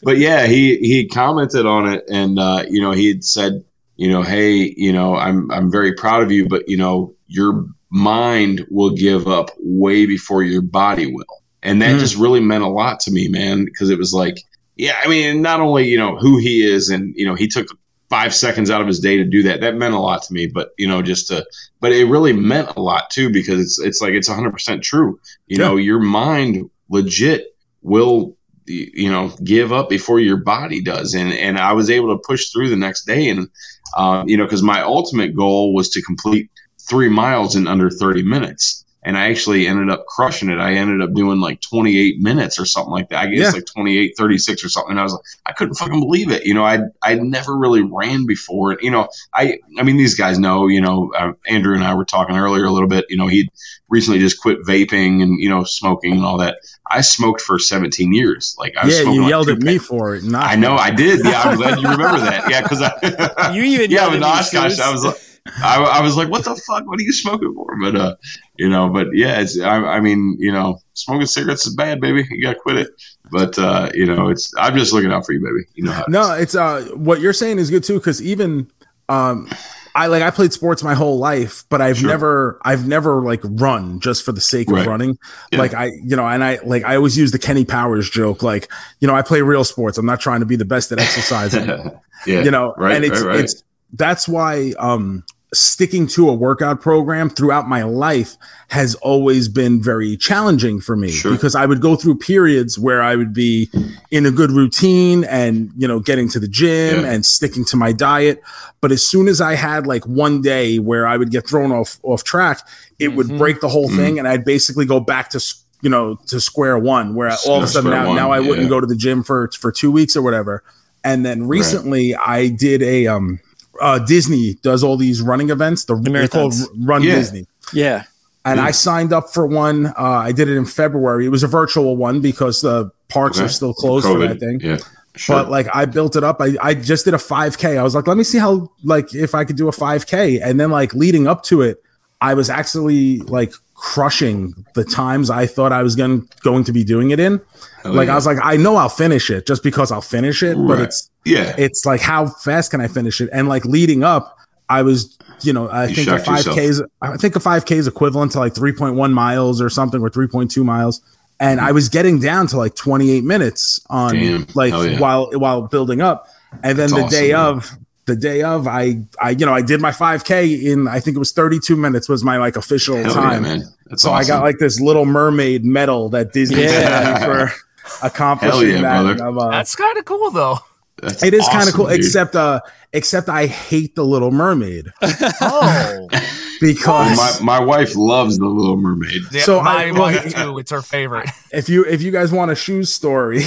but 0.02 0.18
yeah, 0.18 0.46
he 0.46 0.76
he 0.78 1.08
commented 1.08 1.66
on 1.66 1.92
it, 1.92 2.04
and 2.08 2.38
uh, 2.38 2.64
you 2.68 2.80
know, 2.80 2.92
he 2.92 3.08
had 3.08 3.24
said, 3.24 3.64
you 4.02 4.10
know, 4.10 4.22
hey, 4.22 4.74
you 4.76 4.92
know, 4.92 5.16
I'm 5.16 5.50
I'm 5.52 5.70
very 5.70 5.94
proud 5.94 6.24
of 6.24 6.32
you, 6.32 6.48
but 6.48 6.64
you 6.68 6.78
know, 6.78 7.14
your 7.28 7.66
mind 7.90 8.66
will 8.70 8.96
give 8.96 9.28
up 9.28 9.50
way 9.60 10.06
before 10.06 10.42
your 10.42 10.62
body 10.62 11.06
will, 11.06 11.42
and 11.62 11.82
that 11.82 11.98
Mm. 11.98 12.00
just 12.00 12.16
really 12.16 12.40
meant 12.40 12.64
a 12.64 12.68
lot 12.68 13.00
to 13.02 13.12
me, 13.12 13.28
man, 13.28 13.64
because 13.64 13.90
it 13.90 13.98
was 13.98 14.12
like, 14.12 14.36
yeah, 14.76 14.94
I 15.04 15.08
mean, 15.08 15.42
not 15.42 15.60
only 15.60 15.88
you 15.88 15.98
know 15.98 16.16
who 16.18 16.38
he 16.38 16.62
is, 16.68 16.90
and 16.90 17.14
you 17.16 17.26
know, 17.26 17.34
he 17.36 17.48
took 17.48 17.68
five 18.10 18.34
seconds 18.34 18.70
out 18.70 18.80
of 18.82 18.88
his 18.88 19.00
day 19.00 19.18
to 19.18 19.24
do 19.24 19.44
that. 19.44 19.60
That 19.62 19.76
meant 19.76 19.94
a 19.94 20.00
lot 20.00 20.22
to 20.24 20.34
me, 20.34 20.46
but 20.52 20.70
you 20.78 20.88
know, 20.88 21.02
just 21.02 21.28
to, 21.28 21.46
but 21.80 21.92
it 21.92 22.04
really 22.06 22.32
meant 22.34 22.76
a 22.76 22.80
lot 22.82 23.10
too 23.10 23.32
because 23.32 23.60
it's 23.60 23.80
it's 23.80 24.02
like 24.02 24.14
it's 24.14 24.28
100 24.28 24.52
percent 24.52 24.82
true. 24.82 25.20
You 25.46 25.58
Yeah. 25.58 25.66
know, 25.66 25.76
your 25.76 26.00
mind 26.00 26.70
legit 26.90 27.46
will 27.82 28.36
you 28.66 29.10
know 29.10 29.28
give 29.44 29.72
up 29.72 29.90
before 29.90 30.20
your 30.20 30.36
body 30.36 30.82
does 30.82 31.14
and 31.14 31.32
and 31.32 31.58
i 31.58 31.72
was 31.72 31.90
able 31.90 32.14
to 32.16 32.22
push 32.24 32.50
through 32.52 32.68
the 32.70 32.76
next 32.76 33.06
day 33.06 33.28
and 33.28 33.48
um, 33.96 34.28
you 34.28 34.36
know 34.36 34.44
because 34.44 34.62
my 34.62 34.82
ultimate 34.82 35.34
goal 35.36 35.74
was 35.74 35.90
to 35.90 36.02
complete 36.02 36.50
three 36.88 37.08
miles 37.08 37.56
in 37.56 37.66
under 37.66 37.90
30 37.90 38.22
minutes 38.22 38.84
and 39.02 39.16
i 39.16 39.28
actually 39.30 39.66
ended 39.66 39.90
up 39.90 40.06
crushing 40.06 40.48
it 40.50 40.58
i 40.58 40.74
ended 40.74 41.00
up 41.00 41.12
doing 41.14 41.40
like 41.40 41.60
28 41.60 42.20
minutes 42.20 42.58
or 42.58 42.64
something 42.64 42.92
like 42.92 43.08
that 43.08 43.18
i 43.20 43.26
guess 43.26 43.38
Yeah. 43.46 43.50
like 43.50 43.66
28 43.66 44.14
36 44.16 44.64
or 44.64 44.68
something 44.68 44.90
and 44.92 45.00
i 45.00 45.02
was 45.02 45.12
like 45.12 45.22
i 45.46 45.52
couldn't 45.52 45.74
fucking 45.74 46.00
believe 46.00 46.30
it 46.30 46.44
you 46.44 46.54
know 46.54 46.64
i 46.64 46.78
i 47.02 47.14
never 47.14 47.56
really 47.56 47.82
ran 47.82 48.26
before 48.26 48.78
you 48.80 48.90
know 48.90 49.08
i 49.34 49.58
i 49.78 49.82
mean 49.82 49.96
these 49.96 50.14
guys 50.14 50.38
know 50.38 50.66
you 50.68 50.80
know 50.80 51.12
uh, 51.16 51.32
andrew 51.48 51.74
and 51.74 51.84
i 51.84 51.94
were 51.94 52.04
talking 52.04 52.36
earlier 52.36 52.64
a 52.64 52.70
little 52.70 52.88
bit 52.88 53.04
you 53.08 53.16
know 53.16 53.26
he 53.26 53.50
recently 53.88 54.18
just 54.20 54.40
quit 54.40 54.58
vaping 54.66 55.22
and 55.22 55.40
you 55.40 55.48
know 55.48 55.64
smoking 55.64 56.12
and 56.12 56.24
all 56.24 56.38
that 56.38 56.56
I 56.90 57.00
smoked 57.00 57.40
for 57.40 57.58
17 57.58 58.12
years. 58.12 58.54
Like 58.58 58.76
I 58.76 58.84
was 58.84 58.94
yeah 58.94 59.10
you 59.10 59.22
like 59.22 59.30
yelled 59.30 59.48
at 59.48 59.58
me 59.60 59.78
for 59.78 60.14
it 60.14 60.24
not 60.24 60.44
I 60.44 60.56
know 60.56 60.74
I 60.76 60.90
did. 60.90 61.20
Yeah, 61.24 61.40
I'm 61.40 61.56
glad 61.56 61.78
you 61.80 61.88
remember 61.88 62.20
that. 62.20 62.50
Yeah, 62.50 62.60
because 62.60 62.82
I 62.82 63.52
You 63.54 63.62
even 63.62 63.90
yeah 63.90 64.00
yelled 64.02 64.14
with 64.14 64.22
at 64.22 64.26
me, 64.52 64.58
Oshkosh, 64.60 64.78
I 64.78 64.92
was 64.92 65.04
like, 65.04 65.16
I, 65.46 65.82
I 65.82 66.00
was 66.02 66.16
like, 66.16 66.28
what 66.28 66.44
the 66.44 66.54
fuck? 66.54 66.86
What 66.86 67.00
are 67.00 67.02
you 67.02 67.12
smoking 67.12 67.52
for? 67.54 67.76
But 67.80 67.96
uh, 67.96 68.16
you 68.58 68.68
know, 68.68 68.88
but 68.88 69.08
yeah, 69.12 69.40
it's 69.40 69.58
I, 69.58 69.76
I 69.76 70.00
mean, 70.00 70.36
you 70.38 70.52
know, 70.52 70.78
smoking 70.94 71.26
cigarettes 71.26 71.66
is 71.66 71.74
bad, 71.74 72.00
baby. 72.00 72.26
You 72.30 72.42
gotta 72.42 72.58
quit 72.58 72.76
it. 72.76 72.88
But 73.30 73.58
uh, 73.58 73.90
you 73.94 74.06
know, 74.06 74.28
it's 74.28 74.52
I'm 74.56 74.76
just 74.76 74.92
looking 74.92 75.12
out 75.12 75.26
for 75.26 75.32
you, 75.32 75.40
baby. 75.40 75.68
You 75.74 75.84
know 75.84 75.92
how 75.92 76.02
it 76.02 76.08
is. 76.08 76.12
No, 76.12 76.32
it's 76.34 76.54
uh 76.54 76.88
what 76.94 77.20
you're 77.20 77.32
saying 77.32 77.58
is 77.58 77.70
good 77.70 77.82
too 77.82 77.94
because 77.94 78.22
even 78.22 78.70
um 79.08 79.48
I 79.94 80.06
like 80.06 80.22
I 80.22 80.30
played 80.30 80.52
sports 80.52 80.82
my 80.82 80.94
whole 80.94 81.18
life, 81.18 81.64
but 81.68 81.80
I've 81.80 81.98
Sure. 81.98 82.08
never 82.08 82.60
I've 82.64 82.86
never 82.86 83.20
like 83.22 83.40
run 83.42 84.00
just 84.00 84.24
for 84.24 84.32
the 84.32 84.40
sake 84.40 84.70
of 84.70 84.86
running. 84.86 85.18
Yeah. 85.50 85.58
Like 85.58 85.74
I 85.74 85.86
you 86.04 86.16
know, 86.16 86.26
and 86.26 86.42
I 86.42 86.60
like 86.64 86.84
I 86.84 86.96
always 86.96 87.18
use 87.18 87.32
the 87.32 87.38
Kenny 87.38 87.64
Powers 87.64 88.08
joke, 88.08 88.42
like, 88.42 88.70
you 89.00 89.08
know, 89.08 89.14
I 89.14 89.22
play 89.22 89.42
real 89.42 89.64
sports. 89.64 89.98
I'm 89.98 90.06
not 90.06 90.20
trying 90.20 90.40
to 90.40 90.46
be 90.46 90.56
the 90.56 90.64
best 90.64 90.92
at 90.92 90.98
exercising. 90.98 91.66
yeah, 92.26 92.42
you 92.42 92.50
know, 92.50 92.74
right, 92.78 92.94
and 92.96 93.04
it's 93.04 93.20
right, 93.20 93.28
right. 93.34 93.40
it's 93.40 93.62
that's 93.92 94.26
why 94.26 94.72
um 94.78 95.24
sticking 95.54 96.06
to 96.06 96.28
a 96.30 96.32
workout 96.32 96.80
program 96.80 97.28
throughout 97.28 97.68
my 97.68 97.82
life 97.82 98.36
has 98.68 98.94
always 98.96 99.48
been 99.48 99.82
very 99.82 100.16
challenging 100.16 100.80
for 100.80 100.96
me 100.96 101.10
Sure. 101.10 101.30
because 101.32 101.54
I 101.54 101.66
would 101.66 101.82
go 101.82 101.94
through 101.94 102.16
periods 102.18 102.78
where 102.78 103.02
I 103.02 103.16
would 103.16 103.34
be 103.34 103.68
in 104.10 104.24
a 104.24 104.30
good 104.30 104.50
routine 104.50 105.24
and 105.24 105.70
you 105.76 105.86
know 105.86 106.00
getting 106.00 106.28
to 106.30 106.40
the 106.40 106.48
gym 106.48 107.00
Yeah. 107.04 107.10
and 107.12 107.26
sticking 107.26 107.66
to 107.66 107.76
my 107.76 107.92
diet 107.92 108.40
but 108.80 108.92
as 108.92 109.06
soon 109.06 109.28
as 109.28 109.42
I 109.42 109.54
had 109.54 109.86
like 109.86 110.06
one 110.06 110.40
day 110.40 110.78
where 110.78 111.06
I 111.06 111.18
would 111.18 111.30
get 111.30 111.46
thrown 111.46 111.70
off 111.70 111.98
off 112.02 112.24
track 112.24 112.66
it 112.98 113.08
would 113.14 113.26
Mhm. 113.26 113.36
break 113.38 113.60
the 113.60 113.68
whole 113.68 113.88
Mm-hmm. 113.88 113.96
thing 113.98 114.18
and 114.18 114.26
I'd 114.26 114.46
basically 114.46 114.86
go 114.86 115.00
back 115.00 115.28
to 115.30 115.40
you 115.82 115.90
know 115.90 116.18
to 116.28 116.40
square 116.40 116.78
one 116.78 117.14
where 117.14 117.30
all 117.46 117.58
of 117.58 117.64
a 117.64 117.66
sudden 117.66 117.90
now, 117.90 118.06
one, 118.06 118.16
now 118.16 118.30
I 118.32 118.40
wouldn't 118.40 118.70
go 118.70 118.80
to 118.80 118.86
the 118.86 118.96
gym 118.96 119.22
for 119.22 119.50
for 119.58 119.70
2 119.70 119.90
weeks 119.90 120.16
or 120.16 120.22
whatever 120.22 120.62
and 121.04 121.26
then 121.26 121.46
recently 121.46 122.14
I 122.14 122.48
did 122.48 122.80
a 122.82 123.06
um 123.08 123.40
uh 123.80 123.98
Disney 124.00 124.54
does 124.62 124.84
all 124.84 124.96
these 124.96 125.22
running 125.22 125.50
events 125.50 125.84
the 125.86 125.94
they're 125.96 126.28
called. 126.28 126.54
Run 126.78 127.02
Yeah. 127.02 127.14
Disney 127.16 127.46
yeah. 127.72 128.04
and 128.44 128.60
I 128.60 128.70
signed 128.72 129.12
up 129.12 129.32
for 129.32 129.46
one. 129.46 129.86
Uh, 129.86 129.92
I 129.98 130.32
did 130.32 130.48
it 130.48 130.56
in 130.56 130.64
February. 130.66 131.24
It 131.26 131.30
was 131.30 131.42
a 131.42 131.46
virtual 131.48 131.96
one 131.96 132.20
because 132.20 132.60
the 132.60 132.90
parks 133.08 133.38
Okay. 133.38 133.46
are 133.46 133.48
still 133.48 133.72
closed 133.74 134.06
for 134.06 134.18
that 134.18 134.40
thing. 134.40 134.60
Yeah, 134.60 134.78
sure. 135.16 135.36
But 135.36 135.50
like 135.50 135.68
I 135.74 135.84
built 135.86 136.16
it 136.16 136.24
up. 136.24 136.40
I, 136.40 136.56
I 136.60 136.74
just 136.74 137.04
did 137.04 137.14
a 137.14 137.18
5K. 137.18 137.78
I 137.78 137.82
was 137.82 137.94
like, 137.94 138.06
let 138.06 138.16
me 138.16 138.24
see 138.24 138.38
how 138.38 138.70
like 138.84 139.14
if 139.14 139.34
I 139.34 139.44
could 139.44 139.56
do 139.56 139.68
a 139.68 139.72
5K. 139.72 140.40
And 140.42 140.58
then 140.60 140.70
like 140.70 140.92
leading 140.94 141.26
up 141.26 141.42
to 141.44 141.62
it, 141.62 141.82
I 142.20 142.34
was 142.34 142.50
actually 142.50 143.18
like 143.20 143.52
crushing 143.82 144.54
the 144.74 144.84
times 144.84 145.28
I 145.28 145.44
thought 145.44 145.72
I 145.72 145.82
was 145.82 145.96
going 145.96 146.28
going 146.42 146.62
to 146.64 146.72
be 146.72 146.84
doing 146.84 147.10
it 147.10 147.18
in. 147.18 147.40
Hell 147.82 147.92
like 147.92 148.06
yeah. 148.06 148.12
I 148.12 148.14
was 148.14 148.26
like, 148.26 148.38
I 148.40 148.56
know 148.56 148.76
I'll 148.76 148.88
finish 148.88 149.28
it 149.28 149.44
just 149.44 149.64
because 149.64 149.90
I'll 149.90 150.00
finish 150.00 150.40
it. 150.44 150.56
But 150.56 150.80
it's 150.80 151.10
yeah, 151.24 151.52
it's 151.58 151.84
like 151.84 152.00
how 152.00 152.28
fast 152.28 152.70
can 152.70 152.80
I 152.80 152.86
finish 152.86 153.20
it? 153.20 153.28
And 153.32 153.48
like 153.48 153.64
leading 153.64 154.04
up, 154.04 154.38
I 154.68 154.82
was, 154.82 155.18
you 155.40 155.52
know, 155.52 155.68
I 155.68 155.86
You 155.86 155.96
think 155.96 156.08
a 156.08 156.18
five 156.20 156.38
yourself. 156.38 156.56
K 156.56 156.64
is 156.64 156.82
I 157.02 157.16
think 157.16 157.34
a 157.34 157.40
five 157.40 157.64
K 157.64 157.76
is 157.76 157.88
equivalent 157.88 158.30
to 158.32 158.38
like 158.38 158.54
3.1 158.54 159.12
miles 159.12 159.60
or 159.60 159.68
something 159.68 160.00
or 160.00 160.10
3.2 160.10 160.64
miles. 160.64 161.02
And 161.40 161.60
I 161.60 161.72
was 161.72 161.88
getting 161.88 162.20
down 162.20 162.46
to 162.48 162.58
like 162.58 162.76
28 162.76 163.24
minutes 163.24 163.80
on 163.90 164.14
Damn. 164.14 164.46
like 164.54 164.72
yeah. 164.72 165.00
while 165.00 165.28
while 165.32 165.62
building 165.62 166.00
up. 166.00 166.28
And 166.62 166.78
then 166.78 166.90
That's 166.90 167.02
the 167.02 167.08
day 167.08 167.32
awesome, 167.32 167.58
of 167.58 167.81
the 168.06 168.16
day 168.16 168.42
of 168.42 168.66
I 168.66 169.00
I 169.20 169.30
you 169.30 169.46
know 169.46 169.54
I 169.54 169.62
did 169.62 169.80
my 169.80 169.90
5K 169.92 170.62
in 170.64 170.88
I 170.88 170.98
think 171.00 171.14
it 171.16 171.18
was 171.20 171.32
32 171.32 171.76
minutes 171.76 172.08
was 172.08 172.24
my 172.24 172.36
like 172.38 172.56
official 172.56 172.96
Hell 172.96 173.06
yeah, 173.06 173.12
time. 173.12 173.42
man. 173.42 173.62
That's 173.86 174.02
so 174.02 174.10
awesome. 174.10 174.24
I 174.24 174.28
got 174.36 174.42
like 174.42 174.58
this 174.58 174.80
little 174.80 175.04
mermaid 175.04 175.64
medal 175.64 176.08
that 176.10 176.32
Disney 176.32 176.62
Yeah. 176.62 177.18
sent 177.18 177.20
me 177.20 177.26
for 177.26 177.52
accomplishing 178.06 178.82
yeah, 178.82 179.02
that. 179.02 179.20
uh, 179.20 179.50
That's 179.50 179.74
kind 179.76 179.96
of 179.98 180.04
cool 180.04 180.30
though. 180.30 180.58
That's 181.00 181.22
it 181.22 181.34
is 181.34 181.46
kind 181.48 181.68
of 181.68 181.74
cool, 181.74 181.86
dude. 181.86 181.98
except 181.98 182.36
uh, 182.36 182.60
except 182.92 183.28
I 183.28 183.46
hate 183.46 183.94
the 183.94 184.04
Little 184.04 184.30
Mermaid 184.30 184.92
Oh, 185.40 186.08
because 186.60 187.16
my 187.42 187.58
my 187.58 187.64
wife 187.64 187.96
loves 187.96 188.38
the 188.38 188.46
Little 188.46 188.76
Mermaid. 188.76 189.22
yeah, 189.32 189.42
So 189.42 189.62
my 189.62 189.86
I- 189.86 189.90
well, 189.92 190.02
wife 190.02 190.24
he- 190.24 190.30
too. 190.30 190.58
It's 190.58 190.70
her 190.70 190.82
favorite. 190.82 191.28
if 191.52 191.68
you 191.68 191.84
if 191.84 192.02
you 192.02 192.10
guys 192.12 192.30
want 192.32 192.50
a 192.50 192.54
shoes 192.54 192.92
story, 192.92 193.42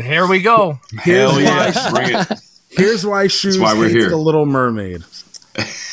Here 0.00 0.26
we 0.26 0.40
go. 0.42 0.78
here's 1.02 1.30
Hell 1.30 1.34
why 1.36 1.72
yeah, 1.74 1.90
bring 1.90 2.14
it. 2.14 2.40
Here's 2.76 3.04
why 3.06 3.26
shoes 3.26 3.58
why 3.58 3.74
we're 3.74 3.84
hates 3.88 3.94
here. 3.94 4.10
the 4.10 4.16
Little 4.16 4.46
Mermaid. 4.46 5.04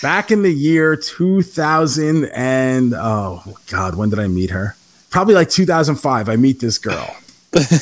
Back 0.01 0.31
in 0.31 0.41
the 0.43 0.53
year 0.53 0.95
2000 0.97 2.25
and 2.25 2.93
oh 2.93 3.41
god, 3.71 3.95
when 3.95 4.09
did 4.09 4.19
I 4.19 4.27
meet 4.27 4.49
her? 4.49 4.75
Probably 5.09 5.33
like 5.35 5.49
2005. 5.49 6.27
I 6.27 6.35
meet 6.35 6.59
this 6.59 6.77
girl, 6.77 7.15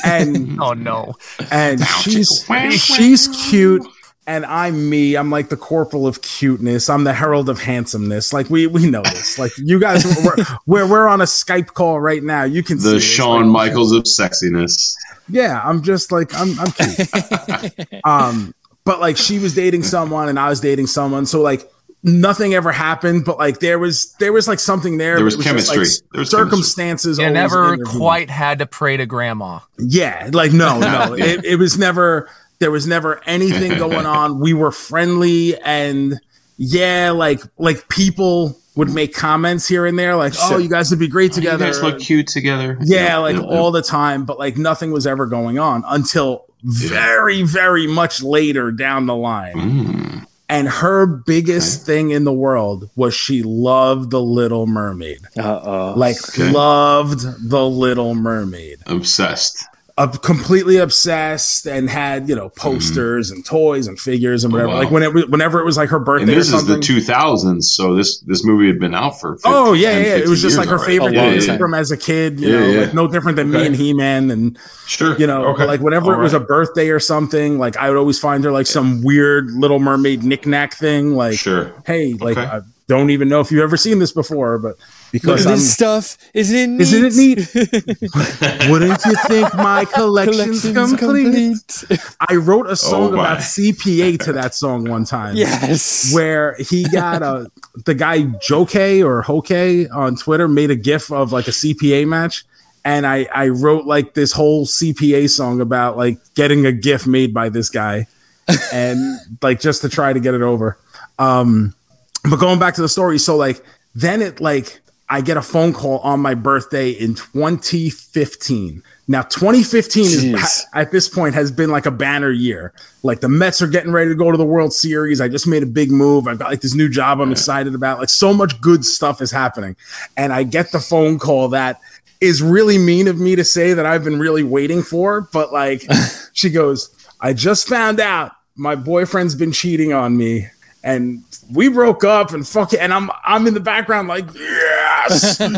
and 0.06 0.60
Oh 0.62 0.74
no. 0.74 1.16
and 1.50 1.82
she's 1.84 2.46
she's 2.72 3.28
cute 3.50 3.84
and 4.28 4.46
I'm 4.46 4.90
me. 4.90 5.16
I'm 5.16 5.32
like 5.32 5.50
the 5.50 5.58
corporal 5.58 6.06
of 6.06 6.22
cuteness. 6.22 6.90
I'm 6.90 7.04
the 7.04 7.14
herald 7.14 7.50
of 7.50 7.60
handsomeness. 7.62 8.32
Like 8.34 8.50
we 8.52 8.68
we 8.68 8.88
know 8.90 9.02
this. 9.02 9.40
Like 9.40 9.52
you 9.58 9.80
guys, 9.80 10.06
we're 10.24 10.36
we're, 10.68 10.88
we're 10.88 11.08
on 11.08 11.22
a 11.22 11.26
Skype 11.26 11.68
call 11.74 12.00
right 12.00 12.22
now. 12.22 12.44
You 12.44 12.62
can 12.62 12.78
see 12.80 12.90
The 12.90 12.94
this. 12.96 13.04
Shawn 13.04 13.52
Like, 13.52 13.70
Michaels 13.70 13.92
of 13.94 14.04
sexiness. 14.04 14.94
Yeah, 15.28 15.60
I'm 15.64 15.82
just 15.82 16.12
like 16.12 16.32
I'm 16.36 16.60
I'm 16.60 16.72
cute. 16.72 17.88
um, 18.06 18.54
but 18.92 19.00
like 19.00 19.16
she 19.16 19.40
was 19.40 19.56
dating 19.56 19.84
someone 19.84 20.28
and 20.28 20.38
I 20.38 20.50
was 20.50 20.60
dating 20.60 20.88
someone. 20.88 21.26
So 21.26 21.40
like 21.42 21.72
nothing 22.04 22.54
ever 22.54 22.74
happened, 22.74 23.24
but 23.24 23.38
like 23.38 23.60
there 23.60 23.80
was 23.80 24.12
there 24.20 24.34
was 24.34 24.50
like 24.50 24.60
something 24.60 24.98
there. 24.98 25.16
There 25.16 25.20
but 25.20 25.26
was 25.26 25.34
it 25.36 25.38
just, 25.38 25.70
like, 25.70 25.76
chemistry. 25.78 26.08
There 26.12 26.20
was 26.20 26.30
circumstances. 26.30 27.18
You 27.18 27.24
always 27.24 27.34
never 27.34 27.74
intervened. 27.76 27.88
quite 27.88 28.30
had 28.30 28.60
to 28.60 28.66
pray 28.66 28.98
to 28.98 29.06
grandma. 29.06 29.60
Yeah, 29.80 30.30
like 30.34 30.52
no, 30.52 30.78
no. 30.78 31.14
it, 31.18 31.46
it 31.46 31.56
was 31.56 31.78
never 31.78 32.30
there 32.60 32.70
was 32.70 32.86
never 32.86 33.22
anything 33.26 33.78
going 33.78 34.06
on. 34.06 34.42
We 34.42 34.54
were 34.54 34.72
friendly 34.72 35.58
and 35.62 36.20
yeah, 36.58 37.12
like 37.12 37.40
like 37.58 37.88
people 37.88 38.60
would 38.76 38.94
make 38.94 39.16
comments 39.16 39.70
here 39.70 39.86
and 39.86 39.98
there, 39.98 40.18
like, 40.18 40.34
"Oh, 40.38 40.58
you 40.58 40.68
guys 40.68 40.90
would 40.90 41.00
be 41.00 41.08
great 41.08 41.32
oh, 41.32 41.36
together." 41.36 41.66
You 41.66 41.72
guys 41.72 41.82
look 41.82 42.00
cute 42.00 42.28
together. 42.28 42.78
yeah, 42.82 43.20
like 43.20 43.38
yeah, 43.38 43.42
all 43.44 43.72
the 43.72 43.82
time, 43.82 44.26
but 44.26 44.38
like 44.38 44.58
nothing 44.58 44.92
was 44.92 45.08
ever 45.08 45.28
going 45.28 45.60
on 45.60 45.86
until 45.88 46.51
very, 46.64 47.44
very 47.44 47.88
much 47.88 48.22
later 48.22 48.72
down 48.72 49.06
the 49.06 49.16
line. 49.16 49.56
Mm. 49.56 50.26
And 50.50 50.68
her 50.68 51.06
biggest 51.06 51.86
thing 51.86 52.10
in 52.12 52.26
the 52.26 52.34
world 52.34 52.90
was 52.98 53.14
she 53.14 53.42
loved 53.42 54.12
the 54.12 54.22
Little 54.22 54.68
Mermaid. 54.68 55.22
Uh-oh. 55.38 55.94
Like 55.96 56.18
Okay. 56.30 56.52
loved 56.52 57.50
the 57.50 57.66
Little 57.66 58.16
Mermaid 58.16 58.80
Obsessed. 58.86 59.66
Uh, 59.98 60.08
completely 60.08 60.78
obsessed 60.78 61.66
and 61.68 61.90
had 61.90 62.30
you 62.30 62.36
know 62.36 62.50
posters 62.50 63.30
and 63.32 63.46
toys 63.46 63.88
and 63.88 64.00
figures 64.00 64.44
and 64.44 64.54
Oh, 64.54 64.56
whatever. 64.58 64.72
wow. 64.74 64.80
Like 64.80 64.92
when 64.92 65.04
it 65.04 65.30
whenever 65.30 65.60
it 65.60 65.66
was 65.66 65.78
like 65.78 65.90
her 65.90 66.00
birthday 66.00 66.24
And 66.24 66.32
or 66.32 66.36
this 66.36 66.54
is 66.54 66.66
the 66.66 66.78
2000s, 66.78 67.64
so 67.64 67.96
this 67.96 68.20
this 68.22 68.46
movie 68.46 68.68
had 68.68 68.80
been 68.80 68.96
out 68.96 69.20
for 69.20 69.34
50, 69.36 69.44
oh 69.48 69.74
yeah, 69.74 69.92
10, 69.92 70.06
yeah. 70.06 70.16
It 70.18 70.28
was 70.30 70.42
just 70.42 70.58
like 70.58 70.70
her 70.70 70.78
already. 70.78 70.98
favorite 71.00 71.14
thing 71.40 71.48
time. 71.48 71.58
from 71.60 71.74
as 71.74 71.92
a 71.92 71.98
kid. 71.98 72.40
You 72.40 72.50
Yeah, 72.50 72.60
know, 72.60 72.66
yeah. 72.68 72.82
like 72.82 72.94
no 72.94 73.08
different 73.08 73.36
than 73.36 73.52
me 73.52 73.66
and 73.66 73.76
He 73.76 73.94
Man 73.94 74.32
and 74.32 74.58
Sure. 74.88 75.18
you 75.18 75.28
know. 75.28 75.46
Okay. 75.48 75.66
Like 75.66 75.82
whenever 75.82 76.14
All 76.14 76.20
it 76.20 76.24
was 76.24 76.34
a 76.34 76.40
birthday 76.40 76.90
or 76.90 77.00
something, 77.00 77.60
like 77.60 77.76
I 77.78 77.90
would 77.90 77.98
always 77.98 78.20
find 78.20 78.44
her 78.44 78.52
like 78.52 78.68
some 78.68 79.02
weird 79.04 79.52
Little 79.52 79.80
Mermaid 79.80 80.24
knickknack 80.24 80.74
thing. 80.76 81.16
Like 81.16 81.38
Sure. 81.38 81.74
hey, 81.86 82.14
like 82.14 82.38
Okay. 82.38 82.48
I 82.48 82.62
don't 82.88 83.10
even 83.10 83.30
know 83.30 83.40
if 83.40 83.52
you've 83.52 83.62
ever 83.64 83.78
seen 83.78 84.00
this 84.00 84.12
before, 84.12 84.58
but 84.58 84.76
because 85.12 85.46
at 85.46 85.52
I'm, 85.52 85.58
this 85.58 85.74
stuff. 85.74 86.18
Isn't 86.34 86.58
it 86.58 86.68
neat? 86.68 86.82
Isn't 86.82 87.06
it 87.06 87.16
neat? 87.16 88.70
wouldn't 88.70 89.06
you 89.06 89.16
think 89.28 89.54
my 89.56 89.86
collection's, 89.94 90.62
Collection's 90.62 91.00
complete? 91.00 91.58
complete. 91.80 92.00
I 92.30 92.36
wrote 92.36 92.68
a 92.70 92.76
song 92.76 93.12
Oh, 93.12 93.14
about 93.14 93.40
CPA 93.40 94.20
to 94.26 94.34
that 94.34 94.54
song 94.56 94.90
one 94.90 95.06
time. 95.06 95.36
Yes. 95.36 96.14
Where 96.14 96.56
he 96.60 96.84
got 96.90 97.22
a 97.22 97.52
the 97.86 97.94
guy 97.94 98.24
Joke 98.42 98.76
or 98.76 99.22
Hoke 99.22 99.52
on 99.52 100.16
Twitter 100.16 100.48
made 100.48 100.72
a 100.72 100.76
gif 100.76 101.12
of 101.12 101.32
like 101.32 101.48
a 101.48 101.52
CPA 101.52 102.08
match. 102.08 102.44
And 102.84 103.06
I, 103.06 103.28
I 103.34 103.50
wrote 103.50 103.86
like 103.86 104.16
this 104.16 104.32
whole 104.32 104.66
CPA 104.66 105.30
song 105.30 105.62
about 105.62 105.98
like 105.98 106.18
getting 106.34 106.66
a 106.66 106.72
gif 106.72 107.06
made 107.06 107.34
by 107.34 107.50
this 107.50 107.70
guy 107.70 108.08
and 108.74 109.20
like 109.42 109.60
just 109.60 109.82
to 109.82 109.90
try 109.90 110.14
to 110.14 110.20
get 110.20 110.34
it 110.34 110.42
over. 110.42 110.78
Um 111.20 111.76
but 112.24 112.38
going 112.38 112.60
back 112.60 112.76
to 112.76 112.82
the 112.82 112.90
story, 112.90 113.18
so 113.18 113.36
like 113.36 113.64
then 113.96 114.22
it 114.22 114.40
like 114.40 114.80
I 115.12 115.20
get 115.20 115.36
a 115.36 115.42
phone 115.42 115.74
call 115.74 116.00
on 116.00 116.22
my 116.22 116.36
birthday 116.36 116.92
in 116.92 117.16
2015. 117.16 118.82
Now 119.10 119.24
2015 119.24 120.06
is 120.06 120.66
at 120.74 120.94
this 120.94 121.10
point 121.10 121.36
has 121.36 121.52
been 121.52 121.70
like 121.70 121.86
a 121.86 121.92
banner 121.92 122.32
year. 122.32 122.74
Like 123.04 123.20
the 123.20 123.28
Mets 123.28 123.62
are 123.62 123.68
getting 123.68 123.92
ready 123.92 124.10
to 124.10 124.16
go 124.16 124.32
to 124.32 124.38
the 124.38 124.46
World 124.46 124.72
Series. 124.72 125.20
I 125.20 125.28
just 125.28 125.48
made 125.48 125.64
a 125.64 125.66
big 125.66 125.92
move. 125.92 126.30
I've 126.30 126.40
got 126.40 126.50
like 126.50 126.62
this 126.62 126.76
new 126.76 126.88
job 126.88 127.20
I'm 127.20 127.34
excited 127.34 127.76
about. 127.76 128.00
Like 128.00 128.08
so 128.08 128.34
much 128.34 128.62
good 128.62 128.86
stuff 128.86 129.22
is 129.22 129.32
happening. 129.32 129.76
And 130.16 130.32
I 130.32 130.44
get 130.44 130.72
the 130.72 130.80
phone 130.80 131.20
call 131.20 131.50
that 131.50 131.82
is 132.22 132.42
really 132.42 132.78
mean 132.78 133.10
of 133.10 133.20
me 133.20 133.36
to 133.36 133.44
say 133.44 133.74
that 133.74 133.86
I've 133.86 134.06
been 134.06 134.18
really 134.18 134.44
waiting 134.44 134.82
for, 134.82 135.28
but 135.34 135.52
like 135.52 135.84
she 136.32 136.50
goes, 136.50 136.90
I 137.20 137.34
just 137.34 137.68
found 137.68 138.00
out 138.00 138.32
my 138.56 138.76
boyfriend's 138.76 139.36
been 139.36 139.52
cheating 139.52 139.92
on 139.92 140.16
me 140.16 140.48
and 140.84 141.24
we 141.52 141.68
broke 141.70 142.04
up 142.04 142.32
and 142.34 142.48
fuck 142.48 142.74
it. 142.74 142.80
And 142.80 142.94
I'm 142.94 143.10
I'm 143.24 143.46
in 143.48 143.54
the 143.54 143.60
background 143.60 144.08
like, 144.08 144.26
yes. 144.34 145.40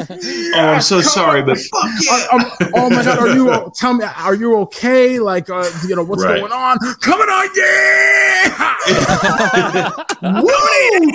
Oh, 0.56 0.60
I'm 0.60 0.82
so 0.82 1.02
sorry, 1.02 1.42
but 1.44 1.58
fuck 1.58 1.90
yeah. 2.02 2.28
Um, 2.32 2.46
oh 2.76 2.90
my 2.90 3.04
god, 3.04 3.20
are 3.20 3.30
you 3.36 3.72
tell 3.76 3.94
me 3.94 4.06
are 4.06 4.36
you 4.36 4.56
okay? 4.60 5.20
Like 5.20 5.50
uh, 5.50 5.70
you 5.88 5.96
know 5.96 6.04
what's 6.04 6.24
Right. 6.24 6.40
going 6.40 6.52
on? 6.52 6.78
Coming 7.02 7.28
on, 7.28 7.50
yeah. 7.56 8.64
Woo! 10.42 11.14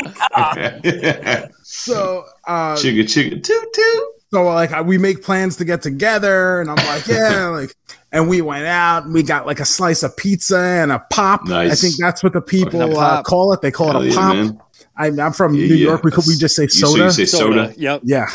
So 1.63 2.25
uh 2.47 2.75
chigga 2.77 3.03
chigga 3.05 3.43
toot 3.43 3.73
toot. 3.73 4.03
so 4.33 4.43
like 4.45 4.73
I, 4.73 4.81
we 4.83 4.99
make 4.99 5.23
plans 5.23 5.57
to 5.59 5.65
get 5.65 5.83
together 5.83 6.61
and 6.61 6.71
I'm 6.71 6.77
like, 6.87 7.07
yeah, 7.07 7.47
like 7.49 7.75
and 8.13 8.29
we 8.29 8.41
went 8.41 8.67
out 8.67 9.05
and 9.05 9.13
we 9.15 9.23
got 9.23 9.47
like 9.47 9.61
a 9.61 9.65
slice 9.65 10.03
of 10.03 10.17
pizza 10.17 10.59
and 10.59 10.91
a 10.93 10.99
pop. 11.11 11.47
Nice. 11.47 11.73
I 11.73 11.75
think 11.75 11.95
that's 11.99 12.23
what 12.23 12.33
the 12.33 12.41
people 12.41 12.99
uh, 12.99 13.23
call 13.23 13.53
it. 13.53 13.61
They 13.61 13.71
call 13.71 13.93
Hell 13.93 14.03
it 14.03 14.07
a 14.07 14.09
yeah, 14.11 14.15
pop. 14.17 14.35
man. 14.37 14.61
I, 14.97 15.07
I'm 15.25 15.33
from 15.33 15.55
Yeah, 15.55 15.67
New 15.69 15.75
yeah. 15.75 15.87
York. 15.89 16.03
We 16.05 16.11
could 16.11 16.25
we 16.27 16.37
just 16.37 16.57
say 16.57 16.65
You- 16.65 16.69
so 16.69 16.87
soda. 16.89 17.05
you 17.05 17.11
say 17.11 17.25
soda? 17.27 17.75
Yep. 17.77 18.01
yeah. 18.05 18.27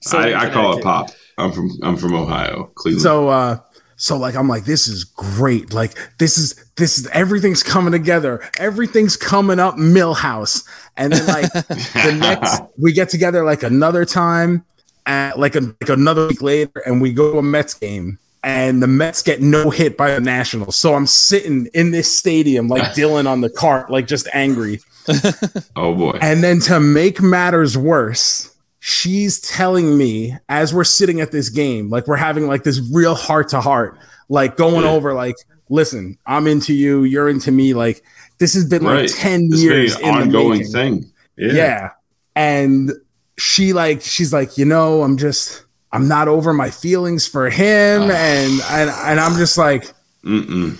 Soda 0.00 0.34
I, 0.36 0.46
I 0.46 0.50
call 0.50 0.76
it 0.78 0.82
pop. 0.82 1.10
I'm 1.38 1.52
from 1.52 1.70
I'm 1.82 1.96
from 1.96 2.14
Ohio, 2.14 2.70
Cleveland. 2.74 3.02
So 3.02 3.28
uh 3.28 3.58
so 3.96 4.16
like 4.18 4.34
I'm 4.36 4.48
like 4.48 4.64
this 4.66 4.86
is 4.88 5.04
great. 5.04 5.72
Like 5.72 5.94
this 6.18 6.36
is 6.38 6.54
this 6.76 6.98
is 6.98 7.06
everything's 7.08 7.62
coming 7.62 7.92
together. 7.92 8.42
Everything's 8.58 9.16
coming 9.16 9.58
up 9.58 9.76
Milhouse. 9.76 10.66
And 10.96 11.12
then 11.12 11.26
like 11.26 11.52
the 11.52 12.16
next 12.20 12.62
we 12.78 12.92
get 12.92 13.08
together 13.08 13.42
like 13.44 13.62
another 13.62 14.04
time 14.04 14.64
at 15.06 15.38
like, 15.38 15.54
a, 15.54 15.60
like 15.60 15.88
another 15.88 16.26
week 16.28 16.42
later 16.42 16.82
and 16.84 17.00
we 17.00 17.12
go 17.12 17.32
to 17.32 17.38
a 17.38 17.42
Mets 17.42 17.74
game 17.74 18.18
and 18.46 18.80
the 18.80 18.86
Mets 18.86 19.22
get 19.22 19.42
no 19.42 19.70
hit 19.70 19.96
by 19.96 20.12
the 20.14 20.20
Nationals. 20.20 20.76
So 20.76 20.94
I'm 20.94 21.08
sitting 21.08 21.66
in 21.74 21.90
this 21.90 22.16
stadium 22.16 22.68
like 22.68 22.82
Dylan 22.94 23.28
on 23.28 23.40
the 23.40 23.50
cart 23.50 23.90
like 23.90 24.06
just 24.06 24.28
angry. 24.32 24.78
oh 25.76 25.92
boy. 25.94 26.16
And 26.22 26.44
then 26.44 26.60
to 26.60 26.78
make 26.78 27.20
matters 27.20 27.76
worse, 27.76 28.56
she's 28.78 29.40
telling 29.40 29.98
me 29.98 30.36
as 30.48 30.72
we're 30.72 30.84
sitting 30.84 31.20
at 31.20 31.32
this 31.32 31.48
game, 31.48 31.90
like 31.90 32.06
we're 32.06 32.14
having 32.14 32.46
like 32.46 32.62
this 32.62 32.80
real 32.92 33.16
heart 33.16 33.48
to 33.48 33.60
heart, 33.60 33.98
like 34.28 34.56
going 34.56 34.84
Yeah. 34.84 34.92
over, 34.92 35.12
like, 35.12 35.34
listen, 35.68 36.16
I'm 36.24 36.46
into 36.46 36.72
you, 36.72 37.02
you're 37.02 37.28
into 37.28 37.50
me. 37.50 37.74
Like 37.74 38.04
this 38.38 38.54
has 38.54 38.64
been 38.64 38.84
right. 38.84 39.10
like 39.10 39.10
10 39.12 39.48
This 39.50 39.60
years 39.60 39.94
is 39.96 40.00
in 40.00 40.08
an 40.08 40.14
the 40.14 40.20
ongoing 40.38 40.64
thing. 40.64 41.10
Yeah. 41.36 41.52
Yeah. 41.52 41.90
And 42.36 42.92
she 43.38 43.72
like, 43.72 44.02
she's 44.02 44.32
like, 44.32 44.56
you 44.56 44.66
know, 44.66 45.02
I'm 45.02 45.16
just, 45.16 45.65
I'm 45.92 46.08
not 46.08 46.28
over 46.28 46.52
my 46.52 46.70
feelings 46.70 47.26
for 47.26 47.48
him. 47.48 48.02
Ah. 48.02 48.10
and, 48.10 48.60
and, 48.70 48.90
and 48.90 49.20
I'm 49.20 49.36
just 49.38 49.56
like, 49.56 49.92
Mm-mm. 50.24 50.78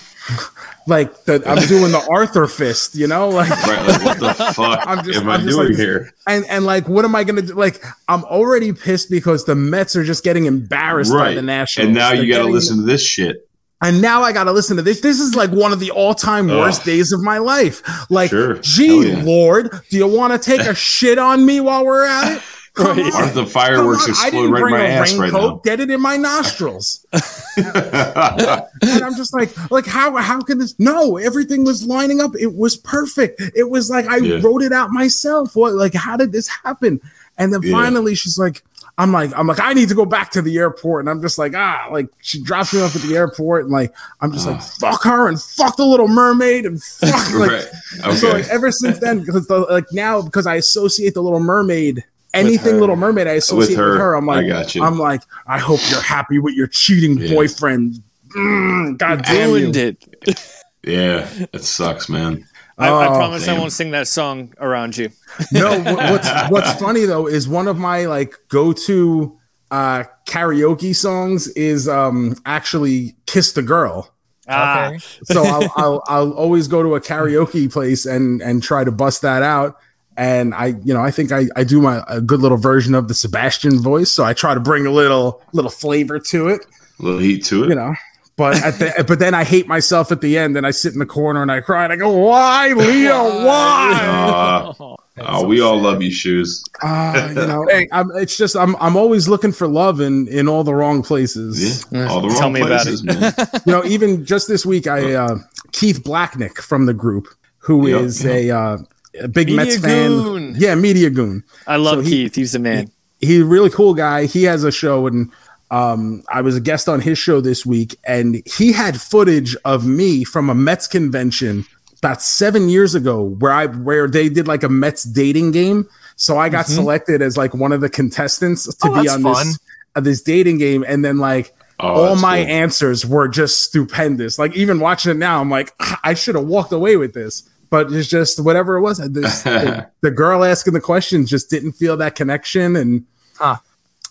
like 0.89 1.25
the, 1.25 1.43
I'm 1.49 1.67
doing 1.69 1.93
the 1.93 2.05
Arthur 2.11 2.47
fist, 2.49 2.95
you 2.97 3.07
know, 3.07 3.29
like, 3.29 3.49
Right. 3.51 3.87
Like 3.87 4.05
what 4.05 4.19
the 4.19 4.35
fuck 4.55 4.81
I'm 4.87 5.05
just- 5.05 5.21
am 5.21 5.29
I 5.31 5.35
I'm 5.35 5.41
just 5.43 5.57
doing 5.57 5.69
like- 5.69 5.77
here? 5.77 6.13
and 6.27 6.45
and 6.47 6.65
like 6.67 6.89
what 6.89 7.05
am 7.05 7.15
i 7.15 7.23
gonna 7.23 7.43
do 7.43 7.55
like 7.55 7.81
i'm 8.09 8.25
already 8.25 8.73
pissed 8.73 9.09
because 9.11 9.45
the 9.45 9.55
mets 9.55 9.95
are 9.95 10.03
just 10.03 10.25
getting 10.25 10.47
embarrassed 10.47 11.13
by 11.13 11.33
the 11.35 11.43
nationals 11.43 11.87
And 11.87 11.95
now 11.95 12.11
They're 12.11 12.25
you 12.25 12.33
got 12.33 12.45
to 12.45 12.51
listen 12.51 12.79
to 12.79 12.83
this 12.83 13.01
shit. 13.07 13.49
and 13.81 14.03
now 14.03 14.23
i 14.23 14.33
gotta 14.33 14.51
listen 14.51 14.77
to 14.77 14.83
this 14.83 15.01
this 15.03 15.21
is 15.21 15.37
like 15.37 15.51
one 15.51 15.73
of 15.73 15.79
the 15.79 15.93
all-time 15.93 16.51
Ugh. 16.51 16.59
worst 16.59 16.85
days 16.85 17.13
of 17.13 17.23
my 17.23 17.39
life 17.39 17.81
like 18.11 18.31
Sure. 18.31 18.55
gee 18.59 19.11
yeah. 19.11 19.23
lord 19.23 19.71
do 19.89 19.97
you 19.99 20.09
want 20.09 20.33
to 20.33 20.39
take 20.51 20.67
a 20.67 20.75
shit 20.93 21.19
on 21.19 21.47
me 21.47 21.61
while 21.61 21.87
we're 21.87 22.05
at 22.05 22.37
it 22.39 22.43
Come 22.77 22.97
Right. 22.99 23.07
on. 23.07 23.23
Aren't 23.23 23.35
the 23.35 23.47
fireworks 23.47 24.05
on. 24.05 24.11
I 24.11 24.13
explode 24.13 24.31
didn't 24.31 24.51
right 24.53 24.59
in 24.59 24.63
bring 24.65 24.75
my 24.75 24.87
a 24.87 24.89
ass 24.91 25.13
right 25.15 25.33
raincoat. 25.33 25.43
now? 25.55 25.61
Get 25.65 25.81
it 25.81 25.91
in 25.91 26.01
my 26.01 26.17
nostrils. 26.17 27.07
and 27.13 29.03
I'm 29.05 29.15
just 29.17 29.33
like, 29.35 29.71
like 29.71 29.87
how 29.87 30.15
how 30.17 30.41
can 30.43 30.59
this? 30.59 30.75
No, 30.79 31.17
everything 31.17 31.65
was 31.65 31.85
lining 31.87 32.21
up. 32.21 32.33
It 32.39 32.55
was 32.55 32.77
perfect. 32.77 33.41
It 33.55 33.71
was 33.71 33.91
like 33.91 34.07
I 34.07 34.19
Yeah. 34.19 34.41
wrote 34.43 34.63
it 34.63 34.73
out 34.73 34.91
myself. 34.91 35.57
What 35.57 35.75
like 35.75 35.95
how 35.95 36.17
did 36.17 36.33
this 36.33 36.49
happen? 36.49 37.01
And 37.39 37.53
then 37.53 37.63
Yeah. 37.63 37.73
finally 37.73 38.15
she's 38.15 38.39
like, 38.39 38.63
I'm 38.99 39.13
like, 39.13 39.31
I'm 39.37 39.47
like, 39.47 39.61
I 39.61 39.75
need 39.75 39.91
to 39.91 39.95
go 39.95 40.07
back 40.07 40.31
to 40.33 40.43
the 40.43 40.57
airport. 40.57 41.01
And 41.01 41.11
I'm 41.11 41.21
just 41.21 41.37
like, 41.37 41.55
ah, 41.55 41.89
like 41.93 42.09
she 42.23 42.43
drops 42.43 42.73
me 42.73 42.81
off 42.81 42.97
at 42.97 43.03
the 43.03 43.15
airport, 43.17 43.65
and 43.65 43.73
like 43.73 43.93
I'm 44.21 44.33
just 44.33 44.47
like, 44.47 44.63
fuck 44.63 45.03
her 45.05 45.29
and 45.29 45.41
fuck 45.41 45.77
the 45.77 45.85
little 45.85 46.09
mermaid 46.09 46.65
and 46.67 46.83
fuck 46.83 47.33
like 47.35 47.51
right. 47.51 47.67
Okay. 48.05 48.17
so 48.17 48.33
like 48.33 48.49
ever 48.49 48.71
since 48.73 48.99
then, 48.99 49.21
because 49.21 49.47
the, 49.49 49.61
like 49.61 49.87
now 49.93 50.23
because 50.23 50.47
I 50.47 50.55
associate 50.57 51.15
the 51.15 51.23
Little 51.23 51.41
Mermaid, 51.41 52.05
anything. 52.37 52.81
Little 52.81 52.97
Mermaid, 52.97 53.27
I 53.27 53.33
associate 53.33 53.71
with 53.71 53.79
her. 53.79 53.99
her. 53.99 54.15
I'm 54.15 54.27
like, 54.27 54.45
I 54.45 54.49
got 54.49 54.75
you. 54.75 54.83
I'm 54.83 54.99
like, 54.99 55.23
I 55.47 55.59
hope 55.59 55.81
you're 55.91 56.01
happy 56.03 56.39
with 56.39 56.55
your 56.55 56.67
cheating 56.69 57.19
Yeah. 57.19 57.35
boyfriend. 57.35 58.03
Mm, 58.37 58.99
God 58.99 59.23
damn 59.25 59.51
you! 59.51 59.71
It. 59.75 60.05
yeah, 60.85 61.29
it 61.53 61.63
sucks, 61.65 62.09
man. 62.09 62.47
I, 62.79 62.89
I 62.89 63.07
Oh, 63.07 63.17
promise 63.17 63.49
I 63.49 63.59
won't 63.59 63.73
sing 63.73 63.93
that 63.93 64.07
song 64.09 64.53
around 64.61 64.97
you. 64.97 65.11
No, 65.51 65.81
what's 65.83 66.29
what's 66.51 66.73
funny 66.75 67.05
though 67.07 67.27
is 67.27 67.49
one 67.49 67.69
of 67.69 67.79
my 67.79 68.05
like 68.07 68.35
go 68.49 68.73
to 68.73 69.39
uh 69.71 70.05
karaoke 70.29 70.95
songs 70.95 71.49
is 71.49 71.89
um 71.89 72.37
actually 72.45 73.17
"Kiss 73.27 73.53
the 73.53 73.63
Girl." 73.63 74.13
Ah, 74.49 74.89
Okay. 74.89 74.99
so 75.25 75.45
I'll, 75.45 75.73
I'll 75.77 76.03
I'll 76.07 76.33
always 76.33 76.69
go 76.69 76.83
to 76.83 76.95
a 76.97 77.01
karaoke 77.01 77.73
place 77.73 78.05
and 78.07 78.43
and 78.43 78.63
try 78.63 78.85
to 78.85 78.93
bust 78.93 79.23
that 79.23 79.43
out. 79.43 79.77
And 80.17 80.55
I, 80.55 80.69
you 80.85 80.95
know, 80.95 81.01
I 81.03 81.11
think 81.11 81.31
I, 81.33 81.47
I 81.57 81.65
do 81.65 81.81
my 81.81 82.03
a 82.09 82.21
good 82.21 82.41
little 82.41 82.57
version 82.59 82.95
of 82.95 83.09
the 83.09 83.15
Sebastian 83.15 83.81
voice, 83.83 84.11
so 84.11 84.25
I 84.25 84.33
try 84.33 84.55
to 84.55 84.61
bring 84.61 84.87
a 84.87 84.91
little 84.91 85.43
little 85.53 85.71
flavor 85.71 86.19
to 86.19 86.49
it, 86.49 86.65
A 86.99 87.03
little 87.03 87.21
heat 87.21 87.45
to 87.47 87.65
it. 87.65 87.69
you 87.69 87.75
know. 87.75 87.95
But 88.37 88.63
at 88.63 88.79
the 88.79 89.05
but 89.09 89.19
then 89.19 89.35
I 89.35 89.45
hate 89.45 89.67
myself 89.67 90.13
at 90.13 90.21
the 90.21 90.37
end, 90.39 90.57
and 90.57 90.67
I 90.67 90.71
sit 90.71 90.93
in 90.93 90.99
the 90.99 91.07
corner 91.07 91.43
and 91.43 91.51
I 91.53 91.61
cry 91.61 91.85
and 91.85 91.93
I 91.93 91.97
go, 91.97 92.11
"Why, 92.11 92.73
Leo? 92.73 93.45
Why?" 93.47 94.73
Uh, 94.79 94.97
Oh, 95.19 95.47
we 95.49 95.63
all 95.63 95.81
love 95.81 96.03
you, 96.03 96.11
shoes. 96.11 96.63
Uh, 96.83 97.29
you 97.31 97.35
know, 97.47 97.67
I'm, 97.93 98.11
it's 98.17 98.37
just 98.37 98.55
I'm 98.55 98.77
I'm 98.77 98.97
always 98.97 99.29
looking 99.29 99.53
for 99.53 99.67
love 99.67 100.01
in 100.01 100.29
in 100.29 100.47
all 100.49 100.63
the 100.65 100.75
wrong 100.75 101.03
places. 101.03 101.87
Yeah, 101.91 102.07
all 102.09 102.21
the 102.21 102.29
Tell 102.29 102.41
wrong 102.43 102.53
me 102.53 102.61
about 102.61 102.83
places, 102.83 103.03
man. 103.03 103.33
You 103.65 103.73
know, 103.73 103.85
even 103.87 104.27
just 104.27 104.47
this 104.49 104.67
week, 104.67 104.87
I 104.87 105.15
uh, 105.15 105.39
Keith 105.73 106.03
Blacknick 106.05 106.59
from 106.59 106.85
the 106.85 106.93
group, 106.95 107.29
who 107.59 107.87
Yep. 107.89 108.01
is 108.03 108.27
a, 108.27 108.51
uh, 108.51 108.79
a 109.21 109.29
big 109.29 109.49
Media 109.49 109.57
Mets 109.65 109.77
goon. 109.79 110.53
fan. 110.55 110.61
Yeah, 110.61 110.75
media 110.75 111.11
goon. 111.11 111.45
I 111.67 111.77
love 111.77 111.97
So 111.99 112.01
he- 112.03 112.11
Keith. 112.25 112.35
He's 112.35 112.53
the 112.53 112.59
man. 112.59 112.91
he's 113.21 113.41
a 113.43 113.45
really 113.45 113.71
cool 113.71 113.95
guy. 113.95 114.27
He 114.27 114.45
has 114.45 114.65
a 114.65 114.73
show, 114.73 115.07
and 115.07 115.31
um, 115.71 116.23
I 116.29 116.41
was 116.43 116.57
a 116.57 116.61
guest 116.61 116.89
on 116.89 117.01
his 117.01 117.19
show 117.19 117.41
this 117.41 117.65
week, 117.67 117.97
and 118.07 118.43
he 118.47 118.73
had 118.73 119.01
footage 119.01 119.57
of 119.65 119.87
me 119.87 120.23
from 120.25 120.49
a 120.51 120.55
Mets 120.55 120.87
convention 120.87 121.65
about 121.99 122.23
seven 122.23 122.69
years 122.69 122.95
ago, 122.95 123.23
where 123.23 123.53
I 123.53 123.67
where 123.67 124.07
they 124.09 124.29
did 124.29 124.47
like 124.47 124.63
a 124.63 124.69
Mets 124.69 125.03
dating 125.05 125.53
game. 125.53 125.89
So 126.17 126.39
I 126.39 126.49
got 126.49 126.67
selected 126.67 127.21
as 127.21 127.37
like 127.37 127.53
one 127.55 127.73
of 127.73 127.81
the 127.81 127.91
contestants 127.91 128.65
to 128.65 128.89
Oh, 128.89 129.03
be 129.03 129.09
on 129.09 129.23
fun. 129.23 129.47
this 129.47 129.59
uh, 129.97 130.01
this 130.01 130.23
dating 130.23 130.59
game, 130.59 130.85
and 130.87 131.05
then 131.05 131.19
like. 131.19 131.53
Oh, 131.79 132.07
all 132.07 132.17
my 132.17 132.39
cool. 132.43 132.47
answers 132.55 133.05
were 133.05 133.29
just 133.29 133.61
stupendous. 133.65 134.39
Like 134.39 134.57
even 134.57 134.81
watching 134.81 135.11
it 135.11 135.19
now, 135.19 135.43
I'm 135.43 135.51
like, 135.51 135.75
"Ah, 135.79 136.01
I 136.03 136.15
should 136.15 136.35
have 136.35 136.47
walked 136.47 136.73
away 136.73 136.97
with 136.97 137.13
this. 137.13 137.43
But 137.71 137.93
it's 137.93 138.09
just 138.09 138.39
whatever 138.43 138.77
it 138.77 138.81
was. 138.81 138.99
This, 138.99 139.43
the, 139.43 139.89
the 140.03 140.11
girl 140.11 140.45
asking 140.45 140.75
the 140.75 140.81
questions 140.81 141.29
just 141.31 141.51
didn't 141.51 141.73
feel 141.73 141.97
that 141.99 142.15
connection, 142.15 142.77
and 142.77 143.05
Huh. 143.39 143.57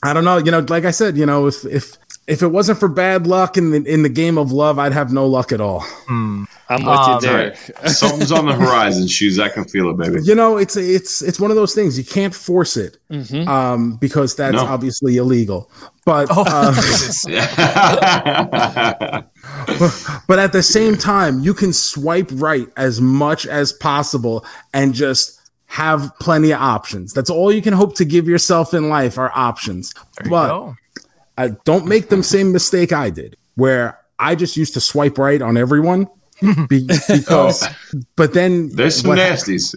I 0.03 0.13
don't 0.13 0.23
know. 0.25 0.37
You 0.37 0.51
know, 0.51 0.59
like 0.67 0.85
I 0.85 0.91
said, 0.91 1.17
you 1.17 1.25
know, 1.25 1.47
if 1.47 1.65
if 1.65 1.97
if 2.27 2.41
it 2.43 2.47
wasn't 2.47 2.79
for 2.79 2.87
bad 2.87 3.25
luck 3.27 3.57
in 3.57 3.71
the 3.71 3.83
in 3.91 4.03
the 4.03 4.09
game 4.09 4.37
of 4.37 4.51
love, 4.51 4.77
I'd 4.77 4.93
have 4.93 5.11
no 5.13 5.25
luck 5.25 5.51
at 5.51 5.61
all. 5.61 5.83
I'm 6.09 6.47
with 6.69 6.87
Um, 6.87 7.13
you 7.13 7.21
there. 7.21 7.49
Right. 7.49 7.89
Something's 7.91 8.31
on 8.31 8.45
the 8.47 8.53
horizon, 8.53 9.07
shoes. 9.07 9.39
I 9.39 9.49
can 9.49 9.63
feel 9.65 9.89
it, 9.91 9.97
baby. 9.97 10.19
You 10.23 10.35
know, 10.35 10.57
it's 10.57 10.75
it's 10.75 11.21
it's 11.23 11.39
one 11.39 11.49
of 11.49 11.55
those 11.57 11.73
things 11.73 11.97
you 11.97 12.03
can't 12.03 12.35
force 12.35 12.75
it 12.77 12.97
Mm-hmm. 13.11 13.47
um, 13.47 13.95
because 13.97 14.35
that's 14.35 14.55
No. 14.55 14.65
obviously 14.65 15.17
illegal. 15.17 15.71
But 16.05 16.27
Oh, 16.29 16.43
uh, 16.45 16.73
Jesus. 19.67 20.09
but 20.27 20.39
at 20.39 20.51
the 20.51 20.63
same 20.63 20.95
time, 20.95 21.39
you 21.39 21.53
can 21.53 21.73
swipe 21.73 22.29
right 22.33 22.67
as 22.77 23.01
much 23.01 23.45
as 23.47 23.73
possible 23.73 24.45
and 24.73 24.93
just 24.93 25.39
have 25.67 26.11
plenty 26.19 26.51
of 26.51 26.61
options. 26.61 27.13
That's 27.13 27.29
all 27.29 27.51
you 27.51 27.61
can 27.61 27.73
hope 27.73 27.95
to 27.95 28.05
give 28.05 28.27
yourself 28.27 28.73
in 28.73 28.89
life 28.89 29.17
are 29.17 29.31
options. 29.35 29.93
There 30.21 30.29
but 30.29 30.47
go. 30.47 30.75
uh, 31.37 31.49
don't 31.65 31.85
make 31.85 32.09
the 32.09 32.21
same 32.23 32.51
mistake 32.51 32.93
I 32.93 33.09
did, 33.09 33.35
where 33.55 33.99
I 34.19 34.35
just 34.35 34.55
used 34.55 34.73
to 34.75 34.81
swipe 34.81 35.17
right 35.17 35.41
on 35.41 35.57
everyone. 35.57 36.07
Be- 36.69 36.87
because, 37.07 37.65
but 38.15 38.33
then 38.33 38.69
There's 38.69 39.01
some 39.01 39.11
nasties. 39.11 39.73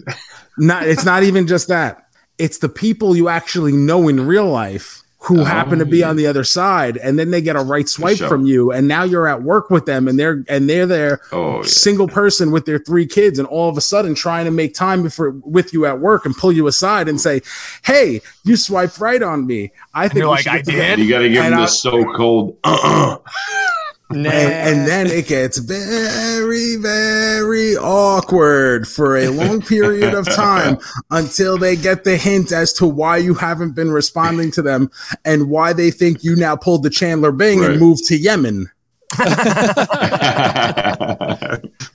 not 0.57 0.87
it's 0.87 1.05
not 1.05 1.23
even 1.23 1.47
just 1.47 1.69
that. 1.69 2.05
It's 2.37 2.57
the 2.59 2.69
people 2.69 3.15
you 3.15 3.27
actually 3.29 3.71
know 3.73 4.07
in 4.07 4.25
real 4.25 4.45
life 4.47 4.98
who 5.23 5.43
happen 5.43 5.79
to 5.79 5.85
be 5.85 6.01
on 6.01 6.15
the 6.15 6.25
other 6.27 6.45
side, 6.45 6.95
and 6.95 7.19
then 7.19 7.29
they 7.29 7.41
get 7.41 7.57
a 7.57 7.59
right 7.59 7.89
swipe 7.89 8.17
sure. 8.17 8.29
from 8.29 8.45
you, 8.45 8.71
and 8.71 8.87
now 8.87 9.03
you're 9.03 9.27
at 9.27 9.43
work 9.43 9.69
with 9.69 9.85
them, 9.85 10.07
and 10.07 10.17
they're 10.17 10.45
and 10.47 10.69
they're 10.69 10.85
there, 10.85 11.19
Oh, 11.33 11.57
yeah. 11.57 11.63
single 11.63 12.07
person 12.07 12.51
with 12.51 12.65
their 12.65 12.79
three 12.79 13.05
kids, 13.05 13.37
and 13.37 13.47
all 13.47 13.67
of 13.69 13.77
a 13.77 13.81
sudden 13.81 14.15
trying 14.15 14.45
to 14.45 14.51
make 14.51 14.73
time 14.73 15.09
for 15.09 15.31
with 15.43 15.73
you 15.73 15.85
at 15.85 15.99
work 15.99 16.25
and 16.25 16.33
pull 16.35 16.53
you 16.53 16.67
aside 16.67 17.09
and 17.09 17.19
say, 17.19 17.41
"Hey, 17.83 18.21
you 18.45 18.55
swiped 18.55 18.97
right 18.99 19.21
on 19.21 19.45
me." 19.45 19.71
I 19.93 20.07
think 20.07 20.19
you're 20.19 20.29
like, 20.29 20.47
"I 20.47 20.61
did?" 20.61 20.99
You 20.99 21.09
got 21.09 21.19
to 21.19 21.29
give 21.29 21.43
And 21.43 21.51
them 21.53 21.59
I- 21.59 21.65
the 21.65 21.67
so-called. 21.67 22.57
Uh-uh. 24.11 24.17
and, 24.17 24.27
and 24.27 24.87
then 24.87 25.05
it 25.07 25.27
gets 25.27 25.59
very 25.59 26.75
very 26.77 27.75
awkward 27.77 28.87
for 28.87 29.15
a 29.17 29.27
long 29.27 29.61
period 29.61 30.15
of 30.15 30.27
time 30.27 30.79
until 31.11 31.57
they 31.59 31.75
get 31.75 32.03
the 32.05 32.17
hint 32.17 32.51
as 32.51 32.73
to 32.73 32.87
why 32.87 33.17
you 33.17 33.35
haven't 33.35 33.73
been 33.75 33.91
responding 33.91 34.49
to 34.51 34.63
them 34.63 34.89
and 35.25 35.47
why 35.49 35.73
they 35.73 35.91
think 35.91 36.23
you 36.23 36.35
now 36.35 36.55
pulled 36.55 36.81
the 36.81 36.89
chandler 36.89 37.31
bing 37.31 37.59
Right. 37.59 37.71
and 37.71 37.79
moved 37.79 38.05
to 38.07 38.17
yemen 38.17 38.71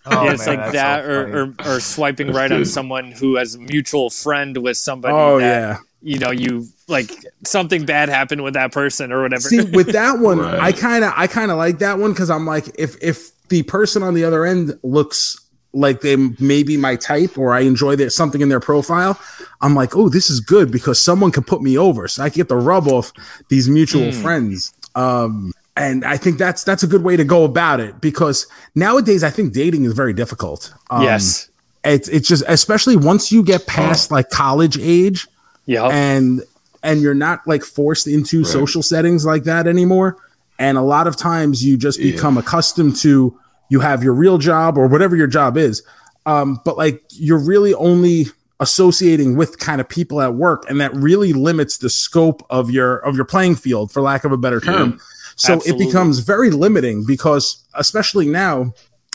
Oh, 0.06 0.24
yeah, 0.24 0.32
it's 0.32 0.46
man, 0.46 0.58
like 0.58 0.72
that, 0.72 1.04
so 1.04 1.10
or, 1.10 1.44
or 1.46 1.54
or 1.76 1.80
swiping 1.80 2.30
right 2.32 2.50
on 2.52 2.64
someone 2.64 3.10
who 3.12 3.36
has 3.36 3.54
a 3.54 3.58
mutual 3.58 4.10
friend 4.10 4.56
with 4.58 4.76
somebody. 4.76 5.14
oh 5.14 5.40
that, 5.40 5.46
yeah 5.46 5.78
you 6.06 6.18
know, 6.18 6.30
you 6.30 6.66
like 6.89 7.11
something 7.47 7.85
bad 7.87 8.09
happened 8.09 8.43
with 8.43 8.55
that 8.55 8.72
person 8.72 9.11
or 9.12 9.22
whatever. 9.22 9.41
see 9.41 9.62
with 9.70 9.93
that 9.93 10.18
one 10.18 10.39
Right. 10.45 10.59
i 10.61 10.72
kind 10.72 11.03
of 11.05 11.12
i 11.16 11.26
kind 11.26 11.51
of 11.51 11.57
like 11.57 11.78
that 11.78 11.99
one 11.99 12.12
because 12.12 12.30
i'm 12.30 12.47
like 12.47 12.66
if 12.78 12.97
if 13.03 13.30
the 13.49 13.62
person 13.62 14.03
on 14.03 14.14
the 14.14 14.24
other 14.24 14.45
end 14.45 14.78
looks 14.82 15.41
like 15.72 16.03
they 16.03 16.14
may 16.16 16.62
be 16.62 16.76
my 16.76 16.97
type 16.97 17.37
or 17.39 17.53
i 17.55 17.61
enjoy 17.61 17.97
their 17.97 18.11
something 18.11 18.41
in 18.41 18.49
their 18.49 18.61
profile 18.61 19.18
i'm 19.62 19.74
like 19.74 19.97
oh 19.97 20.09
this 20.09 20.28
is 20.30 20.41
good 20.41 20.70
because 20.70 20.99
someone 21.01 21.30
can 21.32 21.43
put 21.43 21.62
me 21.62 21.76
over 21.78 22.07
so 22.07 22.22
i 22.22 22.28
can 22.28 22.37
get 22.37 22.49
the 22.49 22.57
rub 22.57 22.87
off 22.87 23.12
these 23.49 23.68
mutual 23.68 24.11
Hmm. 24.12 24.22
friends 24.22 24.72
um 24.95 25.53
and 25.76 26.05
i 26.05 26.16
think 26.16 26.39
that's 26.39 26.64
that's 26.64 26.82
a 26.82 26.87
good 26.87 27.03
way 27.03 27.16
to 27.16 27.24
go 27.24 27.45
about 27.45 27.80
it 27.80 28.01
because 28.01 28.47
nowadays 28.74 29.24
i 29.24 29.30
think 29.30 29.53
dating 29.53 29.85
is 29.85 29.93
very 29.95 30.12
difficult 30.12 30.72
um, 30.91 31.03
yes. 31.03 31.49
it's 31.85 32.09
it's 32.09 32.28
just 32.28 32.45
especially 32.47 32.97
once 32.97 33.32
you 33.32 33.43
get 33.43 33.66
past 33.66 34.11
like 34.12 34.28
college 34.30 34.78
age 34.78 35.26
Yeah. 35.66 35.87
and 35.89 36.43
and 36.85 37.01
you're 37.01 37.14
not 37.14 37.41
like 37.49 37.64
forced 37.64 38.07
into 38.07 38.45
social 38.45 38.82
settings 38.82 39.24
like 39.26 39.43
that 39.45 39.66
anymore 39.66 40.16
and 40.61 40.78
a 40.78 40.82
lot 40.82 41.09
of 41.09 41.16
times 41.16 41.64
you 41.64 41.76
just 41.76 41.99
Yeah. 41.99 42.12
become 42.12 42.39
accustomed 42.39 42.95
to 42.97 43.37
you 43.70 43.80
have 43.80 44.05
your 44.05 44.14
real 44.14 44.39
job 44.39 44.78
or 44.78 44.87
whatever 44.87 45.16
your 45.16 45.26
job 45.26 45.57
is 45.57 45.82
um, 46.26 46.61
but 46.64 46.76
like 46.78 47.03
you're 47.11 47.45
really 47.45 47.74
only 47.74 48.26
associating 48.61 49.37
with 49.37 49.59
kind 49.59 49.80
of 49.80 49.89
people 49.89 50.20
at 50.22 50.35
work 50.35 50.64
and 50.70 50.80
that 50.80 50.95
really 50.95 51.32
limits 51.32 51.78
the 51.78 51.91
scope 51.91 52.47
of 52.51 52.70
your 52.70 52.99
of 52.99 53.16
your 53.16 53.24
playing 53.24 53.57
field 53.57 53.91
for 53.91 54.01
lack 54.01 54.22
of 54.24 54.30
a 54.30 54.37
better 54.37 54.61
term 54.61 55.01
so 55.37 55.55
Absolutely. 55.55 55.85
it 55.85 55.89
becomes 55.89 56.20
very 56.20 56.51
limiting 56.51 57.05
because 57.05 57.64
especially 57.74 58.28
now 58.28 58.72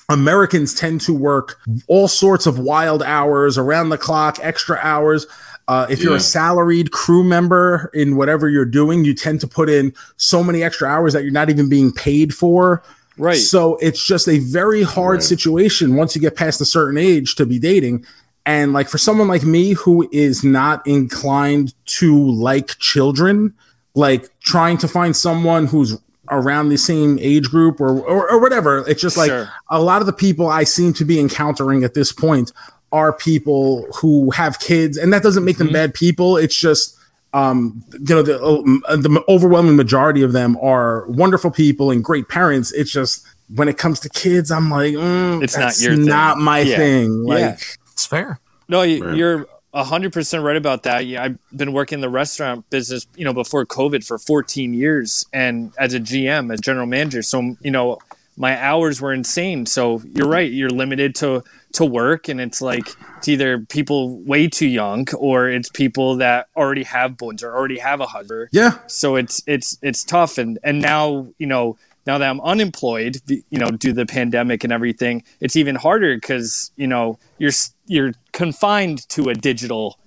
Americans 0.10 0.74
tend 0.74 1.02
to 1.02 1.14
work 1.14 1.60
all 1.88 2.08
sorts 2.08 2.48
of 2.48 2.58
wild 2.58 3.04
hours, 3.04 3.60
around 3.60 3.90
the 3.90 3.98
clock, 3.98 4.40
extra 4.42 4.80
hours. 4.82 5.28
Uh, 5.70 5.86
if 5.90 6.02
you're 6.02 6.16
a 6.16 6.20
salaried 6.20 6.90
crew 6.92 7.24
member 7.24 7.92
in 7.94 8.16
whatever 8.16 8.50
you're 8.50 8.66
doing, 8.66 9.06
you 9.06 9.14
tend 9.14 9.40
to 9.40 9.48
put 9.48 9.70
in 9.70 9.94
so 10.18 10.44
many 10.44 10.64
extra 10.64 10.88
hours 10.90 11.14
that 11.14 11.22
you're 11.24 11.32
not 11.32 11.50
even 11.50 11.70
being 11.70 11.92
paid 11.92 12.34
for. 12.34 12.82
right. 13.18 13.38
So 13.38 13.78
it's 13.78 14.04
just 14.04 14.28
a 14.28 14.40
very 14.40 14.82
hard 14.82 15.18
Right. 15.18 15.24
situation 15.24 15.96
once 15.96 16.16
you 16.16 16.22
get 16.22 16.36
past 16.36 16.60
a 16.62 16.66
certain 16.66 16.98
age 16.98 17.36
to 17.36 17.46
be 17.46 17.60
dating. 17.60 18.04
And 18.46 18.74
like 18.74 18.90
for 18.90 18.98
someone 18.98 19.28
like 19.28 19.44
me 19.44 19.74
who 19.74 20.10
is 20.12 20.44
not 20.44 20.86
inclined 20.88 21.74
to 22.00 22.18
like 22.32 22.78
children, 22.80 23.54
like 23.94 24.28
trying 24.40 24.78
to 24.80 24.88
find 24.88 25.16
someone 25.16 25.68
who's 25.68 25.98
around 26.32 26.70
the 26.70 26.78
same 26.78 27.20
age 27.20 27.50
group 27.50 27.80
or 27.82 28.00
or, 28.00 28.32
or 28.32 28.40
whatever, 28.40 28.84
it's 28.88 29.02
just 29.02 29.18
like 29.18 29.30
Sure. 29.30 29.50
a 29.70 29.82
lot 29.82 30.02
of 30.02 30.08
the 30.08 30.14
people 30.14 30.48
I 30.48 30.64
seem 30.64 30.94
to 30.94 31.06
be 31.06 31.20
encountering 31.20 31.84
at 31.84 31.94
this 31.94 32.12
point 32.12 32.52
are 32.92 33.14
people 33.14 33.86
who 34.02 34.32
have 34.32 34.60
kids, 34.60 34.98
and 34.98 35.12
that 35.14 35.24
doesn't 35.24 35.46
make 35.46 35.58
them 35.58 35.72
bad 35.72 35.94
people. 35.94 36.38
It's 36.38 36.56
just 36.56 36.96
um 37.32 37.84
you 37.92 38.16
know 38.16 38.24
the 38.24 38.40
uh, 38.88 38.96
the 38.96 39.24
overwhelming 39.28 39.76
majority 39.76 40.24
of 40.24 40.32
them 40.34 40.58
are 40.64 41.06
wonderful 41.10 41.52
people 41.52 41.92
and 41.92 42.04
great 42.04 42.28
parents 42.28 42.72
it's 42.72 42.92
just 42.92 43.24
when 43.54 43.68
it 43.68 43.78
comes 43.78 44.00
to 44.00 44.10
kids 44.10 44.50
i'm 44.50 44.72
like 44.72 44.96
mm, 44.96 45.44
It's 45.44 45.54
not 45.56 45.62
that's 45.66 45.84
your 45.84 45.94
thing. 45.96 46.06
not 46.06 46.40
my 46.40 46.62
Yeah. 46.62 46.78
thing 46.78 47.24
like 47.26 47.40
Yeah. 47.40 47.58
It's 47.92 48.08
fair. 48.08 48.40
No, 48.68 48.82
you, 48.82 49.06
Right. 49.06 49.16
you're 49.16 49.46
hundred 49.76 50.12
percent 50.12 50.44
right 50.44 50.58
about 50.58 50.82
that. 50.84 51.06
Yeah, 51.06 51.24
I've 51.26 51.38
been 51.56 51.72
working 51.72 51.98
in 51.98 52.02
the 52.02 52.10
restaurant 52.10 52.68
business, 52.72 53.06
you 53.16 53.26
know, 53.26 53.34
before 53.34 53.64
COVID 53.66 54.04
for 54.04 54.18
14 54.18 54.74
years, 54.74 55.26
and 55.32 55.72
as 55.78 55.94
a 55.94 56.00
GM, 56.00 56.52
as 56.52 56.60
general 56.62 56.88
manager. 56.88 57.22
So, 57.22 57.56
you 57.62 57.70
know, 57.70 58.00
my 58.38 58.58
hours 58.60 59.00
were 59.02 59.14
insane. 59.14 59.66
So 59.68 60.02
you're 60.16 60.28
right. 60.28 60.52
You're 60.52 60.70
limited 60.72 61.14
to 61.16 61.44
to 61.74 61.86
work, 61.86 62.28
and 62.28 62.40
it's 62.42 62.62
like 62.62 62.96
it's 63.18 63.28
either 63.28 63.60
people 63.60 64.20
way 64.22 64.48
too 64.48 64.68
young, 64.68 65.06
or 65.18 65.50
it's 65.50 65.70
people 65.70 66.16
that 66.18 66.48
already 66.56 66.84
have 66.84 67.18
boys 67.18 67.44
or 67.44 67.56
already 67.56 67.80
have 67.80 68.00
a 68.02 68.08
husband. 68.08 68.50
yeah 68.52 68.80
So 68.88 69.16
it's 69.16 69.44
it's 69.48 69.78
it's 69.82 70.04
tough, 70.04 70.38
and 70.38 70.58
and 70.64 70.82
now 70.82 71.28
you 71.38 71.48
know 71.48 71.78
now 72.08 72.18
that 72.18 72.30
I'm 72.30 72.42
unemployed, 72.42 73.18
you 73.28 73.44
know, 73.52 73.70
due 73.70 73.90
to 73.90 73.94
the 73.94 74.06
pandemic 74.06 74.64
and 74.64 74.74
everything, 74.74 75.24
it's 75.42 75.56
even 75.56 75.76
harder 75.76 76.16
because 76.16 76.72
you 76.76 76.88
know 76.88 77.20
you're 77.38 77.52
you're 77.86 78.14
confined 78.32 79.08
to 79.10 79.30
a 79.30 79.34
digital 79.36 79.98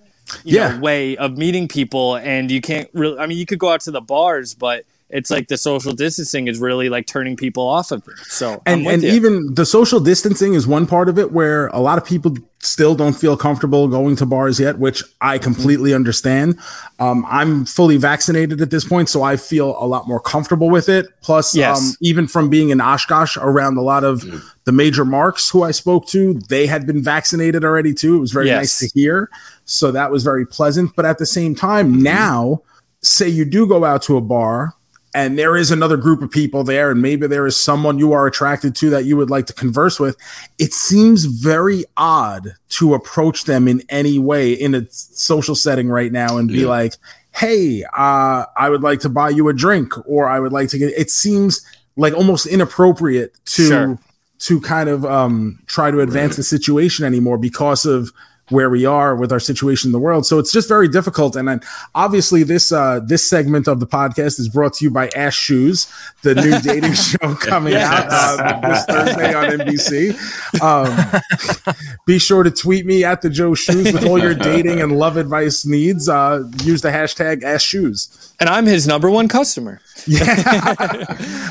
you 0.45 0.57
Yeah. 0.57 0.73
know, 0.73 0.79
way 0.81 1.17
of 1.17 1.37
meeting 1.37 1.69
people, 1.69 2.17
and 2.17 2.51
you 2.51 2.61
can't 2.61 2.89
really. 2.95 3.19
I 3.19 3.27
mean, 3.27 3.39
you 3.39 3.47
could 3.47 3.59
go 3.59 3.71
out 3.71 3.81
to 3.83 3.91
the 3.91 4.01
bars, 4.01 4.55
but 4.55 4.85
it's 5.13 5.31
like 5.31 5.49
the 5.49 5.57
social 5.59 5.93
distancing 5.93 6.49
is 6.49 6.59
really 6.59 6.89
like 6.89 7.07
turning 7.07 7.37
people 7.37 7.67
off 7.69 7.91
of 7.93 8.07
it. 8.09 8.17
So 8.25 8.63
and 8.67 8.87
and 8.87 9.03
you. 9.03 9.11
even 9.11 9.55
the 9.55 9.67
social 9.67 10.01
distancing 10.01 10.55
is 10.55 10.67
one 10.67 10.87
part 10.87 11.09
of 11.09 11.19
it 11.19 11.33
where 11.33 11.69
a 11.69 11.81
lot 11.81 11.99
of 11.99 12.05
people 12.05 12.35
still 12.61 12.95
don't 12.95 13.15
feel 13.15 13.37
comfortable 13.37 13.89
going 13.89 14.15
to 14.15 14.25
bars 14.25 14.61
yet 14.61 14.79
which 14.79 15.03
i 15.21 15.37
completely 15.37 15.93
understand 15.93 16.57
um, 17.01 17.27
i'm 17.29 17.65
fully 17.65 17.97
vaccinated 17.97 18.61
at 18.61 18.71
this 18.71 18.85
point 18.85 19.09
so 19.09 19.25
i 19.25 19.37
feel 19.37 19.75
a 19.83 19.87
lot 19.87 20.07
more 20.07 20.21
comfortable 20.21 20.71
with 20.71 20.89
it 20.89 21.07
plus 21.23 21.57
Yes. 21.57 21.77
um, 21.81 21.95
even 22.01 22.29
from 22.29 22.49
being 22.49 22.71
in 22.71 22.81
oshkosh 22.81 23.37
around 23.37 23.77
a 23.79 23.83
lot 23.83 24.05
of 24.05 24.23
the 24.63 24.71
major 24.71 25.05
marks 25.05 25.51
who 25.51 25.65
i 25.65 25.73
spoke 25.73 26.07
to 26.07 26.35
they 26.49 26.69
had 26.69 26.87
been 26.87 27.03
vaccinated 27.03 27.65
already 27.65 27.93
too 27.93 28.17
it 28.17 28.21
was 28.21 28.31
very 28.31 28.47
Yes. 28.47 28.61
nice 28.61 28.79
to 28.79 28.89
hear 29.01 29.29
so 29.65 29.91
that 29.91 30.13
was 30.13 30.23
very 30.23 30.47
pleasant 30.47 30.95
but 30.95 31.05
at 31.05 31.19
the 31.19 31.27
same 31.27 31.57
time 31.57 32.01
now 32.01 32.63
say 33.03 33.29
you 33.29 33.45
do 33.45 33.67
go 33.67 33.85
out 33.85 34.03
to 34.03 34.17
a 34.17 34.21
bar 34.21 34.73
and 35.15 35.39
there 35.39 35.57
is 35.57 35.71
another 35.71 35.97
group 35.97 36.23
of 36.23 36.31
people 36.31 36.65
there 36.65 36.91
and 36.91 37.03
maybe 37.03 37.27
there 37.27 37.47
is 37.47 37.57
someone 37.57 37.99
you 37.99 38.13
are 38.13 38.27
attracted 38.27 38.75
to 38.77 38.89
that 38.91 39.05
you 39.05 39.17
would 39.17 39.29
like 39.31 39.47
to 39.47 39.53
converse 39.53 40.01
with 40.01 40.17
it 40.59 40.73
seems 40.73 41.25
very 41.27 41.85
odd 41.97 42.55
to 42.71 42.95
approach 42.95 43.45
them 43.45 43.69
in 43.69 43.83
any 43.89 44.19
way 44.19 44.53
in 44.53 44.75
a 44.75 44.87
social 44.91 45.55
setting 45.55 45.89
right 45.89 46.13
now 46.13 46.39
and 46.39 46.49
be 46.49 46.61
Yeah. 46.61 46.69
like 46.69 46.95
hey 47.33 47.83
uh, 47.97 48.45
i 48.57 48.69
would 48.71 48.83
like 48.83 49.01
to 49.01 49.09
buy 49.09 49.29
you 49.31 49.49
a 49.49 49.53
drink 49.53 49.93
or 50.07 50.29
i 50.29 50.39
would 50.41 50.53
like 50.53 50.69
to 50.71 50.79
get 50.79 50.93
it 50.97 51.11
seems 51.11 51.65
like 51.97 52.15
almost 52.15 52.47
inappropriate 52.47 53.33
to 53.45 53.67
Sure. 53.69 53.99
to 54.39 54.61
kind 54.61 54.89
of 54.89 55.05
um, 55.05 55.59
try 55.67 55.91
to 55.91 56.01
advance 56.01 56.37
the 56.37 56.43
situation 56.43 57.05
anymore 57.05 57.37
because 57.39 57.85
of 57.87 58.13
where 58.53 58.71
we 58.71 58.85
are 58.87 59.17
with 59.17 59.33
our 59.33 59.41
situation 59.41 59.89
in 59.89 59.93
the 59.93 59.99
world. 59.99 60.27
So 60.27 60.39
it's 60.39 60.53
just 60.53 60.69
very 60.69 60.89
difficult. 60.89 61.35
And 61.35 61.49
then 61.49 61.61
obviously 61.95 62.43
this 62.43 62.71
uh, 62.71 63.01
this 63.01 63.27
segment 63.27 63.67
of 63.67 63.81
the 63.81 63.87
podcast 63.87 64.39
is 64.39 64.49
brought 64.49 64.75
to 64.75 64.85
you 64.85 64.91
by 64.91 65.09
Ash 65.17 65.37
Shoes, 65.37 65.93
the 66.23 66.35
new 66.35 66.61
dating 66.63 66.95
show 66.95 67.35
coming 67.35 67.75
out 67.75 68.07
uh, 68.11 68.61
this 68.61 68.85
Thursday 68.85 69.35
on 69.35 69.59
NBC. 69.59 70.63
Um, 70.63 71.75
be 72.07 72.19
sure 72.19 72.43
to 72.43 72.51
tweet 72.51 72.87
me 72.87 73.05
at 73.05 73.23
the 73.23 73.31
Joe 73.31 73.55
Shoes 73.55 73.93
with 73.93 74.07
all 74.07 74.19
your 74.19 74.35
dating 74.35 74.81
and 74.81 74.99
love 74.99 75.17
advice 75.17 75.65
needs. 75.65 76.09
Uh, 76.09 76.45
use 76.63 76.83
the 76.83 76.91
hashtag 76.91 77.43
Ash 77.43 77.65
Shoes. 77.65 78.35
and 78.39 78.49
I'm 78.49 78.67
his 78.67 78.87
number 78.87 79.11
one 79.11 79.29
customer. 79.29 79.81
Yeah, 80.07 80.25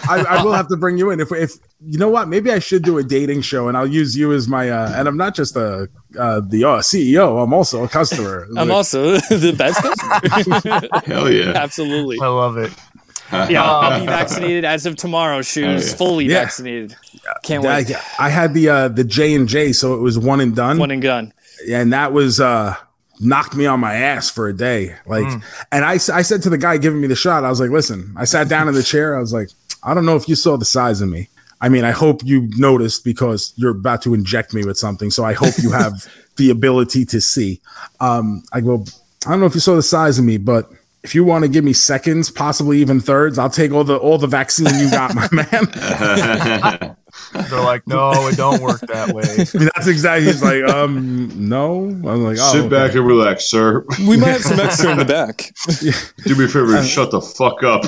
I, 0.09 0.25
I 0.27 0.43
will 0.43 0.53
have 0.53 0.67
to 0.69 0.77
bring 0.77 0.97
you 0.97 1.09
in 1.11 1.19
if 1.19 1.31
if 1.31 1.53
you 1.85 1.97
know 1.97 2.09
what 2.09 2.27
maybe 2.27 2.51
I 2.51 2.59
should 2.59 2.83
do 2.83 2.97
a 2.97 3.03
dating 3.03 3.41
show 3.41 3.67
and 3.67 3.77
I'll 3.77 3.87
use 3.87 4.17
you 4.17 4.33
as 4.33 4.47
my 4.47 4.69
uh 4.69 4.93
and 4.95 5.07
I'm 5.07 5.17
not 5.17 5.35
just 5.35 5.55
a 5.55 5.89
uh, 6.17 6.41
the 6.41 6.63
uh, 6.65 6.79
CEO 6.79 7.41
I'm 7.43 7.53
also 7.53 7.83
a 7.83 7.87
customer. 7.87 8.43
I'm 8.57 8.67
Like, 8.67 8.69
also 8.69 9.11
the 9.29 9.53
best 9.57 9.81
customer. 9.81 10.87
Hell 11.05 11.31
yeah. 11.31 11.51
Absolutely. 11.55 12.17
I 12.21 12.27
love 12.27 12.57
it. 12.57 12.71
Yeah, 13.49 13.63
I'll 13.63 13.99
be 14.01 14.05
vaccinated 14.05 14.65
as 14.65 14.85
of 14.85 14.97
tomorrow. 14.97 15.41
Shoes 15.41 15.89
yeah. 15.89 15.95
fully 15.95 16.25
Yeah. 16.25 16.41
vaccinated. 16.43 16.95
Can't 17.43 17.65
I, 17.65 17.77
wait. 17.77 17.91
I 18.19 18.29
had 18.29 18.53
the 18.53 18.67
uh 18.69 18.87
the 18.89 19.03
J 19.05 19.33
and 19.35 19.47
J 19.47 19.71
so 19.73 19.93
it 19.93 20.01
was 20.01 20.19
one 20.19 20.41
and 20.41 20.55
done 20.55 20.77
One 20.79 20.91
and 20.91 21.01
gun. 21.01 21.33
and 21.69 21.93
that 21.93 22.11
was 22.11 22.39
uh 22.41 22.75
knocked 23.21 23.55
me 23.55 23.65
on 23.67 23.79
my 23.79 23.93
ass 23.93 24.29
for 24.31 24.47
a 24.47 24.53
day 24.53 24.95
like 25.05 25.31
and 25.71 25.85
I 25.85 25.93
I 25.93 26.23
said 26.23 26.41
to 26.43 26.49
the 26.49 26.57
guy 26.57 26.77
giving 26.77 26.99
me 26.99 27.07
the 27.07 27.15
shot 27.15 27.45
I 27.45 27.49
was 27.49 27.59
like 27.59 27.69
listen 27.69 28.13
I 28.17 28.25
sat 28.25 28.49
down 28.49 28.67
in 28.67 28.73
the 28.73 28.81
chair 28.83 29.15
I 29.15 29.19
was 29.19 29.31
like 29.31 29.49
I 29.83 29.93
don't 29.93 30.05
know 30.07 30.15
if 30.15 30.27
you 30.27 30.33
saw 30.35 30.57
the 30.57 30.65
size 30.65 31.01
of 31.01 31.09
me 31.09 31.29
I 31.61 31.69
mean 31.69 31.83
I 31.83 31.91
hope 31.91 32.21
you 32.25 32.49
noticed 32.57 33.03
because 33.03 33.53
you're 33.55 33.71
about 33.71 34.01
to 34.03 34.13
inject 34.13 34.53
me 34.53 34.65
with 34.65 34.77
something 34.77 35.11
so 35.11 35.23
I 35.23 35.33
hope 35.33 35.53
you 35.61 35.71
have 35.71 36.07
the 36.37 36.49
ability 36.49 37.05
to 37.05 37.21
see 37.21 37.61
um 37.99 38.43
I 38.51 38.61
go 38.61 38.85
I 39.25 39.31
don't 39.31 39.39
know 39.39 39.45
if 39.45 39.53
you 39.53 39.61
saw 39.61 39.75
the 39.75 39.83
size 39.83 40.17
of 40.19 40.25
me 40.25 40.37
but 40.37 40.69
if 41.03 41.15
you 41.15 41.23
want 41.23 41.43
to 41.43 41.49
give 41.49 41.63
me 41.63 41.73
seconds 41.73 42.29
possibly 42.29 42.79
even 42.79 42.99
thirds 42.99 43.37
I'll 43.37 43.49
take 43.49 43.71
all 43.71 43.83
the 43.83 43.97
all 43.97 44.17
the 44.17 44.27
vaccine 44.27 44.67
you 44.79 44.89
got 44.89 45.15
my 45.15 45.29
man 45.31 46.95
They're 47.33 47.61
like, 47.61 47.85
no, 47.87 48.27
it 48.27 48.37
don't 48.37 48.61
work 48.61 48.79
that 48.81 49.13
way. 49.13 49.23
I 49.23 49.57
mean, 49.57 49.69
that's 49.75 49.87
exactly 49.87 50.27
he's 50.27 50.41
like 50.41 50.63
um 50.63 51.29
no 51.35 51.83
I'm 51.83 52.23
like 52.23 52.37
oh 52.39 52.53
Sit 52.53 52.69
back 52.69 52.95
and 52.95 53.05
relax, 53.05 53.45
sir. 53.45 53.85
We 54.07 54.17
might 54.17 54.29
have 54.29 54.43
some 54.43 54.59
extra 54.59 54.91
in 54.91 54.97
the 54.97 55.05
back. 55.05 55.51
Do 56.25 56.35
me 56.35 56.45
a 56.45 56.47
favor 56.47 56.75
and 56.75 56.87
shut 56.87 57.11
the 57.11 57.21
fuck 57.21 57.63
up. 57.63 57.83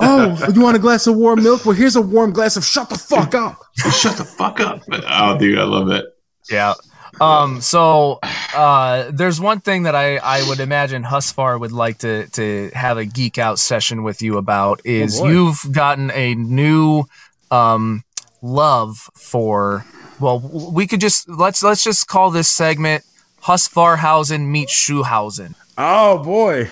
Oh, 0.00 0.52
you 0.54 0.60
want 0.60 0.76
a 0.76 0.80
glass 0.80 1.06
of 1.06 1.16
warm 1.16 1.42
milk? 1.42 1.64
Well, 1.64 1.74
here's 1.74 1.96
a 1.96 2.02
warm 2.02 2.32
glass 2.32 2.56
of 2.56 2.64
shut 2.64 2.88
the 2.88 2.98
fuck 2.98 3.34
up. 3.34 3.58
shut 3.74 4.16
the 4.16 4.24
fuck 4.24 4.60
up. 4.60 4.82
Oh, 4.90 5.38
dude, 5.38 5.58
I 5.58 5.64
love 5.64 5.90
it. 5.90 6.04
Yeah. 6.50 6.74
Um, 7.20 7.60
so 7.60 8.18
uh, 8.54 9.10
there's 9.10 9.40
one 9.40 9.60
thing 9.60 9.84
that 9.84 9.94
I, 9.94 10.16
I 10.18 10.46
would 10.48 10.60
imagine 10.60 11.02
Husvar 11.02 11.58
would 11.58 11.72
like 11.72 11.98
to 11.98 12.26
to 12.28 12.70
have 12.74 12.98
a 12.98 13.04
geek 13.06 13.38
out 13.38 13.58
session 13.58 14.02
with 14.02 14.20
you 14.20 14.36
about 14.36 14.82
is 14.84 15.18
boy. 15.18 15.30
you've 15.30 15.60
gotten 15.72 16.10
a 16.10 16.34
new 16.34 17.04
um, 17.50 18.04
love 18.42 19.08
for 19.14 19.86
well 20.20 20.40
we 20.40 20.86
could 20.86 21.00
just 21.00 21.26
let's 21.28 21.62
let's 21.62 21.82
just 21.82 22.06
call 22.06 22.30
this 22.30 22.50
segment 22.50 23.02
Husvarhausen 23.44 24.48
meets 24.48 24.74
Schuhausen. 24.74 25.54
Oh 25.78 26.22
boy. 26.22 26.70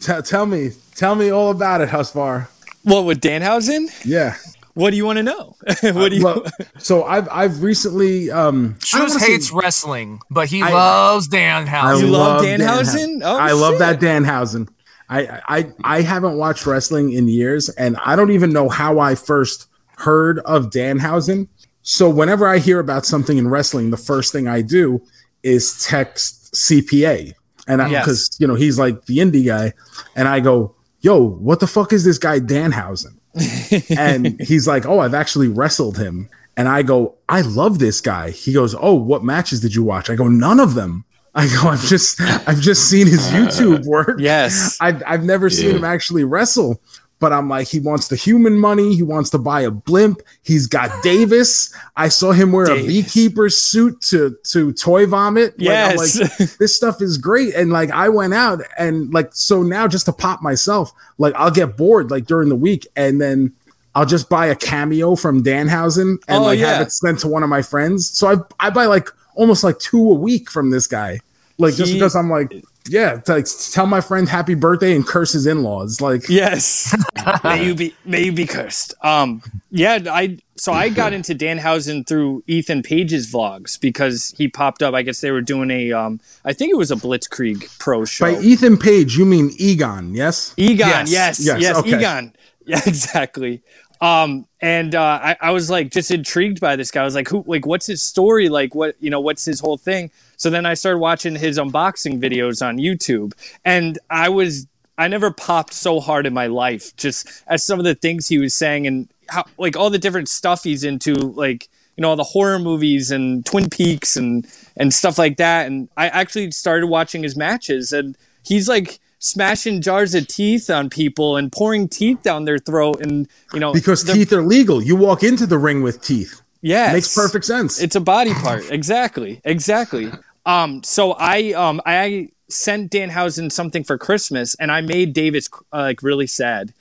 T- 0.00 0.22
tell 0.22 0.46
me, 0.46 0.70
tell 0.94 1.14
me 1.14 1.30
all 1.30 1.50
about 1.50 1.80
it, 1.80 1.88
Husvar. 1.90 2.48
What 2.82 3.04
with 3.04 3.20
Danhausen? 3.20 3.88
Yeah. 4.04 4.36
What 4.74 4.90
do 4.90 4.96
you 4.96 5.04
want 5.04 5.18
to 5.18 5.22
know? 5.22 5.56
what 5.82 6.08
do 6.10 6.16
you? 6.16 6.24
Well, 6.24 6.44
so 6.78 7.04
I've 7.04 7.28
I've 7.30 7.62
recently 7.62 8.30
um 8.30 8.76
Shoes 8.82 9.00
wanna 9.00 9.10
say- 9.20 9.32
hates 9.32 9.52
wrestling, 9.52 10.20
but 10.30 10.48
he 10.48 10.62
I- 10.62 10.70
loves 10.70 11.28
Danhausen. 11.28 12.00
You 12.00 12.06
love 12.06 12.42
Dan- 12.42 12.60
Danhausen? 12.60 13.20
Oh, 13.22 13.36
I 13.36 13.52
love 13.52 13.78
that 13.80 14.00
Danhausen. 14.00 14.68
I, 15.10 15.40
I 15.48 15.72
I 15.82 16.00
haven't 16.02 16.36
watched 16.38 16.66
wrestling 16.66 17.12
in 17.12 17.26
years, 17.28 17.68
and 17.70 17.96
I 18.06 18.14
don't 18.16 18.30
even 18.30 18.52
know 18.52 18.68
how 18.68 19.00
I 19.00 19.16
first 19.16 19.66
heard 19.98 20.38
of 20.40 20.70
Danhausen. 20.70 21.48
So 21.82 22.08
whenever 22.08 22.46
I 22.46 22.58
hear 22.58 22.78
about 22.78 23.04
something 23.04 23.36
in 23.38 23.48
wrestling, 23.48 23.90
the 23.90 23.96
first 23.96 24.32
thing 24.32 24.46
I 24.46 24.62
do 24.62 25.02
is 25.42 25.82
text 25.84 26.54
CPA, 26.54 27.32
and 27.70 27.90
Yes. 27.90 28.04
because 28.04 28.36
you 28.40 28.46
know 28.46 28.54
he's 28.54 28.78
like 28.78 29.04
the 29.06 29.18
indie 29.18 29.46
guy, 29.46 29.72
and 30.16 30.26
I 30.28 30.40
go, 30.40 30.74
"Yo, 31.00 31.22
what 31.22 31.60
the 31.60 31.66
fuck 31.66 31.92
is 31.92 32.04
this 32.04 32.18
guy 32.18 32.40
Danhausen?" 32.40 33.16
and 33.96 34.40
he's 34.40 34.66
like, 34.66 34.86
"Oh, 34.86 34.98
I've 34.98 35.14
actually 35.14 35.48
wrestled 35.48 35.96
him." 35.98 36.28
And 36.56 36.68
I 36.68 36.82
go, 36.82 37.14
"I 37.28 37.42
love 37.42 37.78
this 37.78 38.00
guy." 38.00 38.30
He 38.30 38.52
goes, 38.52 38.74
"Oh, 38.78 38.94
what 38.94 39.22
matches 39.24 39.60
did 39.60 39.74
you 39.74 39.82
watch?" 39.84 40.10
I 40.10 40.16
go, 40.16 40.28
"None 40.28 40.58
of 40.60 40.74
them." 40.74 41.04
I 41.34 41.46
go, 41.46 41.68
"I've 41.68 41.84
just 41.84 42.20
I've 42.20 42.60
just 42.60 42.88
seen 42.90 43.06
his 43.06 43.20
YouTube 43.28 43.84
work. 43.86 44.16
Yes. 44.18 44.76
I've 44.80 45.00
I've 45.06 45.22
never 45.22 45.48
seen 45.48 45.76
him 45.76 45.84
actually 45.84 46.24
wrestle." 46.24 46.80
But 47.20 47.32
I'm 47.32 47.48
like, 47.48 47.68
he 47.68 47.78
wants 47.80 48.08
the 48.08 48.16
human 48.16 48.58
money. 48.58 48.94
He 48.96 49.02
wants 49.02 49.30
to 49.30 49.38
buy 49.38 49.60
a 49.60 49.70
blimp. 49.70 50.22
He's 50.42 50.66
got 50.66 50.90
Davis. 51.02 51.72
I 51.96 52.08
saw 52.08 52.32
him 52.32 52.50
wear 52.50 52.64
a 52.64 52.74
Davis. 52.76 52.86
beekeeper's 52.86 53.60
suit 53.60 54.00
to 54.08 54.36
to 54.44 54.72
toy 54.72 55.06
vomit. 55.06 55.58
Like, 55.60 55.68
I'm 55.68 55.96
Yes. 55.98 56.18
like, 56.40 56.50
this 56.58 56.74
stuff 56.74 57.00
is 57.02 57.18
great. 57.18 57.54
And 57.54 57.70
like 57.70 57.90
I 57.90 58.08
went 58.08 58.34
out 58.34 58.60
and 58.78 59.12
like 59.12 59.30
so 59.34 59.62
now 59.62 59.86
just 59.86 60.06
to 60.06 60.12
pop 60.12 60.42
myself, 60.42 60.92
like 61.18 61.34
I'll 61.36 61.50
get 61.50 61.76
bored 61.76 62.10
like 62.10 62.24
during 62.26 62.48
the 62.48 62.56
week 62.56 62.86
and 62.96 63.20
then 63.20 63.52
I'll 63.94 64.06
just 64.06 64.28
buy 64.30 64.46
a 64.46 64.54
cameo 64.56 65.14
from 65.14 65.42
Danhausen 65.42 66.18
and 66.26 66.38
Oh, 66.38 66.42
like 66.42 66.58
yeah. 66.58 66.72
have 66.78 66.86
it 66.86 66.92
sent 66.92 67.18
to 67.20 67.28
one 67.28 67.42
of 67.42 67.50
my 67.50 67.60
friends. 67.60 68.08
So 68.08 68.28
I 68.28 68.36
I 68.66 68.70
buy 68.70 68.86
like 68.86 69.08
almost 69.34 69.62
like 69.62 69.78
two 69.78 70.10
a 70.10 70.14
week 70.14 70.50
from 70.50 70.70
this 70.70 70.86
guy. 70.86 71.20
Like 71.58 71.74
just 71.74 71.92
because 71.92 72.16
I'm 72.16 72.30
like, 72.30 72.64
yeah, 72.88 73.16
it's 73.16 73.28
like 73.28 73.46
tell 73.72 73.86
my 73.86 74.00
friend 74.00 74.28
happy 74.28 74.54
birthday 74.54 74.94
and 74.96 75.06
curse 75.06 75.32
his 75.32 75.46
in-laws. 75.46 76.00
Like 76.00 76.22
Yes. 76.28 76.94
may 77.44 77.64
you 77.64 77.74
be 77.74 77.94
may 78.04 78.24
you 78.24 78.32
be 78.32 78.46
cursed. 78.46 78.94
Um 79.02 79.42
yeah, 79.70 79.98
I 80.10 80.38
so 80.56 80.72
I 80.72 80.88
got 80.88 81.12
into 81.12 81.34
Danhausen 81.34 82.06
through 82.06 82.42
Ethan 82.46 82.82
Page's 82.82 83.32
vlogs 83.32 83.80
because 83.80 84.34
he 84.36 84.48
popped 84.48 84.82
up. 84.82 84.94
I 84.94 85.02
guess 85.02 85.20
they 85.20 85.30
were 85.30 85.40
doing 85.42 85.70
a 85.70 85.92
um 85.92 86.20
I 86.44 86.52
think 86.52 86.70
it 86.70 86.76
was 86.76 86.90
a 86.90 86.96
Blitzkrieg 86.96 87.78
pro 87.78 88.04
show. 88.04 88.24
by 88.32 88.40
Ethan 88.40 88.76
Page, 88.78 89.16
you 89.16 89.24
mean 89.26 89.50
Egon, 89.58 90.14
yes? 90.14 90.54
Egon, 90.56 90.88
Yes. 90.88 91.10
yes, 91.10 91.40
yes, 91.40 91.60
Yes, 91.62 91.76
okay. 91.76 91.96
Egon. 91.98 92.32
Yeah, 92.66 92.80
exactly. 92.86 93.62
Um, 94.00 94.46
and 94.60 94.94
uh, 94.94 95.18
I, 95.22 95.36
I 95.40 95.50
was 95.50 95.70
like 95.70 95.90
just 95.90 96.10
intrigued 96.10 96.60
by 96.60 96.76
this 96.76 96.90
guy. 96.90 97.00
I 97.00 97.04
was 97.04 97.14
like, 97.14 97.28
who, 97.28 97.42
like, 97.46 97.66
what's 97.66 97.86
his 97.86 98.02
story? 98.02 98.48
Like, 98.48 98.74
what, 98.74 98.94
you 99.00 99.10
know, 99.10 99.18
what's 99.20 99.44
his 99.44 99.58
whole 99.60 99.76
thing? 99.76 100.10
So 100.40 100.48
then 100.48 100.64
I 100.64 100.72
started 100.72 101.00
watching 101.00 101.36
his 101.36 101.58
unboxing 101.58 102.18
videos 102.18 102.66
on 102.66 102.78
YouTube, 102.78 103.34
and 103.62 103.98
I 104.08 104.30
was, 104.30 104.66
I 104.96 105.06
never 105.06 105.30
popped 105.30 105.74
so 105.74 106.00
hard 106.00 106.24
in 106.24 106.32
my 106.32 106.46
life 106.46 106.96
just 106.96 107.28
as 107.46 107.62
some 107.62 107.78
of 107.78 107.84
the 107.84 107.94
things 107.94 108.26
he 108.26 108.38
was 108.38 108.54
saying 108.54 108.86
and 108.86 109.06
how, 109.28 109.44
like, 109.58 109.76
all 109.76 109.90
the 109.90 109.98
different 109.98 110.30
stuff 110.30 110.64
he's 110.64 110.82
into, 110.82 111.12
like, 111.14 111.68
you 111.96 112.00
know, 112.02 112.08
all 112.08 112.16
the 112.16 112.24
horror 112.24 112.58
movies 112.58 113.10
and 113.10 113.44
Twin 113.44 113.68
Peaks 113.68 114.16
and 114.16 114.46
and 114.78 114.94
stuff 114.94 115.18
like 115.18 115.36
that. 115.36 115.66
And 115.66 115.90
I 115.98 116.08
actually 116.08 116.50
started 116.52 116.86
watching 116.86 117.22
his 117.22 117.36
matches, 117.36 117.92
and 117.92 118.16
he's 118.42 118.66
like 118.66 118.98
smashing 119.18 119.82
jars 119.82 120.14
of 120.14 120.26
teeth 120.26 120.70
on 120.70 120.88
people 120.88 121.36
and 121.36 121.52
pouring 121.52 121.86
teeth 121.86 122.22
down 122.22 122.46
their 122.46 122.56
throat, 122.58 123.02
and 123.02 123.28
you 123.52 123.60
know, 123.60 123.74
Because 123.74 124.02
teeth 124.04 124.32
are 124.32 124.40
legal. 124.42 124.82
You 124.82 124.96
walk 124.96 125.22
into 125.22 125.46
the 125.46 125.58
ring 125.58 125.82
with 125.82 126.00
teeth. 126.00 126.40
yeah, 126.62 126.92
Makes 126.94 127.14
perfect 127.14 127.44
sense. 127.44 127.78
It's 127.78 127.96
a 127.96 128.00
body 128.00 128.32
part. 128.32 128.70
exactly. 128.70 129.42
Exactly. 129.44 130.10
Um, 130.46 130.82
so 130.82 131.12
I, 131.12 131.52
um, 131.52 131.80
I 131.86 132.30
sent 132.48 132.90
Danhausen 132.92 133.50
something 133.52 133.84
for 133.84 133.98
Christmas, 133.98 134.54
and 134.56 134.72
I 134.72 134.80
made 134.80 135.12
Davis 135.12 135.48
uh, 135.72 135.78
like 135.78 136.02
really 136.02 136.26
sad. 136.26 136.72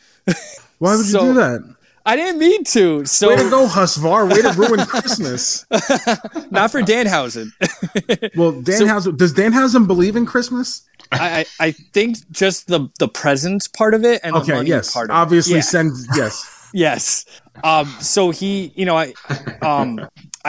Why 0.79 0.95
would 0.95 1.05
you 1.07 1.19
do 1.19 1.33
that? 1.35 1.75
I 2.05 2.15
didn't 2.15 2.39
mean 2.39 2.63
to. 2.65 3.05
So 3.05 3.29
Way 3.29 3.35
to 3.35 3.49
go, 3.49 3.67
Husvar. 3.67 4.31
Way 4.31 4.41
to 4.41 4.51
ruin 4.53 4.85
Christmas. 4.87 5.65
not 6.49 6.71
for 6.71 6.81
Danhausen. 6.81 7.51
Well, 8.35 8.53
Danhausen 8.53 9.17
does 9.17 9.33
Danhausen 9.33 9.85
believe 9.85 10.15
in 10.15 10.25
Christmas? 10.25 10.83
I, 11.11 11.45
I 11.59 11.67
I 11.67 11.71
think 11.71 12.17
just 12.31 12.67
the 12.67 12.87
the 12.99 13.07
presents 13.07 13.67
part 13.67 13.93
of 13.93 14.05
it 14.05 14.21
and 14.23 14.35
the 14.35 14.39
Okay, 14.39 14.53
money 14.53 14.69
yes. 14.69 14.93
part 14.93 15.09
of 15.09 15.15
it. 15.15 15.19
Obviously, 15.19 15.55
Yeah. 15.55 15.61
send 15.61 15.91
yes. 16.15 16.69
Yes. 16.73 17.25
Um, 17.63 17.87
so 17.99 18.29
he, 18.31 18.71
you 18.75 18.85
know, 18.85 18.95
I, 18.95 19.13
um, 19.61 19.99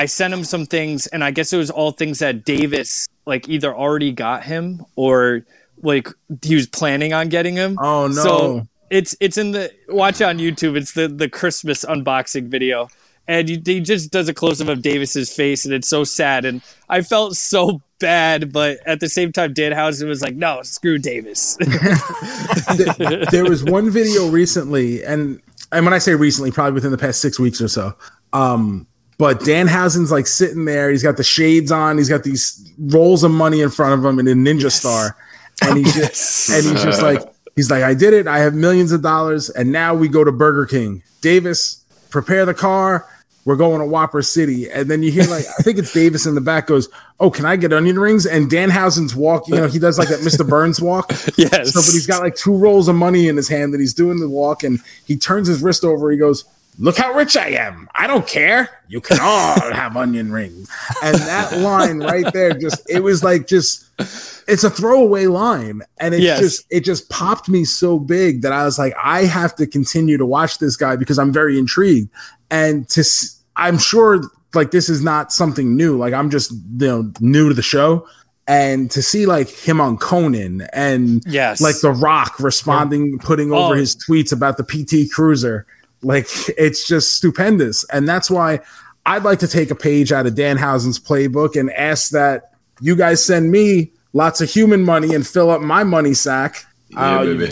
I 0.00 0.06
sent 0.06 0.32
him 0.32 0.44
some 0.44 0.64
things, 0.64 1.08
and 1.08 1.22
I 1.22 1.30
guess 1.30 1.52
it 1.52 1.58
was 1.58 1.70
all 1.70 1.92
things 1.92 2.20
that 2.20 2.46
Davis 2.46 3.06
like 3.26 3.50
either 3.50 3.76
already 3.76 4.12
got 4.12 4.44
him 4.44 4.86
or 4.96 5.44
like 5.82 6.08
he 6.40 6.54
was 6.54 6.66
planning 6.66 7.12
on 7.12 7.28
getting 7.28 7.54
him. 7.54 7.76
Oh 7.78 8.06
no. 8.06 8.12
So 8.14 8.68
it's 8.88 9.14
it's 9.20 9.36
in 9.36 9.50
the 9.50 9.70
watch 9.90 10.22
on 10.22 10.38
YouTube. 10.38 10.78
It's 10.78 10.92
the 10.92 11.06
the 11.06 11.28
Christmas 11.28 11.84
unboxing 11.84 12.48
video, 12.48 12.88
and 13.28 13.46
he, 13.46 13.60
he 13.62 13.80
just 13.80 14.10
does 14.10 14.26
a 14.26 14.32
close 14.32 14.62
up 14.62 14.68
of 14.68 14.80
Davis's 14.80 15.30
face, 15.30 15.66
and 15.66 15.74
it's 15.74 15.88
so 15.88 16.04
sad. 16.04 16.46
And 16.46 16.62
I 16.88 17.02
felt 17.02 17.36
so 17.36 17.82
bad, 17.98 18.54
but 18.54 18.78
at 18.86 19.00
the 19.00 19.08
same 19.10 19.32
time, 19.32 19.52
Danhausen 19.52 20.08
was 20.08 20.22
like, 20.22 20.34
"No, 20.34 20.62
screw 20.62 20.96
Davis." 20.96 21.56
there 23.30 23.44
was 23.44 23.62
one 23.64 23.90
video 23.90 24.30
recently, 24.30 25.04
and 25.04 25.42
and 25.72 25.84
when 25.84 25.92
I 25.92 25.98
say 25.98 26.14
recently, 26.14 26.52
probably 26.52 26.72
within 26.72 26.90
the 26.90 26.96
past 26.96 27.20
six 27.20 27.38
weeks 27.38 27.60
or 27.60 27.68
so. 27.68 27.94
Um, 28.32 28.86
but 29.20 29.40
Danhausen's 29.40 30.10
like 30.10 30.26
sitting 30.26 30.64
there. 30.64 30.90
He's 30.90 31.02
got 31.02 31.18
the 31.18 31.22
shades 31.22 31.70
on. 31.70 31.98
He's 31.98 32.08
got 32.08 32.24
these 32.24 32.72
rolls 32.78 33.22
of 33.22 33.30
money 33.30 33.60
in 33.60 33.68
front 33.68 33.92
of 33.92 34.02
him 34.02 34.18
and 34.18 34.26
a 34.26 34.32
ninja 34.32 34.72
star, 34.72 35.14
and 35.60 35.76
he's 35.76 35.94
just 35.94 36.48
and 36.48 36.64
he's 36.64 36.82
just 36.82 37.02
like 37.02 37.20
he's 37.54 37.70
like, 37.70 37.82
I 37.82 37.92
did 37.92 38.14
it. 38.14 38.26
I 38.26 38.38
have 38.38 38.54
millions 38.54 38.92
of 38.92 39.02
dollars, 39.02 39.50
and 39.50 39.70
now 39.70 39.94
we 39.94 40.08
go 40.08 40.24
to 40.24 40.32
Burger 40.32 40.64
King. 40.64 41.02
Davis, 41.20 41.84
prepare 42.08 42.46
the 42.46 42.54
car. 42.54 43.06
We're 43.44 43.56
going 43.56 43.80
to 43.80 43.86
Whopper 43.86 44.22
City, 44.22 44.70
and 44.70 44.90
then 44.90 45.02
you 45.02 45.12
hear 45.12 45.24
like 45.24 45.44
I 45.58 45.62
think 45.62 45.76
it's 45.76 45.92
Davis 45.92 46.24
in 46.24 46.34
the 46.34 46.40
back 46.40 46.68
goes, 46.68 46.88
"Oh, 47.18 47.30
can 47.30 47.44
I 47.44 47.56
get 47.56 47.74
onion 47.74 47.98
rings?" 47.98 48.24
And 48.24 48.50
Danhausen's 48.50 49.14
walk, 49.14 49.48
you 49.48 49.54
know, 49.54 49.66
he 49.66 49.78
does 49.78 49.98
like 49.98 50.08
that 50.08 50.20
Mr. 50.20 50.48
Burns 50.48 50.80
walk. 50.80 51.10
yes. 51.36 51.74
So, 51.74 51.80
but 51.80 51.92
he's 51.92 52.06
got 52.06 52.22
like 52.22 52.36
two 52.36 52.56
rolls 52.56 52.88
of 52.88 52.96
money 52.96 53.28
in 53.28 53.36
his 53.36 53.50
hand 53.50 53.74
that 53.74 53.80
he's 53.80 53.92
doing 53.92 54.18
the 54.18 54.30
walk 54.30 54.62
and 54.62 54.80
he 55.04 55.18
turns 55.18 55.46
his 55.46 55.60
wrist 55.60 55.84
over. 55.84 56.10
He 56.10 56.16
goes, 56.16 56.46
Look 56.80 56.96
how 56.96 57.12
rich 57.12 57.36
I 57.36 57.48
am. 57.50 57.88
I 57.94 58.06
don't 58.06 58.26
care. 58.26 58.70
You 58.88 59.00
can 59.02 59.18
all 59.20 59.60
have 59.72 59.96
onion 59.96 60.32
rings. 60.32 60.68
And 61.04 61.14
that 61.16 61.58
line 61.58 61.98
right 62.00 62.32
there, 62.32 62.54
just, 62.54 62.88
it 62.88 63.02
was 63.02 63.22
like, 63.22 63.46
just, 63.46 63.84
it's 64.48 64.64
a 64.64 64.70
throwaway 64.70 65.26
line. 65.26 65.82
And 65.98 66.14
it 66.14 66.20
Yes. 66.22 66.40
just, 66.40 66.66
it 66.70 66.80
just 66.80 67.10
popped 67.10 67.48
me 67.50 67.64
so 67.64 67.98
big 67.98 68.40
that 68.42 68.52
I 68.52 68.64
was 68.64 68.78
like, 68.78 68.94
I 69.02 69.24
have 69.26 69.54
to 69.56 69.66
continue 69.66 70.16
to 70.16 70.24
watch 70.24 70.58
this 70.58 70.74
guy 70.76 70.96
because 70.96 71.18
I'm 71.18 71.32
very 71.32 71.58
intrigued. 71.58 72.08
And 72.50 72.88
to, 72.88 73.00
s- 73.00 73.40
I'm 73.56 73.76
sure 73.76 74.22
like 74.54 74.70
this 74.70 74.88
is 74.88 75.02
not 75.02 75.32
something 75.32 75.76
new. 75.76 75.98
Like 75.98 76.14
I'm 76.14 76.30
just, 76.30 76.50
you 76.50 76.86
know, 76.86 77.12
new 77.20 77.48
to 77.48 77.54
the 77.54 77.62
show. 77.62 78.06
And 78.48 78.90
to 78.92 79.02
see 79.02 79.26
like 79.26 79.48
him 79.50 79.80
on 79.80 79.98
Conan 79.98 80.62
and 80.72 81.22
Yes. 81.26 81.60
like 81.60 81.78
The 81.82 81.92
Rock 81.92 82.40
responding, 82.40 83.18
putting 83.18 83.52
over 83.52 83.74
Oh. 83.74 83.76
his 83.76 83.94
tweets 83.94 84.32
about 84.32 84.56
the 84.56 84.64
PT 84.64 85.12
Cruiser. 85.12 85.66
Like 86.02 86.26
it's 86.56 86.86
just 86.86 87.14
stupendous. 87.16 87.84
And 87.92 88.08
that's 88.08 88.30
why 88.30 88.60
I'd 89.06 89.22
like 89.24 89.38
to 89.40 89.48
take 89.48 89.70
a 89.70 89.74
page 89.74 90.12
out 90.12 90.26
of 90.26 90.34
Danhausen's 90.34 90.98
playbook 90.98 91.58
and 91.58 91.70
ask 91.72 92.10
that 92.10 92.52
you 92.80 92.96
guys 92.96 93.24
send 93.24 93.50
me 93.50 93.92
lots 94.12 94.40
of 94.40 94.50
human 94.50 94.82
money 94.82 95.14
and 95.14 95.26
fill 95.26 95.50
up 95.50 95.60
my 95.60 95.84
money 95.84 96.14
sack. 96.14 96.64
Yeah, 96.90 97.18
Uh, 97.20 97.24
baby. 97.24 97.44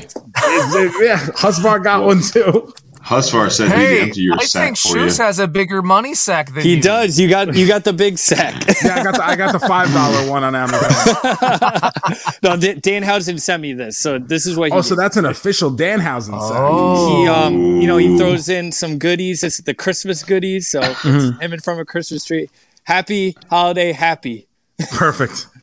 yeah, 1.04 1.18
Husvar 1.36 1.82
got 1.82 2.04
one 2.04 2.20
too. 2.22 2.72
Husvar 3.08 3.50
said 3.50 3.68
he'd 3.68 3.74
Hey, 3.74 4.00
empty 4.02 4.20
your 4.20 4.34
I 4.38 4.44
sack 4.44 4.64
think 4.64 4.76
for 4.76 4.98
you. 4.98 5.04
Shoes 5.04 5.16
has 5.18 5.38
a 5.38 5.48
bigger 5.48 5.80
money 5.80 6.14
sack 6.14 6.48
than 6.48 6.56
you. 6.56 6.62
he 6.62 6.76
you. 6.76 6.82
does. 6.82 7.18
You 7.18 7.28
got 7.28 7.54
you 7.54 7.66
got 7.66 7.84
the 7.84 7.92
big 7.94 8.18
sack. 8.18 8.54
Yeah, 8.84 8.96
I 8.96 9.02
got 9.02 9.14
the 9.14 9.24
I 9.24 9.34
got 9.36 9.52
the 9.52 9.60
five 9.66 9.90
dollar 9.92 10.30
one 10.30 10.44
on 10.44 10.54
Amazon. 10.54 10.80
no, 12.42 12.56
Dan- 12.56 12.80
Danhausen 12.80 13.40
sent 13.40 13.62
me 13.62 13.72
this, 13.72 13.96
so 13.98 14.18
this 14.18 14.46
is 14.46 14.56
what 14.56 14.70
he. 14.70 14.76
Oh, 14.76 14.82
so 14.82 14.94
that's 14.94 15.16
an 15.16 15.24
official 15.24 15.70
Danhausen 15.70 16.38
sack. 16.40 16.58
Oh, 16.60 17.22
he 17.22 17.28
um 17.28 17.80
you 17.80 17.86
know 17.86 17.96
he 17.96 18.16
throws 18.18 18.48
in 18.48 18.72
some 18.72 18.98
goodies. 18.98 19.42
It's 19.42 19.56
the 19.58 19.74
Christmas 19.74 20.22
goodies. 20.22 20.68
So 20.70 20.80
it's 20.82 21.02
him 21.02 21.52
in 21.52 21.60
from 21.60 21.78
a 21.78 21.84
Christmas 21.84 22.24
tree. 22.24 22.50
Happy 22.84 23.36
holiday, 23.50 23.92
happy. 23.92 24.46
Perfect. 24.92 25.46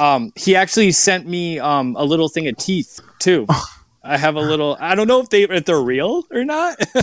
Um, 0.00 0.32
he 0.36 0.54
actually 0.54 0.92
sent 0.92 1.26
me 1.26 1.58
um 1.58 1.96
a 1.98 2.04
little 2.04 2.28
thing 2.28 2.46
of 2.48 2.56
teeth 2.56 3.00
too. 3.18 3.44
I 4.04 4.16
have 4.16 4.36
a 4.36 4.40
little. 4.40 4.76
I 4.80 4.94
don't 4.94 5.08
know 5.08 5.20
if 5.20 5.28
they 5.28 5.42
if 5.44 5.64
they're 5.64 5.80
real 5.80 6.24
or 6.30 6.44
not. 6.44 6.76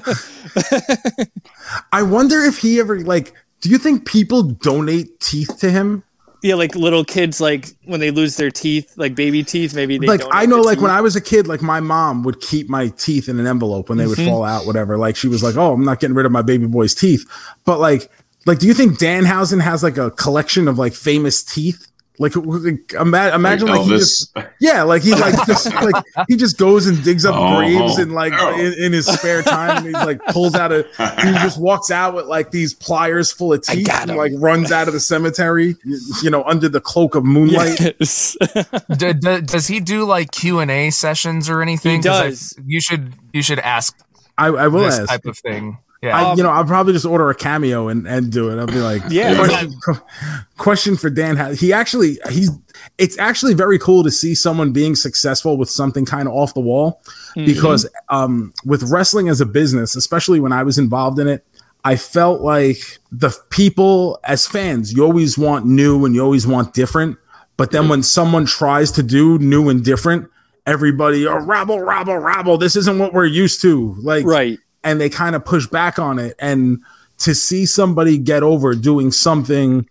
I 1.91 2.03
wonder 2.03 2.39
if 2.41 2.57
he 2.57 2.79
ever 2.79 2.99
like. 3.01 3.33
Do 3.61 3.69
you 3.69 3.77
think 3.77 4.05
people 4.05 4.43
donate 4.43 5.19
teeth 5.19 5.57
to 5.59 5.69
him? 5.71 6.03
yeah, 6.41 6.55
like 6.55 6.73
little 6.73 7.03
kids, 7.03 7.41
like 7.41 7.67
when 7.83 7.99
they 7.99 8.11
lose 8.11 8.37
their 8.37 8.49
teeth, 8.49 8.93
like 8.95 9.13
baby 9.13 9.43
teeth, 9.43 9.75
maybe 9.75 9.97
they 9.97 10.07
like 10.07 10.21
I 10.31 10.45
know, 10.45 10.61
like 10.61 10.77
teeth. 10.77 10.83
when 10.83 10.91
I 10.91 11.01
was 11.01 11.17
a 11.17 11.21
kid, 11.21 11.47
like 11.47 11.61
my 11.61 11.81
mom 11.81 12.23
would 12.23 12.39
keep 12.39 12.69
my 12.69 12.87
teeth 12.89 13.27
in 13.27 13.37
an 13.39 13.45
envelope 13.47 13.89
when 13.89 13.97
they 13.97 14.07
would 14.07 14.17
Mm-hmm. 14.17 14.29
fall 14.29 14.43
out, 14.45 14.65
whatever. 14.65 14.97
Like 14.97 15.15
she 15.17 15.27
was 15.27 15.43
like, 15.43 15.57
"Oh, 15.57 15.73
I'm 15.73 15.83
not 15.83 15.99
getting 15.99 16.15
rid 16.15 16.25
of 16.25 16.31
my 16.31 16.41
baby 16.41 16.65
boy's 16.65 16.95
teeth," 16.95 17.25
but 17.65 17.79
like, 17.79 18.09
like, 18.45 18.59
do 18.59 18.67
you 18.67 18.73
think 18.73 18.97
Danhausen 18.99 19.59
has 19.61 19.83
like 19.83 19.97
a 19.97 20.11
collection 20.11 20.67
of 20.69 20.79
like 20.79 20.93
famous 20.93 21.43
teeth? 21.43 21.87
Like, 22.21 22.35
like 22.35 22.93
ima- 22.99 23.33
imagine 23.33 23.69
like, 23.69 23.81
he 23.83 23.89
just, 23.91 24.35
yeah, 24.59 24.83
like 24.83 25.03
he 25.03 25.15
like 25.15 25.33
just 25.47 25.73
like 25.81 26.03
he 26.27 26.35
just 26.35 26.57
goes 26.57 26.85
and 26.85 27.01
digs 27.01 27.23
up 27.25 27.33
Oh, 27.37 27.55
graves 27.57 27.97
and 27.97 28.11
like 28.11 28.33
oh. 28.35 28.59
in, 28.59 28.73
in 28.73 28.91
his 28.91 29.05
spare 29.07 29.41
time, 29.41 29.77
and 29.77 29.85
he's 29.85 29.93
like 29.95 30.21
pulls 30.25 30.53
out 30.53 30.73
a, 30.73 30.83
he 31.21 31.31
just 31.39 31.57
walks 31.61 31.89
out 31.91 32.13
with 32.15 32.25
like 32.25 32.51
these 32.51 32.73
pliers 32.73 33.31
full 33.31 33.53
of 33.53 33.61
teeth, 33.61 33.89
and 33.89 34.17
like 34.17 34.33
runs 34.35 34.69
out 34.69 34.87
of 34.89 34.93
the 34.93 34.99
cemetery, 34.99 35.77
you, 35.85 35.99
you 36.21 36.29
know, 36.29 36.43
under 36.43 36.67
the 36.67 36.81
cloak 36.81 37.15
of 37.15 37.23
moonlight. 37.23 37.79
Yes. 37.79 38.35
D- 38.97 39.13
d- 39.13 39.41
does 39.41 39.67
he 39.67 39.79
do 39.79 40.03
like 40.03 40.31
Q 40.31 40.59
and 40.59 40.69
A 40.69 40.89
sessions 40.89 41.49
or 41.49 41.61
anything? 41.61 42.01
He 42.01 42.03
'Cause 42.03 42.19
I- 42.19 42.27
does. 42.29 42.59
you 42.65 42.81
should 42.81 43.13
you 43.31 43.41
should 43.41 43.59
ask 43.59 43.97
I, 44.37 44.47
I 44.47 44.67
will 44.67 44.81
this 44.81 44.99
ask. 44.99 45.07
type 45.09 45.25
of 45.25 45.37
thing. 45.37 45.77
Yeah. 46.01 46.17
I, 46.17 46.21
you 46.21 46.27
um, 46.27 46.37
know, 46.37 46.49
I'll 46.49 46.65
probably 46.65 46.93
just 46.93 47.05
order 47.05 47.29
a 47.29 47.35
cameo 47.35 47.89
and, 47.89 48.07
and 48.07 48.31
do 48.31 48.49
it. 48.49 48.59
I'll 48.59 48.67
be 48.67 48.75
like, 48.75 49.01
Yeah. 49.09 49.35
Question, 49.35 49.73
question 50.57 50.97
for 50.97 51.09
Dan. 51.09 51.35
Ha- 51.37 51.51
He 51.51 51.73
actually, 51.73 52.19
he's. 52.29 52.49
It's 52.97 53.17
actually 53.17 53.53
very 53.53 53.77
cool 53.77 54.03
to 54.03 54.11
see 54.11 54.33
someone 54.33 54.71
being 54.71 54.95
successful 54.95 55.57
with 55.57 55.69
something 55.69 56.05
kind 56.05 56.29
of 56.29 56.33
off 56.33 56.53
the 56.53 56.61
wall, 56.61 57.01
mm-hmm. 57.35 57.45
because 57.45 57.87
um, 58.07 58.53
with 58.63 58.83
wrestling 58.83 59.27
as 59.27 59.41
a 59.41 59.45
business, 59.45 59.95
especially 59.97 60.39
when 60.39 60.53
I 60.53 60.63
was 60.63 60.77
involved 60.77 61.19
in 61.19 61.27
it, 61.27 61.45
I 61.83 61.95
felt 61.95 62.41
like 62.41 62.99
the 63.11 63.35
people 63.49 64.19
as 64.23 64.45
fans, 64.45 64.93
you 64.93 65.03
always 65.03 65.37
want 65.37 65.65
new 65.65 66.05
and 66.05 66.15
you 66.15 66.23
always 66.23 66.47
want 66.47 66.73
different, 66.73 67.17
but 67.57 67.71
then 67.71 67.83
mm-hmm. 67.83 67.91
when 67.91 68.03
someone 68.03 68.45
tries 68.45 68.91
to 68.93 69.03
do 69.03 69.37
new 69.39 69.69
and 69.69 69.83
different, 69.83 70.29
everybody, 70.65 71.25
oh, 71.27 71.39
rabble, 71.39 71.81
rabble, 71.81 72.17
rabble. 72.17 72.57
This 72.57 72.75
isn't 72.75 72.99
what 72.99 73.13
we're 73.13 73.25
used 73.25 73.61
to. 73.61 73.95
Like, 73.99 74.25
right. 74.25 74.59
And 74.83 74.99
they 74.99 75.09
kind 75.09 75.35
of 75.35 75.45
push 75.45 75.67
back 75.67 75.99
on 75.99 76.19
it. 76.19 76.35
And 76.39 76.79
to 77.19 77.35
see 77.35 77.65
somebody 77.65 78.17
get 78.17 78.43
over 78.43 78.73
doing 78.73 79.11
something 79.11 79.87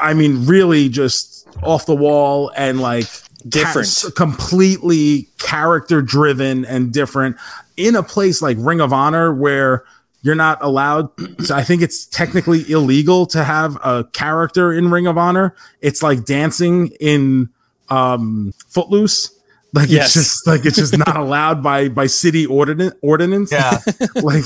i 0.00 0.12
mean 0.12 0.46
really 0.46 0.88
just 0.88 1.48
off 1.62 1.86
the 1.86 1.94
wall 1.94 2.50
and 2.56 2.80
like 2.80 3.06
Different. 3.48 3.88
ca- 4.02 4.10
completely 4.10 5.28
character 5.38 6.00
driven 6.00 6.64
and 6.64 6.92
different. 6.92 7.36
In 7.76 7.96
a 7.96 8.02
place 8.02 8.40
like 8.40 8.56
ring 8.60 8.80
of 8.80 8.92
honor 8.92 9.34
where 9.34 9.84
you're 10.22 10.36
not 10.36 10.62
allowed 10.62 11.10
so 11.44 11.54
i 11.56 11.62
think 11.64 11.82
it's 11.82 12.06
technically 12.06 12.70
illegal 12.70 13.26
to 13.26 13.42
have 13.42 13.76
a 13.82 14.04
character 14.12 14.72
in 14.72 14.90
ring 14.90 15.06
of 15.06 15.18
honor. 15.18 15.54
It's 15.80 16.02
like 16.02 16.24
dancing 16.24 16.88
in 17.00 17.48
um 17.88 18.54
footloose 18.68 19.32
like 19.74 19.88
Yes. 19.90 20.06
it's 20.06 20.14
just 20.14 20.46
like 20.46 20.64
it's 20.66 20.76
just 20.76 20.96
not 20.96 21.16
allowed 21.16 21.62
by 21.62 21.88
by 21.88 22.06
city 22.06 22.46
ordinance 22.46 22.94
ordinance 23.02 23.50
yeah. 23.52 23.78
like 24.22 24.44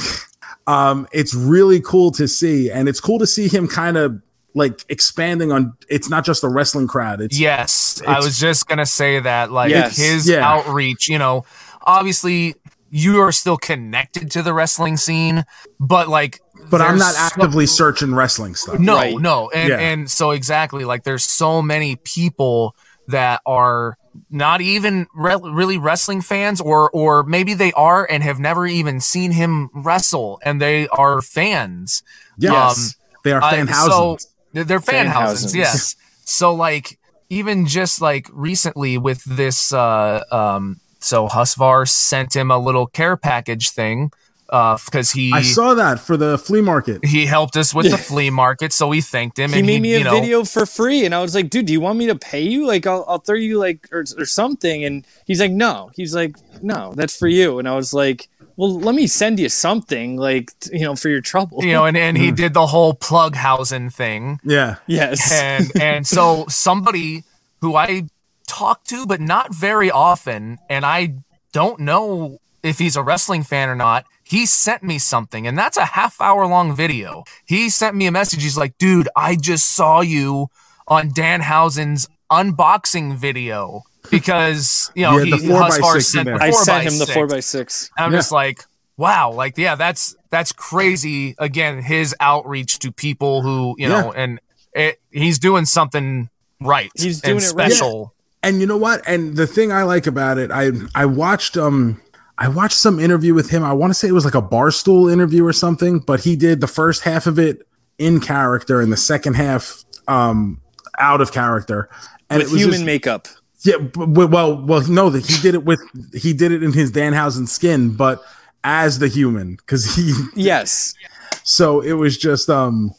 um 0.67 1.07
it's 1.13 1.35
really 1.35 1.81
cool 1.81 2.11
to 2.13 2.27
see 2.29 2.71
and 2.71 2.89
it's 2.89 3.01
cool 3.01 3.19
to 3.19 3.27
see 3.27 3.49
him 3.49 3.67
kind 3.69 3.97
of 3.97 4.21
like 4.55 4.85
expanding 4.89 5.53
on 5.53 5.75
it's 5.89 6.09
not 6.09 6.25
just 6.25 6.41
the 6.43 6.49
wrestling 6.49 6.87
crowd 6.87 7.21
it's 7.21 7.39
Yes, 7.39 8.01
I 8.07 8.21
was 8.21 8.39
just 8.39 8.67
gonna 8.69 8.87
say 8.87 9.21
that. 9.21 9.53
Like 9.53 9.71
Yes. 9.71 9.97
his 9.99 10.29
Yeah. 10.29 10.47
outreach, 10.49 11.09
you 11.09 11.19
know, 11.19 11.45
obviously 11.83 12.55
you 12.91 13.19
are 13.21 13.33
still 13.33 13.57
connected 13.59 14.31
to 14.31 14.43
the 14.43 14.55
wrestling 14.55 14.97
scene, 14.97 15.45
but 15.81 16.09
like, 16.09 16.41
but 16.71 16.81
i'm 16.81 16.97
there's 16.99 17.01
not 17.01 17.15
so- 17.15 17.21
actively 17.21 17.67
searching 17.67 18.15
wrestling 18.15 18.55
stuff 18.55 18.79
no, 18.79 18.95
Right. 18.97 19.19
no, 19.19 19.51
and 19.51 19.69
Yeah. 19.69 19.79
and 19.79 20.11
so 20.11 20.31
exactly 20.31 20.85
like 20.85 21.05
there's 21.05 21.25
so 21.25 21.61
many 21.61 21.97
people 21.97 22.75
that 23.09 23.43
are 23.45 23.99
not 24.31 24.61
even 24.61 25.07
re- 25.15 25.37
really 25.43 25.79
wrestling 25.79 26.21
fans, 26.21 26.61
or 26.61 26.91
or 26.91 27.23
maybe 27.23 27.55
they 27.55 27.73
are 27.73 28.07
and 28.11 28.23
have 28.23 28.39
never 28.39 28.67
even 28.67 29.01
seen 29.01 29.33
him 29.33 29.71
wrestle, 29.75 30.41
and 30.45 30.61
they 30.61 30.89
are 30.89 31.21
fans. 31.23 32.03
yes 32.39 32.79
Um, 32.79 33.05
they 33.25 33.33
are 33.33 33.43
I- 33.43 33.51
fan 33.51 33.67
so 33.69 33.73
houses 33.73 34.29
they're 34.53 34.81
fan 34.81 35.07
houses, 35.07 35.47
Fanhausen's. 35.53 35.57
yes. 35.57 35.97
So 36.25 36.55
like 36.55 36.99
even 37.29 37.67
just 37.67 38.01
like 38.01 38.27
recently 38.33 38.97
with 38.99 39.23
this, 39.25 39.73
uh, 39.73 40.23
um, 40.33 40.81
so 41.01 41.29
Husvar 41.29 41.87
sent 41.89 42.35
him 42.35 42.51
a 42.51 42.57
little 42.59 42.87
care 42.87 43.17
package 43.19 43.71
thing 43.71 44.11
Uh, 44.49 44.79
because 44.85 45.11
he 45.11 45.33
I 45.33 45.43
saw 45.43 45.75
that 45.75 45.99
for 45.99 46.17
the 46.17 46.39
flea 46.39 46.61
market. 46.61 47.05
he 47.05 47.27
helped 47.27 47.57
us 47.57 47.75
with 47.75 47.91
the 47.91 47.99
flea 48.09 48.31
market, 48.31 48.73
so 48.73 48.87
we 48.89 49.01
thanked 49.01 49.39
him. 49.39 49.51
he 49.51 49.59
and 49.59 49.67
made 49.67 49.83
me 49.83 49.93
you 49.93 50.01
a 50.01 50.05
know, 50.05 50.21
video 50.21 50.45
for 50.45 50.67
free 50.67 51.05
and 51.05 51.15
i 51.15 51.21
was 51.21 51.35
like 51.35 51.51
dude 51.51 51.67
do 51.67 51.73
you 51.73 51.81
want 51.81 51.99
me 51.99 52.07
to 52.07 52.15
pay 52.15 52.43
you 52.43 52.65
like 52.67 52.87
i'll, 52.87 53.05
I'll 53.09 53.19
throw 53.19 53.35
you 53.37 53.59
like 53.59 53.89
or, 53.91 54.05
or 54.17 54.25
something 54.25 54.85
and 54.85 55.05
he's 55.27 55.41
like 55.41 55.51
no 55.51 55.91
he's 55.95 56.15
like 56.15 56.37
no 56.63 56.93
that's 56.95 57.17
for 57.17 57.27
you 57.27 57.59
and 57.59 57.69
i 57.69 57.75
was 57.75 57.93
like 57.93 58.29
well 58.57 58.79
let 58.79 58.95
me 58.95 59.07
send 59.07 59.39
you 59.39 59.49
something 59.49 60.17
like 60.17 60.59
t- 60.61 60.79
you 60.79 60.85
know 60.85 60.97
for 60.97 61.09
your 61.09 61.21
trouble 61.21 61.63
you 61.63 61.73
know, 61.73 61.85
and, 61.85 61.97
and 61.97 62.17
he 62.17 62.33
mm. 62.33 62.37
did 62.37 62.55
the 62.55 62.67
whole 62.67 62.95
plug 62.95 63.35
housing 63.35 63.91
thing. 63.91 64.41
Yeah. 64.43 64.77
yes 64.87 65.33
and 65.33 65.71
and 65.81 66.07
so 66.07 66.47
somebody 66.49 67.25
who 67.61 67.77
I 67.77 68.05
talk 68.47 68.85
to 68.85 69.07
but 69.07 69.21
not 69.21 69.55
very 69.55 69.91
often 69.91 70.59
and 70.69 70.85
I 70.85 71.15
don't 71.53 71.81
know 71.81 72.39
if 72.63 72.79
he's 72.79 72.97
a 72.97 73.03
wrestling 73.03 73.43
fan 73.43 73.69
or 73.69 73.77
not 73.77 74.07
he 74.29 74.45
sent 74.45 74.83
me 74.83 74.99
something 74.99 75.47
and 75.47 75.57
that's 75.57 75.77
a 75.77 75.85
half 75.85 76.21
hour 76.21 76.47
long 76.47 76.75
video 76.75 77.23
he 77.47 77.71
sent 77.71 77.95
me 77.95 78.07
a 78.07 78.11
message 78.13 78.43
he's 78.43 78.57
like 78.59 78.77
dude 78.79 79.09
I 79.15 79.37
just 79.37 79.67
saw 79.75 80.01
you 80.01 80.49
on 80.89 81.11
Danhausen's 81.11 82.09
unboxing 82.31 83.15
video 83.15 83.83
because 84.11 84.91
you 84.95 85.03
know 85.05 85.19
Yeah, 85.19 85.25
he 85.25 85.31
the 85.31 85.37
4x6 85.37 85.79
Husvar 85.81 86.03
sent 86.05 86.25
there. 86.27 86.39
the 86.39 86.45
i 86.45 86.51
sent 86.51 86.85
him 86.87 86.99
the 86.99 87.05
4x6. 87.07 87.15
4 87.15 87.27
by 87.29 87.41
6 87.41 87.91
I'm 87.99 88.13
Yeah. 88.13 88.19
just 88.19 88.33
like, 88.33 88.65
wow, 88.97 89.33
like 89.33 89.57
yeah, 89.59 89.75
that's 89.75 90.17
that's 90.31 90.53
crazy. 90.53 91.35
Again, 91.39 91.83
his 91.83 92.15
outreach 92.21 92.79
to 92.81 92.91
people 92.93 93.43
who 93.43 93.75
you 93.79 93.89
know, 93.89 94.13
and 94.13 94.41
it, 94.73 95.01
he's 95.11 95.39
doing 95.39 95.65
something 95.65 96.29
right. 96.61 96.91
He's 96.97 97.21
doing 97.21 97.37
and 97.37 97.45
it 97.45 97.53
right. 97.55 97.71
special. 97.73 98.13
And 98.43 98.61
you 98.61 98.67
know 98.67 98.77
what? 98.77 99.03
And 99.09 99.37
the 99.37 99.47
thing 99.47 99.73
I 99.73 99.83
like 99.85 100.07
about 100.07 100.39
it, 100.39 100.51
I 100.53 100.71
I 100.95 101.07
watched 101.07 101.57
um 101.57 102.01
I 102.39 102.49
watched 102.49 102.77
some 102.77 103.01
interview 103.01 103.33
with 103.35 103.51
him. 103.51 103.65
I 103.65 103.73
want 103.73 103.91
to 103.91 103.95
say 103.95 104.09
it 104.09 104.13
was 104.13 104.25
like 104.25 104.35
a 104.35 104.43
barstool 104.43 105.11
interview 105.11 105.45
or 105.45 105.53
something, 105.53 106.01
but 106.01 106.21
he 106.21 106.37
did 106.37 106.61
the 106.61 106.67
first 106.67 107.03
half 107.03 107.27
of 107.27 107.39
it 107.39 107.67
in 107.99 108.21
character 108.21 108.81
and 108.81 108.93
the 108.93 108.97
second 108.97 109.35
half 109.35 109.85
um 110.07 110.61
out 110.99 111.21
of 111.21 111.33
character. 111.33 111.89
And 112.29 112.39
with 112.39 112.49
it 112.49 112.53
was 112.53 112.61
human 112.61 112.73
just- 112.75 112.85
makeup 112.85 113.29
Yeah, 113.63 113.77
well, 113.97 114.63
well, 114.65 114.83
no, 114.89 115.09
that 115.11 115.25
he 115.27 115.41
did 115.41 115.55
it 115.55 115.65
with 115.65 115.81
he 116.15 116.33
did 116.33 116.53
it 116.53 116.63
in 116.63 116.73
his 116.73 116.93
Danhausen 116.93 117.49
skin, 117.49 117.97
but 117.97 118.23
as 118.65 118.99
the 118.99 119.09
human 119.09 119.57
because 119.57 119.95
he. 119.95 120.13
yes 120.35 120.95
So 121.43 121.81
it 121.81 121.93
was 121.95 122.19
just 122.19 122.51
um, 122.51 122.93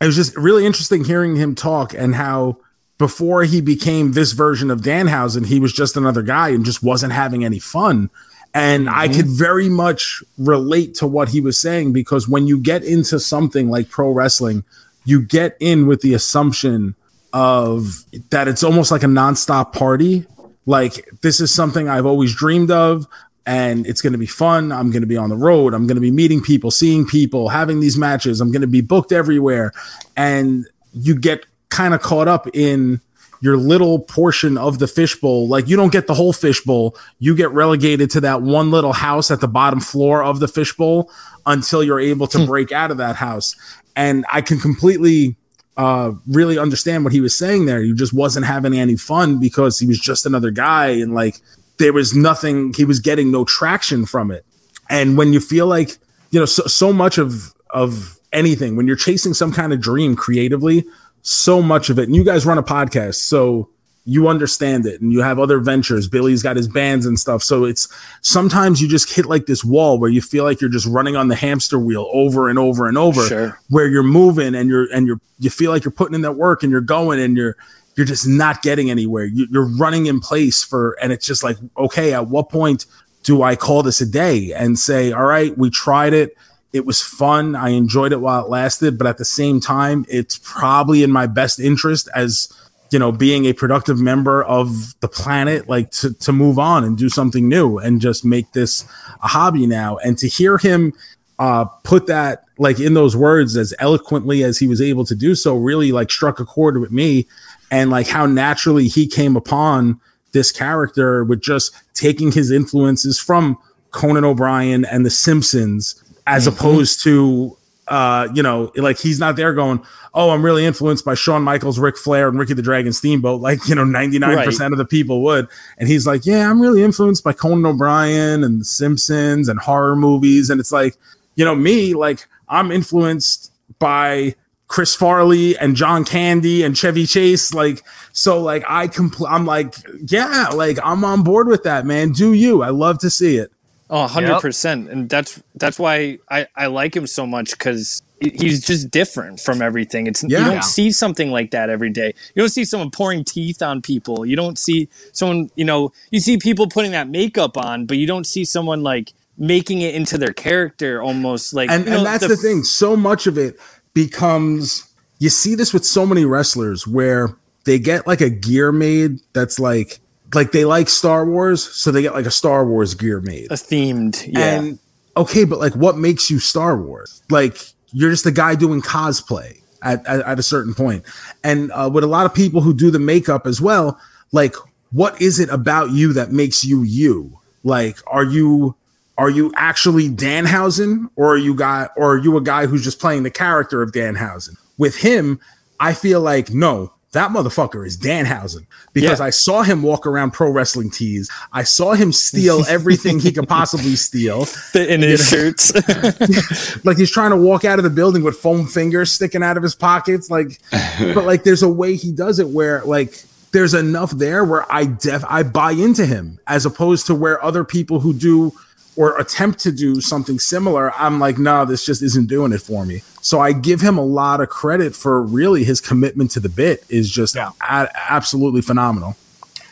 it 0.00 0.06
was 0.06 0.16
just 0.16 0.36
really 0.36 0.66
interesting 0.66 1.04
hearing 1.04 1.36
him 1.36 1.54
talk 1.54 1.94
and 1.94 2.14
how 2.14 2.58
before 2.98 3.42
he 3.44 3.60
became 3.60 4.12
this 4.12 4.32
version 4.32 4.70
of 4.70 4.82
Danhausen, 4.82 5.46
he 5.46 5.58
was 5.58 5.72
just 5.72 5.96
another 5.96 6.22
guy 6.22 6.50
and 6.50 6.64
just 6.64 6.82
wasn't 6.82 7.12
having 7.12 7.44
any 7.44 7.58
fun. 7.58 8.10
And 8.54 8.88
I 8.88 9.08
mm-hmm. 9.08 9.16
could 9.16 9.26
very 9.26 9.68
much 9.68 10.22
relate 10.36 10.94
to 10.96 11.06
what 11.06 11.30
he 11.30 11.40
was 11.40 11.56
saying 11.58 11.92
because 11.92 12.28
when 12.28 12.46
you 12.46 12.58
get 12.58 12.84
into 12.84 13.18
something 13.18 13.70
like 13.70 13.88
pro 13.88 14.10
wrestling, 14.10 14.64
you 15.04 15.22
get 15.22 15.56
in 15.58 15.86
with 15.86 16.02
the 16.02 16.14
assumption 16.14 16.94
of 17.32 18.04
that 18.30 18.46
it's 18.46 18.62
almost 18.62 18.90
like 18.90 19.02
a 19.02 19.06
nonstop 19.06 19.72
party. 19.72 20.26
Like 20.66 21.08
this 21.22 21.40
is 21.40 21.52
something 21.52 21.88
I've 21.88 22.06
always 22.06 22.34
dreamed 22.34 22.70
of 22.70 23.06
and 23.46 23.86
it's 23.86 24.02
going 24.02 24.12
to 24.12 24.18
be 24.18 24.26
fun. 24.26 24.70
I'm 24.70 24.90
going 24.90 25.02
to 25.02 25.06
be 25.06 25.16
on 25.16 25.30
the 25.30 25.36
road. 25.36 25.74
I'm 25.74 25.86
going 25.86 25.96
to 25.96 26.00
be 26.02 26.10
meeting 26.10 26.40
people, 26.40 26.70
seeing 26.70 27.06
people, 27.06 27.48
having 27.48 27.80
these 27.80 27.96
matches. 27.96 28.40
I'm 28.40 28.52
going 28.52 28.60
to 28.62 28.68
be 28.68 28.80
booked 28.80 29.12
everywhere. 29.12 29.72
And 30.16 30.66
you 30.92 31.14
get 31.14 31.46
kind 31.70 31.94
of 31.94 32.02
caught 32.02 32.28
up 32.28 32.46
in 32.54 33.00
your 33.42 33.56
little 33.56 33.98
portion 33.98 34.56
of 34.56 34.78
the 34.78 34.86
fishbowl. 34.86 35.48
Like 35.48 35.66
you 35.68 35.76
don't 35.76 35.92
get 35.92 36.06
the 36.06 36.14
whole 36.14 36.32
fishbowl. 36.32 36.96
You 37.18 37.34
get 37.34 37.50
relegated 37.50 38.08
to 38.12 38.20
that 38.20 38.40
one 38.40 38.70
little 38.70 38.92
house 38.92 39.32
at 39.32 39.40
the 39.40 39.48
bottom 39.48 39.80
floor 39.80 40.22
of 40.22 40.38
the 40.38 40.46
fishbowl 40.46 41.10
until 41.44 41.82
you're 41.82 42.00
able 42.00 42.28
to 42.28 42.46
break 42.46 42.70
out 42.70 42.92
of 42.92 42.98
that 42.98 43.16
house. 43.16 43.56
And 43.96 44.24
I 44.32 44.40
can 44.40 44.58
completely 44.58 45.36
uh 45.76 46.12
really 46.28 46.56
understand 46.56 47.02
what 47.02 47.12
he 47.12 47.20
was 47.20 47.36
saying 47.36 47.66
there. 47.66 47.82
He 47.82 47.92
just 47.92 48.12
wasn't 48.12 48.46
having 48.46 48.78
any 48.78 48.96
fun 48.96 49.40
because 49.40 49.78
he 49.78 49.86
was 49.86 49.98
just 49.98 50.24
another 50.24 50.52
guy 50.52 50.88
and 50.88 51.12
like 51.12 51.40
there 51.78 51.92
was 51.92 52.14
nothing 52.14 52.72
he 52.74 52.84
was 52.84 53.00
getting 53.00 53.32
no 53.32 53.44
traction 53.44 54.06
from 54.06 54.30
it. 54.30 54.46
And 54.88 55.18
when 55.18 55.32
you 55.32 55.40
feel 55.40 55.66
like, 55.66 55.98
you 56.30 56.38
know, 56.38 56.46
so, 56.46 56.62
so 56.66 56.92
much 56.92 57.18
of 57.18 57.52
of 57.70 58.20
anything, 58.32 58.76
when 58.76 58.86
you're 58.86 58.94
chasing 58.94 59.34
some 59.34 59.52
kind 59.52 59.72
of 59.72 59.80
dream 59.80 60.14
creatively, 60.14 60.84
so 61.22 61.62
much 61.62 61.88
of 61.90 61.98
it, 61.98 62.04
and 62.04 62.14
you 62.16 62.24
guys 62.24 62.44
run 62.44 62.58
a 62.58 62.62
podcast, 62.62 63.14
so 63.16 63.68
you 64.04 64.26
understand 64.26 64.84
it 64.84 65.00
and 65.00 65.12
you 65.12 65.20
have 65.22 65.38
other 65.38 65.60
ventures. 65.60 66.08
Billy's 66.08 66.42
got 66.42 66.56
his 66.56 66.66
bands 66.66 67.06
and 67.06 67.16
stuff. 67.20 67.40
So 67.40 67.64
it's 67.64 67.86
sometimes 68.20 68.82
you 68.82 68.88
just 68.88 69.08
hit 69.14 69.26
like 69.26 69.46
this 69.46 69.62
wall 69.62 69.96
where 69.96 70.10
you 70.10 70.20
feel 70.20 70.42
like 70.42 70.60
you're 70.60 70.68
just 70.70 70.86
running 70.88 71.14
on 71.14 71.28
the 71.28 71.36
hamster 71.36 71.78
wheel 71.78 72.10
over 72.12 72.48
and 72.48 72.58
over 72.58 72.88
and 72.88 72.98
over 72.98 73.24
Sure. 73.24 73.60
where 73.68 73.86
you're 73.86 74.02
moving 74.02 74.56
and 74.56 74.68
you're 74.68 74.92
and 74.92 75.06
you're 75.06 75.20
you 75.38 75.50
feel 75.50 75.70
like 75.70 75.84
you're 75.84 75.92
putting 75.92 76.16
in 76.16 76.22
that 76.22 76.32
work 76.32 76.64
and 76.64 76.72
you're 76.72 76.80
going 76.80 77.20
and 77.20 77.36
you're 77.36 77.56
you're 77.94 78.04
just 78.04 78.26
not 78.26 78.60
getting 78.62 78.90
anywhere. 78.90 79.24
You, 79.24 79.46
you're 79.52 79.68
running 79.68 80.06
in 80.06 80.18
place 80.18 80.64
for 80.64 80.96
and 81.00 81.12
it's 81.12 81.24
just 81.24 81.44
like 81.44 81.56
okay, 81.78 82.12
at 82.12 82.26
what 82.26 82.48
point 82.48 82.86
do 83.22 83.44
I 83.44 83.54
call 83.54 83.84
this 83.84 84.00
a 84.00 84.06
day 84.06 84.52
and 84.52 84.76
say, 84.76 85.12
all 85.12 85.26
right, 85.26 85.56
we 85.56 85.70
tried 85.70 86.12
it. 86.12 86.36
It 86.72 86.86
was 86.86 87.02
fun. 87.02 87.54
I 87.54 87.70
enjoyed 87.70 88.12
it 88.12 88.20
while 88.20 88.44
it 88.44 88.48
lasted, 88.48 88.96
but 88.96 89.06
at 89.06 89.18
the 89.18 89.24
same 89.24 89.60
time, 89.60 90.06
it's 90.08 90.38
probably 90.42 91.02
in 91.02 91.10
my 91.10 91.26
best 91.26 91.58
interest 91.58 92.08
as 92.14 92.52
you 92.92 92.98
know, 92.98 93.10
being 93.10 93.46
a 93.46 93.54
productive 93.54 93.98
member 93.98 94.44
of 94.44 94.94
the 95.00 95.08
planet, 95.08 95.66
like 95.66 95.90
to, 95.90 96.12
to 96.12 96.30
move 96.30 96.58
on 96.58 96.84
and 96.84 96.98
do 96.98 97.08
something 97.08 97.48
new 97.48 97.78
and 97.78 98.02
just 98.02 98.22
make 98.22 98.52
this 98.52 98.84
a 99.22 99.28
hobby 99.28 99.66
now. 99.66 99.96
And 100.04 100.18
to 100.18 100.28
hear 100.28 100.58
him 100.58 100.92
uh, 101.38 101.64
put 101.84 102.06
that 102.06 102.44
like 102.58 102.78
in 102.78 102.92
those 102.94 103.16
words 103.16 103.56
as 103.56 103.74
eloquently 103.78 104.44
as 104.44 104.58
he 104.58 104.68
was 104.68 104.80
able 104.80 105.04
to 105.06 105.14
do 105.14 105.34
so 105.34 105.56
really 105.56 105.90
like 105.90 106.10
struck 106.10 106.38
a 106.38 106.44
chord 106.44 106.78
with 106.78 106.92
me 106.92 107.26
and 107.70 107.90
like 107.90 108.06
how 108.06 108.26
naturally 108.26 108.86
he 108.86 109.06
came 109.06 109.34
upon 109.34 109.98
this 110.32 110.52
character 110.52 111.24
with 111.24 111.40
just 111.40 111.74
taking 111.94 112.30
his 112.30 112.50
influences 112.50 113.18
from 113.18 113.58
Conan 113.90 114.24
O'Brien 114.24 114.84
and 114.84 115.04
the 115.04 115.10
Simpsons 115.10 116.02
as 116.26 116.46
opposed 116.46 117.02
to 117.04 117.56
uh, 117.88 118.28
you 118.32 118.42
know, 118.42 118.70
like 118.76 118.98
he's 118.98 119.18
not 119.18 119.36
there 119.36 119.52
going, 119.52 119.84
Oh, 120.14 120.30
I'm 120.30 120.44
really 120.44 120.64
influenced 120.64 121.04
by 121.04 121.14
Shawn 121.14 121.42
Michaels, 121.42 121.78
Ric 121.78 121.96
Flair, 121.96 122.28
and 122.28 122.38
Ricky 122.38 122.54
the 122.54 122.62
Dragon 122.62 122.92
Steamboat, 122.92 123.40
like 123.42 123.66
you 123.68 123.74
know, 123.74 123.84
99% 123.84 124.72
of 124.72 124.78
the 124.78 124.84
people 124.84 125.22
would. 125.22 125.48
And 125.78 125.88
he's 125.88 126.06
like, 126.06 126.24
Yeah, 126.24 126.50
I'm 126.50 126.60
really 126.60 126.82
influenced 126.82 127.24
by 127.24 127.32
Conan 127.32 127.66
O'Brien 127.66 128.44
and 128.44 128.60
The 128.60 128.64
Simpsons 128.64 129.48
and 129.48 129.58
horror 129.58 129.96
movies. 129.96 130.48
And 130.48 130.60
it's 130.60 130.72
like, 130.72 130.96
you 131.34 131.44
know, 131.44 131.54
me, 131.54 131.94
like 131.94 132.26
I'm 132.48 132.70
influenced 132.70 133.52
by 133.78 134.36
Chris 134.68 134.94
Farley 134.94 135.56
and 135.58 135.76
John 135.76 136.04
Candy 136.04 136.62
and 136.62 136.76
Chevy 136.76 137.04
Chase. 137.04 137.52
Like, 137.52 137.82
so 138.12 138.40
like 138.40 138.64
I 138.68 138.88
compl- 138.88 139.28
I'm 139.28 139.44
like, 139.44 139.74
yeah, 140.06 140.48
like 140.54 140.78
I'm 140.82 141.04
on 141.04 141.22
board 141.24 141.48
with 141.48 141.64
that, 141.64 141.84
man. 141.84 142.12
Do 142.12 142.32
you? 142.32 142.62
I 142.62 142.70
love 142.70 142.98
to 143.00 143.10
see 143.10 143.36
it. 143.36 143.52
Oh, 143.94 144.06
100%. 144.06 144.90
And 144.90 145.10
that's 145.10 145.42
that's 145.54 145.78
why 145.78 146.18
I, 146.30 146.46
I 146.56 146.66
like 146.68 146.96
him 146.96 147.06
so 147.06 147.26
much 147.26 147.50
because 147.50 148.02
he's 148.20 148.64
just 148.64 148.90
different 148.90 149.38
from 149.38 149.60
everything. 149.60 150.06
It's 150.06 150.24
Yeah. 150.26 150.38
You 150.38 150.44
don't 150.46 150.64
see 150.64 150.90
something 150.90 151.30
like 151.30 151.50
that 151.50 151.68
every 151.68 151.90
day. 151.90 152.14
You 152.34 152.42
don't 152.42 152.48
see 152.48 152.64
someone 152.64 152.90
pouring 152.90 153.22
teeth 153.22 153.60
on 153.60 153.82
people. 153.82 154.24
You 154.24 154.34
don't 154.34 154.58
see 154.58 154.88
someone, 155.12 155.50
you 155.56 155.66
know, 155.66 155.92
you 156.10 156.20
see 156.20 156.38
people 156.38 156.68
putting 156.68 156.92
that 156.92 157.08
makeup 157.08 157.58
on, 157.58 157.84
but 157.84 157.98
you 157.98 158.06
don't 158.06 158.26
see 158.26 158.46
someone 158.46 158.82
like 158.82 159.12
making 159.36 159.82
it 159.82 159.94
into 159.94 160.16
their 160.16 160.32
character 160.32 161.02
almost 161.02 161.52
like 161.52 161.70
and, 161.70 161.84
you 161.84 161.90
know, 161.90 161.98
and 161.98 162.06
that's 162.06 162.26
the, 162.26 162.36
thing 162.36 162.62
so 162.62 162.96
much 162.96 163.26
of 163.26 163.36
it 163.36 163.58
becomes 163.92 164.90
you 165.18 165.28
see 165.28 165.54
this 165.54 165.72
with 165.74 165.84
so 165.84 166.06
many 166.06 166.24
wrestlers 166.24 166.86
where 166.86 167.34
they 167.64 167.78
get 167.78 168.06
like 168.06 168.20
a 168.20 168.30
gear 168.30 168.72
made 168.72 169.18
that's 169.32 169.58
like 169.58 170.00
like 170.34 170.52
they 170.52 170.64
like 170.64 170.88
star 170.88 171.26
wars 171.26 171.62
so 171.62 171.90
they 171.90 172.02
get 172.02 172.14
like 172.14 172.26
a 172.26 172.30
star 172.30 172.66
wars 172.66 172.94
gear 172.94 173.20
made. 173.20 173.50
A 173.50 173.54
themed 173.54 174.24
yeah. 174.26 174.60
And 174.60 174.78
okay 175.16 175.44
but 175.44 175.58
like 175.58 175.74
what 175.74 175.96
makes 175.96 176.30
you 176.30 176.38
star 176.38 176.76
wars? 176.76 177.22
Like 177.30 177.56
you're 177.92 178.10
just 178.10 178.24
the 178.24 178.32
guy 178.32 178.54
doing 178.54 178.80
cosplay 178.80 179.60
at, 179.82 180.06
at, 180.06 180.20
at 180.20 180.38
a 180.38 180.42
certain 180.42 180.74
point. 180.74 181.04
And 181.44 181.70
uh, 181.72 181.90
with 181.92 182.04
a 182.04 182.08
lot 182.08 182.26
of 182.26 182.34
people 182.34 182.60
who 182.60 182.74
do 182.74 182.90
the 182.90 182.98
makeup 182.98 183.46
as 183.46 183.60
well 183.60 184.00
like 184.32 184.54
what 184.90 185.20
is 185.20 185.40
it 185.40 185.48
about 185.50 185.90
you 185.90 186.12
that 186.12 186.32
makes 186.32 186.64
you 186.64 186.82
you? 186.82 187.38
Like 187.64 187.98
are 188.06 188.24
you 188.24 188.76
are 189.18 189.30
you 189.30 189.52
actually 189.56 190.08
Danhausen 190.08 191.08
or 191.16 191.34
are 191.34 191.38
you 191.38 191.54
guy 191.54 191.88
or 191.96 192.14
are 192.14 192.18
you 192.18 192.36
a 192.36 192.40
guy 192.40 192.66
who's 192.66 192.84
just 192.84 192.98
playing 192.98 193.22
the 193.22 193.30
character 193.30 193.82
of 193.82 193.92
Danhausen? 193.92 194.56
With 194.78 194.96
him, 194.96 195.38
I 195.78 195.94
feel 195.94 196.20
like 196.20 196.50
no, 196.50 196.92
that 197.12 197.30
motherfucker 197.30 197.86
is 197.86 197.96
Danhausen 197.98 198.66
because 198.94 199.18
Yeah. 199.20 199.26
I 199.26 199.30
saw 199.30 199.62
him 199.62 199.82
walk 199.82 200.06
around 200.06 200.32
pro 200.32 200.50
wrestling 200.50 200.90
tees. 200.90 201.30
I 201.52 201.62
saw 201.62 201.92
him 201.92 202.10
steal 202.12 202.64
everything 202.68 203.20
he 203.20 203.32
could 203.32 203.46
possibly 203.48 203.96
steal. 203.96 204.46
in 204.74 205.02
his 205.02 205.28
shirts. 205.28 205.72
Like 206.84 206.96
he's 206.96 207.10
trying 207.10 207.30
to 207.30 207.36
walk 207.36 207.64
out 207.64 207.78
of 207.78 207.84
the 207.84 207.90
building 207.90 208.22
with 208.24 208.36
foam 208.36 208.66
fingers 208.66 209.12
sticking 209.12 209.42
out 209.42 209.56
of 209.56 209.62
his 209.62 209.74
pockets. 209.74 210.30
Like, 210.30 210.60
but 211.14 211.24
like 211.24 211.44
there's 211.44 211.62
a 211.62 211.68
way 211.68 211.96
he 211.96 212.12
does 212.12 212.38
it 212.38 212.48
where 212.48 212.82
like 212.84 213.22
there's 213.52 213.74
enough 213.74 214.10
there 214.12 214.44
where 214.44 214.70
I 214.72 214.86
def 214.86 215.22
I 215.28 215.42
buy 215.42 215.72
into 215.72 216.06
him 216.06 216.40
as 216.46 216.64
opposed 216.66 217.06
to 217.06 217.14
where 217.14 217.42
other 217.44 217.64
people 217.64 218.00
who 218.00 218.12
do 218.14 218.52
or 218.96 219.18
attempt 219.18 219.58
to 219.60 219.72
do 219.72 220.00
something 220.00 220.38
similar, 220.38 220.92
I'm 220.94 221.18
like, 221.18 221.38
no, 221.38 221.64
this 221.64 221.84
just 221.84 222.02
isn't 222.02 222.26
doing 222.28 222.52
it 222.52 222.60
for 222.60 222.84
me. 222.84 223.02
So 223.22 223.40
I 223.40 223.52
give 223.52 223.80
him 223.80 223.96
a 223.98 224.04
lot 224.04 224.40
of 224.40 224.48
credit 224.48 224.94
for 224.94 225.22
really 225.22 225.64
his 225.64 225.80
commitment 225.80 226.30
to 226.32 226.40
the 226.40 226.48
bit 226.48 226.84
is 226.88 227.10
just 227.10 227.34
Yeah. 227.34 227.50
a- 227.60 227.88
absolutely 228.10 228.60
phenomenal. 228.62 229.16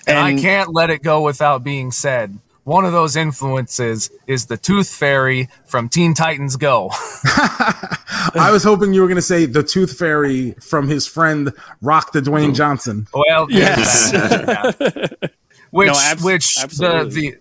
And, 0.07 0.17
And- 0.19 0.39
I 0.39 0.41
can't 0.41 0.73
let 0.73 0.89
it 0.91 1.03
go 1.03 1.21
without 1.23 1.63
being 1.65 1.91
said. 1.93 2.39
One 2.65 2.85
of 2.85 2.93
those 2.93 3.17
influences 3.17 4.11
is 4.27 4.47
the 4.47 4.57
Tooth 4.57 4.89
Fairy 4.89 5.49
from 5.67 5.89
Teen 5.89 6.15
Titans 6.15 6.57
Go. 6.57 6.91
I 7.25 8.51
was 8.53 8.63
hoping 8.63 8.93
you 8.95 9.01
were 9.01 9.07
going 9.09 9.17
to 9.17 9.23
say 9.23 9.47
the 9.47 9.63
Tooth 9.63 9.99
Fairy 9.99 10.53
from 10.61 10.87
his 10.89 11.07
friend 11.07 11.53
Rock 11.83 12.13
the 12.13 12.21
Dwayne 12.21 12.55
Johnson. 12.55 13.09
Well, 13.13 13.47
Yes. 13.51 14.13
which 15.71 15.89
No, 15.89 15.95
abs- 15.99 16.23
which 16.23 16.57
absolutely. 16.63 17.11
the 17.11 17.31
the 17.31 17.37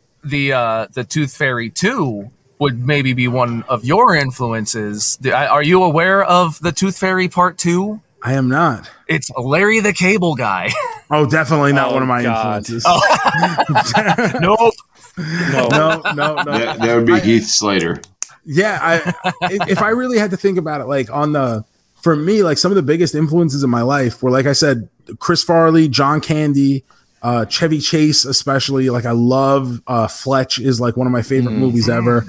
uh, 0.54 0.88
the 0.94 1.04
Tooth 1.04 1.36
Fairy 1.36 1.70
two 1.70 2.30
would 2.60 2.86
maybe 2.86 3.14
be 3.14 3.28
one 3.28 3.64
of 3.70 3.86
your 3.86 4.16
influences. 4.16 5.18
Are 5.34 5.64
you 5.64 5.84
aware 5.84 6.24
of 6.24 6.60
the 6.60 6.72
Tooth 6.72 6.98
Fairy 6.98 7.28
Part 7.30 7.58
Two? 7.58 8.02
I 8.22 8.34
am 8.34 8.50
not. 8.50 8.90
It's 9.08 9.32
Larry 9.38 9.80
the 9.80 9.94
Cable 9.94 10.36
Guy. 10.36 10.72
Oh, 11.12 11.26
definitely 11.28 11.74
not 11.74 11.90
Oh, 11.90 11.94
one 11.94 12.04
of 12.04 12.08
my 12.08 12.22
God. 12.22 12.58
influences. 12.70 12.86
nope. 14.40 14.74
No. 15.18 15.68
No, 15.70 16.02
no, 16.14 16.36
no. 16.44 16.44
That, 16.44 16.78
that 16.80 16.96
would 16.96 17.06
be 17.08 17.20
Heath 17.20 17.48
Slater. 17.48 18.00
Yeah, 18.46 18.80
I 18.80 19.14
if 19.52 19.70
if 19.70 19.82
I 19.82 19.90
really 19.90 20.20
had 20.20 20.30
to 20.32 20.38
think 20.38 20.58
about 20.60 20.82
it, 20.82 20.86
like 20.86 21.12
on 21.12 21.34
the 21.34 21.66
for 21.96 22.16
me, 22.16 22.44
like 22.44 22.58
some 22.60 22.72
of 22.72 22.76
the 22.76 22.84
biggest 22.84 23.16
influences 23.16 23.64
in 23.64 23.70
my 23.70 23.82
life 23.82 24.22
were, 24.24 24.30
like 24.32 24.46
I 24.46 24.54
said, 24.54 24.88
Chris 25.18 25.44
Farley, 25.44 25.88
John 25.90 26.22
Candy, 26.22 26.84
uh, 27.22 27.46
Chevy 27.46 27.80
Chase, 27.80 28.26
especially. 28.26 28.90
Like 28.90 29.06
I 29.06 29.12
love 29.12 29.82
uh, 29.88 30.08
Fletch 30.08 30.60
is 30.60 30.80
like 30.80 30.98
one 30.98 31.08
of 31.08 31.14
my 31.14 31.22
favorite 31.22 31.54
movies 31.54 31.90
ever. 31.90 32.26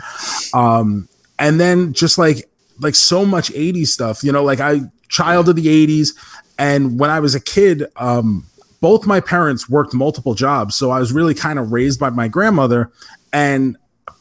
Um, 0.53 1.09
and 1.39 1.61
then 1.61 1.93
just 1.93 2.19
like 2.19 2.49
like 2.81 2.95
so 2.95 3.25
much 3.25 3.51
80s 3.51 3.89
stuff, 3.89 4.25
you 4.25 4.33
know, 4.33 4.43
like 4.43 4.61
I 4.61 4.81
child 5.09 5.49
of 5.49 5.57
the 5.57 5.67
80s, 5.67 6.15
and 6.59 6.99
when 6.99 7.11
I 7.11 7.21
was 7.21 7.35
a 7.35 7.41
kid, 7.41 7.85
um, 7.97 8.47
both 8.81 9.07
my 9.07 9.21
parents 9.21 9.69
worked 9.69 9.93
multiple 9.93 10.35
jobs, 10.35 10.77
so 10.77 10.91
I 10.91 10.99
was 10.99 11.13
really 11.13 11.35
kind 11.35 11.59
of 11.59 11.73
raised 11.73 12.01
by 12.01 12.11
my 12.11 12.29
grandmother, 12.29 12.91
and 13.33 13.77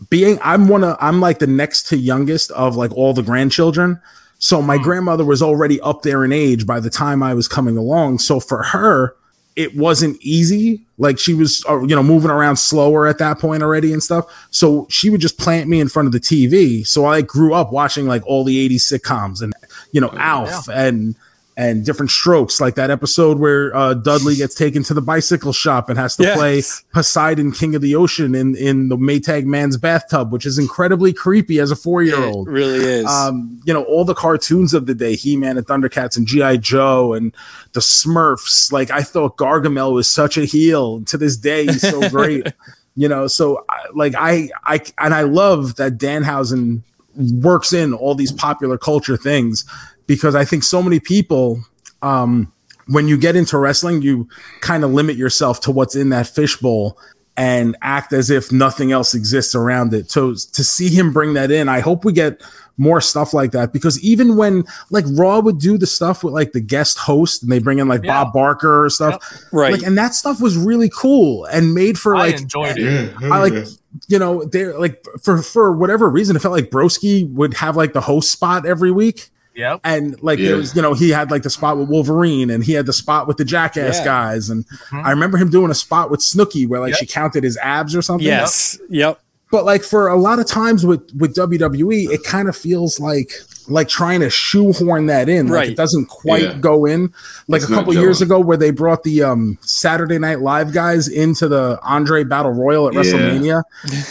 being 0.10 0.40
I'm 0.42 0.68
one 0.68 0.84
of 0.84 0.98
I'm 1.00 1.20
like 1.20 1.40
the 1.40 1.48
next 1.48 1.88
to 1.88 1.98
youngest 1.98 2.52
of 2.52 2.76
like 2.76 2.92
all 2.94 3.14
the 3.14 3.24
grandchildren. 3.24 4.00
So 4.42 4.62
my 4.62 4.78
grandmother 4.78 5.26
was 5.26 5.42
already 5.42 5.82
up 5.82 6.04
there 6.04 6.24
in 6.24 6.32
age 6.32 6.66
by 6.66 6.80
the 6.80 6.90
time 6.90 7.22
I 7.22 7.34
was 7.34 7.50
coming 7.50 7.76
along. 7.76 8.20
So 8.20 8.40
for 8.40 8.64
her, 8.64 9.16
it 9.60 9.76
wasn't 9.76 10.18
easy. 10.22 10.86
Like 10.98 11.20
she 11.20 11.34
was, 11.34 11.66
uh, 11.68 11.82
you 11.82 11.94
know, 11.94 12.02
moving 12.02 12.32
around 12.32 12.56
slower 12.56 13.08
at 13.08 13.18
that 13.18 13.40
point 13.40 13.62
already 13.62 13.92
and 13.92 14.02
stuff. 14.02 14.24
So 14.52 14.88
she 14.90 15.10
would 15.10 15.20
just 15.20 15.38
plant 15.38 15.68
me 15.68 15.82
in 15.82 15.90
front 15.90 16.06
of 16.06 16.14
the 16.14 16.20
TV. 16.22 16.88
So 16.88 17.06
I 17.06 17.22
grew 17.22 17.54
up 17.54 17.74
watching 17.74 18.08
like 18.08 18.26
all 18.26 18.46
the 18.46 18.70
80s 18.70 18.76
sitcoms 18.76 19.42
and, 19.42 19.52
you 19.92 20.00
know, 20.00 20.12
Alf 20.14 20.70
and 20.70 21.14
and 21.60 21.84
diff'rent 21.86 22.10
strokes, 22.10 22.62
like 22.62 22.76
that 22.76 22.90
episode 22.90 23.38
where 23.38 23.76
uh, 23.76 23.94
Dudley 23.94 24.36
gets 24.38 24.56
taken 24.56 24.82
to 24.84 24.94
the 24.94 25.02
bicycle 25.02 25.52
shop 25.52 25.90
and 25.90 26.00
has 26.00 26.16
to 26.16 26.24
Yes. 26.24 26.38
play 26.38 26.64
Poseidon, 26.94 27.52
King 27.52 27.76
of 27.76 27.82
the 27.82 27.96
Ocean, 27.96 28.34
in 28.34 28.56
in 28.56 28.88
the 28.88 28.96
Maytag 28.96 29.44
man's 29.44 29.76
bathtub, 29.76 30.32
which 30.32 30.46
is 30.46 30.58
incredibly 30.58 31.12
creepy 31.12 31.60
as 31.60 31.70
a 31.70 31.76
four 31.76 32.02
year 32.02 32.24
old. 32.24 32.48
really 32.48 32.80
is. 32.80 33.06
Um, 33.08 33.60
you 33.66 33.74
know, 33.74 33.84
all 33.84 34.06
the 34.06 34.16
cartoons 34.16 34.74
of 34.74 34.86
the 34.86 34.94
day, 34.96 35.16
He 35.16 35.36
Man 35.36 35.58
and 35.58 35.68
Thundercats 35.68 36.16
and 36.16 36.26
G.I. 36.26 36.58
Joe 36.58 37.14
and 37.14 37.36
the 37.74 37.82
Smurfs. 37.82 38.72
Like, 38.72 38.90
I 38.90 39.02
thought 39.02 39.36
Gargamel 39.38 39.94
was 39.94 40.08
such 40.08 40.38
a 40.38 40.46
heel. 40.46 41.02
To 41.06 41.18
this 41.18 41.36
day, 41.36 41.66
he's 41.66 41.82
so 41.82 42.10
great. 42.18 42.48
you 42.96 43.10
know, 43.10 43.28
so 43.28 43.66
like, 43.94 44.14
I, 44.18 44.50
I, 44.64 44.80
and 44.98 45.14
I 45.14 45.24
love 45.24 45.76
that 45.76 45.98
Danhausen 45.98 46.84
works 47.16 47.74
in 47.74 47.94
all 47.94 48.16
these 48.16 48.32
popular 48.32 48.78
culture 48.78 49.18
things 49.18 49.66
because 50.10 50.34
I 50.34 50.44
think 50.44 50.64
so 50.64 50.82
many 50.82 51.00
people, 51.00 51.64
um, 52.02 52.52
when 52.88 53.08
you 53.08 53.16
get 53.16 53.36
into 53.36 53.60
wrestling, 53.60 54.02
you 54.02 54.28
kind 54.60 54.84
of 54.84 54.92
limit 54.92 55.16
yourself 55.16 55.62
to 55.62 55.72
what's 55.72 55.96
in 55.96 56.10
that 56.10 56.26
fishbowl 56.26 56.98
and 57.38 57.78
act 57.84 58.12
as 58.12 58.32
if 58.32 58.52
nothing 58.52 58.92
else 58.92 59.14
exists 59.14 59.54
around 59.54 59.94
it. 59.94 60.10
So 60.10 60.32
to 60.32 60.64
see 60.64 60.90
him 60.90 61.14
bring 61.14 61.36
that 61.36 61.52
in, 61.52 61.70
I 61.70 61.80
hope 61.80 62.04
we 62.04 62.12
get 62.12 62.42
more 62.78 63.02
stuff 63.02 63.34
like 63.34 63.52
that 63.52 63.72
because 63.72 64.02
even 64.04 64.36
when 64.36 64.64
like 64.90 65.06
Raw 65.10 65.42
would 65.42 65.60
do 65.60 65.78
the 65.78 65.86
stuff 65.86 66.24
with 66.24 66.34
like 66.34 66.54
the 66.54 66.62
guest 66.62 66.98
host 66.98 67.44
and 67.44 67.52
they 67.52 67.60
bring 67.60 67.78
in 67.78 67.88
like 67.88 68.04
Yeah. 68.04 68.24
Bob 68.24 68.34
Barker 68.34 68.86
or 68.86 68.90
stuff, 68.90 69.22
right. 69.52 69.74
like 69.74 69.84
and 69.84 69.96
that 69.98 70.16
stuff 70.16 70.42
was 70.42 70.58
really 70.58 70.90
cool 70.90 71.46
and 71.46 71.76
made 71.76 72.00
for 72.00 72.16
I 72.16 72.20
like 72.32 72.42
enjoyed 72.42 72.78
it. 72.80 73.14
Yeah, 73.22 73.30
I 73.32 73.48
like 73.48 73.68
you 74.08 74.18
know 74.18 74.44
they're 74.46 74.80
like 74.80 75.06
for 75.22 75.44
for 75.44 75.72
whatever 75.76 76.10
reason 76.10 76.36
it 76.36 76.40
felt 76.40 76.54
like 76.54 76.72
Broski 76.72 77.32
would 77.34 77.54
have 77.54 77.76
like 77.78 77.94
the 77.94 78.02
host 78.02 78.32
spot 78.32 78.66
every 78.66 78.92
week 78.92 79.30
Yep. 79.60 79.82
and 79.84 80.22
like 80.24 80.40
Yeah. 80.40 80.48
there 80.50 80.58
was 80.58 80.76
you 80.76 80.82
know 80.82 80.94
he 80.94 81.10
had 81.10 81.30
like 81.32 81.44
the 81.44 81.50
spot 81.50 81.78
with 81.78 81.90
Wolverine 81.90 82.50
and 82.50 82.64
he 82.64 82.74
had 82.74 82.86
the 82.86 82.94
spot 82.94 83.28
with 83.28 83.38
the 83.38 83.46
Jackass 83.46 83.98
Yeah. 84.00 84.06
guys 84.06 84.50
and 84.50 84.66
I 84.92 85.12
remember 85.12 85.38
him 85.38 85.50
doing 85.50 85.70
a 85.70 85.76
spot 85.76 86.10
with 86.10 86.22
Snooki 86.22 86.68
where 86.68 86.80
like 86.80 86.92
Yep. 86.92 87.00
she 87.00 87.06
counted 87.06 87.44
his 87.44 87.58
abs 87.58 87.96
or 87.96 88.02
something 88.02 88.26
yes. 88.26 88.80
Yep. 88.90 89.20
but 89.52 89.66
like 89.66 89.84
for 89.84 90.08
a 90.08 90.16
lot 90.16 90.40
of 90.40 90.46
times 90.46 90.86
with 90.86 91.02
with 91.18 91.36
WWE 91.36 92.10
it 92.12 92.24
kind 92.24 92.48
of 92.48 92.56
feels 92.56 93.00
like 93.00 93.32
like 93.68 93.88
trying 93.88 94.20
to 94.22 94.30
shoehorn 94.32 95.06
that 95.08 95.30
in 95.30 95.48
like 95.48 95.54
Right. 95.56 95.70
it 95.70 95.78
doesn't 95.78 96.06
quite 96.08 96.42
Yeah. 96.44 96.54
go 96.60 96.86
in 96.86 97.14
like 97.48 97.62
It's 97.62 97.70
a 97.70 97.74
couple 97.74 97.94
years 97.94 98.20
ago 98.22 98.40
where 98.40 98.58
they 98.58 98.72
brought 98.72 99.04
the 99.04 99.22
um 99.24 99.58
Saturday 99.62 100.18
Night 100.18 100.40
Live 100.42 100.74
guys 100.74 101.08
into 101.08 101.48
the 101.48 101.78
Andre 101.84 102.24
Battle 102.24 102.52
Royal 102.52 102.88
at 102.88 102.94
Yeah. 102.96 103.02
WrestleMania 103.02 103.64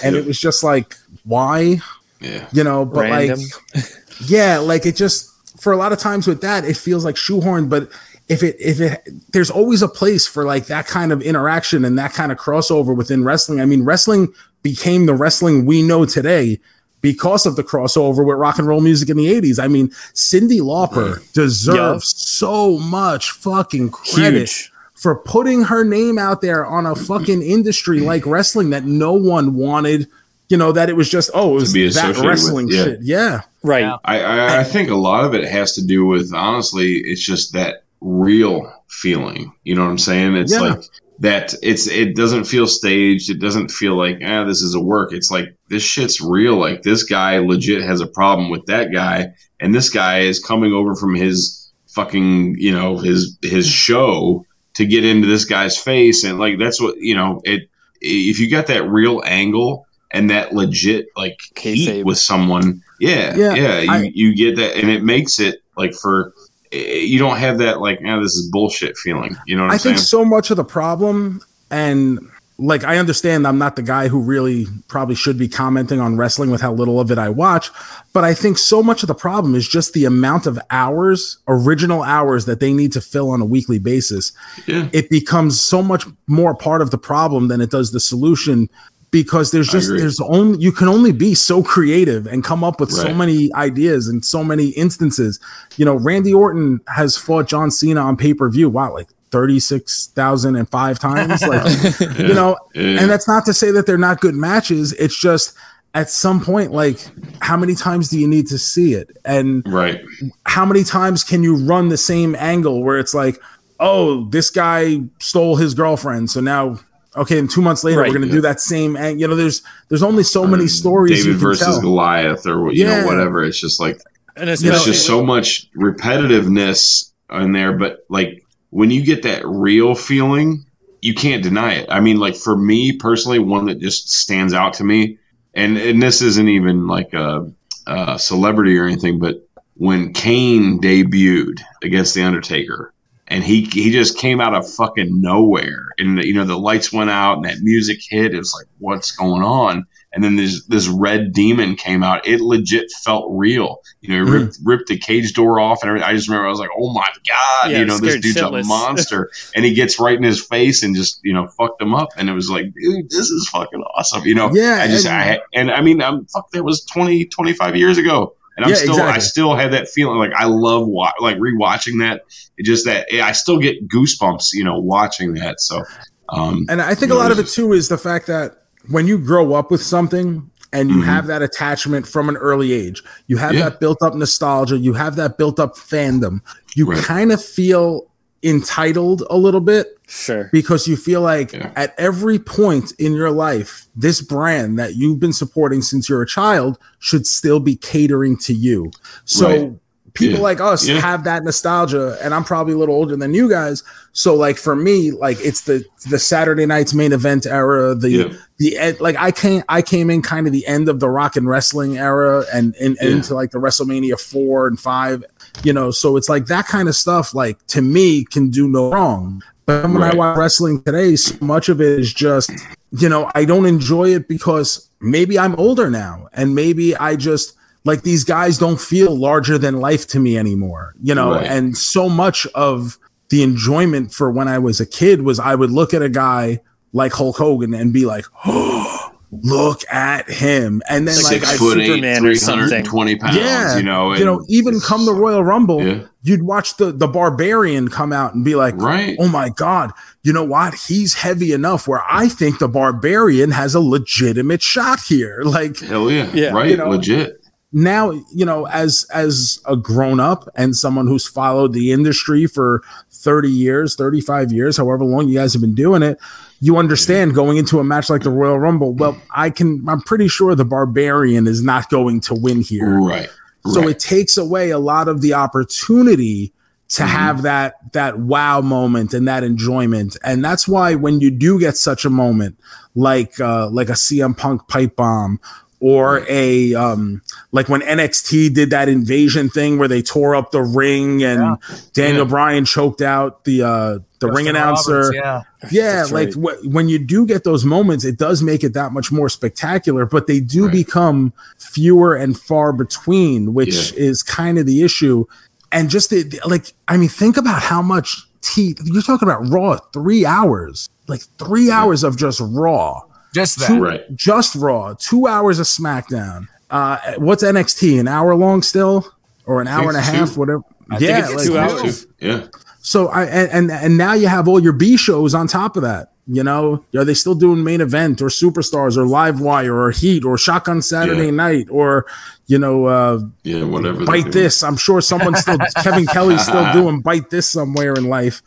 and 0.05 0.15
it 0.15 0.25
was 0.27 0.39
just 0.39 0.63
like 0.63 0.95
why 1.25 1.81
Yeah. 2.21 2.45
you 2.53 2.63
know 2.65 2.85
but 2.85 3.03
Random. 3.11 3.41
like 3.75 3.85
yeah 4.27 4.59
like 4.59 4.87
it 4.87 4.97
just 4.97 5.31
for 5.59 5.73
a 5.73 5.77
lot 5.77 5.93
of 5.93 5.99
times 5.99 6.27
with 6.27 6.41
that 6.41 6.65
it 6.65 6.77
feels 6.77 7.05
like 7.05 7.17
shoehorned 7.17 7.69
but 7.69 7.91
if 8.29 8.43
it 8.43 8.57
if 8.59 8.81
it 8.81 9.09
there's 9.33 9.51
always 9.51 9.83
a 9.83 9.89
place 9.89 10.27
for 10.27 10.45
like 10.45 10.67
that 10.67 10.87
kind 10.87 11.13
of 11.13 11.23
interaction 11.23 11.85
and 11.85 11.99
that 11.99 12.13
kind 12.13 12.31
of 12.31 12.39
crossover 12.39 12.95
within 12.95 13.25
wrestling. 13.25 13.61
I 13.61 13.65
mean 13.65 13.85
wrestling 13.85 14.33
became 14.63 15.07
the 15.07 15.15
wrestling 15.15 15.67
we 15.67 15.83
know 15.83 16.05
today 16.05 16.61
because 17.01 17.47
of 17.47 17.57
the 17.57 17.65
crossover 17.65 18.27
with 18.27 18.37
rock 18.37 18.59
and 18.59 18.67
roll 18.67 18.81
music 18.81 19.09
in 19.09 19.17
the 19.17 19.27
80s 19.27 19.63
i 19.63 19.69
mean 19.69 19.89
cyndi 20.15 20.61
lauper 20.61 21.33
deserves 21.33 22.13
so 22.17 22.77
much 22.79 23.31
fucking 23.31 23.91
credit 23.91 24.51
Huge. 24.51 24.73
for 24.95 25.15
putting 25.15 25.63
her 25.63 25.85
name 25.85 26.19
out 26.19 26.41
there 26.41 26.67
on 26.67 26.87
a 26.87 26.97
fucking 26.97 27.41
industry 27.41 28.01
like 28.01 28.27
wrestling 28.27 28.71
that 28.71 28.83
no 28.83 29.13
one 29.13 29.55
wanted 29.55 30.09
you 30.49 30.57
know 30.57 30.73
that 30.73 30.89
it 30.91 30.97
was 30.97 31.09
just 31.09 31.31
oh 31.35 31.53
it 31.53 31.55
was 31.55 31.73
that 31.73 31.87
associated 31.87 32.17
with, 32.17 32.25
wrestling 32.25 32.69
yeah. 32.69 32.85
shit. 32.85 32.99
Yeah 33.03 33.41
Right. 33.69 33.83
Yeah. 33.83 33.97
I, 34.03 34.21
I, 34.23 34.61
I 34.61 34.65
think 34.65 34.89
a 34.89 34.95
lot 34.95 35.25
of 35.25 35.35
it 35.35 35.45
has 35.45 35.75
to 35.75 35.85
do 35.87 36.07
with 36.07 36.33
honestly, 36.33 36.95
it's 36.95 37.23
just 37.25 37.53
that 37.53 37.83
real 38.01 38.73
feeling. 38.89 39.53
You 39.63 39.75
know 39.75 39.85
what 39.85 39.91
I'm 39.91 39.99
saying? 39.99 40.37
It's 40.37 40.53
Yeah. 40.55 40.61
like 40.61 40.85
that. 41.19 41.53
It's 41.63 41.87
it 41.87 42.17
doesn't 42.17 42.45
feel 42.45 42.67
staged. 42.67 43.29
It 43.29 43.41
doesn't 43.41 43.71
feel 43.71 43.95
like 43.95 44.21
ah, 44.25 44.45
this 44.45 44.63
is 44.63 44.75
a 44.75 44.81
work. 44.81 45.13
It's 45.13 45.31
like 45.31 45.55
this 45.69 45.83
shit's 45.83 46.19
real. 46.23 46.57
Like 46.57 46.81
this 46.83 47.03
guy 47.03 47.39
legit 47.41 47.83
has 47.83 48.01
a 48.01 48.07
problem 48.07 48.49
with 48.49 48.65
that 48.67 48.91
guy, 48.91 49.35
and 49.61 49.75
this 49.75 49.91
guy 49.91 50.21
is 50.21 50.43
coming 50.43 50.73
over 50.73 50.95
from 50.95 51.15
his 51.15 51.71
fucking 51.89 52.57
you 52.59 52.73
know 52.73 52.97
his 52.97 53.37
his 53.43 53.69
show 53.69 54.47
to 54.77 54.87
get 54.87 55.05
into 55.05 55.27
this 55.27 55.45
guy's 55.45 55.77
face, 55.77 56.25
and 56.25 56.39
like 56.39 56.59
that's 56.59 56.81
what 56.81 56.97
you 56.97 57.15
know. 57.15 57.43
It 57.45 57.69
if 58.01 58.39
you 58.39 58.49
got 58.49 58.69
that 58.69 58.89
real 58.89 59.21
angle 59.27 59.88
and 60.11 60.31
that 60.31 60.55
legit 60.55 61.07
like 61.17 61.39
heat 61.57 61.89
Kayfabe. 61.89 62.05
with 62.05 62.19
someone, 62.19 62.83
yeah, 63.01 63.37
Yeah, 63.37 63.55
yeah, 63.55 63.79
you, 63.81 63.91
I- 63.91 64.11
you 64.15 64.35
get 64.35 64.57
that, 64.57 64.77
and 64.77 64.91
it 64.91 65.03
makes 65.03 65.39
it 65.39 65.63
like 65.77 65.95
for 65.95 66.33
eh, 66.73 67.01
you 67.01 67.19
don't 67.19 67.37
have 67.37 67.59
that 67.59 67.81
like, 67.81 68.01
ah, 68.07 68.21
this 68.21 68.35
is 68.35 68.51
bullshit 68.51 68.97
feeling. 68.97 69.37
You 69.47 69.57
know 69.57 69.63
what 69.63 69.69
I'm 69.71 69.75
I 69.75 69.77
saying? 69.79 69.97
think 69.97 70.07
so 70.07 70.25
much 70.25 70.51
of 70.51 70.57
the 70.57 70.65
problem, 70.65 71.41
and 71.71 72.19
like 72.61 72.83
I 72.83 72.99
understand 72.99 73.47
I'm 73.47 73.59
not 73.59 73.77
the 73.77 73.83
guy 73.83 74.09
who 74.09 74.19
really 74.21 74.67
probably 74.89 75.15
should 75.15 75.39
be 75.39 75.47
commenting 75.47 76.01
on 76.01 76.17
wrestling 76.17 76.51
with 76.51 76.61
how 76.61 76.73
little 76.73 76.99
of 76.99 77.09
it 77.13 77.17
I 77.19 77.29
watch, 77.29 77.71
but 78.13 78.25
I 78.25 78.35
think 78.35 78.59
so 78.59 78.83
much 78.83 79.05
of 79.05 79.07
the 79.07 79.15
problem 79.15 79.55
is 79.55 79.69
just 79.69 79.93
the 79.93 80.05
amount 80.07 80.45
of 80.47 80.59
hours, 80.71 81.39
original 81.47 82.03
hours 82.03 82.47
that 82.47 82.59
they 82.59 82.73
need 82.73 82.91
to 82.95 83.01
fill 83.01 83.31
on 83.31 83.41
a 83.41 83.45
weekly 83.45 83.79
basis. 83.79 84.33
Yeah. 84.67 84.89
It 84.93 85.09
becomes 85.09 85.61
so 85.61 85.83
much 85.85 86.05
more 86.27 86.53
part 86.53 86.83
of 86.83 86.91
the 86.91 86.99
problem 86.99 87.47
than 87.47 87.61
it 87.61 87.71
does 87.71 87.93
the 87.93 88.01
solution 88.01 88.69
because 89.11 89.51
there's 89.51 89.69
just 89.69 89.89
there's 89.89 90.21
only 90.21 90.59
you 90.59 90.71
can 90.73 90.89
only 90.89 91.13
be 91.13 91.35
so 91.35 91.63
creative 91.63 92.27
and 92.27 92.45
come 92.45 92.63
up 92.63 92.79
with 92.81 92.91
so 92.91 93.15
many 93.15 93.51
ideas 93.55 94.07
and 94.09 94.25
so 94.25 94.45
many 94.45 94.69
instances. 94.71 95.41
You 95.77 95.85
know, 95.85 95.95
Randy 95.95 96.35
Orton 96.35 96.81
has 96.89 97.17
fought 97.17 97.49
John 97.49 97.71
Cena 97.71 98.01
on 98.01 98.17
pay-per-view. 98.17 98.69
Wow, 98.69 98.93
like 98.93 99.09
36,005 99.31 100.99
times. 101.01 101.43
Like, 101.43 102.01
you 102.19 102.35
know, 102.35 102.57
Yeah. 102.75 103.01
and 103.01 103.11
that's 103.11 103.29
not 103.29 103.45
to 103.47 103.55
say 103.55 103.71
that 103.71 103.87
they're 103.87 103.99
not 103.99 104.21
good 104.21 104.35
matches. 104.35 104.93
It's 104.95 105.19
just 105.19 105.55
at 105.95 106.11
some 106.11 106.41
point, 106.41 106.73
like, 106.73 106.99
how 107.41 107.57
many 107.57 107.75
times 107.75 108.11
do 108.11 108.19
you 108.19 108.29
need 108.29 108.47
to 108.49 108.59
see 108.59 108.95
it? 108.95 109.17
And 109.25 109.63
right. 109.67 110.01
how 110.45 110.67
many 110.67 110.85
times 110.85 111.25
can 111.25 111.43
you 111.43 111.57
run 111.57 111.89
the 111.89 111.97
same 111.97 112.37
angle 112.37 112.83
where 112.83 112.99
it's 112.99 113.15
like, 113.15 113.41
oh, 113.81 114.25
this 114.27 114.51
guy 114.51 114.99
stole 115.19 115.57
his 115.57 115.73
girlfriend, 115.73 116.31
so 116.31 116.41
now 116.41 116.79
okay, 117.19 117.39
and 117.39 117.51
two 117.51 117.63
months 117.63 117.85
later 117.85 118.01
Right. 118.01 118.09
we're 118.11 118.19
gonna 118.19 118.31
do 118.33 118.41
that 118.43 118.61
same. 118.61 118.97
And 118.97 119.21
you 119.21 119.29
know, 119.29 119.37
there's 119.37 119.63
there's 119.89 120.03
only 120.03 120.23
so 120.23 120.45
um, 120.45 120.51
many 120.51 120.67
stories. 120.69 121.19
David 121.19 121.27
you 121.27 121.33
can 121.33 121.41
versus 121.41 121.67
tell. 121.67 121.81
Goliath, 121.81 122.47
or 122.47 122.73
you 122.73 122.85
Yeah. 122.87 123.01
know 123.01 123.07
whatever. 123.07 123.45
It's 123.45 123.61
just 123.61 123.81
like 123.81 124.01
And 124.37 124.49
it's, 124.51 124.63
there's 124.63 124.85
just 124.85 125.07
so 125.07 125.25
much 125.25 125.69
repetitiveness 125.77 127.11
in 127.31 127.53
there, 127.53 127.73
but 127.73 128.05
like 128.09 128.45
when 128.71 128.91
you 128.91 129.03
get 129.05 129.23
that 129.23 129.47
real 129.47 129.95
feeling, 129.95 130.65
you 131.01 131.15
can't 131.15 131.43
deny 131.43 131.75
it. 131.75 131.87
I 131.91 132.01
mean, 132.01 132.19
like 132.19 132.37
for 132.37 132.57
me 132.57 132.97
personally, 132.97 133.39
one 133.39 133.67
that 133.67 133.79
just 133.81 134.11
stands 134.11 134.53
out 134.53 134.75
to 134.75 134.85
me, 134.85 135.19
and 135.55 135.77
and 135.79 136.03
this 136.03 136.23
isn't 136.23 136.49
even 136.49 136.87
like 136.87 137.13
a, 137.15 137.51
a 137.87 138.19
celebrity 138.19 138.77
or 138.79 138.85
anything, 138.87 139.19
but 139.19 139.45
when 139.75 140.13
Kane 140.13 140.81
debuted 140.81 141.61
against 141.85 142.15
the 142.15 142.23
Undertaker, 142.23 142.93
and 143.29 143.45
he 143.45 143.63
he 143.65 143.91
just 143.91 144.19
came 144.19 144.41
out 144.41 144.55
of 144.55 144.69
fucking 144.71 145.21
nowhere, 145.21 145.87
and 145.99 146.23
you 146.25 146.35
know 146.35 146.45
the 146.45 146.59
lights 146.59 146.93
went 146.93 147.11
out 147.11 147.37
and 147.37 147.45
that 147.45 147.59
music 147.61 147.99
hit. 148.09 148.35
It 148.35 148.39
was 148.39 148.55
like, 148.55 148.67
what's 148.79 149.13
going 149.13 149.43
on? 149.43 149.87
And 150.11 150.25
then 150.25 150.37
this 150.37 150.65
this 150.65 150.89
red 150.89 151.35
demon 151.35 151.77
came 151.77 152.03
out. 152.03 152.27
It 152.27 152.41
legit 152.41 152.91
felt 153.05 153.27
real. 153.31 153.83
You 154.01 154.09
know, 154.09 154.25
he 154.25 154.31
ripped 154.31 154.55
mm. 154.55 154.59
ripped 154.65 154.89
the 154.89 154.97
cage 154.99 155.35
door 155.35 155.61
off 155.61 155.83
and 155.83 155.91
everything. 155.91 156.09
I 156.09 156.15
just 156.15 156.29
remember 156.29 156.47
I 156.47 156.51
was 156.51 156.59
like, 156.59 156.71
oh 156.77 156.91
my 156.95 157.07
god, 157.29 157.71
Yeah, 157.71 157.81
you 157.81 157.85
know, 157.85 157.99
this 157.99 158.19
dude's 158.19 158.39
shitless. 158.39 158.65
a 158.65 158.67
monster. 158.67 159.31
and 159.55 159.67
he 159.67 159.75
gets 159.75 160.01
right 160.01 160.17
in 160.17 160.23
his 160.23 160.43
face 160.43 160.83
and 160.83 160.97
just 160.97 161.21
you 161.23 161.35
know 161.35 161.47
fucked 161.59 161.83
him 161.83 161.95
up. 161.95 162.09
And 162.17 162.31
it 162.31 162.33
was 162.33 162.49
like, 162.49 162.73
dude, 162.73 163.11
this 163.11 163.29
is 163.29 163.49
fucking 163.53 163.83
awesome. 163.83 164.25
You 164.25 164.35
know, 164.35 164.51
Yeah, 164.55 164.79
I 164.83 164.89
just 164.89 165.07
and- 165.07 165.15
I 165.15 165.41
and 165.53 165.71
I 165.71 165.83
mean, 165.83 166.01
I'm 166.01 166.25
fuck. 166.25 166.51
That 166.53 166.65
was 166.65 166.87
20, 166.87 167.27
25 167.27 167.77
years 167.77 167.99
ago. 167.99 168.35
And 168.59 168.65
I'm 168.67 168.73
Yeah, 168.73 168.77
still, 168.77 169.01
I 169.01 169.19
still 169.19 169.55
have 169.55 169.71
that 169.71 169.89
feeling. 169.89 170.19
Like 170.19 170.33
I 170.37 170.47
love 170.47 170.89
wa- 170.89 171.13
like 171.21 171.37
rewatching 171.37 172.01
that. 172.01 172.23
It 172.57 172.65
just 172.65 172.85
that 172.87 173.07
I 173.23 173.31
still 173.31 173.59
get 173.61 173.89
goosebumps, 173.89 174.49
you 174.53 174.65
know, 174.65 174.81
watching 174.81 175.35
that. 175.35 175.61
So, 175.61 175.85
um, 176.31 176.67
And 176.69 176.83
I 176.83 176.95
think 176.97 177.13
a 177.13 177.15
know, 177.15 177.21
lot 177.21 177.31
of 177.31 177.39
it 177.39 177.47
too 177.47 177.73
is 177.73 177.89
the 177.89 177.97
fact 177.99 178.27
that 178.27 178.65
when 178.89 179.07
you 179.07 179.17
grow 179.17 179.55
up 179.55 179.71
with 179.71 179.81
something 179.81 180.51
and 180.73 180.91
you 180.91 180.97
Mhm. 180.97 181.05
have 181.05 181.29
that 181.29 181.41
attachment 181.41 182.09
from 182.09 182.29
an 182.29 182.37
early 182.37 182.73
age, 182.73 183.01
you 183.29 183.37
have 183.37 183.55
Yeah. 183.55 183.69
that 183.69 183.79
built 183.79 184.03
up 184.03 184.17
nostalgia, 184.17 184.77
you 184.77 184.93
have 184.93 185.15
that 185.17 185.39
built 185.39 185.61
up 185.61 185.77
fandom, 185.77 186.41
you 186.75 186.85
Right. 186.87 186.99
kind 187.03 187.31
of 187.31 187.43
feel 187.43 188.08
entitled 188.43 189.23
a 189.31 189.37
little 189.37 189.61
bit 189.61 189.99
sure. 190.07 190.49
because 190.53 190.87
you 190.87 190.97
feel 190.97 191.21
like 191.21 191.53
Yeah. 191.53 191.71
at 191.77 191.95
every 191.99 192.39
point 192.39 192.93
in 192.99 193.13
your 193.15 193.31
life, 193.31 193.87
this 193.97 194.21
brand 194.21 194.79
that 194.79 194.97
you've 194.97 195.21
been 195.21 195.33
supporting 195.33 195.83
since 195.83 196.09
you're 196.09 196.23
a 196.23 196.27
child 196.27 196.79
should 196.99 197.27
still 197.27 197.61
be 197.61 197.75
catering 197.77 198.37
to 198.39 198.55
you. 198.55 198.91
So 199.25 199.49
Right. 199.49 199.73
people 200.15 200.37
Yeah. 200.39 200.43
like 200.43 200.61
us 200.61 200.87
Yeah. 200.87 201.01
have 201.01 201.25
that 201.25 201.45
nostalgia, 201.45 202.17
and 202.23 202.33
I'm 202.35 202.45
probably 202.45 202.75
a 202.75 202.79
little 202.79 202.95
older 202.95 203.17
than 203.17 203.35
you 203.35 203.49
guys. 203.49 203.83
So 204.13 204.35
like 204.35 204.57
for 204.57 204.75
me, 204.75 205.11
like 205.11 205.39
it's 205.45 205.61
the 205.63 205.85
the 206.09 206.19
Saturday 206.19 206.67
night's 206.67 206.95
main 206.95 207.13
event 207.13 207.47
era, 207.47 207.95
the 207.95 208.37
the 208.59 208.77
end, 208.79 209.01
like 209.01 209.15
I 209.17 209.31
came 209.31 209.63
I 209.69 209.83
came 209.83 210.11
in 210.11 210.23
kind 210.23 210.47
of 210.49 210.53
the 210.53 210.67
end 210.67 210.89
of 210.89 210.99
the 210.99 211.09
rock 211.09 211.37
and 211.37 211.49
wrestling 211.49 211.99
era 211.99 212.45
and, 212.53 212.75
and, 212.81 212.97
and 213.01 213.09
into 213.11 213.35
like 213.35 213.51
the 213.53 213.59
WrestleMania 213.59 214.19
four 214.19 214.67
and 214.67 214.79
five, 214.81 215.23
you 215.65 215.73
know. 215.73 215.91
So 215.91 216.17
it's 216.17 216.29
like 216.29 216.47
that 216.47 216.67
kind 216.67 216.89
of 216.89 216.95
stuff, 216.97 217.35
like 217.35 217.65
to 217.69 217.83
me, 217.83 218.25
can 218.25 218.51
do 218.51 218.69
no 218.69 218.91
wrong. 218.93 219.43
But 219.67 219.85
when 219.91 220.03
I 220.03 220.15
watch 220.15 220.39
wrestling 220.39 220.83
today, 220.83 221.17
so 221.17 221.37
much 221.45 221.69
of 221.69 221.81
it 221.81 221.99
is 222.01 222.13
just, 222.15 222.51
you 222.93 223.09
know, 223.09 223.31
I 223.35 223.45
don't 223.45 223.67
enjoy 223.67 224.15
it 224.15 224.27
because 224.27 224.89
maybe 225.01 225.39
I'm 225.39 225.55
older 225.57 225.91
now 225.91 226.29
and 226.33 226.55
maybe 226.55 226.97
I 226.97 227.17
just 227.17 227.55
like 227.85 228.03
these 228.03 228.25
guys 228.25 228.57
don't 228.59 228.81
feel 228.81 229.15
larger 229.15 229.59
than 229.59 229.79
life 229.79 230.07
to 230.09 230.21
me 230.21 230.39
anymore, 230.39 230.95
you 231.03 231.15
know, 231.15 231.33
Right. 231.33 231.47
and 231.47 231.77
so 231.77 232.09
much 232.09 232.47
of 232.55 232.99
the 233.29 233.43
enjoyment 233.43 234.13
for 234.13 234.31
when 234.31 234.49
I 234.49 234.59
was 234.59 234.81
a 234.81 234.87
kid 234.87 235.21
was 235.23 235.39
I 235.39 235.55
would 235.55 235.71
look 235.71 235.93
at 235.93 236.01
a 236.01 236.09
guy 236.09 236.61
like 236.95 237.13
Hulk 237.13 237.37
Hogan 237.37 237.75
and 237.75 237.93
be 237.93 238.07
like, 238.07 238.25
oh, 238.47 239.08
look 239.31 239.83
at 239.93 240.31
him. 240.31 240.81
And 240.89 241.07
then 241.07 241.15
It's 241.15 241.25
like, 241.25 241.41
six 241.43 241.55
I, 241.55 241.57
foot 241.59 241.79
eight, 241.79 241.87
Superman 241.87 242.25
or 242.27 242.35
three 242.35 242.47
hundred 242.47 242.73
and 242.73 242.85
twenty 242.87 243.17
pounds. 243.17 243.37
yeah, 243.37 243.77
you 243.77 243.83
know, 243.83 244.15
you 244.15 244.25
know, 244.25 244.45
even 244.49 244.81
come 244.81 245.05
the 245.05 245.13
Royal 245.13 245.45
Rumble, 245.45 245.85
Yeah. 245.87 246.05
you'd 246.23 246.43
watch 246.43 246.77
the 246.79 246.93
the 246.93 247.07
Barbarian 247.09 247.89
come 247.89 248.13
out 248.13 248.35
and 248.35 248.45
be 248.45 248.55
like, 248.55 248.75
Right. 248.77 249.17
oh 249.21 249.29
my 249.29 249.51
god, 249.51 249.93
you 250.23 250.33
know 250.33 250.45
what? 250.45 250.75
He's 250.75 251.15
heavy 251.15 251.53
enough 251.53 251.87
where 251.87 252.03
I 252.09 252.29
think 252.29 252.59
the 252.59 252.69
Barbarian 252.69 253.51
has 253.51 253.75
a 253.75 253.81
legitimate 253.81 254.63
shot 254.63 255.01
here. 255.07 255.43
Like 255.45 255.79
Hell 255.81 256.11
yeah, 256.11 256.31
Yeah. 256.33 256.51
right, 256.53 256.71
You 256.71 256.77
know, 256.79 256.89
legit. 256.89 257.45
now, 257.71 258.13
you 258.35 258.47
know, 258.47 258.67
as 258.69 259.05
as 259.13 259.61
a 259.67 259.77
grown 259.77 260.21
up 260.21 260.49
and 260.55 260.75
someone 260.75 261.07
who's 261.07 261.27
followed 261.29 261.75
the 261.75 261.93
industry 261.93 262.47
for 262.47 262.83
30 263.13 263.51
years, 263.51 263.95
35 263.95 264.53
years, 264.53 264.77
however 264.79 265.05
long 265.05 265.29
you 265.29 265.35
guys 265.35 265.53
have 265.53 265.61
been 265.61 265.75
doing 265.75 266.03
it, 266.03 266.19
you 266.61 266.77
understand 266.77 267.35
going 267.35 267.57
into 267.57 267.79
a 267.79 267.85
match 267.85 268.11
like 268.11 268.23
the 268.23 268.31
Royal 268.31 268.59
Rumble. 268.59 268.93
Well, 268.95 269.17
I 269.31 269.51
can 269.51 269.85
I'm 269.89 270.01
pretty 270.01 270.29
sure 270.29 270.55
the 270.55 270.65
Barbarian 270.65 271.47
is 271.47 271.63
not 271.63 271.89
going 271.89 272.21
to 272.23 272.35
win 272.35 272.63
here. 272.63 272.99
Right. 272.99 273.29
So 273.67 273.81
right. 273.81 273.91
it 273.91 273.99
takes 274.01 274.37
away 274.37 274.71
a 274.71 274.79
lot 274.79 275.09
of 275.09 275.21
the 275.21 275.35
opportunity 275.35 276.53
to 276.91 277.03
Mm-hmm. 277.03 277.11
have 277.11 277.43
that 277.43 277.93
that 277.93 278.19
wow 278.19 278.63
moment 278.63 279.13
and 279.13 279.29
that 279.29 279.45
enjoyment. 279.45 280.17
And 280.25 280.43
that's 280.43 280.67
why 280.67 280.95
when 280.95 281.21
you 281.21 281.31
do 281.31 281.61
get 281.61 281.77
such 281.77 282.07
a 282.07 282.11
moment 282.11 282.57
like 282.95 283.39
uh 283.41 283.69
like 283.69 283.91
a 283.91 283.93
CM 283.93 284.35
Punk 284.35 284.67
pipe 284.69 284.97
bomb 284.97 285.39
or 285.81 286.25
a 286.31 286.75
um 286.75 287.21
like 287.53 287.69
when 287.69 287.83
NXT 287.83 288.55
did 288.55 288.71
that 288.71 288.89
invasion 288.89 289.51
thing 289.51 289.79
where 289.79 289.87
they 289.87 290.01
tore 290.01 290.35
up 290.35 290.51
the 290.51 290.63
ring 290.63 291.23
and 291.23 291.59
Daniel 291.93 292.25
Yeah. 292.25 292.31
Bryan 292.31 292.65
choked 292.65 293.03
out 293.03 293.45
the 293.45 293.63
uh 293.63 293.99
the 294.21 294.29
ring 294.31 294.49
announcer 294.49 295.01
Roberts, 295.11 295.17
yeah. 295.17 295.43
yeah 295.71 295.93
That's 295.97 296.13
like 296.13 296.31
right. 296.37 296.57
wh- 296.63 296.75
when 296.75 296.89
you 296.89 296.99
do 296.99 297.25
get 297.27 297.45
those 297.45 297.65
moments 297.65 298.05
it 298.05 298.19
does 298.19 298.43
make 298.43 298.65
it 298.65 298.75
that 298.75 298.93
much 298.93 299.13
more 299.13 299.29
spectacular 299.29 300.07
but 300.07 300.27
they 300.27 300.41
do 300.41 300.65
Right. 300.67 300.73
become 300.73 301.33
fewer 301.59 302.15
and 302.15 302.39
far 302.39 302.73
between 302.73 303.55
which 303.55 303.93
Yeah. 303.93 303.99
is 303.99 304.23
kind 304.23 304.59
of 304.59 304.67
the 304.67 304.83
issue 304.83 305.25
and 305.73 305.89
just 305.91 306.11
the, 306.11 306.23
the- 306.25 306.41
like 306.47 306.73
i 306.89 306.97
mean 306.97 307.09
think 307.09 307.37
about 307.37 307.63
how 307.63 307.83
much 307.83 308.17
tea 308.41 308.75
you're 308.85 309.03
talking 309.03 309.29
about 309.29 309.49
raw 309.49 309.77
three 309.93 310.25
hours 310.27 310.89
like 311.09 311.23
three 311.39 311.71
hours 311.71 312.03
of 312.05 312.17
just 312.17 312.41
raw 312.43 313.01
Just 313.35 313.59
that. 313.61 313.67
Two- 313.69 313.83
Right. 313.83 314.17
just 314.17 314.55
raw 314.57 314.95
two 314.99 315.27
hours 315.27 315.59
of 315.59 315.67
smackdown 315.67 316.47
uh 316.71 316.99
what's 317.19 317.43
nxt 317.45 317.99
an 318.01 318.09
hour 318.09 318.35
long 318.35 318.63
still 318.63 319.07
or 319.47 319.61
an 319.61 319.69
hour 319.69 319.89
and 319.89 319.97
a 319.97 320.01
half 320.01 320.35
two. 320.35 320.41
whatever 320.41 320.63
I 320.91 320.99
think 320.99 321.11
yeah 321.11 321.19
it's 321.25 321.35
like- 321.35 321.47
two 321.47 321.59
hours. 321.59 322.07
Yeah. 322.21 322.47
So 322.89 323.09
I 323.09 323.25
and, 323.25 323.51
and 323.53 323.71
and 323.71 323.99
now 323.99 324.15
you 324.15 324.29
have 324.29 324.49
all 324.49 324.61
your 324.63 324.73
B 324.73 324.97
shows 324.97 325.35
on 325.35 325.47
top 325.47 325.77
of 325.77 325.83
that. 325.83 326.13
You 326.31 326.43
know, 326.45 326.85
are 326.95 327.05
they 327.07 327.15
still 327.15 327.35
doing 327.35 327.65
main 327.65 327.81
event 327.81 328.21
or 328.21 328.27
superstars 328.29 328.97
or 328.99 329.07
live 329.07 329.41
wire 329.41 329.75
or 329.75 329.91
heat 329.91 330.25
or 330.25 330.37
shotgun 330.37 330.83
Saturday 330.83 331.27
Yeah. 331.27 331.31
night 331.49 331.67
or 331.71 332.05
you 332.47 332.59
know 332.59 332.85
uh 332.87 333.21
Yeah. 333.45 333.65
Whatever. 333.65 334.05
bite 334.05 334.33
this? 334.33 334.63
I'm 334.63 334.77
sure 334.77 335.01
someone's 335.01 335.41
still 335.41 335.59
Kevin 335.83 336.07
Kelly's 336.07 336.43
still 336.43 336.71
doing 336.73 337.01
bite 337.01 337.31
this 337.31 337.47
somewhere 337.49 337.95
in 337.95 338.09
life. 338.09 338.43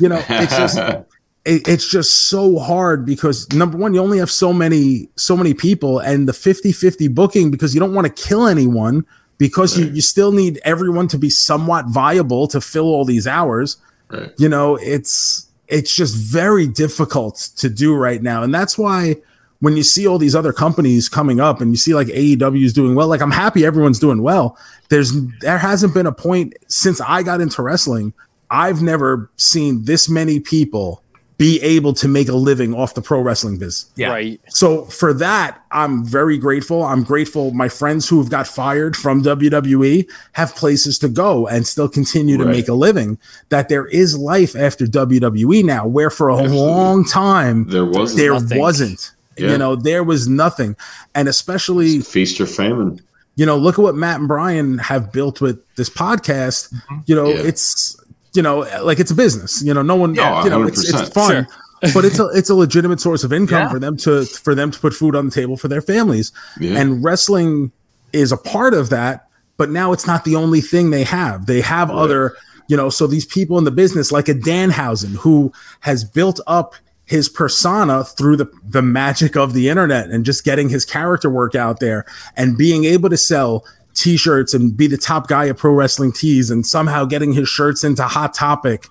You 0.00 0.08
know, 0.08 0.22
it's 0.28 0.56
just 0.56 0.78
it, 1.44 1.66
it's 1.68 1.88
just 1.90 2.28
so 2.28 2.58
hard 2.58 3.04
because 3.04 3.48
number 3.52 3.76
one 3.78 3.94
you 3.94 4.00
only 4.00 4.18
have 4.18 4.30
so 4.30 4.52
many 4.52 5.08
so 5.16 5.36
many 5.36 5.54
people 5.54 5.98
and 5.98 6.28
the 6.28 6.32
50-50 6.32 7.12
booking 7.14 7.50
because 7.50 7.74
you 7.74 7.80
don't 7.80 7.94
want 7.94 8.06
to 8.06 8.12
kill 8.28 8.46
anyone 8.46 9.04
because 9.38 9.78
you, 9.78 9.86
you 9.86 10.00
still 10.00 10.32
need 10.32 10.60
everyone 10.64 11.08
to 11.08 11.18
be 11.18 11.30
somewhat 11.30 11.86
viable 11.86 12.46
to 12.48 12.60
fill 12.60 12.86
all 12.86 13.04
these 13.04 13.26
hours. 13.26 13.76
Right. 14.10 14.32
you 14.38 14.48
know 14.48 14.76
it's 14.76 15.46
it's 15.66 15.94
just 15.94 16.16
very 16.16 16.66
difficult 16.66 17.50
to 17.56 17.68
do 17.68 17.94
right 17.94 18.22
now. 18.22 18.42
And 18.42 18.54
that's 18.54 18.78
why 18.78 19.16
when 19.60 19.76
you 19.76 19.82
see 19.82 20.06
all 20.06 20.16
these 20.16 20.34
other 20.34 20.52
companies 20.52 21.10
coming 21.10 21.40
up 21.40 21.60
and 21.60 21.70
you 21.72 21.76
see 21.76 21.94
like 21.94 22.06
AEW 22.06 22.64
is 22.64 22.72
doing 22.72 22.94
well 22.94 23.08
like 23.08 23.20
I'm 23.20 23.30
happy 23.30 23.66
everyone's 23.66 23.98
doing 23.98 24.22
well. 24.22 24.58
There's 24.88 25.12
there 25.40 25.58
hasn't 25.58 25.94
been 25.94 26.06
a 26.06 26.12
point 26.12 26.54
since 26.68 27.00
I 27.00 27.22
got 27.22 27.40
into 27.40 27.62
wrestling 27.62 28.14
I've 28.50 28.82
never 28.82 29.30
seen 29.36 29.84
this 29.84 30.08
many 30.08 30.40
people 30.40 31.02
be 31.38 31.60
able 31.62 31.92
to 31.94 32.08
make 32.08 32.28
a 32.28 32.34
living 32.34 32.74
off 32.74 32.94
the 32.94 33.00
pro 33.00 33.20
wrestling 33.20 33.56
biz 33.58 33.86
Yeah. 33.96 34.08
Right. 34.10 34.40
so 34.48 34.84
for 34.86 35.14
that, 35.14 35.62
I'm 35.70 36.04
very 36.04 36.36
grateful. 36.36 36.82
I'm 36.82 37.04
grateful 37.04 37.52
my 37.52 37.68
friends 37.68 38.08
who 38.08 38.18
have 38.18 38.28
got 38.28 38.46
fired 38.48 38.96
from 38.96 39.22
WWE 39.22 40.06
have 40.32 40.54
places 40.56 40.98
to 40.98 41.08
go 41.08 41.46
and 41.46 41.64
still 41.66 41.88
continue 41.88 42.36
to 42.38 42.44
Right. 42.44 42.50
make 42.56 42.68
a 42.68 42.74
living. 42.74 43.18
That 43.50 43.68
there 43.68 43.86
is 43.86 44.18
life 44.18 44.56
after 44.56 44.84
WWE 44.86 45.62
now, 45.64 45.86
where 45.86 46.10
for 46.10 46.28
a 46.28 46.34
Absolutely. 46.38 46.58
long 46.66 47.04
time 47.04 47.68
There 47.68 47.84
was 47.84 48.16
there 48.16 48.32
Nothing. 48.32 48.58
wasn't. 48.58 49.12
Yeah. 49.36 49.52
You 49.52 49.58
know, 49.58 49.76
there 49.76 50.02
was 50.02 50.26
nothing. 50.28 50.74
And 51.14 51.28
especially, 51.28 52.00
feast 52.00 52.40
or 52.40 52.46
famine. 52.46 53.00
you 53.36 53.46
know, 53.46 53.56
look 53.56 53.78
at 53.78 53.82
what 53.82 53.94
Matt 53.94 54.18
and 54.18 54.26
Brian 54.26 54.78
have 54.78 55.12
built 55.12 55.40
with 55.40 55.60
this 55.76 55.88
podcast. 55.88 56.72
Mm-hmm. 56.74 56.96
You 57.06 57.14
know, 57.14 57.28
Yeah. 57.28 57.42
it's 57.50 57.96
you 58.38 58.42
know, 58.46 58.58
like 58.90 58.98
it's 59.02 59.10
a 59.10 59.14
business. 59.24 59.62
You 59.66 59.74
know, 59.74 59.82
no 59.92 59.96
one, 60.04 60.14
Yeah, 60.14 60.44
you 60.44 60.50
know, 60.50 60.62
it's, 60.70 60.82
it's 60.88 61.10
100%. 61.10 61.12
fun, 61.12 61.46
but 61.94 62.04
it's 62.08 62.18
a 62.24 62.26
it's 62.38 62.50
a 62.50 62.54
legitimate 62.54 63.00
source 63.00 63.22
of 63.24 63.32
income 63.32 63.62
Yeah. 63.64 63.72
for 63.74 63.78
them 63.84 63.96
to 64.04 64.24
for 64.46 64.54
them 64.54 64.70
to 64.74 64.78
put 64.84 64.92
food 64.94 65.14
on 65.18 65.22
the 65.28 65.34
table 65.40 65.56
for 65.56 65.68
their 65.68 65.82
families. 65.82 66.30
Yeah. 66.60 66.78
And 66.80 67.02
wrestling 67.04 67.72
is 68.12 68.30
a 68.32 68.36
part 68.54 68.74
of 68.74 68.90
that, 68.90 69.28
but 69.56 69.68
now 69.70 69.92
it's 69.94 70.06
not 70.06 70.24
the 70.24 70.36
only 70.36 70.60
thing 70.60 70.90
they 70.90 71.04
have. 71.04 71.46
They 71.46 71.60
have 71.62 71.90
other 71.90 72.36
You 72.70 72.76
know, 72.76 72.90
so 72.90 73.06
these 73.06 73.24
people 73.26 73.56
in 73.58 73.64
the 73.64 73.70
business, 73.82 74.12
like 74.12 74.28
a 74.28 74.34
Danhausen, 74.34 75.14
who 75.24 75.50
has 75.80 76.04
built 76.04 76.38
up 76.46 76.74
his 77.06 77.26
persona 77.26 78.04
through 78.04 78.36
the, 78.36 78.46
the 78.76 78.82
magic 78.82 79.34
of 79.36 79.54
the 79.54 79.70
internet 79.72 80.10
and 80.10 80.26
just 80.26 80.44
getting 80.44 80.68
his 80.68 80.84
character 80.84 81.30
work 81.30 81.54
out 81.54 81.80
there 81.80 82.04
and 82.36 82.58
being 82.58 82.84
able 82.84 83.08
to 83.08 83.16
sell 83.16 83.64
t-shirts 83.98 84.54
and 84.54 84.76
be 84.76 84.86
the 84.86 84.96
top 84.96 85.26
guy 85.26 85.48
at 85.48 85.56
pro 85.56 85.72
wrestling 85.72 86.12
tees 86.12 86.50
and 86.50 86.64
somehow 86.66 87.04
getting 87.04 87.32
his 87.32 87.48
shirts 87.48 87.82
into 87.82 88.02
hot 88.04 88.32
topic 88.32 88.86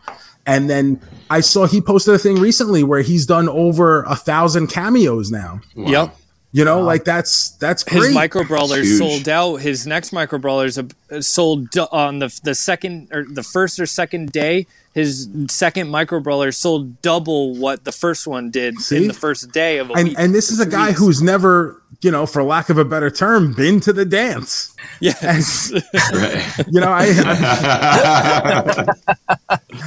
and 0.46 0.70
then 0.70 1.00
i 1.30 1.40
saw 1.40 1.66
he 1.66 1.80
posted 1.80 2.14
a 2.14 2.18
thing 2.20 2.36
recently 2.40 2.84
where 2.84 3.02
he's 3.02 3.26
done 3.26 3.48
over 3.48 4.04
a 4.04 4.16
thousand 4.16 4.68
cameos 4.68 5.32
now 5.32 5.62
Yep. 5.76 6.16
You 6.54 6.64
know 6.66 6.82
like 6.82 7.04
that's 7.04 7.50
that's 7.58 7.84
His 7.90 8.14
micro 8.14 8.44
brawlers 8.44 8.98
sold 8.98 9.28
out. 9.30 9.58
His 9.58 9.86
next 9.86 10.12
micro 10.14 10.40
brawlers 10.40 10.78
uh, 10.78 10.84
sold 11.22 11.76
on 11.92 12.20
the 12.20 12.40
the 12.44 12.56
second 12.56 13.10
or 13.12 13.24
the 13.26 13.44
first 13.44 13.80
or 13.80 13.86
second 13.86 14.32
day. 14.32 14.66
His 14.94 15.30
second 15.50 15.90
micro 15.90 16.20
brawler 16.20 16.52
sold 16.52 17.02
double 17.04 17.54
what 17.54 17.84
the 17.84 17.92
first 17.92 18.26
one 18.26 18.50
did 18.50 18.80
See? 18.82 18.98
in 18.98 19.08
the 19.08 19.14
first 19.14 19.52
day 19.52 19.78
of 19.78 19.92
a 19.92 19.94
and 19.94 20.08
week. 20.08 20.18
and 20.18 20.34
this 20.34 20.50
is 20.50 20.60
a 20.60 20.66
guy 20.66 20.88
weeks. 20.88 21.00
who's 21.00 21.22
never 21.22 21.80
you 22.02 22.10
know 22.10 22.26
for 22.26 22.42
lack 22.42 22.70
of 22.70 22.80
a 22.80 22.86
better 22.86 23.12
term 23.12 23.54
been 23.54 23.80
to 23.82 23.94
the 23.94 24.06
dance 24.06 24.76
yes, 25.00 25.72
Right. 26.14 26.44
you 26.72 26.80
know 26.82 26.90
i, 26.92 27.06
I 27.10 28.86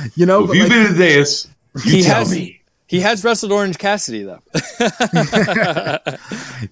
you 0.14 0.26
know 0.26 0.42
if 0.42 0.48
but 0.48 0.56
you've 0.56 0.68
like- 0.68 0.72
been 0.78 0.86
to 0.88 0.92
this, 0.92 1.48
you 1.84 1.90
He 1.96 2.02
tell 2.02 2.18
has- 2.20 2.30
me. 2.32 2.59
He 2.90 2.98
has 3.00 3.22
wrestled 3.22 3.52
Orange 3.52 3.78
Cassidy 3.78 4.24
though. 4.24 4.40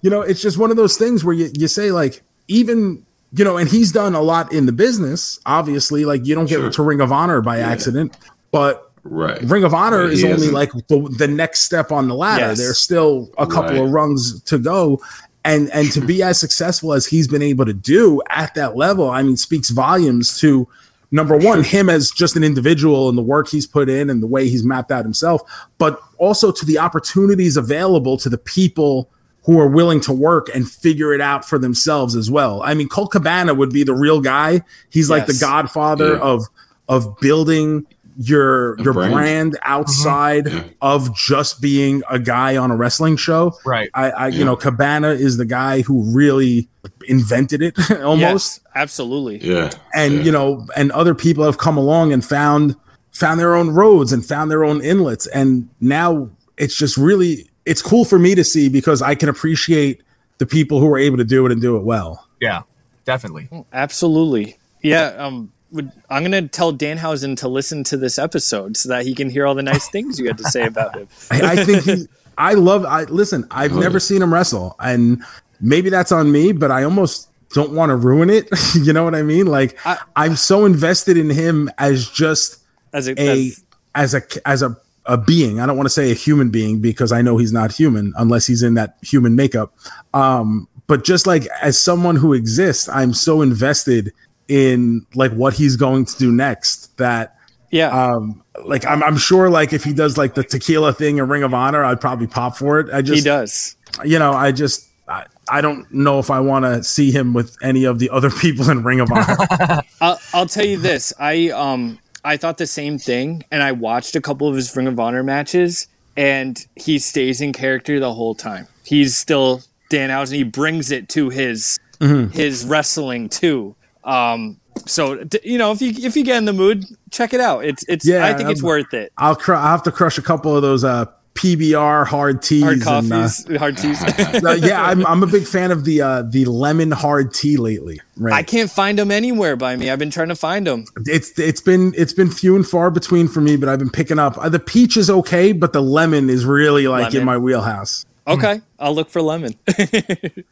you 0.01 0.09
know, 0.09 0.21
it's 0.21 0.41
just 0.41 0.57
one 0.57 0.69
of 0.71 0.77
those 0.77 0.97
things 0.97 1.23
where 1.23 1.33
you, 1.33 1.49
you 1.57 1.67
say 1.67 1.91
like 1.91 2.21
even 2.47 3.05
you 3.31 3.43
know, 3.45 3.57
and 3.57 3.69
he's 3.69 3.91
done 3.91 4.15
a 4.15 4.21
lot 4.21 4.51
in 4.51 4.65
the 4.65 4.71
business. 4.71 5.39
Obviously, 5.45 6.03
like 6.03 6.25
you 6.25 6.35
don't 6.35 6.49
get 6.49 6.55
Sure. 6.59 6.69
to 6.71 6.83
Ring 6.83 6.99
of 6.99 7.11
Honor 7.11 7.41
by 7.41 7.59
accident, 7.59 8.17
but 8.51 8.91
Right. 9.05 9.41
Ring 9.43 9.63
of 9.63 9.73
Honor 9.73 10.07
Yeah, 10.07 10.11
is 10.11 10.23
only 10.25 10.33
hasn't. 10.35 10.53
like 10.53 10.71
the, 10.89 11.15
the 11.17 11.27
next 11.27 11.61
step 11.61 11.89
on 11.91 12.09
the 12.09 12.15
ladder. 12.15 12.47
Yes. 12.47 12.57
There's 12.57 12.79
still 12.79 13.29
a 13.37 13.47
couple 13.47 13.75
Right. 13.75 13.83
of 13.85 13.91
rungs 13.91 14.41
to 14.43 14.57
go. 14.57 14.99
And 15.45 15.71
and 15.71 15.89
to 15.93 16.01
be 16.01 16.21
as 16.21 16.37
successful 16.37 16.91
as 16.91 17.05
he's 17.05 17.27
been 17.27 17.41
able 17.41 17.63
to 17.65 17.73
do 17.73 18.21
at 18.29 18.53
that 18.55 18.75
level, 18.75 19.09
I 19.09 19.23
mean, 19.23 19.37
speaks 19.37 19.69
volumes 19.69 20.37
to 20.41 20.67
number 21.11 21.37
one, 21.37 21.63
him 21.63 21.89
as 21.89 22.11
just 22.11 22.35
an 22.35 22.43
individual 22.43 23.09
and 23.09 23.17
the 23.17 23.21
work 23.23 23.47
he's 23.47 23.65
put 23.65 23.89
in 23.89 24.09
and 24.09 24.21
the 24.21 24.27
way 24.27 24.47
he's 24.49 24.63
mapped 24.63 24.91
out 24.91 25.03
himself, 25.05 25.41
but 25.79 25.99
also 26.19 26.51
to 26.51 26.65
the 26.65 26.77
opportunities 26.79 27.57
available 27.57 28.17
to 28.17 28.29
the 28.29 28.37
people 28.37 29.09
who 29.45 29.59
are 29.59 29.67
willing 29.67 29.99
to 30.01 30.13
work 30.13 30.47
and 30.53 30.69
figure 30.69 31.13
it 31.13 31.21
out 31.21 31.43
for 31.45 31.57
themselves 31.57 32.15
as 32.15 32.29
well. 32.29 32.61
I 32.63 32.73
mean, 32.75 32.87
Colt 32.89 33.11
Cabana 33.11 33.53
would 33.53 33.71
be 33.71 33.83
the 33.83 33.93
real 33.95 34.21
guy. 34.21 34.61
He's 34.89 35.09
like 35.09 35.25
the 35.25 35.37
godfather 35.39 36.13
Yeah. 36.13 36.19
of 36.19 36.45
of 36.87 37.17
building 37.19 37.85
your 38.17 38.73
A 38.75 38.83
your 38.83 38.93
brand. 38.93 39.13
brand, 39.13 39.51
mm-hmm. 39.53 39.71
outside 39.71 40.47
Yeah. 40.47 40.63
of 40.81 41.15
just 41.15 41.61
being 41.61 42.03
a 42.09 42.19
guy 42.19 42.57
on 42.57 42.69
a 42.69 42.75
wrestling 42.75 43.15
show. 43.15 43.53
Right. 43.65 43.89
I, 43.93 44.09
I 44.11 44.27
Yeah. 44.27 44.39
you 44.39 44.45
know, 44.45 44.55
Cabana 44.57 45.09
is 45.11 45.37
the 45.37 45.45
guy 45.45 45.81
who 45.83 46.03
really 46.13 46.67
invented 47.07 47.61
it 47.61 47.75
almost 48.03 48.19
Yes, 48.19 48.59
absolutely. 48.75 49.37
Yeah. 49.47 49.69
and 49.95 50.15
Yeah. 50.15 50.21
you 50.23 50.31
know 50.33 50.67
and 50.75 50.91
other 50.91 51.15
people 51.15 51.45
have 51.45 51.57
come 51.57 51.77
along 51.77 52.11
and 52.11 52.23
found 52.25 52.75
found 53.19 53.39
their 53.39 53.55
own 53.55 53.69
roads 53.71 54.13
and 54.13 54.25
found 54.25 54.49
their 54.49 54.63
own 54.63 54.81
inlets 54.83 55.27
and 55.27 55.67
now 55.81 56.29
it's 56.57 56.75
just 56.75 56.95
really 56.97 57.49
it's 57.65 57.81
cool 57.81 58.05
for 58.05 58.17
me 58.17 58.33
to 58.35 58.43
see 58.43 58.69
because 58.69 59.01
i 59.01 59.13
can 59.15 59.27
appreciate 59.29 60.01
the 60.37 60.45
people 60.45 60.79
who 60.79 60.87
are 60.93 60.97
able 60.97 61.17
to 61.17 61.23
do 61.25 61.45
it 61.45 61.51
and 61.51 61.61
do 61.61 61.75
it 61.77 61.83
well 61.83 62.25
Yeah. 62.39 62.61
Definitely. 63.05 63.49
Absolutely. 63.73 64.57
Yeah. 64.83 65.05
Um, 65.17 65.51
would, 65.71 65.91
I'm 66.11 66.21
going 66.23 66.31
to 66.43 66.47
tell 66.47 66.71
Danhausen 66.71 67.35
to 67.37 67.47
listen 67.47 67.83
to 67.85 67.97
this 67.97 68.19
episode 68.19 68.77
so 68.77 68.89
that 68.89 69.03
he 69.03 69.15
can 69.15 69.29
hear 69.31 69.47
all 69.47 69.55
the 69.55 69.63
nice 69.63 69.89
things 69.89 70.19
you 70.19 70.27
had 70.27 70.37
to 70.37 70.43
say 70.43 70.65
about 70.65 70.95
him. 70.95 71.07
i, 71.31 71.53
I 71.53 71.65
think 71.65 71.83
he 71.83 72.07
i 72.37 72.53
love 72.53 72.85
i 72.85 73.03
listen 73.05 73.45
i've 73.51 73.73
never 73.73 73.99
seen 73.99 74.21
him 74.21 74.31
wrestle 74.33 74.75
and 74.79 75.23
maybe 75.59 75.89
that's 75.89 76.11
on 76.11 76.31
me 76.31 76.51
but 76.51 76.69
i 76.71 76.83
almost 76.83 77.29
don't 77.53 77.71
want 77.71 77.89
to 77.89 77.95
ruin 77.95 78.29
it 78.29 78.47
you 78.75 78.93
know 78.93 79.03
what 79.03 79.15
i 79.15 79.21
mean 79.23 79.47
like 79.47 79.77
I- 79.85 79.97
i'm 80.15 80.35
so 80.35 80.65
invested 80.65 81.17
in 81.17 81.29
him 81.31 81.69
as 81.79 82.07
just 82.07 82.58
As 82.93 83.07
a, 83.07 83.19
a 83.19 83.51
as, 83.95 84.13
a 84.13 84.21
as 84.45 84.61
a 84.61 84.77
a 85.05 85.17
being. 85.17 85.59
I 85.59 85.65
don't 85.65 85.75
want 85.75 85.87
to 85.87 85.93
say 85.93 86.11
a 86.11 86.15
human 86.15 86.49
being 86.49 86.79
because 86.79 87.11
I 87.11 87.21
know 87.21 87.37
he's 87.37 87.51
not 87.51 87.71
human 87.71 88.13
unless 88.17 88.45
he's 88.45 88.63
in 88.63 88.75
that 88.75 88.97
human 89.01 89.35
makeup. 89.35 89.73
Um, 90.13 90.67
but 90.87 91.03
just 91.03 91.27
like 91.27 91.45
as 91.61 91.79
someone 91.79 92.15
who 92.15 92.33
exists, 92.33 92.87
I'm 92.89 93.13
so 93.13 93.41
invested 93.41 94.13
in 94.47 95.05
like 95.13 95.31
what 95.31 95.53
he's 95.53 95.75
going 95.75 96.05
to 96.05 96.17
do 96.17 96.31
next 96.31 96.97
that 96.97 97.37
yeah. 97.71 97.89
um 97.89 98.43
like 98.65 98.85
I'm 98.85 99.03
I'm 99.03 99.17
sure 99.17 99.49
like 99.49 99.73
if 99.73 99.83
he 99.83 99.93
does 99.93 100.17
like 100.17 100.33
the 100.33 100.43
tequila 100.43 100.91
thing 100.91 101.17
in 101.17 101.27
Ring 101.27 101.43
of 101.43 101.53
Honor, 101.53 101.83
I'd 101.83 102.01
probably 102.01 102.27
pop 102.27 102.57
for 102.57 102.79
it. 102.79 102.91
I 102.91 103.01
just 103.01 103.19
he 103.19 103.23
does. 103.23 103.75
you 104.03 104.19
know, 104.19 104.33
I 104.33 104.51
just 104.51 104.89
I, 105.07 105.25
I 105.47 105.61
don't 105.61 105.91
know 105.93 106.19
if 106.19 106.31
I 106.31 106.39
want 106.39 106.65
to 106.65 106.83
see 106.83 107.11
him 107.11 107.33
with 107.33 107.55
any 107.61 107.83
of 107.85 107.99
the 107.99 108.09
other 108.09 108.29
people 108.41 108.69
in 108.69 108.83
Ring 108.83 108.99
of 108.99 109.11
Honor. 109.11 109.83
I'll, 110.01 110.19
I'll 110.33 110.47
tell 110.47 110.65
you 110.65 110.77
this. 110.77 111.13
I 111.19 111.49
um 111.49 111.99
I 112.23 112.37
thought 112.37 112.57
the 112.57 112.67
same 112.67 112.97
thing, 112.97 113.43
and 113.51 113.63
I 113.63 113.71
watched 113.71 114.15
a 114.15 114.21
couple 114.21 114.47
of 114.47 114.55
his 114.55 114.75
Ring 114.75 114.87
of 114.87 114.99
Honor 114.99 115.23
matches, 115.23 115.87
and 116.17 116.65
he 116.75 116.99
stays 116.99 117.39
in 117.41 117.53
character 117.53 117.99
the 117.99 118.13
whole 118.13 118.35
time. 118.35 118.67
He's 118.83 119.17
still 119.17 119.61
Danhausen. 119.89 120.33
He 120.35 120.43
brings 120.43 120.91
it 120.91 121.09
to 121.09 121.29
his 121.29 121.77
Mm-hmm. 121.99 122.31
his 122.31 122.63
wrestling 122.65 123.27
too. 123.27 123.75
Um, 124.05 124.57
so 124.85 125.21
you 125.43 125.57
know, 125.57 125.73
if 125.73 125.81
you 125.81 125.91
if 125.97 126.15
you 126.15 126.23
get 126.23 126.37
in 126.37 126.45
the 126.45 126.53
mood, 126.53 126.85
check 127.11 127.33
it 127.33 127.41
out. 127.41 127.65
It's 127.65 127.83
it's. 127.89 128.07
Yeah, 128.07 128.25
I 128.25 128.33
think 128.33 128.49
it's 128.49 128.61
I'm- 128.61 128.67
worth 128.67 128.93
it. 128.93 129.11
I'll 129.17 129.35
cr- 129.35 129.55
I'll 129.55 129.67
have 129.71 129.83
to 129.83 129.91
crush 129.91 130.17
a 130.17 130.21
couple 130.21 130.55
of 130.55 130.61
those 130.61 130.85
uh 130.85 131.07
PBR 131.39 132.05
hard 132.05 132.41
teas. 132.41 132.63
Hard 132.63 132.73
and, 132.75 132.87
uh, 132.87 133.27
coffees, 133.27 133.57
hard 133.57 133.77
teas. 133.77 134.03
Uh, 134.49 134.53
yeah, 134.53 134.83
I'm, 134.83 135.05
I'm 135.05 135.21
a 135.23 135.27
big 135.27 135.45
fan 135.45 135.71
of 135.71 135.85
the 135.85 136.01
uh, 136.01 136.21
the 136.23 136.45
lemon 136.45 136.91
hard 136.91 137.33
tea 137.33 137.57
lately. 137.57 137.99
Right, 138.17 138.33
I 138.33 138.43
can't 138.43 138.69
find 138.69 138.97
them 138.97 139.11
anywhere 139.11 139.55
by 139.55 139.75
me. 139.75 139.89
I've 139.89 139.99
been 139.99 140.09
trying 140.09 140.29
to 140.29 140.35
find 140.35 140.65
them. 140.65 140.85
it's 141.05 141.37
it's 141.37 141.61
been 141.61 141.93
it's 141.95 142.13
been 142.13 142.29
few 142.29 142.55
and 142.55 142.67
far 142.67 142.91
between 142.91 143.27
for 143.27 143.41
me, 143.41 143.57
but 143.57 143.69
I've 143.69 143.79
been 143.79 143.89
picking 143.89 144.19
up. 144.19 144.37
Uh, 144.37 144.49
the 144.49 144.59
peach 144.59 144.97
is 144.97 145.09
okay, 145.09 145.51
but 145.51 145.73
the 145.73 145.81
lemon 145.81 146.29
is 146.29 146.45
really 146.45 146.87
like 146.87 147.13
in 147.13 147.25
my 147.25 147.37
wheelhouse. 147.37 148.05
Okay, 148.27 148.61
I'll 148.79 148.93
look 148.93 149.09
for 149.09 149.21
lemon. 149.21 149.55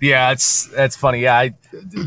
Yeah, 0.00 0.30
it's 0.32 0.66
that's 0.68 0.96
funny. 0.96 1.20
Yeah, 1.20 1.38
I 1.38 1.54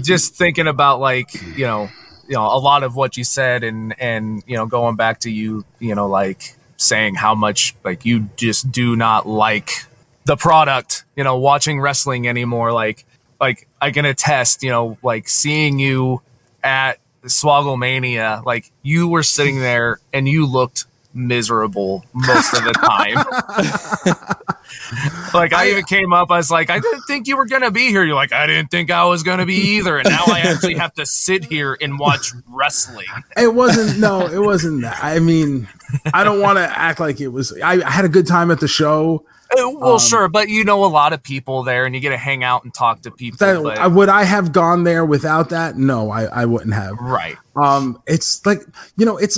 just 0.01 0.35
thinking 0.35 0.67
about 0.67 0.99
like 0.99 1.33
you 1.57 1.65
know, 1.65 1.89
you 2.27 2.35
know, 2.35 2.45
a 2.45 2.59
lot 2.59 2.83
of 2.83 2.95
what 2.95 3.17
you 3.17 3.23
said, 3.23 3.63
and 3.63 3.93
and 3.99 4.43
you 4.47 4.55
know, 4.55 4.65
going 4.65 4.95
back 4.95 5.19
to 5.21 5.31
you, 5.31 5.65
you 5.79 5.93
know, 5.93 6.07
like 6.07 6.55
saying 6.81 7.15
how 7.15 7.35
much 7.35 7.75
like 7.83 8.05
you 8.05 8.29
just 8.35 8.71
do 8.71 8.95
not 8.95 9.27
like 9.27 9.85
the 10.25 10.35
product, 10.35 11.05
you 11.15 11.23
know, 11.23 11.37
watching 11.37 11.79
wrestling 11.79 12.27
anymore. 12.27 12.71
Like, 12.71 13.05
like 13.39 13.67
I 13.81 13.91
can 13.91 14.05
attest, 14.05 14.63
you 14.63 14.69
know, 14.69 14.97
like 15.03 15.27
seeing 15.29 15.79
you 15.79 16.21
at 16.63 16.99
Swogglemania, 17.23 18.43
like 18.45 18.71
you 18.81 19.07
were 19.07 19.23
sitting 19.23 19.59
there 19.59 19.99
and 20.13 20.27
you 20.27 20.45
looked 20.45 20.85
miserable 21.13 22.05
most 22.13 22.53
of 22.53 22.63
the 22.63 22.73
time. 22.73 24.55
like 25.33 25.53
I 25.53 25.69
even 25.69 25.83
came 25.85 26.13
up, 26.13 26.31
I 26.31 26.37
was 26.37 26.51
like, 26.51 26.69
I 26.69 26.79
didn't 26.79 27.01
think 27.03 27.27
you 27.27 27.37
were 27.37 27.45
gonna 27.45 27.71
be 27.71 27.87
here. 27.89 28.03
You're 28.03 28.15
like, 28.15 28.33
I 28.33 28.47
didn't 28.47 28.71
think 28.71 28.91
I 28.91 29.05
was 29.05 29.23
gonna 29.23 29.45
be 29.45 29.55
either, 29.77 29.97
and 29.97 30.09
now 30.09 30.23
I 30.27 30.39
actually 30.41 30.75
have 30.75 30.93
to 30.95 31.05
sit 31.05 31.45
here 31.45 31.77
and 31.81 31.97
watch 31.99 32.31
wrestling. 32.47 33.07
It 33.37 33.53
wasn't 33.53 33.99
no, 33.99 34.25
it 34.27 34.39
wasn't 34.39 34.81
that. 34.81 35.03
I 35.03 35.19
mean, 35.19 35.67
I 36.13 36.23
don't 36.23 36.39
want 36.41 36.57
to 36.57 36.63
act 36.63 36.99
like 36.99 37.21
it 37.21 37.29
was. 37.29 37.57
I, 37.61 37.81
I 37.81 37.89
had 37.89 38.05
a 38.05 38.09
good 38.09 38.27
time 38.27 38.51
at 38.51 38.59
the 38.59 38.67
show. 38.67 39.25
Uh, 39.57 39.69
Well, 39.69 39.99
sure, 39.99 40.29
but 40.29 40.47
you 40.47 40.63
know 40.63 40.85
a 40.85 40.87
lot 40.87 41.11
of 41.11 41.21
people 41.21 41.63
there, 41.63 41.85
and 41.85 41.93
you 41.93 41.99
get 41.99 42.11
to 42.11 42.17
hang 42.17 42.41
out 42.43 42.63
and 42.63 42.73
talk 42.73 43.01
to 43.01 43.11
people. 43.11 43.37
That, 43.37 43.61
but- 43.61 43.91
would 43.91 44.07
I 44.09 44.23
have 44.23 44.53
gone 44.53 44.83
there 44.85 45.03
without 45.05 45.49
that? 45.49 45.77
No, 45.77 46.09
I, 46.09 46.23
I 46.23 46.45
wouldn't 46.45 46.73
have. 46.73 46.97
right. 46.99 47.35
um 47.57 48.01
it's 48.07 48.45
like 48.45 48.61
you 48.95 49.05
know 49.05 49.17
it's 49.17 49.37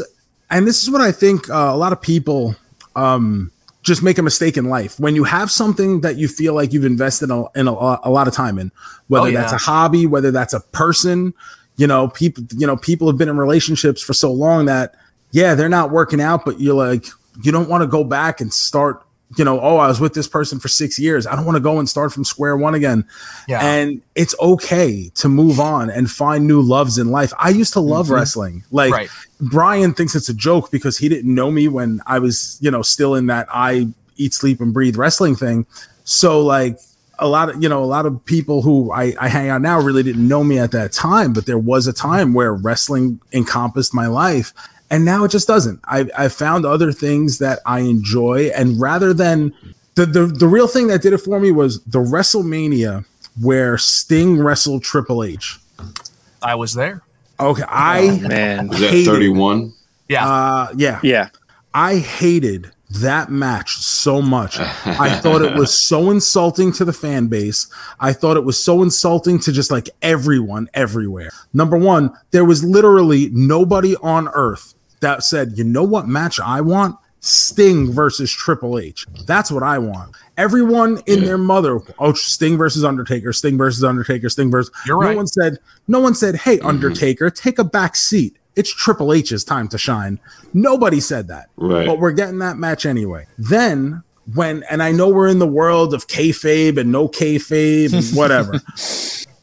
and 0.51 0.68
this 0.68 0.84
is 0.84 0.91
what 0.91 1.01
i 1.01 1.11
think 1.11 1.49
uh, 1.49 1.72
a 1.73 1.76
lot 1.76 1.91
of 1.91 1.99
people 1.99 2.55
um 2.95 3.49
just 3.84 4.01
make 4.01 4.18
a 4.18 4.23
mistake 4.23 4.57
in 4.57 4.69
life 4.69 4.99
when 4.99 5.14
you 5.14 5.23
have 5.26 5.51
something 5.51 6.01
that 6.01 6.15
you 6.18 6.27
feel 6.27 6.53
like 6.55 6.73
you've 6.73 6.85
invested 6.85 7.30
a, 7.30 7.45
in 7.55 7.68
a, 7.68 7.72
a 7.72 8.10
lot 8.10 8.27
of 8.27 8.34
time 8.34 8.57
in 8.57 8.72
whether 9.10 9.26
Oh, 9.27 9.30
yeah. 9.30 9.41
that's 9.41 9.53
a 9.53 9.57
hobby 9.57 10.05
whether 10.07 10.31
that's 10.31 10.53
a 10.53 10.61
person 10.72 11.34
you 11.76 11.85
know 11.85 12.07
people 12.07 12.43
you 12.57 12.65
know 12.65 12.77
people 12.77 13.07
have 13.07 13.18
been 13.18 13.30
in 13.30 13.38
relationships 13.38 14.01
for 14.01 14.14
so 14.14 14.31
long 14.31 14.65
that 14.65 14.95
yeah 15.31 15.53
they're 15.53 15.69
not 15.69 15.91
working 15.91 16.22
out 16.22 16.45
but 16.45 16.60
you're 16.61 16.73
like 16.76 17.05
you 17.43 17.51
don't 17.51 17.68
want 17.69 17.81
to 17.81 17.88
go 17.88 18.03
back 18.03 18.39
and 18.41 18.53
start 18.53 19.03
you 19.38 19.45
know 19.45 19.60
oh 19.61 19.77
i 19.77 19.88
was 19.88 19.99
with 19.99 20.14
this 20.14 20.27
person 20.27 20.60
for 20.60 20.68
six 20.68 20.99
years 20.99 21.26
i 21.27 21.35
don't 21.35 21.45
want 21.45 21.55
to 21.55 21.61
go 21.61 21.80
and 21.80 21.89
start 21.89 22.11
from 22.11 22.23
square 22.23 22.57
one 22.57 22.76
again 22.76 23.05
Yeah. 23.47 23.65
and 23.65 24.01
it's 24.15 24.35
okay 24.39 25.10
to 25.15 25.30
move 25.30 25.60
on 25.60 25.89
and 25.89 26.10
find 26.10 26.47
new 26.47 26.61
loves 26.61 26.97
in 26.97 27.11
life. 27.11 27.34
I 27.38 27.49
used 27.49 27.73
to 27.73 27.80
love 27.80 28.05
mm-hmm. 28.05 28.15
wrestling. 28.15 28.64
Like 28.72 28.91
Right. 28.91 29.10
Brian 29.39 29.93
thinks 29.93 30.15
it's 30.15 30.30
a 30.30 30.34
joke 30.34 30.72
because 30.72 30.97
he 30.97 31.10
didn't 31.10 31.34
know 31.34 31.51
me 31.51 31.68
when 31.68 32.01
I 32.05 32.19
was, 32.19 32.57
you 32.61 32.72
know, 32.72 32.81
still 32.81 33.15
in 33.15 33.27
that 33.27 33.47
I 33.53 33.88
eat, 34.18 34.34
sleep, 34.34 34.61
and 34.61 34.73
breathe 34.73 34.95
wrestling 34.95 35.35
thing. 35.35 35.65
So 36.03 36.41
like 36.41 36.77
a 37.19 37.27
lot 37.27 37.49
of 37.49 37.61
you 37.61 37.69
know 37.69 37.84
a 37.84 37.85
lot 37.85 38.05
of 38.05 38.23
people 38.26 38.61
who 38.61 38.91
I, 38.91 39.14
I 39.19 39.27
hang 39.27 39.49
out 39.49 39.61
now 39.61 39.80
really 39.80 40.03
didn't 40.03 40.27
know 40.27 40.43
me 40.43 40.60
at 40.60 40.72
that 40.72 40.91
time, 40.91 41.34
but 41.34 41.45
there 41.45 41.57
was 41.57 41.88
a 41.88 41.93
time 41.93 42.34
where 42.34 42.53
wrestling 42.53 43.19
encompassed 43.31 43.93
my 43.93 44.07
life, 44.07 44.53
and 44.94 45.03
now 45.06 45.24
it 45.26 45.32
just 45.32 45.48
doesn't. 45.48 45.80
I 45.86 46.07
I 46.18 46.28
found 46.30 46.65
other 46.65 46.91
things 46.91 47.40
that 47.40 47.60
I 47.65 47.80
enjoy, 47.80 48.52
and 48.56 48.80
rather 48.80 49.14
than 49.14 49.53
the 49.95 50.06
the 50.06 50.26
the 50.28 50.48
real 50.48 50.68
thing 50.68 50.88
that 50.88 51.02
did 51.02 51.14
it 51.14 51.18
for 51.20 51.40
me 51.40 51.52
was 51.52 51.82
the 51.86 51.99
WrestleMania 51.99 53.06
where 53.41 53.78
Sting 53.78 54.38
wrestled 54.40 54.84
Triple 54.84 55.24
H. 55.24 55.60
I 56.41 56.56
was 56.56 56.74
there. 56.74 57.02
Okay, 57.40 57.64
I 57.68 58.20
Man. 58.20 58.68
Was 58.68 58.80
that 58.80 58.91
hated- 58.91 59.06
31? 59.11 59.74
Yeah. 60.10 60.28
uh 60.30 60.68
yeah 60.76 60.99
Yeah. 61.02 61.30
I 61.74 61.98
hated 61.98 62.72
that 63.02 63.32
match 63.32 63.78
so 63.78 64.22
much. 64.22 64.60
I 64.60 65.18
thought 65.20 65.41
it 65.41 65.56
was 65.57 65.76
so 65.88 66.11
insulting 66.15 66.72
to 66.74 66.86
the 66.86 66.94
fan 66.94 67.26
base. 67.28 67.65
I 67.99 68.14
thought 68.14 68.38
it 68.38 68.44
was 68.45 68.64
so 68.64 68.84
insulting 68.84 69.40
to 69.40 69.52
just 69.52 69.72
like 69.72 69.90
everyone 70.03 70.70
everywhere. 70.76 71.32
Number 71.53 71.76
one, 71.78 72.11
there 72.30 72.45
was 72.45 72.64
literally 72.64 73.30
nobody 73.34 73.95
on 73.95 74.28
earth 74.36 74.73
that 75.04 75.24
said, 75.24 75.54
you 75.58 75.64
know 75.64 75.84
what 75.84 76.08
match 76.08 76.40
I 76.40 76.60
want? 76.62 76.98
Sting 77.20 77.90
versus 77.92 78.30
Triple 78.32 78.78
H. 78.78 79.06
That's 79.26 79.50
what 79.50 79.64
I 79.64 79.78
want. 79.78 80.14
Everyone 80.38 81.02
in 81.06 81.20
Yeah. 81.22 81.26
their 81.28 81.38
mother, 81.38 81.80
oh, 82.00 82.12
Sting 82.14 82.58
versus 82.58 82.84
Undertaker, 82.84 83.32
Sting 83.32 83.58
versus 83.58 83.82
Undertaker, 83.84 84.28
Sting 84.30 84.52
versus. 84.52 84.74
You're 84.86 84.98
right. 84.98 85.12
no 85.12 85.18
one 85.18 85.28
said, 85.28 85.58
no 85.88 86.00
one 86.02 86.16
said, 86.16 86.36
hey, 86.36 86.58
mm-hmm. 86.58 86.68
Undertaker, 86.68 87.30
take 87.30 87.60
a 87.60 87.64
back 87.64 87.96
seat. 87.96 88.36
It's 88.58 88.74
Triple 88.74 89.14
H's 89.14 89.44
time 89.46 89.68
to 89.70 89.78
shine. 89.78 90.20
Nobody 90.54 91.00
said 91.00 91.28
that. 91.30 91.50
Right. 91.56 91.88
But 91.88 92.00
we're 92.00 92.12
getting 92.12 92.40
that 92.40 92.58
match 92.58 92.86
anyway. 92.86 93.26
Then 93.38 94.04
when, 94.34 94.64
and 94.70 94.84
I 94.84 94.92
know 94.92 95.08
we're 95.08 95.30
in 95.30 95.40
the 95.40 95.48
world 95.48 95.94
of 95.94 96.08
kayfabe 96.08 96.78
and 96.78 96.92
no 96.92 97.08
kayfabe 97.08 97.94
and 97.94 98.06
whatever. 98.18 98.52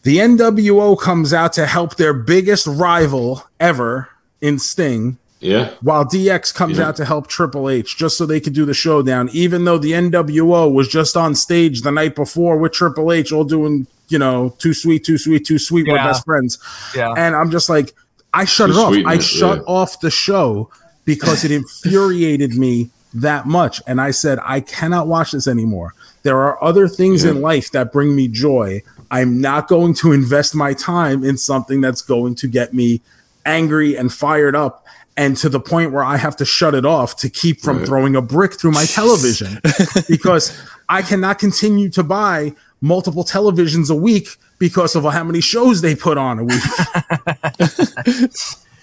the 0.02 0.18
NWO 0.18 1.00
comes 1.00 1.32
out 1.32 1.52
to 1.54 1.66
help 1.66 1.96
their 1.96 2.12
biggest 2.12 2.66
rival 2.66 3.42
ever 3.58 4.10
in 4.42 4.58
Sting, 4.58 5.18
Yeah. 5.40 5.70
while 5.80 6.04
DX 6.04 6.52
comes 6.54 6.76
Yeah. 6.78 6.88
out 6.88 6.96
to 6.96 7.04
help 7.06 7.26
Triple 7.26 7.68
H 7.70 7.96
just 7.96 8.16
so 8.18 8.26
they 8.26 8.40
could 8.40 8.52
do 8.52 8.64
the 8.66 8.74
showdown, 8.74 9.30
even 9.32 9.64
though 9.64 9.78
the 9.78 9.92
NWO 9.94 10.70
was 10.72 10.86
just 10.86 11.16
on 11.16 11.34
stage 11.34 11.80
the 11.82 11.90
night 11.90 12.14
before 12.14 12.58
with 12.58 12.72
Triple 12.72 13.10
H, 13.10 13.32
all 13.32 13.44
doing, 13.44 13.86
you 14.08 14.18
know, 14.18 14.54
too 14.58 14.74
sweet, 14.74 15.04
too 15.04 15.16
sweet, 15.16 15.46
too 15.46 15.58
sweet, 15.58 15.86
we're 15.88 15.96
best 15.96 16.24
friends. 16.26 16.58
Yeah. 16.94 17.12
And 17.16 17.34
I'm 17.34 17.50
just 17.50 17.68
like, 17.70 17.94
I 18.34 18.44
shut 18.44 18.68
Too 18.70 18.76
it 18.76 18.78
off. 18.78 19.06
I 19.06 19.18
shut 19.18 19.58
yeah. 19.58 19.64
off 19.64 20.00
the 20.00 20.10
show 20.10 20.70
because 21.04 21.42
it 21.44 21.50
infuriated 21.50 22.54
me 22.56 22.90
that 23.14 23.46
much. 23.46 23.82
And 23.86 24.00
I 24.00 24.10
said, 24.12 24.38
I 24.44 24.60
cannot 24.60 25.06
watch 25.08 25.32
this 25.32 25.48
anymore. 25.48 25.94
There 26.22 26.38
are 26.38 26.62
other 26.62 26.86
things 26.86 27.24
Yeah. 27.24 27.30
in 27.30 27.40
life 27.40 27.70
that 27.72 27.92
bring 27.92 28.14
me 28.14 28.28
joy. 28.28 28.82
I'm 29.10 29.40
not 29.40 29.66
going 29.68 29.94
to 29.94 30.12
invest 30.12 30.54
my 30.54 30.74
time 30.74 31.24
in 31.24 31.36
something 31.38 31.80
that's 31.80 32.02
going 32.02 32.36
to 32.36 32.46
get 32.46 32.72
me 32.74 33.00
angry 33.44 33.96
and 33.96 34.12
fired 34.12 34.54
up 34.54 34.84
and 35.20 35.36
to 35.36 35.48
the 35.48 35.60
point 35.60 35.92
where 35.92 36.02
I 36.14 36.16
have 36.16 36.34
to 36.36 36.44
shut 36.44 36.74
it 36.74 36.86
off 36.86 37.10
to 37.22 37.28
keep 37.28 37.60
from 37.60 37.76
Right. 37.78 37.86
throwing 37.86 38.16
a 38.16 38.22
brick 38.22 38.52
through 38.58 38.72
my 38.72 38.86
television 38.86 39.60
because 40.08 40.44
I 40.88 41.02
cannot 41.02 41.38
continue 41.38 41.88
to 41.90 42.02
buy 42.02 42.54
multiple 42.80 43.24
televisions 43.24 43.90
a 43.90 43.94
week 43.94 44.26
because 44.58 44.96
of 44.96 45.04
how 45.04 45.24
many 45.24 45.40
shows 45.42 45.80
they 45.82 45.94
put 45.94 46.16
on 46.18 46.38
a 46.38 46.44
week. 46.44 46.62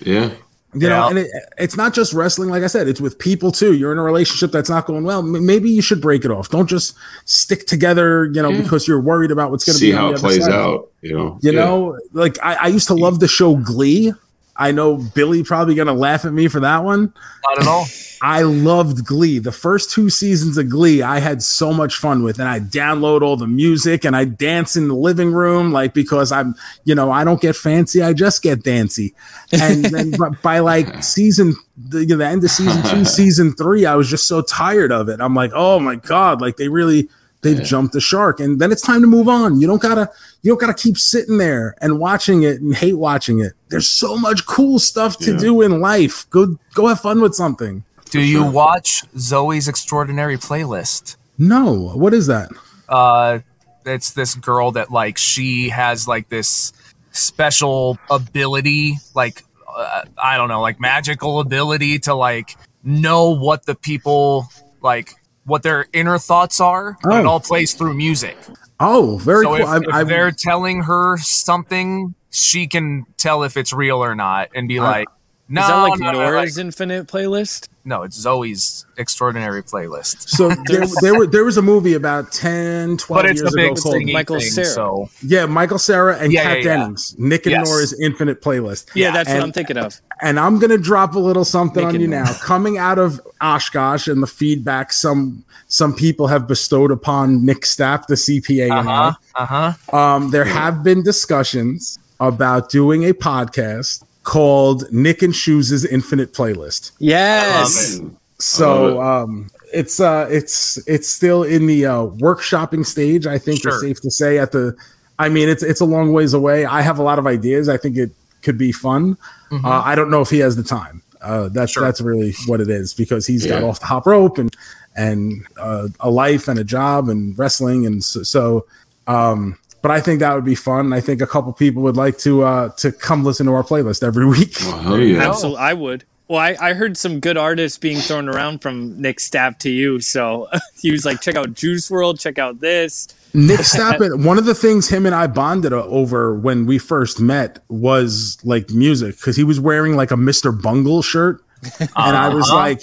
Yeah. 0.06 0.30
You 0.74 0.90
know, 0.90 0.96
Yeah. 1.06 1.10
and 1.10 1.18
it, 1.20 1.28
it's 1.58 1.76
not 1.78 1.94
just 1.96 2.14
wrestling. 2.14 2.50
Like 2.50 2.62
I 2.62 2.68
said, 2.68 2.88
it's 2.88 3.02
with 3.02 3.18
people 3.18 3.52
too. 3.52 3.74
You're 3.74 3.92
in 3.92 3.98
a 3.98 4.04
relationship 4.04 4.52
that's 4.52 4.70
not 4.70 4.86
going 4.86 5.04
well. 5.06 5.20
M- 5.20 5.44
Maybe 5.46 5.72
you 5.72 5.82
should 5.82 6.02
break 6.02 6.24
it 6.24 6.30
off. 6.30 6.50
Don't 6.50 6.68
just 6.70 6.96
stick 7.26 7.66
together. 7.66 8.26
You 8.26 8.42
know, 8.44 8.52
because 8.52 8.88
you're 8.88 9.00
worried 9.02 9.32
about 9.32 9.50
what's 9.50 9.64
going 9.66 9.74
to 9.76 9.80
See 9.80 9.92
be. 9.92 9.98
on 9.98 10.00
how 10.00 10.08
the 10.10 10.14
it 10.14 10.18
other 10.20 10.28
plays 10.28 10.44
side. 10.46 10.54
out. 10.54 10.92
You 11.02 11.14
know. 11.18 11.40
You 11.42 11.52
Yeah. 11.54 11.60
know, 11.66 11.98
like 12.14 12.38
I, 12.44 12.56
I 12.62 12.68
used 12.68 12.88
to 12.90 12.94
love 12.94 13.20
the 13.20 13.28
show 13.28 13.56
Glee. 13.56 14.14
I 14.58 14.72
know 14.72 14.98
Billy 14.98 15.44
probably 15.44 15.76
going 15.76 15.88
to 15.88 15.94
laugh 15.94 16.26
at 16.26 16.34
me 16.34 16.48
for 16.48 16.60
that 16.62 16.84
one. 16.84 17.14
Not 17.48 17.62
at 17.62 17.68
all. 17.68 17.86
I 18.22 18.42
loved 18.42 19.06
Glee. 19.06 19.38
The 19.38 19.52
first 19.52 19.92
two 19.92 20.10
seasons 20.10 20.58
of 20.58 20.70
Glee, 20.70 21.04
I 21.04 21.20
had 21.20 21.44
so 21.44 21.72
much 21.72 21.98
fun 21.98 22.24
with, 22.24 22.40
and 22.40 22.50
I 22.50 22.60
download 22.60 23.22
all 23.22 23.38
the 23.38 23.48
music 23.48 24.04
and 24.04 24.16
I 24.16 24.26
dance 24.26 24.76
in 24.76 24.88
the 24.88 24.96
living 24.96 25.32
room, 25.32 25.72
like 25.72 25.94
because 25.94 26.32
I'm, 26.32 26.56
you 26.84 26.96
know, 26.96 27.12
I 27.12 27.24
don't 27.24 27.40
get 27.40 27.56
fancy, 27.56 28.02
I 28.02 28.14
just 28.14 28.42
get 28.42 28.64
dancy. 28.64 29.14
And 29.52 29.86
then 29.94 30.12
by, 30.12 30.30
by 30.42 30.60
like 30.60 31.04
season, 31.04 31.56
the, 31.78 32.00
you 32.00 32.08
know, 32.08 32.18
the 32.18 32.26
end 32.26 32.44
of 32.44 32.50
season 32.50 32.82
two, 32.84 33.06
season 33.06 33.54
three, 33.54 33.86
I 33.86 33.96
was 33.96 34.10
just 34.10 34.28
so 34.28 34.42
tired 34.42 34.92
of 34.92 35.10
it. 35.10 35.20
I'm 35.22 35.36
like, 35.36 35.52
oh 35.54 35.80
my 35.80 35.96
god, 35.96 36.42
like 36.42 36.58
they 36.58 36.70
really. 36.70 37.10
They've 37.44 37.64
jumped 37.64 37.94
the 37.94 38.02
shark, 38.02 38.40
and 38.40 38.60
then 38.60 38.72
it's 38.72 38.82
time 38.82 39.00
to 39.02 39.08
move 39.08 39.30
on. 39.30 39.62
You 39.62 39.68
don't 39.68 39.82
gotta, 39.82 40.10
you 40.42 40.52
don't 40.52 40.60
gotta 40.60 40.74
keep 40.74 40.98
sitting 40.98 41.38
there 41.38 41.76
and 41.80 42.00
watching 42.00 42.42
it 42.42 42.60
and 42.60 42.76
hate 42.76 42.96
watching 42.96 43.40
it. 43.40 43.54
There's 43.70 43.90
so 43.90 44.18
much 44.18 44.46
cool 44.46 44.80
stuff 44.80 45.18
to 45.20 45.34
Yeah. 45.34 45.38
do 45.40 45.62
in 45.62 45.82
life. 45.82 46.30
Go, 46.30 46.58
go 46.74 46.88
have 46.88 47.02
fun 47.02 47.22
with 47.22 47.36
something. 47.36 47.84
Do 48.10 48.22
you 48.22 48.44
watch 48.44 49.04
Zoe's 49.18 49.68
Extraordinary 49.68 50.38
Playlist? 50.38 51.18
No, 51.38 51.92
what 51.94 52.14
is 52.14 52.28
that? 52.28 52.50
Uh, 52.88 53.40
it's 53.86 54.12
this 54.12 54.36
girl 54.36 54.72
that 54.72 54.92
like 54.92 55.18
she 55.18 55.70
has 55.70 56.08
like 56.08 56.30
this 56.30 56.72
special 57.12 57.98
ability, 58.10 58.96
like 59.14 59.44
uh, 59.76 60.04
I 60.18 60.38
don't 60.38 60.48
know, 60.50 60.62
like 60.62 60.80
magical 60.80 61.40
ability 61.40 62.00
to 62.00 62.14
like 62.16 62.56
know 62.84 63.32
what 63.32 63.66
the 63.66 63.76
people 63.76 64.48
like 64.82 65.14
what 65.46 65.64
their 65.64 65.86
inner 65.94 66.18
thoughts 66.18 66.60
are. 66.62 66.98
but 67.04 67.14
It 67.20 67.26
Oh. 67.26 67.30
all 67.30 67.40
plays 67.40 67.74
through 67.74 67.94
music. 67.94 68.38
Oh, 68.80 69.18
very 69.18 69.44
so 69.44 69.50
cool. 69.50 69.62
if, 69.62 69.68
I, 69.68 69.78
if 69.78 69.94
I, 69.94 70.04
they're 70.04 70.32
telling 70.32 70.84
her 70.84 71.18
something, 71.18 72.14
she 72.32 72.68
can 72.68 73.06
tell 73.18 73.44
if 73.44 73.58
it's 73.58 73.74
real 73.74 74.04
or 74.04 74.16
not, 74.16 74.50
and 74.56 74.68
be 74.68 74.80
I- 74.80 74.84
like, 74.84 75.08
"No, 75.50 75.62
Is 75.62 75.68
that 75.68 75.76
like 75.76 76.00
no, 76.00 76.12
no, 76.12 76.20
Nora's 76.20 76.58
like- 76.58 76.66
Infinite 76.66 77.08
playlist? 77.08 77.68
no, 77.86 78.04
it's 78.04 78.18
Zoe's 78.18 78.86
extraordinary 78.98 79.64
playlist." 79.64 80.28
so 80.28 80.50
there, 80.68 80.84
there, 81.02 81.18
were, 81.18 81.26
there 81.26 81.46
was 81.46 81.56
a 81.58 81.62
movie 81.62 81.94
about 81.94 82.32
10, 82.34 82.98
12 82.98 83.08
But 83.24 83.30
it's 83.32 83.42
years 83.42 83.54
a 83.54 83.56
big 83.56 83.72
ago 83.72 83.82
called 83.82 84.04
Michael 84.12 84.40
thing, 84.40 84.50
Cera. 84.50 84.66
so 84.66 85.10
yeah, 85.24 85.46
Michael 85.46 85.80
Cera 85.80 86.18
and 86.18 86.32
Yeah, 86.34 86.44
Kat 86.44 86.52
yeah, 86.52 86.58
yeah. 86.58 86.78
Dennings, 86.78 87.16
Nick 87.18 87.46
and 87.46 87.52
Yes. 87.54 87.70
Nora's 87.70 88.00
Infinite 88.00 88.42
Playlist. 88.42 88.88
Yeah, 88.94 89.12
that's 89.12 89.30
and, 89.30 89.40
what 89.40 89.46
I'm 89.46 89.52
thinking 89.54 89.78
of. 89.78 90.00
And 90.22 90.40
I'm 90.40 90.60
gonna 90.60 90.78
drop 90.78 91.16
a 91.16 91.20
little 91.20 91.46
something 91.46 91.86
Nick 91.86 91.96
on 91.96 92.02
you 92.02 92.08
Nora. 92.08 92.26
now. 92.26 92.34
Coming 92.42 92.78
out 92.78 93.00
of 93.00 93.22
Oshkosh 93.42 94.08
and 94.10 94.22
the 94.22 94.28
feedback 94.28 94.92
some 94.92 95.44
some 95.70 95.94
people 95.94 96.28
have 96.28 96.48
bestowed 96.48 96.92
upon 96.92 97.46
Nick 97.46 97.66
Staff, 97.66 98.08
the 98.08 98.16
CPA, 98.16 98.70
uh 98.72 98.84
huh, 98.84 99.14
uh 99.36 99.46
huh. 99.74 99.98
um, 99.98 100.32
there 100.32 100.46
have 100.46 100.82
been 100.84 101.04
discussions 101.04 102.00
about 102.20 102.70
doing 102.70 103.04
a 103.04 103.14
podcast 103.14 104.04
called 104.24 104.92
Nick 104.92 105.22
and 105.22 105.36
Shoes' 105.36 105.86
Infinite 105.86 106.34
Playlist. 106.34 106.92
Yes. 107.00 108.00
So 108.40 109.02
um, 109.02 109.50
it's 109.74 110.00
uh, 110.00 110.28
it's 110.30 110.78
it's 110.88 111.08
still 111.10 111.44
in 111.44 111.66
the 111.68 111.86
uh, 111.86 112.06
workshopping 112.08 112.86
stage. 112.86 113.26
I 113.26 113.38
think 113.38 113.62
Sure. 113.62 113.72
it's 113.74 113.82
safe 113.82 114.02
to 114.02 114.12
say. 114.12 114.38
At 114.38 114.52
the, 114.52 114.76
I 115.18 115.30
mean, 115.30 115.50
it's 115.50 115.64
it's 115.64 115.82
a 115.82 115.86
long 115.86 116.14
ways 116.14 116.34
away. 116.34 116.66
I 116.66 116.82
have 116.82 117.00
a 117.00 117.04
lot 117.04 117.20
of 117.20 117.26
ideas. 117.26 117.68
I 117.70 117.78
think 117.78 117.98
it 117.98 118.12
could 118.44 118.58
be 118.58 118.72
fun. 118.72 119.18
Uh, 119.52 119.60
I 119.84 119.96
don't 119.96 120.12
know 120.12 120.22
if 120.22 120.30
he 120.30 120.40
has 120.40 120.56
the 120.56 120.64
time. 120.64 121.02
Uh, 121.22 121.50
that's 121.50 121.72
Sure. 121.72 121.84
that's 121.84 122.00
really 122.02 122.34
what 122.46 122.62
it 122.62 122.70
is 122.70 122.94
because 122.94 123.26
he's 123.26 123.46
got 123.48 123.62
Yeah. 123.64 123.68
off 123.70 123.80
the 123.80 123.88
hop 123.88 124.06
rope 124.06 124.38
and 124.38 124.56
and 124.96 125.46
uh, 125.58 125.88
a 126.00 126.10
life 126.12 126.48
and 126.48 126.60
a 126.60 126.64
job 126.64 127.08
and 127.10 127.38
wrestling 127.40 127.86
and 127.86 128.04
so. 128.04 128.24
so 128.24 128.66
um, 129.08 129.58
but 129.82 129.92
I 129.92 130.02
think 130.02 130.20
that 130.20 130.34
would 130.34 130.46
be 130.46 130.56
fun. 130.56 130.92
I 130.94 131.00
think 131.02 131.22
a 131.22 131.28
couple 131.28 131.52
people 131.54 131.82
would 131.84 131.98
like 131.98 132.18
to 132.20 132.44
uh, 132.44 132.70
to 132.78 132.92
come 132.92 133.24
listen 133.24 133.46
to 133.48 133.54
our 133.54 133.64
playlist 133.64 134.04
every 134.04 134.26
week. 134.38 134.56
Oh, 134.62 134.78
hell 134.78 135.00
yeah. 135.00 135.28
Absolutely, 135.30 135.60
I 135.62 135.74
would. 135.74 136.04
Well, 136.30 136.40
I, 136.40 136.58
I 136.60 136.74
heard 136.74 136.98
some 136.98 137.22
good 137.22 137.38
artists 137.38 137.78
being 137.78 138.00
thrown 138.00 138.28
around 138.28 138.62
from 138.62 139.02
Nick 139.02 139.20
Stapp 139.20 139.60
to 139.60 139.70
you. 139.70 140.02
So 140.02 140.50
he 140.82 140.92
was 140.92 141.06
like, 141.06 141.22
check 141.22 141.36
out 141.36 141.54
Juice 141.54 141.90
WRLD, 141.90 142.20
check 142.20 142.38
out 142.38 142.60
this. 142.60 143.08
Nick 143.34 143.62
Stappen, 143.62 144.26
one 144.26 144.38
of 144.38 144.44
the 144.46 144.54
things 144.56 144.90
him 144.90 145.06
and 145.06 145.16
I 145.16 145.28
bonded 145.28 145.72
over 145.72 146.34
when 146.36 146.66
we 146.66 146.80
first 146.80 147.22
met 147.22 147.60
was 147.70 148.38
like 148.44 148.70
music 148.72 149.16
because 149.16 149.38
he 149.38 149.46
was 149.46 149.60
wearing 149.60 149.96
like 149.96 150.12
a 150.12 150.16
Mr. 150.16 150.52
Bungle 150.62 151.02
shirt. 151.02 151.42
And 151.80 151.90
I 151.96 152.28
was 152.34 152.46
Uh-huh. 152.50 152.56
like, 152.58 152.82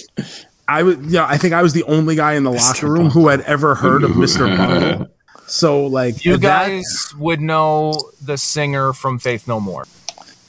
I 0.67 0.83
was, 0.83 0.97
yeah, 1.01 1.27
I 1.27 1.37
think 1.37 1.53
I 1.53 1.63
was 1.63 1.75
the 1.75 1.83
only 1.85 2.17
guy 2.17 2.35
in 2.35 2.45
the 2.45 2.51
locker 2.51 2.91
room 2.91 3.11
who 3.11 3.29
had 3.29 3.43
ever 3.43 3.75
heard 3.75 4.05
of 4.05 4.13
Mr. 4.13 4.57
Bungle. 4.57 5.09
So, 5.47 5.87
like, 5.87 6.25
You 6.25 6.37
that- 6.37 6.41
guys 6.67 7.13
would 7.19 7.41
know 7.41 8.01
the 8.23 8.37
singer 8.39 8.93
from 8.93 9.19
Faith 9.19 9.47
No 9.47 9.61
More. 9.61 9.87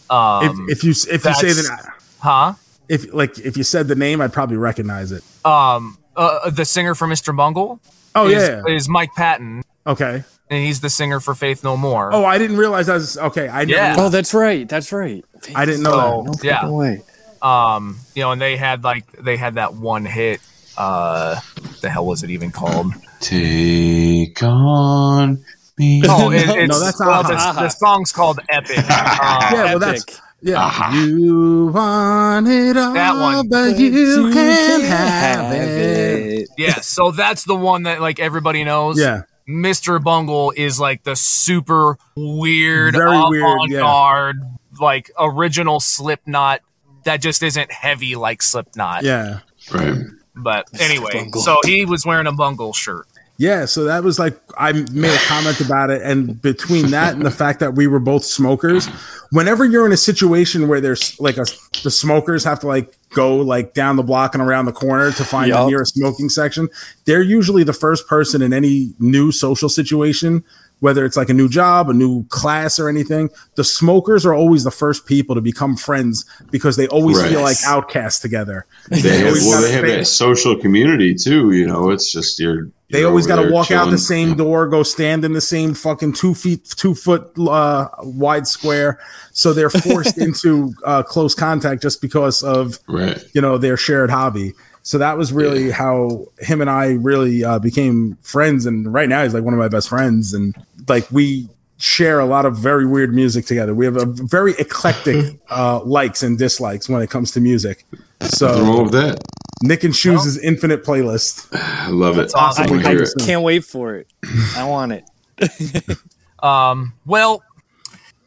Um, 0.09 0.67
if, 0.69 0.77
if 0.79 0.83
you 0.83 0.91
if 0.91 1.25
you 1.25 1.33
say 1.33 1.47
that's- 1.53 1.67
that, 1.67 1.93
huh? 2.19 2.53
if 2.87 3.11
like 3.13 3.39
if 3.39 3.57
you 3.57 3.63
said 3.63 3.87
the 3.87 3.95
name, 3.95 4.21
I'd 4.21 4.31
probably 4.33 4.57
recognize 4.57 5.11
it. 5.11 5.23
Um, 5.43 5.97
uh, 6.15 6.49
the 6.51 6.63
singer 6.65 6.93
for 6.95 7.07
Mr. 7.07 7.35
Bungle 7.35 7.79
Oh 8.13 8.27
is, 8.27 8.47
yeah, 8.47 8.63
is 8.67 8.87
Mike 8.87 9.09
Patton, 9.15 9.63
okay. 9.87 10.23
and 10.49 10.63
he's 10.63 10.79
the 10.81 10.89
singer 10.91 11.19
for 11.19 11.33
Faith 11.33 11.63
No 11.63 11.75
More. 11.75 12.13
Oh, 12.13 12.23
I 12.23 12.37
didn't 12.37 12.57
realize 12.57 12.85
that 12.85 12.93
was 12.93 13.17
okay. 13.17 13.47
I 13.47 13.63
Yeah. 13.63 13.89
never, 13.89 14.01
Oh, 14.03 14.09
that's 14.09 14.33
right. 14.33 14.69
That's 14.69 14.91
right. 14.91 15.25
I 15.55 15.65
didn't 15.65 15.81
know 15.83 16.23
So, 16.27 16.31
that. 16.33 16.43
yeah. 16.43 16.61
No 16.63 16.73
way. 16.73 17.01
Um, 17.41 17.97
you 18.13 18.21
know, 18.21 18.31
and 18.31 18.39
they 18.41 18.55
had 18.57 18.83
like 18.83 19.11
they 19.13 19.35
had 19.37 19.55
that 19.55 19.73
one 19.73 20.05
hit. 20.05 20.39
Uh, 20.77 21.39
the 21.81 21.89
hell 21.89 22.05
was 22.05 22.21
it 22.23 22.29
even 22.29 22.51
called? 22.51 22.93
Take 23.29 24.41
on 24.43 25.43
me. 25.77 26.01
Oh, 26.07 26.31
it, 26.31 26.41
it's, 26.47 26.69
No, 26.69 26.79
that's 26.79 26.99
well, 26.99 27.09
Aha. 27.09 27.53
the, 27.53 27.61
the 27.61 27.69
song's 27.69 28.11
called 28.11 28.39
Epic. 28.49 28.77
Uh, 28.77 28.83
Yeah, 29.51 29.63
well, 29.65 29.79
that's 29.79 30.03
Epic. 30.03 30.15
yeah. 30.41 30.59
Aha. 30.61 30.93
You 30.93 31.67
want 31.73 32.47
it 32.47 32.77
all, 32.77 32.93
That 32.93 33.15
one. 33.19 33.49
but 33.49 33.77
you, 33.79 34.31
can't 34.31 34.83
have 34.83 35.51
it. 35.53 36.47
yeah, 36.57 36.75
so 36.75 37.11
that's 37.11 37.43
the 37.45 37.55
one 37.55 37.83
that 37.83 37.99
like 37.99 38.19
everybody 38.19 38.63
knows. 38.63 38.99
Yeah, 38.99 39.23
Mr. 39.49 40.01
Bungle 40.01 40.53
is 40.55 40.79
like 40.79 41.03
the 41.03 41.15
super 41.15 41.97
weird, 42.15 42.93
Very 42.95 43.21
weird, 43.29 43.69
yeah. 43.69 44.31
like 44.79 45.11
original 45.19 45.79
Slipknot 45.79 46.61
that 47.03 47.21
just 47.21 47.43
isn't 47.43 47.71
heavy 47.71 48.15
like 48.15 48.41
Slipknot. 48.41 49.03
yeah, 49.03 49.39
Right. 49.73 50.03
But 50.37 50.67
anyway, 50.79 51.29
so 51.33 51.57
he 51.65 51.85
was 51.85 52.05
wearing 52.05 52.27
a 52.27 52.31
Bungle 52.33 52.73
shirt. 52.73 53.07
Yeah. 53.37 53.65
So 53.65 53.83
that 53.85 54.03
was 54.03 54.17
like 54.17 54.39
I 54.57 54.71
made 54.71 55.13
a 55.13 55.25
comment 55.25 55.59
about 55.59 55.89
it, 55.89 56.01
and 56.01 56.41
between 56.41 56.91
that 56.91 57.15
and 57.15 57.25
the 57.25 57.31
fact 57.31 57.59
that 57.59 57.75
we 57.75 57.87
were 57.87 57.99
both 57.99 58.23
smokers, 58.23 58.87
whenever 59.31 59.65
you're 59.65 59.85
in 59.85 59.91
a 59.91 59.97
situation 59.97 60.67
where 60.67 60.79
there's 60.79 61.19
like 61.19 61.37
a 61.37 61.45
the 61.83 61.91
smokers 61.91 62.43
have 62.43 62.59
to 62.61 62.67
like 62.67 62.97
go 63.09 63.37
like 63.37 63.73
down 63.73 63.95
the 63.95 64.03
block 64.03 64.33
and 64.35 64.41
around 64.41 64.65
the 64.65 64.71
corner 64.71 65.11
to 65.11 65.23
find 65.23 65.51
the 65.51 65.55
Yup. 65.55 65.67
nearest 65.67 65.95
smoking 65.95 66.29
section, 66.29 66.69
they're 67.05 67.21
usually 67.21 67.63
the 67.63 67.73
first 67.73 68.07
person 68.07 68.41
in 68.41 68.53
any 68.53 68.93
new 68.99 69.31
social 69.31 69.69
situation. 69.69 70.43
Whether 70.81 71.05
it's 71.05 71.15
like 71.17 71.29
a 71.29 71.33
new 71.33 71.47
job, 71.49 71.89
a 71.89 71.93
new 71.93 72.25
class, 72.25 72.79
or 72.79 72.89
anything, 72.89 73.29
the 73.55 73.63
smokers 73.63 74.25
are 74.25 74.33
always 74.33 74.63
the 74.65 74.71
first 74.71 75.05
people 75.05 75.33
to 75.33 75.41
become 75.41 75.75
friends 75.77 76.25
because 76.51 76.75
they 76.75 76.87
always 76.87 77.17
Right. 77.17 77.29
feel 77.31 77.41
like 77.41 77.57
outcasts 77.65 78.19
together. 78.21 78.65
They 78.89 78.99
have, 79.19 79.33
well, 79.33 79.61
they 79.61 79.71
have 79.71 79.85
that 79.87 80.05
social 80.05 80.55
community 80.57 81.15
too. 81.15 81.51
You 81.53 81.65
know, 81.65 81.89
it's 81.91 82.11
just 82.11 82.39
you're. 82.39 82.69
They 82.91 83.03
always 83.03 83.25
got 83.25 83.41
to 83.41 83.49
walk 83.51 83.71
out 83.71 83.85
the 83.85 83.97
chilling. 83.97 83.97
same 83.97 84.37
door, 84.37 84.67
go 84.67 84.83
stand 84.83 85.25
in 85.25 85.33
the 85.33 85.41
same 85.41 85.73
fucking 85.73 86.13
two 86.13 86.35
feet, 86.35 86.65
two 86.77 86.93
foot 86.93 87.31
uh, 87.39 87.87
wide 88.03 88.45
square. 88.45 88.99
So 89.31 89.53
they're 89.53 89.71
forced 89.71 90.17
into 90.27 90.71
uh, 90.85 91.01
close 91.01 91.33
contact 91.33 91.81
just 91.81 91.99
because 91.99 92.43
of 92.43 92.77
Right. 92.87 93.17
you 93.33 93.41
know 93.41 93.57
their 93.57 93.75
shared 93.77 94.11
hobby. 94.11 94.53
So 94.87 94.99
that 94.99 95.17
was 95.17 95.33
really 95.33 95.71
how 95.71 96.27
him 96.37 96.61
and 96.61 96.69
I 96.69 96.91
really 96.93 97.43
uh, 97.43 97.57
became 97.57 98.17
friends. 98.21 98.67
And 98.67 98.93
right 98.93 99.09
now 99.09 99.23
he's 99.23 99.33
like 99.33 99.43
one 99.43 99.53
of 99.55 99.59
my 99.59 99.67
best 99.67 99.89
friends, 99.89 100.31
and 100.33 100.55
like 100.87 101.09
we 101.11 101.49
share 101.77 102.19
a 102.19 102.25
lot 102.25 102.45
of 102.45 102.55
very 102.55 102.85
weird 102.85 103.13
music 103.13 103.45
together. 103.47 103.73
We 103.73 103.85
have 103.85 103.97
a 103.97 104.05
very 104.05 104.53
eclectic 104.59 105.39
uh, 105.49 105.81
likes 105.83 106.21
and 106.23 106.37
dislikes 106.37 106.87
when 106.87 107.01
it 107.01 107.09
comes 107.09 107.31
to 107.31 107.41
music. 107.41 107.83
Nothing 108.21 108.63
wrong 108.63 108.75
So 108.75 108.83
with 108.83 108.91
that. 108.93 109.19
Nick 109.63 109.83
and 109.83 109.95
Shoes' 109.95 110.37
infinite 110.37 110.83
playlist. 110.85 111.47
I 111.53 111.89
love 111.89 112.19
it. 112.19 112.31
awesome. 112.35 112.65
I 112.67 112.69
want 112.69 112.83
to 112.83 112.89
I 112.89 112.91
hear 112.91 113.03
it. 113.03 113.09
can't 113.21 113.41
wait 113.41 113.63
for 113.65 113.95
it. 113.95 114.07
I 114.55 114.65
want 114.67 114.91
it. 114.93 115.97
Um, 116.43 116.93
well, 117.05 117.41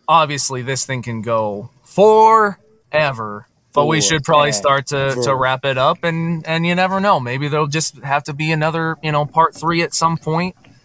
obviously 0.08 0.62
this 0.62 0.84
thing 0.84 1.02
can 1.02 1.22
go 1.22 1.70
forever, 1.84 3.46
but 3.82 3.86
we 3.86 4.00
should 4.00 4.24
probably 4.24 4.52
start 4.52 4.86
to, 4.88 5.14
to 5.22 5.34
wrap 5.34 5.64
it 5.64 5.78
up. 5.78 6.04
And 6.04 6.46
and 6.46 6.66
you 6.66 6.74
never 6.74 7.00
know, 7.00 7.20
maybe 7.20 7.48
there'll 7.48 7.66
just 7.66 7.96
have 7.98 8.24
to 8.24 8.32
be 8.34 8.52
another 8.52 8.96
you 9.02 9.12
know 9.12 9.24
part 9.26 9.54
three 9.54 9.82
at 9.82 9.94
some. 9.94 10.18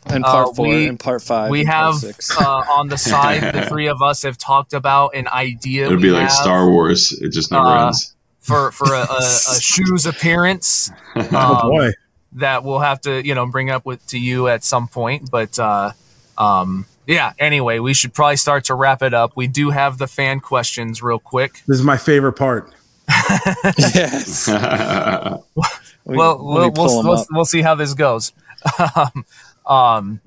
And 0.05 0.23
part 0.23 0.49
Uh, 0.49 0.53
four 0.53 0.67
we- 0.67 0.87
and 0.87 0.99
part 0.99 1.21
five. 1.21 1.49
we 1.49 1.61
and 1.61 1.69
part 1.69 1.93
have 1.93 1.95
six. 1.95 2.37
uh, 2.37 2.43
on 2.77 2.89
the 2.89 2.97
side 2.97 3.53
the 3.53 3.65
three 3.69 3.87
of 3.87 4.01
us 4.01 4.23
have 4.23 4.37
talked 4.37 4.73
about 4.73 5.15
an 5.15 5.27
idea. 5.29 5.87
it 5.87 5.91
would 5.91 6.01
be 6.01 6.09
like 6.11 6.23
have 6.23 6.31
Star 6.31 6.69
Wars. 6.69 7.11
It 7.13 7.29
just 7.29 7.51
never 7.51 7.65
Uh, 7.65 7.85
ends. 7.85 8.13
for 8.41 8.71
for 8.73 8.93
a, 8.93 8.99
a, 9.09 9.17
a 9.51 9.59
shoes 9.61 10.05
appearance. 10.05 10.91
Oh 11.15 11.55
um, 11.63 11.69
boy. 11.71 11.91
that 12.33 12.63
we'll 12.65 12.79
have 12.79 12.99
to 13.01 13.25
you 13.25 13.33
know 13.35 13.45
bring 13.45 13.69
up 13.69 13.85
with 13.85 14.05
to 14.07 14.19
you 14.19 14.47
at 14.49 14.63
some 14.63 14.87
point 14.87 15.29
but 15.31 15.57
uh 15.59 15.91
um 16.37 16.85
yeah 17.07 17.31
anyway 17.39 17.77
we 17.79 17.93
should 17.93 18.13
probably 18.13 18.35
start 18.37 18.65
to 18.65 18.73
wrap 18.75 19.01
it 19.03 19.13
up 19.13 19.31
we 19.35 19.45
do 19.47 19.69
have 19.69 19.97
the 19.99 20.07
fan 20.07 20.39
questions 20.39 21.01
real 21.03 21.19
quick 21.19 21.61
This 21.67 21.77
is 21.79 21.83
my 21.85 21.97
favorite 21.97 22.33
part. 22.33 22.73
Yes. 23.09 24.47
Well 26.05 26.37
we'll, 26.37 26.71
we'll, 26.71 26.99
'em 26.99 27.05
we'll, 27.07 27.25
we'll 27.31 27.45
see 27.45 27.61
how 27.61 27.75
this 27.75 27.93
goes. 27.93 28.31
Um, 28.95 29.25
um 29.65 30.21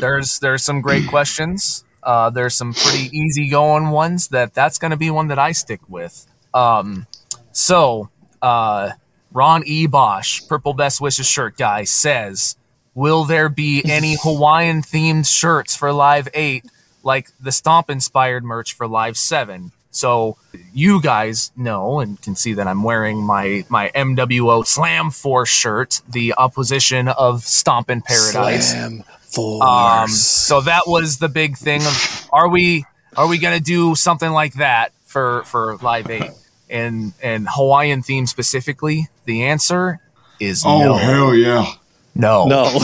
there's 0.00 0.38
there's 0.40 0.62
some 0.64 0.80
great 0.80 1.08
questions. 1.08 1.84
Uh 2.02 2.30
there's 2.30 2.54
some 2.54 2.72
pretty 2.74 3.16
easy 3.16 3.48
going 3.48 3.90
ones 3.90 4.28
that 4.28 4.54
that's 4.54 4.78
going 4.78 4.90
to 4.92 4.96
be 4.96 5.10
one 5.10 5.28
that 5.28 5.38
i 5.38 5.52
stick 5.52 5.80
with. 5.88 6.26
Um 6.54 7.06
so 7.52 8.08
uh 8.42 8.90
ron 9.32 9.62
e 9.66 9.86
bosch 9.86 10.42
purple 10.48 10.74
best 10.74 11.00
wishes 11.00 11.26
shirt 11.26 11.56
guy 11.56 11.84
says 11.84 12.56
will 12.94 13.24
there 13.24 13.48
be 13.48 13.82
any 13.84 14.16
hawaiian 14.22 14.82
themed 14.82 15.26
shirts 15.26 15.74
for 15.74 15.92
live 15.92 16.28
8 16.34 16.64
like 17.02 17.28
the 17.40 17.52
stomp 17.52 17.90
inspired 17.90 18.44
merch 18.44 18.72
for 18.74 18.86
live 18.86 19.16
7 19.16 19.72
so 19.96 20.36
you 20.74 21.00
guys 21.00 21.52
know 21.56 22.00
and 22.00 22.20
can 22.20 22.36
see 22.36 22.52
that 22.54 22.66
I'm 22.66 22.82
wearing 22.82 23.24
my 23.24 23.64
my 23.68 23.90
MWO 23.94 24.66
Slam 24.66 25.10
Force 25.10 25.48
shirt, 25.48 26.02
the 26.08 26.34
opposition 26.34 27.08
of 27.08 27.42
Stomp 27.44 27.90
in 27.90 28.02
Paradise. 28.02 28.70
Slam 28.70 29.04
force. 29.36 29.62
Um, 29.62 30.08
so 30.08 30.60
that 30.62 30.82
was 30.86 31.18
the 31.18 31.28
big 31.28 31.56
thing 31.56 31.82
of 31.82 32.28
are 32.32 32.48
we 32.48 32.84
are 33.16 33.26
we 33.26 33.38
gonna 33.38 33.60
do 33.60 33.94
something 33.94 34.30
like 34.30 34.54
that 34.54 34.92
for 35.04 35.44
for 35.44 35.76
Live 35.76 36.10
Eight 36.10 36.30
and 36.68 37.12
and 37.22 37.46
Hawaiian 37.50 38.02
theme 38.02 38.26
specifically? 38.26 39.08
The 39.24 39.44
answer 39.44 40.00
is 40.40 40.62
oh 40.66 40.78
no, 40.78 40.94
hell 40.94 41.34
yeah! 41.34 41.66
no, 42.14 42.46
no. 42.46 42.80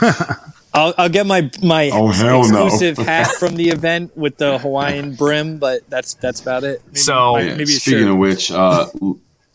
I'll, 0.74 0.94
I'll 0.96 1.08
get 1.08 1.26
my 1.26 1.50
my 1.62 1.90
Oh, 1.92 2.08
hell 2.08 2.48
no. 2.50 2.66
exclusive 2.66 2.96
hat 2.98 3.28
from 3.38 3.56
the 3.56 3.68
event 3.70 4.16
with 4.16 4.36
the 4.38 4.58
Hawaiian 4.58 5.14
brim, 5.14 5.58
but 5.58 5.88
that's 5.90 6.14
that's 6.14 6.40
about 6.40 6.64
it. 6.64 6.82
Maybe, 6.86 6.98
So- 6.98 7.34
maybe, 7.36 7.50
maybe 7.50 7.66
speaking 7.66 8.08
of 8.08 8.16
which, 8.16 8.50
uh, 8.50 8.86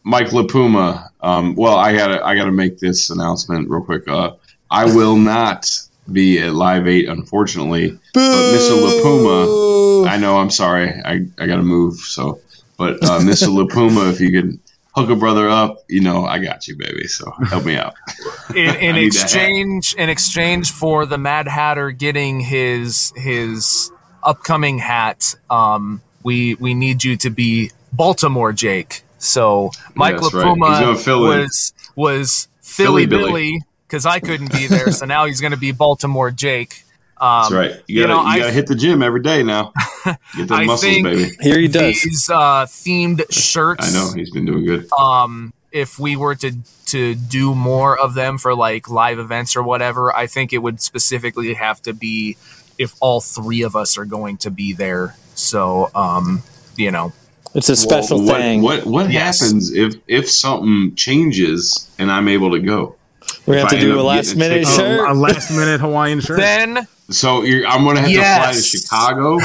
Mike 0.04 0.28
LaPuma. 0.28 1.10
Um, 1.22 1.56
well, 1.56 1.76
I 1.76 1.96
gotta 1.96 2.26
I 2.26 2.36
gotta 2.36 2.52
make 2.52 2.80
this 2.80 3.10
announcement 3.10 3.70
real 3.70 3.84
quick. 3.84 4.08
Uh, 4.08 4.32
I 4.72 4.86
will 4.86 5.16
not 5.18 5.70
be 6.12 6.40
at 6.40 6.54
Live 6.54 6.88
Eight, 6.88 7.10
unfortunately. 7.10 7.98
But 8.14 8.22
Mr. 8.54 8.78
LaPuma, 8.80 10.08
I 10.08 10.18
know. 10.18 10.38
I'm 10.38 10.50
sorry. 10.52 10.90
I 11.04 11.26
I 11.40 11.48
gotta 11.48 11.64
move. 11.64 11.96
So, 11.98 12.40
but 12.78 13.04
uh, 13.04 13.20
Mr. 13.20 13.48
LaPuma, 13.68 14.12
if 14.12 14.22
you 14.22 14.32
could 14.32 14.60
hook 14.98 15.10
a 15.10 15.16
brother 15.16 15.48
up, 15.48 15.84
you 15.88 16.02
know, 16.02 16.26
I 16.26 16.40
got 16.40 16.68
you, 16.68 16.76
baby. 16.76 17.08
So 17.08 17.30
help 17.50 17.66
me 17.66 17.76
out. 17.76 17.94
in, 18.56 18.76
in 18.76 18.96
I 18.96 19.00
need 19.00 19.14
that 19.14 19.20
hat. 19.20 19.24
exchange 19.24 19.94
in 19.96 20.10
exchange 20.10 20.72
for 20.72 21.06
the 21.06 21.18
Mad 21.18 21.48
Hatter 21.48 21.92
getting 21.92 22.40
his 22.40 23.14
his 23.16 23.92
upcoming 24.24 24.80
hat, 24.80 25.36
um, 25.50 26.02
we 26.24 26.56
we 26.56 26.74
need 26.74 27.04
you 27.04 27.16
to 27.18 27.30
be 27.30 27.72
Baltimore 27.94 28.54
Jake. 28.54 29.04
So 29.20 29.72
Mike 29.94 30.20
That's 30.20 30.34
right. 30.34 30.48
He's 30.48 30.58
LaPuma 30.58 31.04
fill 31.04 31.32
in. 31.32 31.40
was 31.42 31.74
was 31.96 32.48
Philly, 32.62 33.04
Philly 33.04 33.06
Billy. 33.06 33.32
Billy 33.32 33.62
because 33.88 34.06
I 34.06 34.20
couldn't 34.20 34.52
be 34.52 34.68
there, 34.68 34.92
so 34.92 35.06
now 35.06 35.26
he's 35.26 35.40
going 35.40 35.52
to 35.52 35.58
be 35.58 35.72
Baltimore 35.72 36.30
Jake. 36.30 36.84
Um, 37.20 37.42
That's 37.44 37.52
right. 37.54 37.72
You 37.88 38.02
you 38.02 38.08
gotta 38.08 38.24
know, 38.24 38.32
you 38.34 38.40
gotta 38.42 38.52
hit 38.52 38.68
the 38.68 38.76
gym 38.76 39.02
every 39.02 39.22
day 39.22 39.44
now. 39.44 39.74
Get 40.06 40.18
them 40.48 40.52
I 40.52 40.66
muscles, 40.66 40.82
think- 40.82 41.04
baby. 41.04 41.32
Here 41.42 41.60
he 41.60 41.68
does. 41.68 42.02
These 42.02 42.30
uh, 42.30 42.66
themed 42.68 43.24
shirts. 43.32 43.88
I 43.88 43.92
know 43.98 44.12
he's 44.14 44.30
been 44.32 44.46
doing 44.46 44.66
good. 44.66 44.88
um 44.94 45.54
if 45.72 46.00
we 46.00 46.16
were 46.16 46.34
to 46.36 46.54
to 46.86 47.14
do 47.16 47.54
more 47.54 47.98
of 48.00 48.14
them 48.14 48.38
for 48.38 48.56
like 48.56 48.90
live 48.90 49.20
events 49.20 49.58
or 49.58 49.62
whatever 49.62 50.16
i 50.16 50.26
think 50.26 50.54
it 50.54 50.60
would 50.60 50.80
specifically 50.80 51.54
have 51.54 51.82
to 51.82 51.94
be 51.94 52.38
if 52.78 52.94
all 53.02 53.20
three 53.20 53.62
of 53.64 53.76
us 53.76 53.98
are 53.98 54.06
going 54.06 54.38
to 54.38 54.50
be 54.50 54.72
there 54.72 55.14
so 55.36 55.92
um 55.94 56.42
you 56.78 56.90
know 56.90 57.12
It's 57.54 57.68
a 57.68 57.76
special 57.76 58.20
Well, 58.20 58.28
what, 58.28 58.38
thing. 58.42 58.62
What 58.62 58.86
what 58.86 59.12
Yes. 59.12 59.42
happens 59.42 59.74
if 59.74 59.96
if 60.08 60.30
something 60.30 60.96
changes 60.96 61.90
and 62.00 62.10
I'm 62.10 62.30
able 62.30 62.52
to 62.52 62.60
go? 62.60 62.96
We're 63.46 63.56
gonna 63.56 63.70
have 63.70 63.72
to 63.72 63.80
do 63.80 64.00
a 64.00 64.02
last 64.02 64.36
getting 64.36 64.42
a 64.42 64.50
minute 64.50 64.68
shirt. 64.68 65.08
Oh, 65.08 65.12
a 65.12 65.14
last 65.14 65.52
minute 65.52 65.80
Hawaiian 65.80 66.20
shirt. 66.22 66.38
then 66.38 66.88
So 67.10 67.44
you're, 67.44 67.66
I'm 67.68 67.84
gonna 67.84 68.02
have 68.02 68.10
to 68.10 68.16
fly 68.16 68.54
to 68.54 68.62
Chicago 68.62 69.40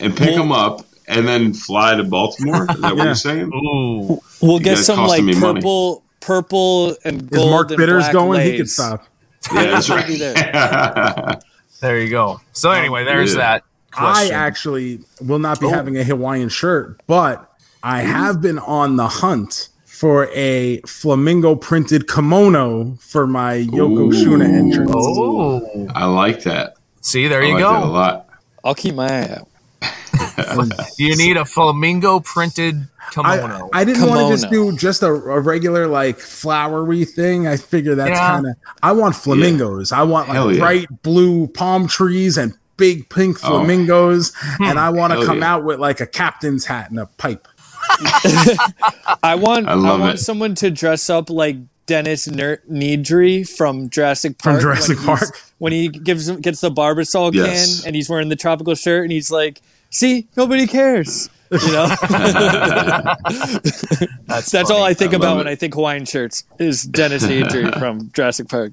and 0.00 0.16
pick 0.16 0.34
them 0.34 0.52
up 0.52 0.86
and 1.08 1.26
then 1.26 1.54
fly 1.54 1.94
to 1.96 2.04
Baltimore. 2.04 2.66
Is 2.70 2.80
that 2.80 2.96
what 2.96 3.04
you're 3.04 3.14
saying? 3.14 3.52
ooh 3.54 4.20
We'll 4.40 4.58
You 4.58 4.60
get 4.60 4.78
some 4.78 5.06
like 5.06 5.22
me 5.22 5.34
money. 5.34 5.60
purple, 5.60 6.02
purple 6.20 6.96
and 7.04 7.22
Is 7.22 7.28
gold. 7.28 7.50
Mark 7.50 7.70
and 7.70 7.78
Bitters 7.78 8.04
black 8.04 8.12
going? 8.12 8.40
He 8.42 8.56
could 8.56 8.70
stop. 8.70 9.04
Yeah, 9.52 9.64
that's 9.72 9.90
right. 9.90 10.06
be 10.06 10.18
there 11.80 11.98
you 11.98 12.08
go 12.10 12.40
so 12.52 12.70
oh, 12.70 12.74
anyway 12.74 13.02
there's 13.02 13.32
yeah. 13.32 13.38
that 13.38 13.64
I 13.96 14.30
actually 14.30 15.00
will 15.20 15.38
not 15.38 15.60
be 15.60 15.66
oh. 15.66 15.70
having 15.70 15.96
a 15.96 16.04
Hawaiian 16.04 16.48
shirt, 16.48 17.00
but 17.06 17.50
I 17.82 18.02
have 18.02 18.40
been 18.40 18.58
on 18.58 18.96
the 18.96 19.08
hunt 19.08 19.68
for 20.02 20.28
a 20.32 20.80
flamingo 20.80 21.54
printed 21.54 22.08
kimono 22.08 22.96
for 22.98 23.24
my 23.24 23.58
Yoko 23.58 24.12
Ooh. 24.12 24.42
Entrance. 24.42 24.90
oh 24.92 25.88
I 25.94 26.06
like 26.06 26.42
that. 26.42 26.74
see 27.02 27.28
there 27.28 27.40
I 27.40 27.46
you 27.46 27.54
like 27.54 27.62
that 27.62 27.78
a 27.78 27.82
go 27.82 27.92
lot. 27.92 28.28
I'll 28.64 28.74
keep 28.74 28.96
my 28.96 29.06
eye 29.06 29.38
out. 29.38 29.48
you 30.98 31.16
need 31.16 31.36
a 31.36 31.44
flamingo 31.44 32.18
printed 32.18 32.88
Kimono. 33.12 33.70
I 33.72 33.84
didn't 33.84 34.08
want 34.08 34.22
to 34.22 34.34
just 34.36 34.50
do 34.50 34.76
just 34.76 35.04
a, 35.04 35.06
a 35.06 35.38
regular 35.38 35.86
like 35.86 36.18
flowery 36.18 37.04
thing. 37.04 37.46
I 37.46 37.56
figure 37.56 37.94
that's 37.94 38.10
Yeah. 38.10 38.26
kind 38.26 38.46
of. 38.48 38.56
I 38.82 38.90
want 38.90 39.14
flamingos. 39.14 39.92
I 39.92 40.02
want 40.02 40.28
like 40.28 40.56
yeah. 40.56 40.58
bright 40.58 41.02
blue 41.04 41.46
palm 41.46 41.86
trees 41.86 42.36
and 42.36 42.54
big 42.76 43.08
pink 43.08 43.38
Oh. 43.44 43.58
flamingos, 43.58 44.32
hmm. 44.34 44.64
and 44.64 44.80
I 44.80 44.90
want 44.90 45.12
to 45.12 45.24
come 45.24 45.38
yeah. 45.38 45.54
out 45.54 45.64
with 45.64 45.78
like 45.78 46.00
a 46.00 46.06
captain's 46.06 46.64
hat 46.64 46.90
and 46.90 46.98
a 46.98 47.06
pipe. 47.06 47.46
I 49.22 49.34
want 49.36 49.68
I 49.68 49.72
I, 49.72 49.76
want 49.76 50.14
it. 50.14 50.18
someone 50.18 50.54
to 50.56 50.70
dress 50.70 51.08
up 51.10 51.30
like 51.30 51.56
Dennis 51.86 52.28
Ner- 52.28 52.62
Nedry 52.70 53.48
from 53.48 53.90
Jurassic 53.90 54.38
Park. 54.38 54.60
From 54.60 54.70
Park. 54.70 54.78
Jurassic 54.78 54.98
when 54.98 55.06
Park. 55.18 55.40
when 55.58 55.72
he 55.72 55.88
gives 55.88 56.30
gets 56.30 56.60
the 56.60 56.70
Barbasol 56.70 57.34
Yes. 57.34 57.80
can 57.80 57.88
and 57.88 57.96
he's 57.96 58.08
wearing 58.08 58.28
the 58.28 58.36
tropical 58.36 58.74
shirt 58.74 59.02
and 59.04 59.12
he's 59.12 59.30
like, 59.30 59.60
"See, 59.90 60.28
nobody 60.36 60.66
cares." 60.66 61.28
You 61.50 61.58
know, 61.72 61.84
That's, 64.26 64.50
that's 64.50 64.70
all. 64.70 64.82
I 64.82 64.94
think 64.94 65.12
I 65.12 65.16
about 65.16 65.28
love 65.28 65.36
when. 65.38 65.48
I 65.48 65.54
think 65.54 65.74
Hawaiian 65.74 66.04
shirts 66.06 66.44
is 66.58 66.82
Dennis 66.84 67.24
Nedry 67.24 67.78
from 67.78 68.10
Jurassic 68.12 68.48
Park. 68.48 68.72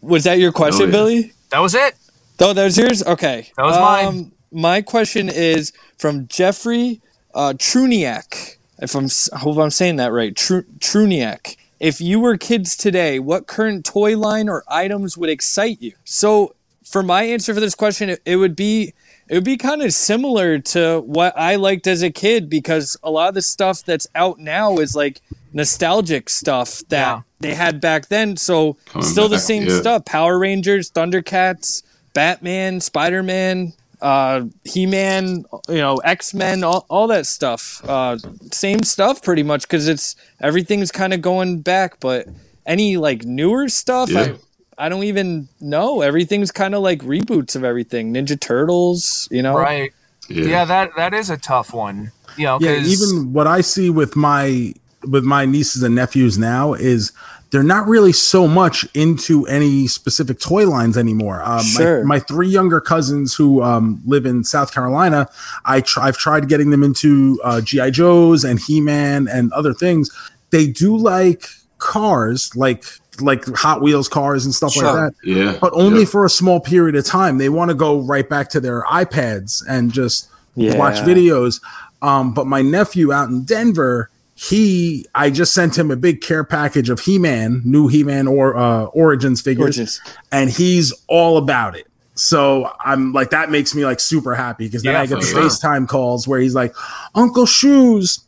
Was 0.00 0.24
that 0.24 0.38
your 0.38 0.52
question, 0.52 0.82
Oh, 0.84 0.86
yeah. 0.86 0.92
Billy? 0.92 1.32
That 1.50 1.58
was 1.60 1.74
it. 1.74 1.94
Oh, 2.40 2.52
that 2.52 2.64
was 2.64 2.76
yours. 2.78 3.02
Okay, 3.04 3.50
That 3.56 3.64
was 3.64 3.76
mine. 3.76 4.06
Um, 4.06 4.32
my 4.52 4.80
question 4.82 5.28
is 5.28 5.72
from 5.98 6.28
Jeffrey 6.28 7.00
uh, 7.36 7.52
Truniak. 7.52 8.56
If 8.80 8.94
I'm, 8.96 9.04
s- 9.04 9.30
I 9.32 9.38
hope 9.38 9.56
I'm 9.58 9.70
saying 9.70 9.96
that 9.96 10.12
right. 10.12 10.34
Tru- 10.34 10.64
Truniak. 10.80 11.56
If 11.78 12.00
you 12.00 12.18
were 12.20 12.36
kids 12.36 12.76
today, 12.76 13.18
what 13.18 13.46
current 13.46 13.84
toy 13.84 14.16
line 14.18 14.48
or 14.48 14.64
items 14.68 15.16
would 15.16 15.30
excite 15.30 15.80
you? 15.80 15.92
So, 16.04 16.54
for 16.84 17.02
my 17.02 17.22
answer 17.24 17.52
for 17.54 17.60
this 17.60 17.74
question, 17.74 18.08
it, 18.10 18.22
it 18.24 18.36
would 18.36 18.56
be 18.56 18.94
it 19.28 19.34
would 19.34 19.44
be 19.44 19.56
kind 19.56 19.82
of 19.82 19.92
similar 19.92 20.58
to 20.60 21.00
what 21.00 21.36
I 21.36 21.56
liked 21.56 21.86
as 21.86 22.02
a 22.02 22.10
kid 22.10 22.48
because 22.48 22.96
a 23.02 23.10
lot 23.10 23.28
of 23.28 23.34
the 23.34 23.42
stuff 23.42 23.82
that's 23.84 24.06
out 24.14 24.38
now 24.38 24.76
is 24.78 24.94
like 24.94 25.20
nostalgic 25.52 26.28
stuff 26.30 26.82
that 26.90 27.06
Yeah. 27.16 27.20
they 27.40 27.54
had 27.54 27.80
back 27.80 28.06
then. 28.06 28.36
So 28.36 28.76
Coming 28.86 29.06
still 29.08 29.28
the 29.28 29.38
same 29.40 29.64
yeah. 29.64 29.80
stuff: 29.80 30.04
Power 30.04 30.38
Rangers, 30.38 30.90
Thundercats, 30.90 31.82
Batman, 32.14 32.80
Spider 32.80 33.22
Man, 33.22 33.72
uh, 34.02 34.42
He 34.64 34.86
Man, 34.86 35.44
you 35.68 35.76
know, 35.76 35.96
X 35.98 36.34
Men, 36.34 36.64
all, 36.64 36.86
all 36.88 37.06
that 37.08 37.26
stuff. 37.26 37.82
Uh, 37.88 38.18
same 38.52 38.82
stuff 38.82 39.22
pretty 39.22 39.42
much 39.42 39.62
because 39.62 39.88
it's 39.88 40.16
everything's 40.40 40.90
kind 40.92 41.12
of 41.14 41.22
going 41.22 41.60
back. 41.60 41.98
But 42.00 42.26
any 42.66 42.96
like 42.96 43.24
newer 43.24 43.68
stuff, 43.68 44.10
Yeah. 44.10 44.34
I, 44.78 44.86
I 44.86 44.88
don't 44.88 45.04
even 45.04 45.48
know. 45.60 46.02
Everything's 46.02 46.52
kind 46.52 46.74
of 46.74 46.82
like 46.82 47.00
reboots 47.00 47.56
of 47.56 47.64
everything. 47.64 48.12
Ninja 48.12 48.38
Turtles, 48.38 49.26
you 49.30 49.42
know, 49.42 49.56
Right. 49.56 49.92
Yeah. 50.28 50.64
that 50.64 50.90
that 50.96 51.14
is 51.14 51.30
a 51.30 51.36
tough 51.36 51.72
one. 51.72 52.12
You 52.36 52.44
know, 52.44 52.58
Yeah, 52.60 52.76
'cause- 52.76 52.88
even 52.88 53.32
what 53.32 53.46
I 53.46 53.60
see 53.62 53.88
with 53.90 54.16
my 54.16 54.74
with 55.06 55.22
my 55.24 55.46
nieces 55.46 55.82
and 55.84 55.94
nephews 55.94 56.36
now 56.36 56.74
is 56.74 57.12
they're 57.56 57.62
not 57.62 57.88
really 57.88 58.12
so 58.12 58.46
much 58.46 58.86
into 58.92 59.46
any 59.46 59.86
specific 59.86 60.38
toy 60.38 60.68
lines 60.68 60.98
anymore. 60.98 61.40
Um, 61.42 61.62
Sure. 61.64 62.04
my, 62.04 62.16
my 62.16 62.18
three 62.18 62.48
younger 62.48 62.82
cousins 62.82 63.32
who 63.34 63.62
um, 63.62 64.02
live 64.04 64.26
in 64.26 64.44
South 64.44 64.74
Carolina, 64.74 65.26
I 65.64 65.80
try, 65.80 66.08
I've 66.08 66.18
tried 66.18 66.50
getting 66.50 66.68
them 66.68 66.82
into 66.84 67.40
uh, 67.42 67.62
GI 67.62 67.92
Joes 67.92 68.44
and 68.44 68.60
He 68.60 68.82
Man 68.82 69.26
and 69.26 69.50
other 69.54 69.72
things. 69.72 70.10
They 70.50 70.66
do 70.66 70.94
like 70.98 71.46
cars, 71.78 72.54
like 72.54 72.84
like 73.22 73.46
Hot 73.56 73.80
Wheels 73.80 74.06
cars 74.06 74.44
and 74.44 74.54
stuff 74.54 74.72
Sure. 74.72 74.84
like 74.84 74.94
that 74.94 75.14
Yeah. 75.24 75.56
but 75.58 75.72
only 75.72 76.00
Yeah. 76.00 76.04
for 76.08 76.26
a 76.26 76.28
small 76.28 76.60
period 76.60 76.94
of 76.94 77.06
time. 77.06 77.38
They 77.38 77.48
want 77.48 77.70
to 77.70 77.74
go 77.74 78.00
right 78.00 78.28
back 78.28 78.50
to 78.50 78.60
their 78.60 78.82
iPads 78.82 79.62
and 79.66 79.90
just 79.90 80.28
Yeah. 80.56 80.76
watch 80.76 80.96
videos. 80.96 81.62
Um, 82.02 82.34
but 82.34 82.46
my 82.46 82.60
nephew 82.60 83.14
out 83.14 83.30
in 83.30 83.44
Denver, 83.44 84.10
he, 84.38 85.06
I 85.14 85.30
just 85.30 85.54
sent 85.54 85.76
him 85.78 85.90
a 85.90 85.96
big 85.96 86.20
care 86.20 86.44
package 86.44 86.90
of 86.90 87.00
He-Man, 87.00 87.62
new 87.64 87.88
He-Man 87.88 88.28
or 88.28 88.54
uh, 88.56 88.84
Origins 88.84 89.40
figures, 89.40 89.76
Gorgeous. 89.76 90.00
and 90.30 90.50
he's 90.50 90.92
all 91.08 91.38
about 91.38 91.74
it. 91.74 91.86
So 92.14 92.70
I'm 92.84 93.12
like, 93.14 93.30
that 93.30 93.50
makes 93.50 93.74
me 93.74 93.84
like 93.86 93.98
super 93.98 94.34
happy 94.34 94.66
because 94.66 94.82
then 94.82 94.92
Yeah, 94.92 95.00
I 95.00 95.06
get 95.06 95.16
for 95.18 95.24
the 95.24 95.26
sure. 95.26 95.42
FaceTime 95.42 95.88
calls 95.88 96.28
where 96.28 96.38
he's 96.38 96.54
like, 96.54 96.74
Uncle 97.14 97.46
Shoes, 97.46 98.20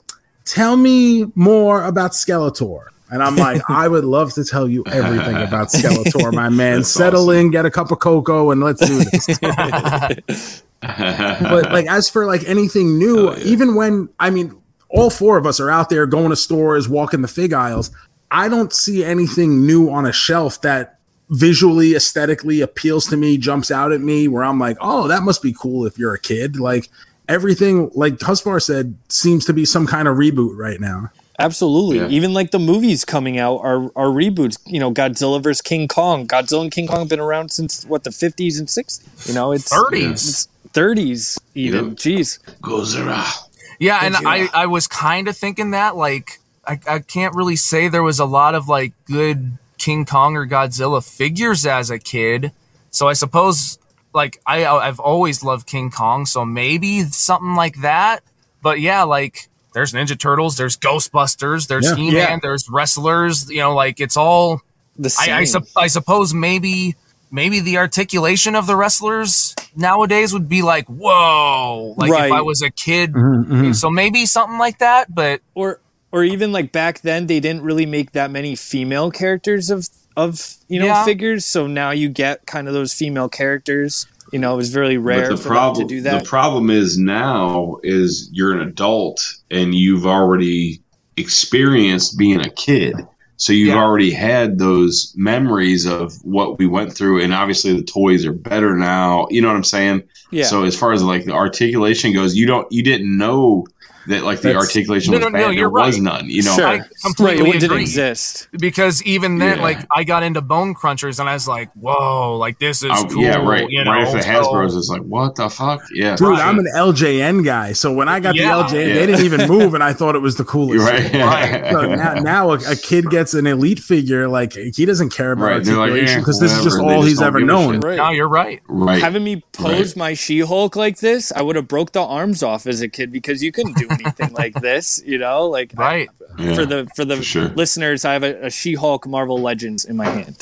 tell 0.47 0.77
me 0.77 1.27
more 1.35 1.85
about 1.85 2.13
Skeletor. 2.13 2.85
And 3.11 3.23
I'm 3.23 3.37
like, 3.37 3.61
I 3.71 3.87
would 3.89 4.05
love 4.05 4.33
to 4.35 4.45
tell 4.45 4.67
you 4.69 4.85
everything 4.87 5.37
about 5.37 5.69
Skeletor, 5.73 6.33
my 6.35 6.49
man. 6.49 6.77
That's 6.79 6.89
Settle 6.91 7.25
awesome. 7.31 7.37
in, 7.37 7.51
get 7.51 7.65
a 7.67 7.71
cup 7.71 7.91
of 7.91 7.99
cocoa, 7.99 8.51
and 8.51 8.63
let's 8.63 8.87
do 8.87 9.05
this. 9.05 10.63
but 10.81 11.73
like, 11.73 11.87
as 11.87 12.09
for 12.09 12.27
like 12.27 12.45
anything 12.49 12.99
new, 12.99 13.31
Oh, 13.31 13.37
yeah. 13.37 13.45
even 13.45 13.75
when 13.75 14.09
I 14.19 14.31
mean, 14.31 14.55
all 14.91 15.11
four 15.11 15.37
of 15.37 15.47
us 15.47 15.61
are 15.61 15.71
out 15.71 15.91
there 15.91 16.07
going 16.07 16.31
to 16.31 16.37
stores, 16.37 16.89
walking 16.89 17.23
the 17.23 17.29
fig 17.29 17.53
aisles. 17.53 17.91
I 18.31 18.49
don't 18.49 18.73
see 18.73 19.05
anything 19.05 19.67
new 19.67 19.91
on 19.91 20.07
a 20.07 20.13
shelf 20.13 20.61
that 20.63 20.99
visually, 21.31 21.95
aesthetically 21.95 22.61
appeals 22.61 23.07
to 23.09 23.17
me, 23.17 23.37
jumps 23.39 23.71
out 23.71 23.93
at 23.93 24.01
me, 24.01 24.29
where 24.29 24.45
I'm 24.45 24.59
like, 24.59 24.77
oh, 24.81 25.09
that 25.09 25.23
must 25.23 25.43
be 25.43 25.53
cool 25.53 25.87
if 25.87 25.99
you're 25.99 26.15
a 26.15 26.19
kid. 26.19 26.59
Like 26.59 26.89
everything, 27.29 27.91
like 27.95 28.15
Husvar 28.15 28.63
said, 28.63 28.97
seems 29.09 29.45
to 29.47 29.53
be 29.53 29.65
some 29.65 29.87
kind 29.87 30.09
of 30.09 30.17
reboot 30.17 30.57
right 30.57 30.81
now. 30.81 31.11
Absolutely. 31.39 31.99
Yeah. 31.99 32.09
Even 32.09 32.35
like 32.35 32.51
the 32.51 32.59
movies 32.59 33.05
coming 33.05 33.39
out 33.39 33.59
are, 33.59 33.85
are 33.95 34.09
reboots. 34.09 34.59
You 34.67 34.81
know, 34.81 34.93
Godzilla 34.93 35.41
vs. 35.41 35.63
King 35.63 35.87
Kong. 35.87 36.27
Godzilla 36.27 36.63
and 36.63 36.73
King 36.73 36.89
Kong 36.89 37.01
have 37.01 37.09
been 37.09 37.21
around 37.21 37.53
since 37.53 37.85
what 37.85 38.03
the 38.03 38.11
fifties 38.11 38.59
and 38.59 38.69
sixties. 38.69 39.29
You 39.29 39.35
know, 39.35 39.53
it's 39.53 39.73
30s. 39.73 40.11
it's 40.11 40.49
thirties 40.73 41.39
even. 41.55 41.91
Yep. 41.91 41.97
Jeez. 41.97 42.39
Gozera. 42.61 43.48
Yeah, 43.79 44.01
and 44.03 44.17
I, 44.17 44.49
I 44.53 44.67
was 44.67 44.87
kind 44.87 45.29
of 45.29 45.37
thinking 45.37 45.71
that 45.73 45.97
like 45.97 46.39
I, 46.67 46.79
I 46.89 46.99
can't 47.01 47.35
really 47.35 47.57
say 47.57 47.89
there 47.89 48.03
was 48.03 48.19
a 48.19 48.25
lot 48.25 48.55
of 48.55 48.69
like 48.69 48.93
good 49.05 49.59
King 49.79 50.05
Kong 50.05 50.37
or 50.37 50.47
Godzilla 50.47 51.03
figures 51.07 51.65
as 51.65 51.91
a 51.91 51.99
kid. 51.99 52.53
So 52.91 53.09
I 53.09 53.13
suppose 53.13 53.79
like 54.13 54.41
I 54.47 54.67
I've 54.67 54.99
always 55.01 55.45
loved 55.45 55.67
King 55.67 55.91
Kong, 55.91 56.27
so 56.27 56.45
maybe 56.45 57.03
something 57.05 57.55
like 57.55 57.81
that. 57.83 58.23
But 58.63 58.81
yeah, 58.81 59.05
like 59.05 59.49
there's 59.75 59.93
Ninja 59.93 60.19
Turtles, 60.19 60.57
there's 60.57 60.77
Ghostbusters, 60.77 61.69
there's 61.69 61.85
Yeah. 61.87 61.95
He-Man, 61.95 62.15
Yeah. 62.15 62.39
there's 62.43 62.69
wrestlers, 62.69 63.49
you 63.51 63.59
know, 63.59 63.75
like 63.75 64.01
it's 64.01 64.17
all 64.17 64.61
The 64.99 65.11
same. 65.11 65.33
I 65.35 65.39
I, 65.39 65.45
sup- 65.45 65.69
I 65.77 65.87
suppose 65.87 66.35
maybe 66.35 66.97
maybe 67.31 67.61
the 67.61 67.77
articulation 67.79 68.55
of 68.55 68.67
the 68.67 68.77
wrestlers 68.77 69.55
nowadays 69.77 70.33
would 70.33 70.49
be 70.49 70.63
like 70.63 70.87
whoa 70.87 71.95
like 71.97 72.11
if 72.11 72.33
I 72.33 72.41
was 72.43 72.63
a 72.63 72.71
kid 72.71 73.13
Mm-hmm, 73.13 73.73
so 73.73 73.91
maybe 73.91 74.27
something 74.27 74.59
like 74.59 74.79
that 74.79 75.15
but 75.15 75.41
or 75.55 75.81
or 76.11 76.25
even 76.25 76.53
like 76.53 76.73
back 76.73 77.01
then 77.03 77.27
they 77.27 77.41
didn't 77.41 77.63
really 77.63 77.87
make 77.87 78.13
that 78.13 78.31
many 78.31 78.57
female 78.57 79.11
characters 79.11 79.71
of 79.71 79.89
of 80.17 80.57
you 80.69 80.81
know 80.81 80.87
Yeah. 80.87 81.05
figures. 81.05 81.47
So 81.47 81.67
now 81.67 81.91
you 81.93 82.09
get 82.09 82.45
kind 82.47 82.67
of 82.67 82.75
those 82.75 82.93
female 82.93 83.29
characters. 83.29 84.07
You 84.33 84.39
know, 84.41 84.53
it 84.55 84.57
was 84.57 84.71
very 84.71 84.99
rare 84.99 85.29
the 85.29 85.37
for 85.37 85.49
problem, 85.51 85.79
them 85.79 85.89
to 85.89 85.95
do 85.95 86.01
that. 86.03 86.25
the 86.25 86.29
problem 86.29 86.71
is 86.71 86.99
now 86.99 87.77
is 87.85 88.29
you're 88.33 88.53
an 88.53 88.61
adult 88.67 89.21
and 89.51 89.75
you've 89.75 90.07
already 90.07 90.83
experienced 91.17 92.19
being 92.19 92.41
a 92.41 92.51
kid. 92.51 92.97
So 93.39 93.53
you've 93.53 93.69
Yeah. 93.69 93.83
already 93.83 94.11
had 94.11 94.59
those 94.59 95.13
memories 95.17 95.87
of 95.87 96.13
what 96.25 96.59
we 96.59 96.67
went 96.67 96.93
through, 96.93 97.23
and 97.23 97.33
obviously 97.33 97.73
the 97.73 97.83
toys 97.85 98.27
are 98.27 98.33
better 98.33 98.77
now. 98.77 99.27
You 99.31 99.41
know 99.41 99.49
what 99.49 99.57
I'm 99.57 99.65
saying? 99.65 100.03
yeah. 100.31 100.45
So 100.45 100.65
as 100.65 100.77
far 100.77 100.93
as 100.93 101.03
like 101.03 101.25
the 101.25 101.33
articulation 101.33 102.13
goes, 102.13 102.37
you 102.37 102.47
don't, 102.47 102.71
you 102.71 102.83
didn't 102.83 103.17
know 103.17 103.67
that 104.09 104.25
like 104.25 104.39
the 104.41 104.49
That's- 104.49 104.65
articulation 104.67 105.13
No, 105.13 105.19
was 105.19 105.25
bad. 105.27 105.33
no, 105.33 105.39
there 105.45 105.53
you're 105.53 105.71
was 105.71 105.95
right. 105.97 106.03
none. 106.03 106.29
You 106.31 106.43
know, 106.43 106.55
Sure. 106.55 106.67
I 106.67 106.77
right, 106.79 106.83
completely 107.05 107.51
it 107.51 107.61
didn't 107.61 107.79
exist. 107.81 108.49
because 108.59 109.03
even 109.05 109.39
then 109.39 109.59
Yeah. 109.59 109.63
like 109.63 109.79
I 109.95 110.05
got 110.05 110.23
into 110.23 110.41
Bone 110.41 110.75
Crunchers 110.75 111.21
and 111.21 111.29
I 111.29 111.35
was 111.35 111.47
like 111.49 111.71
whoa 111.75 112.37
like 112.39 112.59
this 112.59 112.83
is 112.83 112.91
Oh, 112.93 113.05
cool 113.07 113.23
yeah, 113.23 113.37
right. 113.37 113.67
you 113.69 113.85
know 113.85 113.93
right 113.93 114.07
after 114.07 114.23
so- 114.23 114.29
Hasbro's 114.29 114.75
is 114.75 114.89
like, 114.91 115.03
what 115.03 115.37
the 115.37 115.49
fuck? 115.49 115.83
Yeah, 115.93 116.17
Dude, 116.17 116.29
Right. 116.29 116.41
I'm 116.47 116.59
an 116.59 116.67
LJN 116.75 117.45
guy. 117.45 117.73
So 117.73 117.93
when 117.93 118.09
I 118.09 118.21
got 118.21 118.35
Yeah. 118.35 118.57
the 118.57 118.63
LJN, 118.65 118.89
Yeah. 118.89 118.95
they 118.95 119.07
didn't 119.07 119.25
even 119.25 119.49
move, 119.49 119.75
and 119.75 119.83
I 119.83 119.93
thought 119.93 120.15
it 120.17 120.23
was 120.23 120.37
the 120.37 120.45
coolest. 120.53 120.75
you're 120.75 120.85
right. 120.85 121.13
Right. 121.13 121.73
So 121.73 121.95
now, 121.95 122.15
now 122.15 122.51
a, 122.53 122.55
a 122.73 122.77
kid 122.77 123.11
gets 123.11 123.35
an 123.35 123.47
elite 123.47 123.79
figure, 123.79 124.29
like 124.29 124.53
he 124.55 124.85
doesn't 124.85 125.11
care 125.11 125.33
about 125.33 125.45
Right, 125.45 125.65
they're 125.65 125.75
like, 125.77 125.91
articulation 125.91 126.17
eh, 126.19 126.21
because 126.21 126.41
this 126.41 126.53
is 126.57 126.65
just 126.65 126.79
all 126.81 126.89
just 127.03 127.09
he's 127.09 127.21
ever 127.23 127.41
known. 127.41 127.75
shit. 127.75 127.85
Right. 127.85 127.97
no 127.97 128.11
you're 128.11 128.29
right 128.29 128.61
right. 128.69 129.01
Having 129.03 129.25
me 129.25 129.43
pose 129.53 129.97
my 129.97 130.15
She-Hulk 130.15 130.77
like 130.77 130.99
this, 130.99 131.33
I 131.35 131.43
would 131.43 131.57
have 131.57 131.69
broke 131.69 131.93
the 131.93 132.01
arms 132.03 132.43
off 132.43 132.67
as 132.67 132.81
a 132.81 132.89
kid 132.89 133.13
because 133.13 133.43
you 133.43 133.53
couldn't 133.53 133.77
do 133.77 133.87
anything 134.01 134.33
like 134.33 134.55
this. 134.55 135.03
You 135.05 135.19
know, 135.19 135.47
like 135.47 135.73
right 135.77 136.09
Yeah. 136.39 136.55
for 136.55 136.67
the 136.67 136.89
for 136.97 137.05
the 137.05 137.17
for 137.17 137.23
sure. 137.23 137.49
listeners, 137.49 138.05
I 138.05 138.13
have 138.13 138.23
a, 138.25 138.47
a 138.47 138.51
She-Hulk 138.51 139.07
Marvel 139.07 139.39
Legends 139.41 139.85
in 139.85 139.97
my 139.97 140.07
hand. 140.07 140.37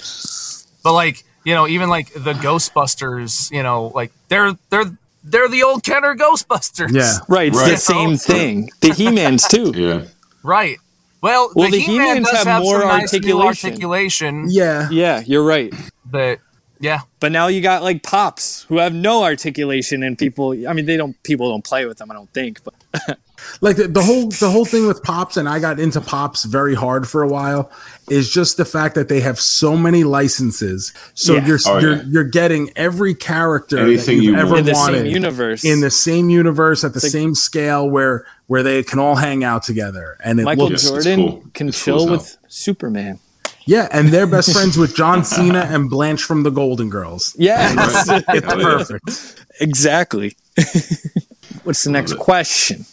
but 0.83 0.93
like 0.93 1.25
you 1.45 1.55
know 1.55 1.67
even 1.69 1.89
like 1.89 2.13
the 2.13 2.33
Ghostbusters 2.35 3.51
you 3.51 3.63
know 3.63 3.89
like 3.95 4.13
they're 4.29 4.53
they're 4.71 4.91
they're 5.25 5.49
the 5.49 5.63
old 5.65 5.83
Kenner 5.83 6.15
Ghostbusters 6.15 6.93
Yeah. 6.93 7.13
Right, 7.29 7.49
it's 7.49 7.57
Right. 7.59 7.71
the 7.73 7.77
same 7.77 8.17
thing. 8.17 8.71
The 8.81 8.93
He-Mans 8.93 9.47
too. 9.49 9.73
Yeah. 9.75 10.05
right 10.43 10.79
well, 11.23 11.51
Well, 11.57 11.71
the, 11.71 11.79
the 11.79 11.83
He-Man 11.83 12.07
He-Mans 12.09 12.27
does 12.31 12.39
have 12.39 12.47
have 12.47 12.63
more 12.63 12.81
some 12.81 12.89
nice 12.89 13.13
new 13.13 13.41
articulation. 13.41 13.69
articulation 13.69 14.45
Yeah. 14.51 14.89
Yeah, 14.91 15.23
you're 15.27 15.43
right. 15.45 15.73
but 16.05 16.39
yeah 16.79 17.01
But 17.21 17.33
now 17.33 17.47
you 17.49 17.61
got 17.63 17.83
like 17.83 18.03
pops 18.03 18.65
who 18.69 18.79
have 18.79 18.93
no 18.95 19.25
articulation, 19.25 20.03
and 20.03 20.17
people. 20.19 20.51
I 20.69 20.73
mean, 20.75 20.85
they 20.87 20.97
don't. 20.99 21.17
People 21.23 21.49
don't 21.51 21.65
play 21.65 21.87
with 21.87 21.97
them. 21.99 22.11
I 22.11 22.15
don't 22.15 22.31
think. 22.35 22.61
But 22.63 23.19
like 23.61 23.77
the, 23.77 23.89
the 23.89 24.03
whole 24.03 24.29
the 24.29 24.51
whole 24.51 24.65
thing 24.65 24.87
with 24.87 25.03
pops 25.03 25.37
and 25.37 25.49
i 25.49 25.59
got 25.59 25.79
into 25.81 26.01
pops 26.01 26.45
very 26.45 26.75
hard 26.75 27.09
for 27.09 27.23
a 27.23 27.29
while 27.29 27.71
is 28.11 28.31
just 28.31 28.57
the 28.57 28.65
fact 28.65 28.95
that 28.95 29.09
they 29.09 29.21
have 29.21 29.39
so 29.41 29.77
many 29.77 30.05
licenses 30.05 30.93
so 31.15 31.35
Yeah. 31.35 31.47
you're 31.47 31.59
Oh, 31.67 31.79
you're 31.79 31.97
yeah. 31.97 32.03
you're 32.07 32.25
getting 32.25 32.71
every 32.77 33.15
character 33.15 33.79
Anything 33.79 34.19
that 34.19 34.25
you've 34.25 34.35
you 34.35 34.41
ever 34.41 34.49
want. 34.55 34.59
in 34.61 34.65
the 34.67 34.73
wanted 34.73 34.99
same 34.99 35.07
universe. 35.07 35.65
in 35.65 35.81
the 35.81 35.91
same 35.91 36.31
universe 36.31 36.85
at 36.85 36.93
the 36.95 37.01
like- 37.03 37.11
same 37.13 37.35
scale 37.35 37.89
where 37.89 38.27
where 38.47 38.63
they 38.63 38.83
can 38.83 38.99
all 38.99 39.17
hang 39.17 39.43
out 39.45 39.63
together 39.63 40.17
and 40.23 40.39
it 40.41 40.45
Michael 40.45 40.69
looks 40.69 40.89
Jordan 40.89 41.17
cool. 41.17 41.45
can 41.55 41.69
It's 41.69 41.83
chill 41.85 42.05
as 42.05 42.11
with 42.11 42.37
Superman. 42.49 43.19
yeah 43.67 43.89
and 43.93 44.09
they're 44.11 44.27
best 44.27 44.53
friends 44.57 44.77
with 44.77 44.95
john 44.95 45.25
cena 45.25 45.67
and 45.71 45.91
blanche 45.91 46.23
from 46.23 46.43
the 46.45 46.51
golden 46.51 46.89
girls 46.91 47.35
Yes, 47.39 48.07
it's 48.09 48.27
Hell 48.45 48.61
yeah. 48.61 48.77
perfect 48.77 49.43
exactly. 49.61 50.37
What's 51.65 51.83
the 51.83 51.91
next 51.91 52.15
question? 52.19 52.85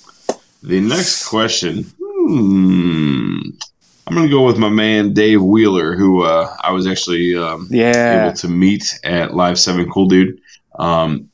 The 0.64 0.80
next 0.80 1.26
question. 1.28 1.86
Hmm. 2.00 3.40
I'm 4.06 4.14
going 4.16 4.28
to 4.28 4.32
go 4.34 4.46
with 4.46 4.58
my 4.58 4.70
man 4.70 5.14
Dave 5.14 5.42
Wheeler, 5.42 5.96
who 5.96 6.24
uh, 6.24 6.56
I 6.62 6.72
was 6.72 6.88
actually 6.88 7.36
um, 7.36 7.68
Yeah. 7.70 8.26
able 8.28 8.36
to 8.38 8.48
meet 8.50 9.00
at 9.04 9.34
Live 9.34 9.58
7 9.60 9.90
Cool 9.90 10.08
Dude. 10.08 10.40
Um, 10.78 11.30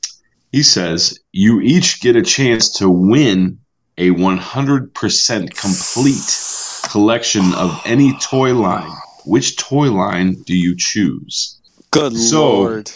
he 0.52 0.64
says, 0.64 1.20
You 1.32 1.62
each 1.62 2.02
get 2.02 2.16
a 2.16 2.22
chance 2.22 2.70
to 2.80 2.90
win 2.90 3.60
a 3.98 4.10
100% 4.12 5.56
complete 5.56 6.90
collection 6.92 7.54
of 7.54 7.82
any 7.86 8.18
toy 8.20 8.54
line. 8.56 8.92
Which 9.26 9.58
toy 9.58 9.92
line 9.92 10.42
do 10.46 10.56
you 10.56 10.76
choose? 10.78 11.60
Good 11.92 12.16
So- 12.18 12.52
lord. 12.62 12.92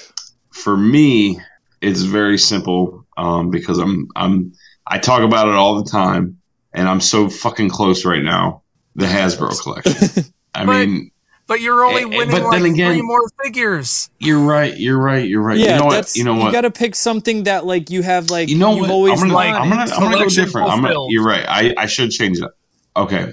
For 0.52 0.78
me, 0.78 1.40
it's 1.82 2.02
very 2.04 2.38
simple 2.38 3.06
um, 3.18 3.50
because 3.50 3.80
I'm 3.80 4.08
I'm 4.16 4.54
I 4.86 5.00
talk 5.00 5.22
about 5.22 5.48
it 5.48 5.54
all 5.56 5.82
the 5.84 5.90
time, 5.90 6.40
and 6.74 6.88
I'm 6.88 7.00
so 7.02 7.30
fucking 7.30 7.70
close 7.70 8.06
right 8.06 8.22
now. 8.24 8.62
The 8.96 9.06
Hasbro 9.06 9.60
collection. 9.62 10.26
I 10.56 10.66
But- 10.66 10.88
mean, 10.88 11.12
But 11.48 11.62
you're 11.62 11.84
only 11.84 12.06
winning 12.06 12.30
but 12.32 12.44
like 12.44 12.62
then 12.62 12.72
again- 12.74 12.92
three 12.94 13.02
more 13.02 13.28
figures. 13.44 14.10
you're 14.20 14.40
right. 14.40 14.78
You're 14.78 14.98
right. 15.00 15.28
You're 15.28 15.42
right. 15.42 15.58
Yeah, 15.58 15.74
you 15.74 15.80
know 15.80 15.86
what? 15.86 16.16
You 16.16 16.24
know 16.24 16.36
what? 16.36 16.46
You 16.48 16.52
got 16.52 16.62
to 16.62 16.72
pick 16.72 16.96
something 16.96 17.44
that 17.44 17.66
like 17.66 17.90
you 17.90 18.02
have 18.04 18.30
like 18.30 18.50
you 18.50 18.58
know 18.58 18.72
you've 18.76 18.82
what? 18.82 18.92
always 18.92 19.14
I'm 19.22 19.28
gonna, 19.30 19.34
wanted. 19.34 19.54
I'm 19.56 19.70
gonna, 19.70 19.92
I'm 19.92 20.02
gonna 20.12 20.24
go 20.24 20.30
different. 20.30 20.70
I'm 20.70 20.82
gonna, 20.82 20.96
you're 21.10 21.24
right. 21.26 21.46
I, 21.48 21.74
I 21.78 21.86
should 21.88 22.12
change 22.12 22.40
it. 22.40 22.50
Okay. 22.96 23.32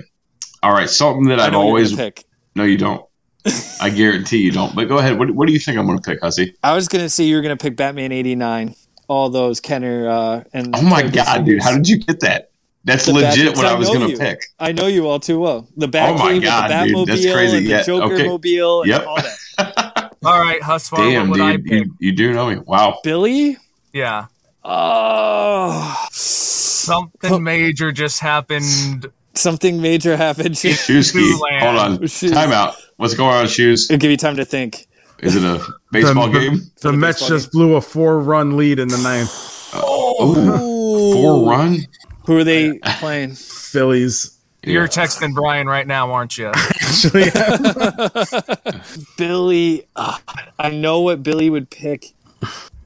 All 0.62 0.72
right. 0.72 0.88
Something 0.90 1.24
that 1.28 1.38
I 1.40 1.46
I've 1.46 1.52
know 1.52 1.58
what 1.58 1.64
you're 1.66 1.68
always. 1.88 1.94
pick. 1.96 2.24
No, 2.56 2.64
you 2.64 2.78
don't. 2.78 3.04
I 3.80 3.90
guarantee 3.90 4.38
you 4.38 4.50
don't. 4.50 4.74
But 4.74 4.88
go 4.88 4.98
ahead. 4.98 5.18
What, 5.18 5.30
what 5.30 5.46
do 5.46 5.52
you 5.52 5.58
think 5.58 5.78
I'm 5.78 5.86
going 5.86 5.98
to 5.98 6.02
pick, 6.02 6.20
Hussy? 6.20 6.54
I 6.62 6.74
was 6.74 6.88
gonna 6.88 7.08
say 7.08 7.24
you 7.24 7.36
were 7.36 7.42
gonna 7.42 7.56
pick 7.56 7.76
Batman 7.76 8.12
'89. 8.12 8.74
All 9.10 9.28
those 9.28 9.58
Kenner 9.58 10.08
uh, 10.08 10.44
and 10.52 10.74
Oh 10.76 10.82
my 10.82 11.02
Curtis 11.02 11.16
god, 11.16 11.44
dude! 11.44 11.60
How 11.62 11.72
did 11.74 11.88
you 11.88 11.98
get 11.98 12.20
that? 12.20 12.50
That's 12.84 13.06
The 13.06 13.12
legit 13.12 13.48
Bat- 13.48 13.56
what 13.56 13.66
I 13.66 13.74
was 13.74 13.88
going 13.88 14.02
to 14.02 14.10
you. 14.12 14.16
pick. 14.16 14.40
I 14.60 14.70
know 14.70 14.86
you 14.86 15.08
all 15.08 15.18
too 15.18 15.40
well. 15.40 15.68
The 15.76 15.86
Oh 15.86 16.14
my 16.14 16.32
Batcave, 16.34 16.42
God, 16.44 16.70
and 16.70 16.90
the 16.90 16.94
dude, 16.94 17.08
that's 17.08 17.20
Batmobile, 17.20 17.34
crazy. 17.34 17.56
and 17.58 17.66
the 17.66 17.70
Yeah, 17.70 17.82
Joker 17.82 18.14
okay. 18.14 18.26
mobile, 18.28 18.82
and 18.82 18.88
Yep. 18.90 19.06
all 19.06 19.16
that. 19.16 20.16
All 20.24 20.38
right, 20.38 20.60
Husvar, 20.60 20.96
Damn, 20.98 21.28
what 21.30 21.38
would 21.38 21.40
I 21.48 21.56
dude, 21.56 21.64
pick? 21.64 21.84
you, 21.86 21.94
you 21.98 22.12
do 22.12 22.32
know 22.34 22.48
me. 22.50 22.56
Wow. 22.66 23.00
Billy. 23.02 23.56
Yeah, 23.92 24.26
Oh, 24.62 25.96
something 26.10 27.42
major 27.42 27.90
just 27.92 28.20
happened. 28.20 29.10
something 29.34 29.80
major 29.80 30.16
happened. 30.16 30.54
Shoeski, 30.54 31.32
hold 31.60 31.76
on. 31.76 32.06
Shoes. 32.06 32.30
Time 32.32 32.52
out. 32.52 32.74
What's 32.96 33.14
going 33.14 33.34
on, 33.34 33.48
Shoes? 33.48 33.90
It'll 33.90 33.98
give 33.98 34.10
you 34.10 34.16
time 34.16 34.36
to 34.36 34.44
think. 34.44 34.86
Is 35.22 35.36
it 35.36 35.42
a 35.44 35.64
baseball 35.92 36.30
the, 36.30 36.38
game? 36.38 36.54
the, 36.80 36.90
the 36.90 36.92
Mets 36.92 37.20
baseball 37.20 37.38
just 37.38 37.52
blew 37.52 37.74
a 37.74 37.80
four-run 37.80 38.56
lead 38.56 38.78
in 38.78 38.88
the 38.88 38.98
ninth. 38.98 39.30
Ooh, 39.74 41.12
four 41.12 41.48
run? 41.48 41.78
Who 42.26 42.38
are 42.38 42.44
they 42.44 42.78
playing? 42.78 43.34
Phillies. 43.34 44.38
You're 44.62 44.88
texting 44.88 45.34
Brian 45.34 45.66
right 45.66 45.86
now, 45.86 46.12
aren't 46.12 46.36
you? 46.36 46.48
Actually, 46.54 47.30
Billy. 49.16 49.86
ah, 49.96 50.20
I 50.58 50.70
know 50.70 51.00
what 51.00 51.22
Billy 51.22 51.48
would 51.48 51.70
pick. 51.70 52.06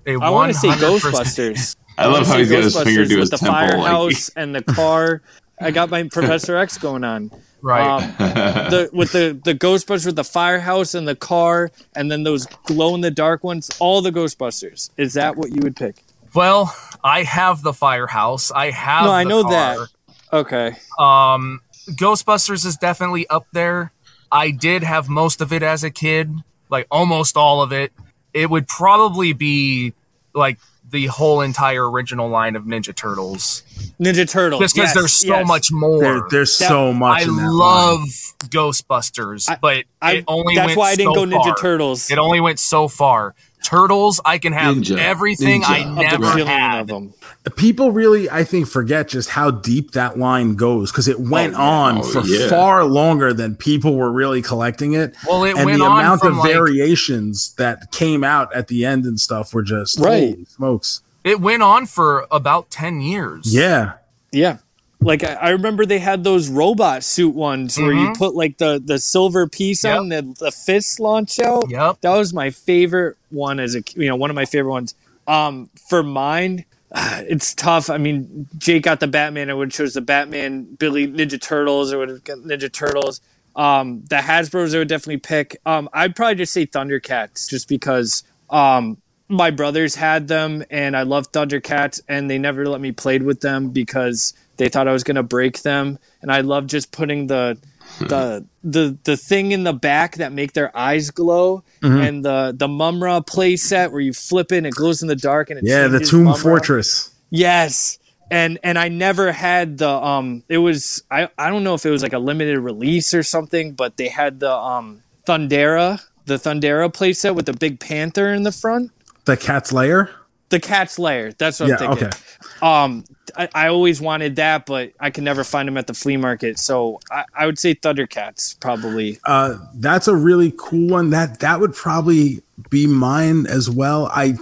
A 0.07 0.17
I 0.21 0.31
want 0.31 0.53
to 0.53 0.59
say 0.59 0.69
Ghostbusters. 0.69 1.77
I 1.99 2.07
love 2.07 2.27
how 2.27 2.33
wanna 2.33 2.39
he's 2.39 2.49
say 2.49 2.55
got 2.55 2.65
his 2.65 2.83
finger 2.83 3.05
Ghostbusters 3.05 3.09
to 3.09 3.19
his 3.19 3.19
with 3.19 3.31
the 3.31 3.37
temple. 3.39 3.55
Like, 3.55 3.71
firehouse 3.71 4.29
and 4.37 4.55
the 4.55 4.63
car. 4.63 5.23
I 5.61 5.71
got 5.71 5.91
my 5.91 6.03
Professor 6.05 6.57
X 6.57 6.79
going 6.79 7.05
on. 7.05 7.31
Right. 7.65 8.03
Um, 8.03 8.15
the 8.19 8.91
with 8.93 9.13
the 9.13 9.41
the 9.43 9.55
Ghostbusters 9.55 10.05
with 10.05 10.17
the 10.17 10.25
firehouse 10.25 10.95
and 10.95 11.09
the 11.09 11.17
car, 11.17 11.71
and 11.97 12.13
then 12.13 12.23
those 12.23 12.45
glow 12.67 12.95
in 12.95 13.01
the 13.01 13.11
dark 13.11 13.43
ones. 13.43 13.71
All 13.81 14.03
the 14.03 14.11
Ghostbusters. 14.11 14.91
Is 14.99 15.15
that 15.15 15.37
what 15.37 15.51
you 15.51 15.61
would 15.63 15.75
pick? 15.75 15.97
well, 16.35 16.77
I 17.03 17.23
have 17.23 17.63
the 17.63 17.73
firehouse. 17.73 18.51
I 18.51 18.71
have. 18.71 19.07
No, 19.07 19.13
I 19.13 19.25
know 19.25 19.43
car. 19.45 19.51
that. 19.53 19.89
Okay. 20.33 20.77
Um, 20.99 21.63
Ghostbusters 21.91 22.67
is 22.67 22.77
definitely 22.77 23.27
up 23.29 23.47
there. 23.53 23.93
I 24.31 24.51
did 24.51 24.83
have 24.83 25.09
most 25.09 25.41
of 25.41 25.51
it 25.51 25.63
as 25.63 25.85
a 25.85 25.91
kid, 25.91 26.31
like 26.69 26.87
almost 26.91 27.37
all 27.37 27.63
of 27.63 27.73
it. 27.73 27.93
It 28.35 28.51
would 28.51 28.69
probably 28.69 29.33
be 29.33 29.95
like 30.35 30.59
the 30.95 31.07
whole 31.07 31.41
entire 31.41 31.91
original 31.91 32.29
line 32.29 32.55
of 32.55 32.63
Ninja 32.65 32.95
Turtles, 32.95 33.63
Ninja 34.01 34.29
Turtles. 34.31 34.61
just 34.61 34.75
because 34.77 34.89
yes, 34.91 34.95
there's 34.95 35.13
so 35.13 35.39
yes. 35.39 35.47
much 35.49 35.73
more. 35.73 36.01
there, 36.01 36.23
there's 36.31 36.57
That- 36.59 36.69
so 36.69 36.93
much. 36.93 37.21
I 37.21 37.25
in 37.25 37.37
that 37.37 37.51
love 37.51 37.99
line. 37.99 38.09
Ghostbusters, 38.47 39.51
I- 39.51 39.59
but 39.61 39.85
I, 40.01 40.13
it 40.19 40.25
only 40.29 40.55
that's 40.55 40.69
went 40.69 40.79
why 40.79 40.91
I 40.91 40.97
didn't 40.97 41.15
so 41.15 41.27
go 41.27 41.31
Ninja 41.37 41.45
far. 41.45 41.57
Turtles. 41.57 42.11
It 42.11 42.19
only 42.19 42.41
went 42.41 42.59
so 42.61 42.89
far. 42.89 43.35
Turtles, 43.65 44.21
I 44.25 44.39
can 44.39 44.53
have 44.53 44.77
Ninja. 44.77 44.99
everything 44.99 45.65
I 45.65 45.81
Ninja. 45.81 45.89
of 45.91 45.97
the 45.97 46.03
never 46.03 46.19
billion 46.37 46.47
had. 46.47 46.81
of 46.83 46.87
them. 46.87 47.15
people 47.57 47.91
really 47.93 48.29
i 48.31 48.45
think 48.45 48.69
forget 48.69 49.09
just 49.09 49.31
how 49.31 49.51
deep 49.51 49.91
that 49.93 50.19
line 50.19 50.55
goes 50.55 50.91
because 50.93 51.09
it 51.09 51.19
went 51.19 51.55
Oh, 51.55 51.61
on 51.63 51.99
Oh, 51.99 52.03
for 52.03 52.21
yeah. 52.23 52.49
far 52.49 52.85
longer 52.85 53.33
than 53.33 53.57
people 53.57 53.97
were 53.97 54.13
really 54.13 54.43
collecting 54.43 54.93
it 54.93 55.15
Well, 55.27 55.45
it 55.45 55.57
and 55.57 55.65
went 55.67 55.79
the 55.79 55.85
on 55.87 55.99
amount 56.01 56.23
of 56.25 56.37
like 56.37 56.53
variations 56.53 57.55
that 57.55 57.91
came 57.93 58.23
out 58.25 58.55
at 58.55 58.69
the 58.69 58.85
end 58.85 59.05
and 59.07 59.19
stuff 59.19 59.53
were 59.55 59.63
just 59.63 59.99
Right. 59.99 60.31
holy 60.35 60.45
smokes 60.47 61.01
it 61.25 61.41
went 61.41 61.63
on 61.63 61.87
for 61.87 62.27
about 62.31 62.71
ten 62.71 63.01
years. 63.01 63.53
yeah 63.55 63.95
Yeah. 64.33 64.59
Like 65.05 65.23
I, 65.25 65.35
I 65.35 65.49
remember 65.51 65.85
they 65.87 65.99
had 65.99 66.25
those 66.25 66.49
robot 66.49 67.03
suit 67.05 67.35
ones 67.35 67.79
where 67.79 67.93
you 67.93 68.09
Mhm. 68.09 68.17
put 68.19 68.35
like 68.35 68.59
the 68.59 68.83
the 68.85 68.99
silver 68.99 69.47
piece 69.49 69.85
Yep. 69.85 69.99
on 69.99 70.09
the 70.09 70.35
the 70.39 70.51
fists 70.51 70.99
launch 70.99 71.39
out. 71.39 71.67
Yep. 71.69 72.01
That 72.01 72.17
was 72.17 72.33
my 72.33 72.51
favorite 72.51 73.17
one 73.31 73.61
as 73.61 73.75
a 73.75 73.83
you 73.95 74.09
know 74.09 74.17
one 74.17 74.31
of 74.31 74.37
my 74.37 74.45
favorite 74.47 74.73
ones. 74.73 74.95
Um, 75.27 75.69
for 75.89 76.03
mine, 76.03 76.65
it's 76.97 77.55
tough. 77.55 77.91
I 77.91 77.99
mean, 77.99 78.47
Jake 78.59 78.83
got 78.85 79.01
the 79.01 79.07
Batman. 79.07 79.51
I 79.51 79.55
would 79.55 79.69
have 79.69 79.73
chose 79.77 79.95
the 79.95 80.01
Batman, 80.01 80.67
Billy 80.79 81.07
Ninja 81.07 81.41
Turtles. 81.41 81.93
I 81.93 81.97
would 81.97 82.09
have 82.09 82.25
got 82.25 82.39
Ninja 82.39 82.73
Turtles. 82.73 83.21
Um, 83.57 84.03
the 84.09 84.17
Hasbro's 84.17 84.75
I 84.75 84.79
would 84.79 84.89
definitely 84.89 85.19
pick. 85.19 85.57
Um, 85.65 85.89
I'd 85.93 86.17
probably 86.17 86.35
just 86.37 86.53
say 86.53 86.67
Thundercats, 86.67 87.49
just 87.49 87.69
because 87.69 88.23
um 88.51 88.97
my 89.29 89.51
brothers 89.51 89.95
had 89.95 90.29
them 90.29 90.63
and 90.71 90.95
I 90.95 91.03
love 91.03 91.33
Thundercats 91.33 92.01
and 92.09 92.31
they 92.31 92.37
never 92.39 92.67
let 92.69 92.81
me 92.83 92.93
play 92.93 93.19
with 93.19 93.41
them 93.41 93.71
because 93.71 94.35
they 94.57 94.69
thought 94.69 94.89
I 94.89 94.93
was 94.93 95.05
gonna 95.05 95.23
break 95.23 95.63
them. 95.63 95.99
And 96.23 96.31
I 96.33 96.41
love 96.41 96.67
just 96.67 96.93
putting 96.93 97.27
the 97.27 97.59
the 98.01 98.45
the 98.63 98.97
the 99.05 99.17
thing 99.17 99.53
in 99.53 99.65
the 99.65 99.73
back 99.73 100.17
that 100.17 100.33
make 100.33 100.53
their 100.55 100.75
eyes 100.77 101.11
glow 101.11 101.63
and 101.83 102.25
the 102.25 102.55
the 102.57 102.67
Mumm-Ra 102.67 103.21
play 103.21 103.57
set 103.57 103.93
where 103.93 104.01
you 104.01 104.13
flip 104.13 104.51
it 104.53 104.57
and 104.59 104.67
it 104.67 104.75
glows 104.75 105.03
in 105.03 105.09
the 105.09 105.15
dark 105.17 105.51
and 105.51 105.61
yeah 105.67 105.87
the 105.87 106.01
tomb 106.01 106.25
Mumm-Ra. 106.25 106.41
fortress 106.41 107.11
Yes. 107.31 107.99
And 108.31 108.59
and 108.65 108.79
I 108.79 108.89
never 108.89 109.33
had 109.33 109.79
the 109.79 109.89
um 109.91 110.43
it 110.49 110.59
was 110.59 111.03
I 111.11 111.29
I 111.39 111.51
don't 111.51 111.63
know 111.63 111.75
if 111.75 111.85
it 111.85 111.91
was 111.91 112.03
like 112.03 112.15
a 112.15 112.19
limited 112.19 112.59
release 112.59 113.13
or 113.13 113.23
something, 113.23 113.75
but 113.75 113.97
they 113.99 114.09
had 114.09 114.41
the 114.41 114.51
um 114.53 115.03
Thundera, 115.27 116.01
the 116.27 116.35
Thundera 116.37 116.91
playset 116.93 117.35
with 117.35 117.47
the 117.47 117.53
big 117.53 117.81
panther 117.81 118.33
in 118.33 118.43
the 118.45 118.53
front. 118.53 118.91
the 119.27 119.37
cat's 119.37 119.73
lair 119.73 120.11
The 120.49 120.59
cat's 120.61 120.99
lair. 120.99 121.33
That's 121.33 121.61
what 121.61 121.69
yeah 121.69 121.77
I'm 121.81 121.97
thinking. 121.97 122.09
okay 122.09 122.19
Um 122.63 123.05
I, 123.37 123.49
I 123.55 123.69
always 123.69 124.01
wanted 124.01 124.37
that, 124.37 124.65
but 124.67 124.93
I 125.01 125.11
can 125.11 125.25
never 125.25 125.43
find 125.45 125.67
them 125.67 125.77
at 125.77 125.87
the 125.89 125.95
flea 125.95 126.17
market. 126.17 126.59
So 126.59 127.01
I, 127.11 127.25
I 127.35 127.47
would 127.47 127.59
say 127.59 127.75
Thundercats 127.75 128.59
probably. 128.61 129.19
uh 129.25 129.57
that's 129.75 130.07
a 130.09 130.15
really 130.15 130.53
cool 130.57 130.89
one 130.91 131.11
that 131.11 131.41
that 131.41 131.61
would 131.61 131.75
probably 131.75 132.43
be 132.71 132.87
mine 132.87 133.47
as 133.49 133.69
well 133.69 134.07
i 134.15 134.35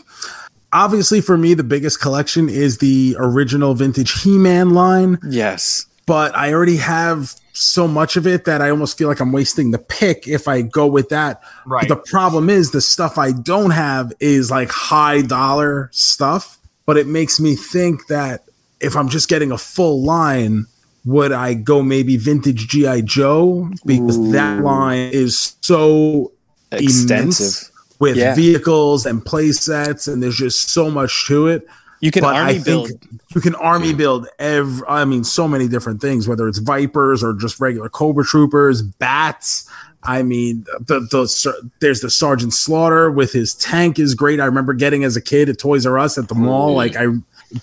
obviously 0.72 1.20
for 1.22 1.39
me 1.39 1.55
the 1.55 1.64
biggest 1.64 2.01
collection 2.01 2.48
is 2.48 2.78
the 2.78 3.16
original 3.18 3.74
vintage 3.74 4.20
he-man 4.22 4.70
line 4.70 5.18
Yes. 5.28 5.86
but 6.06 6.36
I 6.36 6.52
already 6.52 6.76
have 6.76 7.34
so 7.55 7.89
much 7.89 8.16
of 8.16 8.26
it 8.26 8.44
that 8.47 8.60
I 8.62 8.68
almost 8.70 8.97
feel 8.98 9.09
like 9.09 9.20
I'm 9.20 9.32
wasting 9.32 9.70
the 9.70 9.78
pick 9.78 10.26
if 10.28 10.48
I 10.48 10.62
go 10.62 10.86
with 10.86 11.10
that. 11.10 11.43
Right. 11.66 11.86
But 11.86 11.94
the 11.94 12.10
problem 12.10 12.48
is 12.51 12.70
the 12.70 12.80
stuff 12.80 13.18
I 13.18 13.32
don't 13.32 13.70
have 13.72 14.12
is 14.20 14.51
like 14.51 14.70
high 14.70 15.20
dollar 15.22 15.90
stuff, 15.93 16.59
but 16.86 16.96
it 16.96 17.06
makes 17.06 17.38
me 17.40 17.54
think 17.54 18.06
that 18.09 18.44
if 18.80 18.96
I'm 18.96 19.09
just 19.09 19.28
getting 19.28 19.52
a 19.52 19.59
full 19.59 20.02
line, 20.02 20.66
would 21.04 21.32
I 21.32 21.54
go 21.54 21.82
maybe 21.82 22.16
vintage 22.16 22.68
GI 22.68 23.02
Joe 23.02 23.70
because 23.86 24.32
that 24.32 24.62
line 24.62 25.10
is 25.12 25.56
so 25.60 26.32
Extensive. 26.72 27.70
with 27.98 28.16
Yeah. 28.16 28.34
vehicles 28.34 29.06
and 29.06 29.24
play 29.24 29.52
sets 29.52 30.06
and 30.09 30.22
there's 30.22 30.36
just 30.36 30.70
so 30.70 30.90
much 30.90 31.26
to 31.28 31.46
it. 31.48 31.66
You 32.00 32.10
can 32.10 32.22
but 32.22 32.34
army 32.34 32.50
I 32.50 32.52
think 32.54 32.64
build. 32.64 32.90
you 33.34 33.40
can 33.40 33.54
army 33.56 33.92
build 33.94 34.26
every 34.40 34.84
I 34.88 35.04
mean 35.04 35.22
so 35.22 35.46
many 35.46 35.68
different 35.68 36.00
things, 36.00 36.26
whether 36.26 36.48
it's 36.48 36.59
vipers 36.59 37.22
or 37.22 37.32
just 37.32 37.60
regular 37.60 37.88
Cobra 37.88 38.24
troopers, 38.24 38.82
bats. 38.82 39.68
I 40.04 40.22
mean, 40.22 40.64
the 40.80 41.00
the 41.00 41.70
there's 41.80 42.00
the 42.00 42.10
Sergeant 42.10 42.52
Slaughter 42.52 43.10
with 43.10 43.32
his 43.32 43.54
tank 43.54 43.98
is 43.98 44.14
great. 44.14 44.40
I 44.40 44.46
remember 44.46 44.72
getting 44.72 45.04
as 45.04 45.16
a 45.16 45.20
kid 45.20 45.48
at 45.48 45.58
Toys 45.58 45.86
R 45.86 45.98
Us 45.98 46.18
at 46.18 46.28
the 46.28 46.34
mall, 46.34 46.70
yeah. 46.70 46.76
like 46.76 46.96
I, 46.96 47.02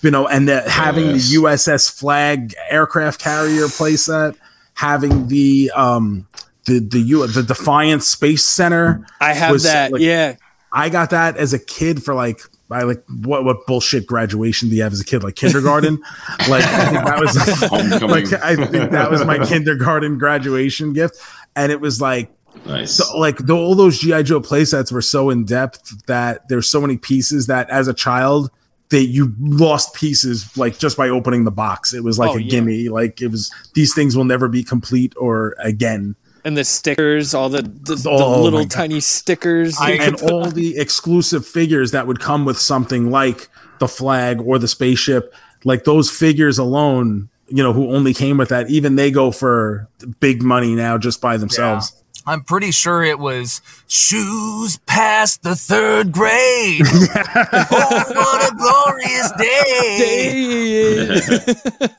you 0.02 0.10
know, 0.10 0.26
and 0.26 0.48
the, 0.48 0.62
having 0.68 1.06
Yes. 1.06 1.30
the 1.30 1.36
USS 1.36 1.90
Flag 1.98 2.54
aircraft 2.70 3.20
carrier 3.20 3.64
playset, 3.64 4.36
having 4.74 5.28
the 5.28 5.70
um 5.74 6.26
the 6.64 6.78
the 6.78 7.00
U 7.00 7.26
the 7.26 7.42
Defiance 7.42 8.06
Space 8.06 8.44
Center. 8.44 9.06
I 9.20 9.34
have 9.34 9.52
was, 9.52 9.64
that. 9.64 9.92
like, 9.92 10.00
yeah. 10.00 10.36
I 10.72 10.88
got 10.88 11.10
that 11.10 11.36
as 11.36 11.52
a 11.52 11.58
kid 11.58 12.02
for 12.02 12.14
like 12.14 12.40
I 12.70 12.84
like 12.84 13.02
what 13.22 13.44
what 13.44 13.66
bullshit 13.66 14.06
graduation 14.06 14.68
do 14.68 14.76
you 14.76 14.82
have 14.82 14.92
as 14.92 15.00
a 15.00 15.04
kid 15.04 15.24
like 15.24 15.34
kindergarten? 15.34 16.00
like 16.48 16.64
I 16.64 16.90
think 16.90 17.04
that 17.04 17.18
was 17.18 18.02
like 18.02 18.32
I 18.42 18.54
think 18.54 18.92
that 18.92 19.10
was 19.10 19.24
my 19.24 19.44
kindergarten 19.44 20.18
graduation 20.18 20.92
gift, 20.92 21.20
and 21.56 21.70
it 21.72 21.80
was 21.80 22.00
like 22.00 22.30
Nice. 22.66 22.92
so, 22.96 23.16
like 23.18 23.38
the, 23.38 23.54
all 23.54 23.74
those 23.74 23.98
GI 23.98 24.24
Joe 24.24 24.40
playsets 24.40 24.90
were 24.92 25.02
so 25.02 25.30
in 25.30 25.44
depth 25.44 26.04
that 26.06 26.48
there's 26.48 26.68
so 26.68 26.80
many 26.80 26.96
pieces 26.96 27.46
that 27.46 27.70
as 27.70 27.86
a 27.88 27.94
child 27.94 28.50
that 28.90 29.04
you 29.04 29.32
lost 29.38 29.94
pieces 29.94 30.56
like 30.56 30.76
just 30.78 30.96
by 30.96 31.08
opening 31.08 31.44
the 31.44 31.52
box. 31.52 31.94
It 31.94 32.02
was 32.02 32.18
like 32.18 32.30
Oh, 32.30 32.36
a 32.38 32.40
yeah. 32.40 32.50
gimme. 32.50 32.88
Like 32.88 33.22
it 33.22 33.28
was 33.28 33.52
these 33.74 33.94
things 33.94 34.16
will 34.16 34.24
never 34.24 34.48
be 34.48 34.64
complete 34.64 35.12
or 35.16 35.54
again. 35.60 36.16
And 36.44 36.56
the 36.56 36.64
stickers, 36.64 37.34
all 37.34 37.48
the, 37.50 37.62
the, 37.62 37.94
the 37.94 38.10
Oh, 38.10 38.36
my 38.38 38.42
little 38.42 38.64
tiny 38.66 38.98
stickers. 39.00 39.78
you 39.78 39.86
and 39.94 40.20
all 40.22 40.46
on. 40.46 40.50
the 40.54 40.76
exclusive 40.78 41.46
figures 41.46 41.92
that 41.92 42.06
would 42.08 42.18
come 42.18 42.44
with 42.44 42.58
something 42.58 43.10
like 43.10 43.48
the 43.78 43.86
flag 43.88 44.40
or 44.40 44.58
the 44.58 44.68
spaceship 44.68 45.32
like 45.64 45.84
those 45.84 46.10
figures 46.10 46.58
alone 46.58 47.28
you 47.50 47.62
know 47.62 47.72
who 47.72 47.92
only 47.94 48.14
came 48.14 48.38
with 48.38 48.48
that 48.48 48.70
even 48.70 48.96
they 48.96 49.10
go 49.10 49.30
for 49.30 49.88
big 50.20 50.42
money 50.42 50.74
now 50.74 50.96
just 50.96 51.20
by 51.20 51.36
themselves 51.36 52.00
I'm 52.26 52.44
pretty 52.44 52.70
sure 52.70 53.02
it 53.02 53.18
was 53.18 53.62
shoes 53.88 54.76
past 54.86 55.42
the 55.42 55.56
third 55.56 56.12
grade. 56.12 56.82
oh, 56.86 58.04
what 58.14 58.52
a 58.52 58.54
glorious 58.54 59.32
day! 59.32 61.06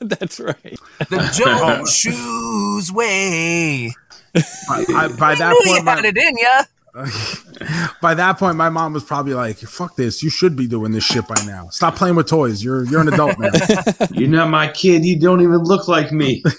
That's 0.00 0.38
right. 0.38 0.78
The 1.10 1.28
Joe 1.34 1.84
Shoes 1.86 2.92
way. 2.92 3.92
I, 4.34 4.84
I, 4.94 5.08
by 5.08 5.34
that 5.34 5.50
Knew 5.50 5.58
you 5.58 5.82
point 5.82 5.88
had 5.88 6.02
my, 6.02 6.08
it 6.08 6.16
in 6.16 6.36
ya. 6.38 6.62
by 8.02 8.12
that 8.12 8.36
point 8.38 8.54
my 8.54 8.68
mom 8.68 8.92
was 8.92 9.02
probably 9.02 9.32
like 9.32 9.56
fuck 9.56 9.96
this 9.96 10.22
you 10.22 10.28
should 10.28 10.54
be 10.54 10.66
doing 10.66 10.92
this 10.92 11.02
shit 11.02 11.26
by 11.26 11.34
now 11.46 11.66
stop 11.70 11.96
playing 11.96 12.14
with 12.14 12.28
toys 12.28 12.62
you're 12.62 12.84
you're 12.84 13.00
an 13.00 13.08
adult 13.08 13.38
now 13.38 13.48
You're 14.12 14.28
not 14.28 14.50
my 14.50 14.68
kid. 14.68 15.04
You 15.04 15.18
don't 15.18 15.40
even 15.40 15.58
look 15.58 15.88
like 15.88 16.12
me. 16.12 16.42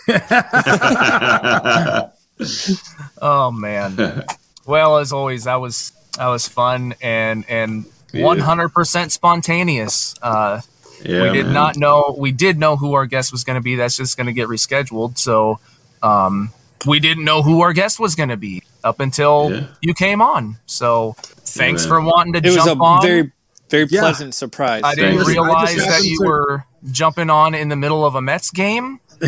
Oh 3.21 3.51
man. 3.51 4.25
well, 4.65 4.97
as 4.97 5.13
always, 5.13 5.45
that 5.45 5.55
was 5.55 5.93
that 6.17 6.27
was 6.27 6.47
fun 6.47 6.93
and 7.01 7.45
and 7.47 7.85
100% 8.11 9.11
spontaneous. 9.11 10.15
Uh, 10.21 10.59
yeah, 11.05 11.21
we 11.21 11.29
did 11.29 11.45
man. 11.45 11.53
not 11.53 11.77
know. 11.77 12.15
We 12.17 12.31
did 12.31 12.57
know 12.57 12.75
who 12.75 12.93
our 12.93 13.05
guest 13.05 13.31
was 13.31 13.43
going 13.43 13.55
to 13.55 13.61
be. 13.61 13.75
That's 13.75 13.95
just 13.95 14.17
going 14.17 14.27
to 14.27 14.33
get 14.33 14.49
rescheduled. 14.49 15.17
So 15.17 15.59
um, 16.01 16.51
we 16.85 16.99
didn't 16.99 17.23
know 17.25 17.41
who 17.41 17.61
our 17.61 17.73
guest 17.73 17.99
was 17.99 18.15
going 18.15 18.29
to 18.29 18.37
be 18.37 18.63
up 18.83 18.99
until 18.99 19.51
Yeah. 19.51 19.65
you 19.81 19.93
came 19.93 20.21
on. 20.21 20.57
So 20.65 21.15
thanks 21.19 21.83
man. 21.83 21.89
for 21.89 22.01
wanting 22.01 22.33
to 22.33 22.39
It 22.39 22.45
was 22.45 22.55
jump 22.65 22.81
a 22.81 22.83
on. 22.83 23.01
very, 23.01 23.31
very 23.69 23.87
Yeah. 23.89 24.01
pleasant 24.01 24.33
surprise. 24.35 24.81
I 24.83 24.95
didn't 24.95 25.15
Thanks. 25.15 25.29
realize 25.29 25.69
I 25.71 25.75
just 25.75 25.87
that 25.87 26.03
you 26.03 26.17
to- 26.19 26.25
were 26.27 26.65
jumping 26.91 27.29
on 27.29 27.55
in 27.55 27.69
the 27.69 27.75
middle 27.75 28.05
of 28.05 28.15
a 28.15 28.21
Mets 28.21 28.49
game. 28.51 28.99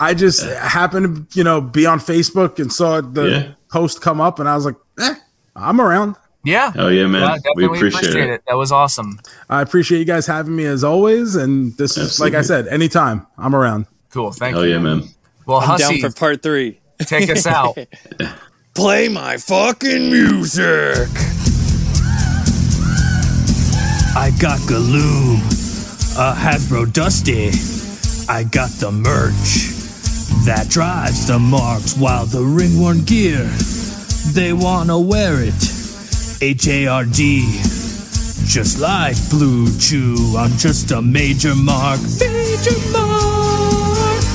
i 0.00 0.12
just 0.14 0.44
happened 0.56 1.30
to 1.30 1.38
you 1.38 1.44
know 1.44 1.62
be 1.62 1.86
on 1.86 1.98
facebook 1.98 2.58
and 2.58 2.70
saw 2.70 3.00
the 3.00 3.22
Yeah. 3.30 3.48
post 3.70 4.02
come 4.02 4.20
up 4.20 4.38
and 4.38 4.46
i 4.48 4.54
was 4.54 4.66
like 4.66 4.74
eh, 5.00 5.14
i'm 5.56 5.80
around 5.80 6.16
Yeah. 6.44 6.72
Oh 6.76 6.88
yeah, 6.88 7.06
man. 7.06 7.22
Yeah, 7.22 7.36
we 7.56 7.62
definitely 7.62 7.88
appreciate, 7.88 8.28
it. 8.28 8.42
That 8.46 8.56
was 8.58 8.70
awesome. 8.70 9.18
I 9.48 9.62
appreciate 9.62 9.98
you 10.00 10.04
guys 10.04 10.26
having 10.26 10.54
me 10.54 10.66
as 10.66 10.84
always. 10.84 11.36
And 11.36 11.74
this 11.78 11.96
is, 11.96 12.20
like 12.20 12.34
I 12.34 12.42
said, 12.42 12.68
anytime 12.68 13.26
I'm 13.38 13.54
around. 13.54 13.86
Cool. 14.10 14.30
Thank 14.30 14.54
Hell 14.54 14.66
you. 14.66 14.72
yeah, 14.72 14.78
man. 14.78 15.04
Well, 15.46 15.58
I'm 15.60 15.78
down 15.78 15.98
for 16.00 16.10
part 16.10 16.42
three. 16.42 16.80
take 17.00 17.30
us 17.30 17.46
out. 17.58 17.76
Play 18.74 19.08
my 19.08 19.36
fucking 19.36 20.10
music. 20.10 21.08
I 24.16 24.30
got 24.40 24.58
Galoom, 24.60 25.38
a 26.16 26.34
Hasbro 26.34 26.92
Dusty. 26.92 27.50
I 28.32 28.44
got 28.44 28.70
the 28.70 28.90
merch 28.92 29.72
that 30.46 30.68
drives 30.70 31.26
the 31.26 31.38
marks 31.38 31.96
while 31.96 32.24
the 32.26 32.42
ringworn 32.42 33.00
gear, 33.04 33.44
they 34.32 34.52
wanna 34.52 34.98
wear 34.98 35.42
it. 35.42 35.54
H 36.42 36.68
A 36.68 36.86
R 36.86 37.04
D, 37.04 37.40
just 38.46 38.78
like 38.80 39.16
Blue 39.30 39.66
Chew. 39.78 40.36
I'm 40.36 40.52
just 40.58 40.90
a 40.92 41.02
major 41.02 41.54
mark, 41.54 42.00
major 42.20 42.78
mark. 42.92 43.33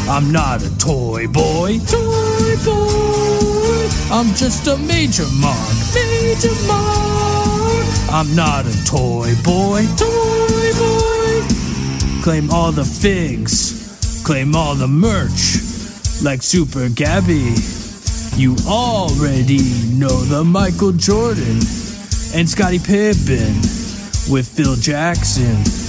I'm 0.10 0.32
not 0.32 0.64
a 0.64 0.78
toy 0.80 1.28
boy, 1.28 1.78
toy 1.86 2.56
boy. 2.66 3.90
I'm 4.12 4.34
just 4.34 4.66
a 4.66 4.76
major 4.76 5.28
mark, 5.40 5.76
major 5.94 6.50
mark. 6.66 7.86
I'm 8.12 8.36
not 8.36 8.66
a 8.66 8.86
toy 8.86 9.36
boy, 9.44 9.86
toy 9.98 10.72
boy. 10.80 12.24
Claim 12.24 12.50
all 12.50 12.72
the 12.72 12.84
figs, 12.84 14.24
claim 14.26 14.56
all 14.56 14.74
the 14.74 14.88
merch, 14.88 15.62
like 16.24 16.42
Super 16.42 16.90
Gabby. 16.90 17.54
You 18.36 18.56
already 18.68 19.62
know 19.94 20.22
the 20.26 20.44
Michael 20.44 20.94
Jordan 20.94 21.60
and 22.34 22.50
Scottie 22.50 22.80
Pippen 22.80 23.62
with 24.28 24.48
Phil 24.48 24.76
Jackson. 24.76 25.89